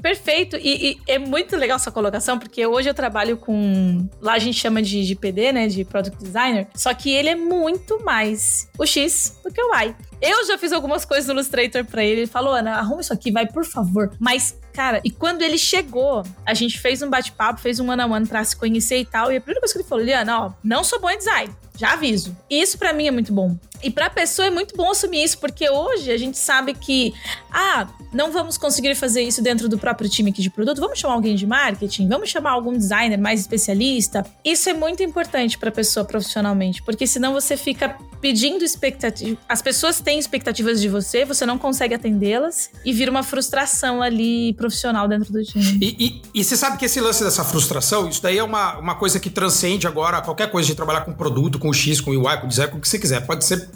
Perfeito. 0.04 0.58
E, 0.58 0.92
e, 0.92 1.02
é 1.08 1.18
muito 1.18 1.56
legal 1.56 1.78
essa 1.78 1.90
colocação, 1.90 2.38
porque 2.38 2.68
hoje 2.68 2.90
eu 2.90 2.94
trabalho 2.94 3.38
com. 3.38 4.06
Lá 4.22 4.34
a 4.34 4.40
gente 4.40 4.60
chama 4.60 4.82
de, 4.82 5.06
de 5.06 5.16
PD, 5.16 5.54
né? 5.54 5.68
De 5.70 5.86
Product 5.86 6.22
Designer. 6.22 6.68
Só 6.76 6.94
que 6.94 7.10
ele 7.10 7.30
é 7.30 7.36
muito 7.36 8.04
mais 8.04 8.68
o 8.78 8.86
X 8.86 9.40
do 9.42 9.50
que 9.50 9.62
o 9.62 9.74
Y. 9.74 9.96
Eu 10.22 10.46
já 10.46 10.58
fiz 10.58 10.74
algumas 10.74 11.06
coisas 11.06 11.28
no 11.28 11.34
Illustrator 11.34 11.86
pra 11.86 12.04
ele. 12.04 12.22
Ele 12.22 12.28
falou, 12.28 12.54
Ana, 12.54 12.76
arruma 12.76 13.00
isso 13.00 13.14
aqui, 13.14 13.32
vai, 13.32 13.48
por 13.48 13.64
favor. 13.64 14.12
Mas, 14.20 14.60
cara, 14.74 15.00
e 15.06 15.10
quando 15.10 15.42
ele 15.42 15.58
chegou, 15.58 16.24
a 16.46 16.54
gente 16.54 16.80
fez 16.80 17.02
um 17.02 17.10
bate-papo, 17.10 17.62
fez 17.62 17.80
um 17.80 17.90
one-on-one 17.90 18.12
-on 18.12 18.26
-one 18.26 18.28
pra 18.28 18.44
se 18.44 18.58
conhecer 18.58 18.98
e 18.98 19.06
tal. 19.06 19.32
E 19.32 19.38
a 19.38 19.42
primeira 19.42 19.62
coisa 19.62 19.74
que 19.74 19.80
ele 19.80 19.88
falou, 19.88 20.04
Liana, 20.04 20.48
ó, 20.48 20.52
não 20.62 20.84
sou 20.84 21.00
bom 21.00 21.10
em 21.10 21.18
design. 21.18 21.54
Já 21.78 21.94
aviso. 21.94 22.36
Isso 22.50 22.78
para 22.78 22.92
mim 22.92 23.08
é 23.08 23.12
muito 23.12 23.34
bom. 23.34 23.58
E 23.84 23.91
para 23.91 24.05
a 24.05 24.10
pessoa 24.10 24.47
é 24.47 24.51
muito 24.51 24.76
bom 24.76 24.89
assumir 24.89 25.23
isso, 25.23 25.38
porque 25.38 25.69
hoje 25.69 26.11
a 26.11 26.18
gente 26.18 26.38
sabe 26.38 26.73
que, 26.73 27.14
ah, 27.51 27.88
não 28.14 28.31
vamos 28.31 28.57
conseguir 28.57 28.95
fazer 28.95 29.22
isso 29.22 29.41
dentro 29.41 29.68
do 29.68 29.77
próprio 29.77 30.10
time 30.10 30.31
aqui 30.31 30.41
de 30.41 30.49
produto, 30.49 30.80
vamos 30.80 30.99
chamar 30.99 31.15
alguém 31.15 31.35
de 31.35 31.45
marketing, 31.45 32.07
vamos 32.07 32.30
chamar 32.30 32.51
algum 32.51 32.77
designer 32.77 33.18
mais 33.18 33.41
especialista. 33.41 34.26
Isso 34.43 34.69
é 34.69 34.73
muito 34.73 35.03
importante 35.03 35.57
para 35.57 35.69
a 35.69 35.72
pessoa 35.72 36.05
profissionalmente, 36.05 36.81
porque 36.81 37.05
senão 37.05 37.34
você 37.34 37.57
fica 37.57 37.97
pedindo 38.22 38.64
expectativa. 38.64 39.38
As 39.49 39.61
pessoas 39.61 39.99
têm 39.99 40.18
expectativas 40.18 40.80
de 40.80 40.88
você, 40.88 41.26
você 41.26 41.45
não 41.45 41.57
consegue 41.57 41.93
atendê-las 41.93 42.69
e 42.85 42.93
vira 42.93 43.11
uma 43.11 43.23
frustração 43.23 44.01
ali 44.01 44.53
profissional 44.53 45.07
dentro 45.10 45.34
do 45.34 45.43
time. 45.43 45.77
E, 45.81 46.22
e, 46.34 46.39
e 46.39 46.43
você 46.43 46.55
sabe 46.55 46.77
que 46.77 46.85
esse 46.85 47.01
lance 47.01 47.22
dessa 47.22 47.43
frustração, 47.43 48.07
isso 48.07 48.22
daí 48.22 48.38
é 48.38 48.43
uma, 48.43 48.77
uma 48.77 48.95
coisa 48.95 49.19
que 49.19 49.30
transcende 49.30 49.88
agora 49.88 50.22
qualquer 50.22 50.49
coisa 50.49 50.68
de 50.68 50.76
trabalhar 50.76 51.01
com 51.01 51.11
produto, 51.11 51.60
com 51.60 51.73
X, 51.73 51.99
com 51.99 52.11
o 52.11 52.14
UI, 52.14 52.38
com 52.39 52.45
o 52.45 52.49
design, 52.49 52.72
com 52.72 52.77
o 52.77 52.81
que 52.81 52.88
você 52.88 52.97
quiser. 52.97 53.26
Pode 53.26 53.43
ser 53.43 53.69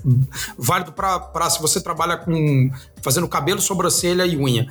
válido 0.58 0.92
para 0.92 1.50
se 1.50 1.62
você 1.62 1.82
trabalha 1.82 2.18
com 2.18 2.70
fazendo 3.02 3.28
cabelo, 3.28 3.62
sobrancelha 3.62 4.26
e 4.26 4.38
unha. 4.38 4.68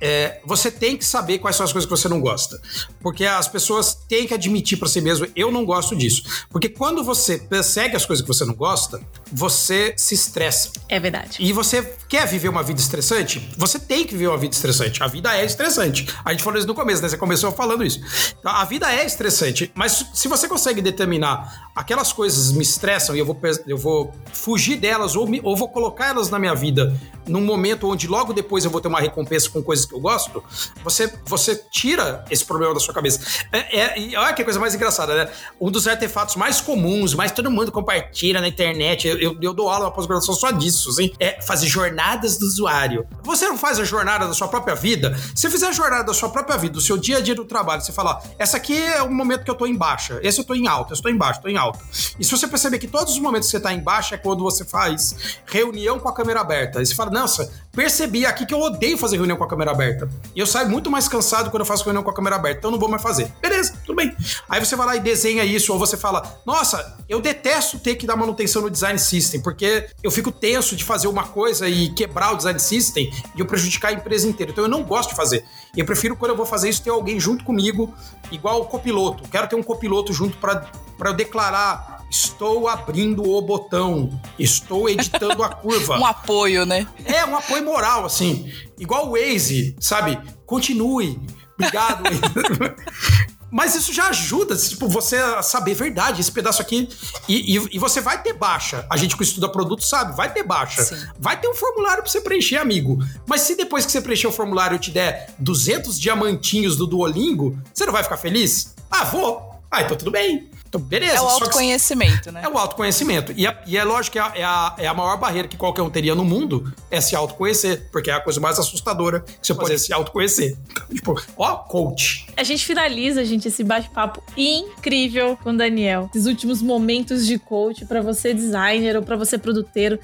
É, 0.00 0.40
você 0.44 0.70
tem 0.70 0.96
que 0.96 1.04
saber 1.04 1.38
quais 1.38 1.56
são 1.56 1.64
as 1.64 1.72
coisas 1.72 1.88
que 1.88 1.96
você 1.96 2.08
não 2.08 2.20
gosta. 2.20 2.60
Porque 3.00 3.24
as 3.24 3.48
pessoas 3.48 3.94
têm 4.08 4.26
que 4.26 4.34
admitir 4.34 4.78
para 4.78 4.88
si 4.88 5.00
mesmo, 5.00 5.26
eu 5.34 5.50
não 5.50 5.64
gosto 5.64 5.94
disso. 5.94 6.22
Porque 6.50 6.68
quando 6.68 7.04
você 7.04 7.38
persegue 7.38 7.96
as 7.96 8.04
coisas 8.04 8.22
que 8.22 8.28
você 8.28 8.44
não 8.44 8.54
gosta, 8.54 9.00
você 9.32 9.94
se 9.96 10.14
estressa. 10.14 10.70
É 10.88 10.98
verdade. 10.98 11.38
E 11.40 11.52
você 11.52 11.82
quer 12.08 12.26
viver 12.26 12.48
uma 12.48 12.62
vida 12.62 12.80
estressante? 12.80 13.50
Você 13.56 13.78
tem 13.78 14.04
que 14.04 14.12
viver 14.12 14.28
uma 14.28 14.38
vida 14.38 14.54
estressante. 14.54 15.02
A 15.02 15.06
vida 15.06 15.36
é 15.36 15.44
estressante. 15.44 16.06
A 16.24 16.32
gente 16.32 16.42
falou 16.42 16.58
isso 16.58 16.68
no 16.68 16.74
começo, 16.74 17.02
né? 17.02 17.08
Você 17.08 17.16
começou 17.16 17.52
falando 17.52 17.84
isso. 17.84 18.00
Então, 18.38 18.52
a 18.52 18.64
vida 18.64 18.92
é 18.92 19.04
estressante. 19.04 19.70
Mas 19.74 20.06
se 20.14 20.28
você 20.28 20.48
consegue 20.48 20.80
determinar 20.80 21.70
aquelas 21.74 22.12
coisas 22.12 22.52
me 22.52 22.62
estressam 22.62 23.14
e 23.14 23.18
eu 23.18 23.26
vou, 23.26 23.38
eu 23.66 23.78
vou 23.78 24.12
fugir 24.32 24.76
delas 24.76 25.14
ou, 25.16 25.26
me, 25.26 25.40
ou 25.42 25.56
vou 25.56 25.68
colocar 25.68 26.06
elas 26.08 26.30
na 26.30 26.38
minha 26.38 26.54
vida 26.54 26.98
num 27.26 27.40
momento 27.40 27.65
onde 27.82 28.06
logo 28.06 28.32
depois 28.32 28.64
eu 28.64 28.70
vou 28.70 28.80
ter 28.80 28.88
uma 28.88 29.00
recompensa 29.00 29.48
com 29.50 29.62
coisas 29.62 29.84
que 29.84 29.94
eu 29.94 30.00
gosto, 30.00 30.42
você, 30.82 31.12
você 31.24 31.56
tira 31.70 32.24
esse 32.30 32.44
problema 32.44 32.74
da 32.74 32.80
sua 32.80 32.94
cabeça. 32.94 33.20
É, 33.52 33.78
é, 33.78 33.98
e 33.98 34.16
olha 34.16 34.32
que 34.32 34.44
coisa 34.44 34.60
mais 34.60 34.74
engraçada, 34.74 35.24
né? 35.24 35.30
Um 35.60 35.70
dos 35.70 35.86
artefatos 35.88 36.36
mais 36.36 36.60
comuns, 36.60 37.14
mais 37.14 37.32
todo 37.32 37.50
mundo 37.50 37.72
compartilha 37.72 38.40
na 38.40 38.48
internet, 38.48 39.06
eu, 39.08 39.18
eu, 39.18 39.38
eu 39.40 39.54
dou 39.54 39.68
aula 39.68 39.86
na 39.86 39.90
pós-graduação 39.90 40.34
só 40.34 40.50
disso, 40.50 40.90
assim, 40.90 41.12
é 41.18 41.40
fazer 41.42 41.66
jornadas 41.66 42.38
do 42.38 42.46
usuário. 42.46 43.06
Você 43.22 43.48
não 43.48 43.58
faz 43.58 43.78
a 43.78 43.84
jornada 43.84 44.26
da 44.26 44.34
sua 44.34 44.48
própria 44.48 44.74
vida? 44.74 45.16
Se 45.34 45.50
fizer 45.50 45.68
a 45.68 45.72
jornada 45.72 46.04
da 46.04 46.14
sua 46.14 46.28
própria 46.28 46.56
vida, 46.56 46.74
do 46.74 46.80
seu 46.80 46.96
dia 46.96 47.18
a 47.18 47.20
dia 47.20 47.34
do 47.34 47.44
trabalho, 47.44 47.82
você 47.82 47.92
fala, 47.92 48.22
essa 48.38 48.56
aqui 48.56 48.76
é 48.76 49.02
o 49.02 49.10
momento 49.10 49.44
que 49.44 49.50
eu 49.50 49.54
tô 49.54 49.66
em 49.66 49.76
baixa, 49.76 50.20
esse 50.22 50.40
eu 50.40 50.44
tô 50.44 50.54
em 50.54 50.66
alta, 50.66 50.92
esse 50.92 51.00
eu 51.00 51.04
tô 51.04 51.08
em 51.08 51.16
baixo, 51.16 51.40
tô 51.40 51.48
em 51.48 51.56
alta. 51.56 51.78
E 52.18 52.24
se 52.24 52.30
você 52.30 52.46
perceber 52.46 52.78
que 52.78 52.88
todos 52.88 53.12
os 53.14 53.18
momentos 53.18 53.48
que 53.48 53.52
você 53.52 53.60
tá 53.60 53.72
em 53.72 53.80
baixa 53.80 54.14
é 54.14 54.18
quando 54.18 54.42
você 54.42 54.64
faz 54.64 55.38
reunião 55.46 55.98
com 55.98 56.08
a 56.08 56.14
câmera 56.14 56.40
aberta, 56.40 56.82
e 56.82 56.86
você 56.86 56.94
fala, 56.94 57.10
nossa, 57.10 57.50
percebi 57.72 58.24
aqui 58.24 58.46
que 58.46 58.54
eu 58.54 58.60
odeio 58.60 58.96
fazer 58.96 59.16
reunião 59.16 59.36
com 59.36 59.44
a 59.44 59.48
câmera 59.48 59.70
aberta. 59.70 60.08
E 60.34 60.40
eu 60.40 60.46
saio 60.46 60.68
muito 60.68 60.90
mais 60.90 61.06
cansado 61.06 61.50
quando 61.50 61.60
eu 61.60 61.66
faço 61.66 61.84
reunião 61.84 62.02
com 62.02 62.10
a 62.10 62.14
câmera 62.14 62.36
aberta, 62.36 62.58
então 62.58 62.70
não 62.70 62.78
vou 62.78 62.88
mais 62.88 63.02
fazer. 63.02 63.30
Beleza, 63.40 63.74
tudo 63.84 63.96
bem. 63.96 64.16
Aí 64.48 64.64
você 64.64 64.74
vai 64.74 64.86
lá 64.86 64.96
e 64.96 65.00
desenha 65.00 65.44
isso, 65.44 65.72
ou 65.72 65.78
você 65.78 65.96
fala, 65.96 66.40
nossa, 66.46 66.96
eu 67.08 67.20
detesto 67.20 67.78
ter 67.78 67.96
que 67.96 68.06
dar 68.06 68.16
manutenção 68.16 68.62
no 68.62 68.70
design 68.70 68.98
system, 68.98 69.40
porque 69.40 69.88
eu 70.02 70.10
fico 70.10 70.32
tenso 70.32 70.74
de 70.74 70.84
fazer 70.84 71.08
uma 71.08 71.24
coisa 71.24 71.68
e 71.68 71.90
quebrar 71.90 72.32
o 72.32 72.36
design 72.36 72.58
system 72.58 73.10
e 73.34 73.40
eu 73.40 73.46
prejudicar 73.46 73.88
a 73.88 73.92
empresa 73.92 74.26
inteira. 74.26 74.52
Então 74.52 74.64
eu 74.64 74.70
não 74.70 74.82
gosto 74.82 75.10
de 75.10 75.16
fazer. 75.16 75.44
Eu 75.76 75.84
prefiro, 75.84 76.16
quando 76.16 76.30
eu 76.30 76.36
vou 76.36 76.46
fazer 76.46 76.70
isso, 76.70 76.82
ter 76.82 76.90
alguém 76.90 77.20
junto 77.20 77.44
comigo, 77.44 77.94
igual 78.30 78.62
o 78.62 78.64
copiloto. 78.64 79.28
Quero 79.28 79.46
ter 79.48 79.56
um 79.56 79.62
copiloto 79.62 80.12
junto 80.12 80.38
para 80.38 80.70
eu 81.04 81.14
declarar 81.14 81.95
Estou 82.10 82.68
abrindo 82.68 83.22
o 83.28 83.40
botão. 83.42 84.20
Estou 84.38 84.88
editando 84.88 85.42
a 85.42 85.48
curva. 85.48 85.98
um 85.98 86.06
apoio, 86.06 86.64
né? 86.64 86.86
É, 87.04 87.24
um 87.24 87.36
apoio 87.36 87.64
moral, 87.64 88.04
assim. 88.04 88.52
Igual 88.78 89.08
o 89.08 89.12
Waze, 89.12 89.76
sabe? 89.80 90.18
Continue. 90.44 91.20
Obrigado. 91.54 92.04
Mas 93.50 93.74
isso 93.74 93.92
já 93.92 94.08
ajuda, 94.08 94.56
tipo, 94.56 94.88
você 94.88 95.16
a 95.16 95.42
saber 95.42 95.74
verdade, 95.74 96.20
esse 96.20 96.32
pedaço 96.32 96.60
aqui. 96.60 96.88
E, 97.28 97.56
e, 97.56 97.68
e, 97.76 97.78
você 97.78 98.00
vai 98.00 98.20
ter 98.20 98.32
baixa. 98.32 98.84
A 98.90 98.96
gente 98.96 99.16
que 99.16 99.22
estuda 99.22 99.48
produto 99.48 99.84
sabe, 99.84 100.16
vai 100.16 100.32
ter 100.32 100.42
baixa. 100.42 100.82
Sim. 100.82 101.06
Vai 101.18 101.40
ter 101.40 101.48
um 101.48 101.54
formulário 101.54 102.02
pra 102.02 102.10
você 102.10 102.20
preencher, 102.20 102.56
amigo. 102.56 102.98
Mas 103.26 103.42
se 103.42 103.54
depois 103.54 103.86
que 103.86 103.92
você 103.92 104.00
preencher 104.00 104.26
o 104.26 104.32
formulário 104.32 104.74
eu 104.74 104.78
te 104.78 104.90
der 104.90 105.32
200 105.38 105.98
diamantinhos 105.98 106.76
do 106.76 106.86
Duolingo, 106.86 107.56
você 107.72 107.86
não 107.86 107.92
vai 107.92 108.02
ficar 108.02 108.16
feliz? 108.16 108.74
Ah, 108.90 109.04
vou. 109.04 109.40
Ah, 109.70 109.82
então 109.82 109.96
tudo 109.96 110.10
bem. 110.10 110.50
Então, 110.68 110.80
beleza. 110.80 111.16
É 111.16 111.20
o 111.20 111.28
autoconhecimento, 111.28 112.32
né? 112.32 112.42
É 112.44 112.48
o 112.48 112.58
autoconhecimento. 112.58 113.32
E, 113.36 113.46
é, 113.46 113.62
e 113.66 113.76
é 113.76 113.84
lógico 113.84 114.14
que 114.14 114.18
é 114.18 114.44
a, 114.44 114.74
é 114.78 114.86
a 114.86 114.94
maior 114.94 115.16
barreira 115.16 115.48
que 115.48 115.56
qualquer 115.56 115.82
um 115.82 115.90
teria 115.90 116.14
no 116.14 116.24
mundo 116.24 116.72
é 116.90 117.00
se 117.00 117.14
autoconhecer, 117.14 117.88
porque 117.90 118.10
é 118.10 118.14
a 118.14 118.20
coisa 118.20 118.40
mais 118.40 118.58
assustadora 118.58 119.20
que 119.20 119.46
você 119.46 119.54
pode 119.54 119.78
se 119.78 119.92
autoconhecer. 119.92 120.56
tipo, 120.92 121.20
ó, 121.36 121.56
coach. 121.56 122.26
A 122.36 122.42
gente 122.42 122.64
finaliza, 122.64 123.24
gente, 123.24 123.48
esse 123.48 123.62
bate-papo 123.62 124.22
incrível 124.36 125.38
com 125.42 125.50
o 125.50 125.56
Daniel. 125.56 126.10
Esses 126.14 126.26
últimos 126.26 126.62
momentos 126.62 127.26
de 127.26 127.38
coach 127.38 127.84
para 127.86 128.00
você 128.00 128.34
designer 128.34 128.96
ou 128.96 129.02
para 129.02 129.16
você 129.16 129.38
produteiro 129.38 129.98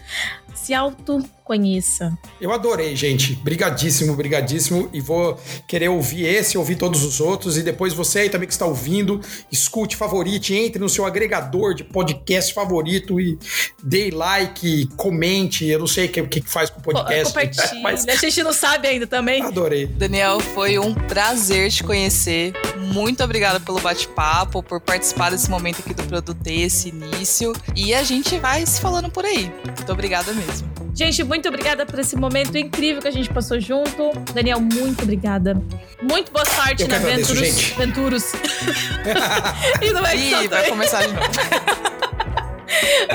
se 0.54 0.74
autoconheça. 0.74 2.16
Eu 2.40 2.52
adorei, 2.52 2.94
gente. 2.94 3.34
Brigadíssimo, 3.34 4.14
brigadíssimo. 4.14 4.88
E 4.92 5.00
vou 5.00 5.40
querer 5.66 5.88
ouvir 5.88 6.24
esse, 6.24 6.58
ouvir 6.58 6.76
todos 6.76 7.04
os 7.04 7.20
outros. 7.20 7.56
E 7.56 7.62
depois 7.62 7.92
você 7.92 8.20
aí 8.20 8.30
também 8.30 8.46
que 8.46 8.52
está 8.52 8.66
ouvindo, 8.66 9.20
escute, 9.50 9.96
favorite, 9.96 10.54
entre 10.54 10.78
no 10.78 10.88
seu 10.88 11.04
agregador 11.04 11.74
de 11.74 11.84
podcast 11.84 12.52
favorito 12.52 13.20
e 13.20 13.38
dê 13.82 14.10
like, 14.10 14.86
comente. 14.96 15.66
Eu 15.66 15.80
não 15.80 15.86
sei 15.86 16.06
o 16.06 16.08
que, 16.08 16.40
que 16.40 16.50
faz 16.50 16.70
com 16.70 16.80
o 16.80 16.82
podcast. 16.82 17.32
Compartilhe. 17.32 17.82
Mas... 17.82 18.06
A 18.06 18.14
gente 18.16 18.42
não 18.42 18.52
sabe 18.52 18.88
ainda 18.88 19.06
também. 19.06 19.42
Adorei. 19.42 19.86
Daniel, 19.86 20.40
foi 20.40 20.78
um 20.78 20.94
prazer 20.94 21.70
te 21.70 21.82
conhecer. 21.82 22.52
Muito 22.78 23.22
obrigada 23.24 23.58
pelo 23.58 23.80
bate-papo, 23.80 24.62
por 24.62 24.80
participar 24.80 25.30
desse 25.30 25.48
momento 25.48 25.80
aqui 25.80 25.94
do 25.94 26.02
Produto 26.02 26.46
esse 26.46 26.88
início. 26.88 27.52
E 27.74 27.94
a 27.94 28.02
gente 28.02 28.38
vai 28.38 28.64
se 28.66 28.80
falando 28.80 29.10
por 29.10 29.24
aí. 29.24 29.50
Muito 29.64 29.92
obrigada 29.92 30.32
mesmo 30.32 30.41
mesmo. 30.46 30.72
Gente, 30.94 31.24
muito 31.24 31.48
obrigada 31.48 31.86
por 31.86 31.98
esse 31.98 32.14
momento 32.16 32.56
incrível 32.58 33.00
que 33.00 33.08
a 33.08 33.12
gente 33.12 33.28
passou 33.32 33.58
junto. 33.58 34.12
Daniel, 34.34 34.60
muito 34.60 35.02
obrigada. 35.02 35.54
Muito 36.02 36.30
boa 36.30 36.44
sorte 36.44 36.82
Eu 36.82 36.88
na 36.88 36.96
agradeço. 36.96 37.34
Gente. 37.34 37.74
Venturus. 37.74 38.32
e 39.80 39.90
no 39.90 40.06
Ih, 40.14 40.48
vai 40.48 40.68
começar 40.68 41.06
de 41.06 41.12
novo. 41.14 41.28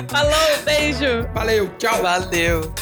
Falou, 0.10 0.64
beijo. 0.66 1.28
Valeu, 1.34 1.70
tchau. 1.78 2.02
Valeu. 2.02 2.74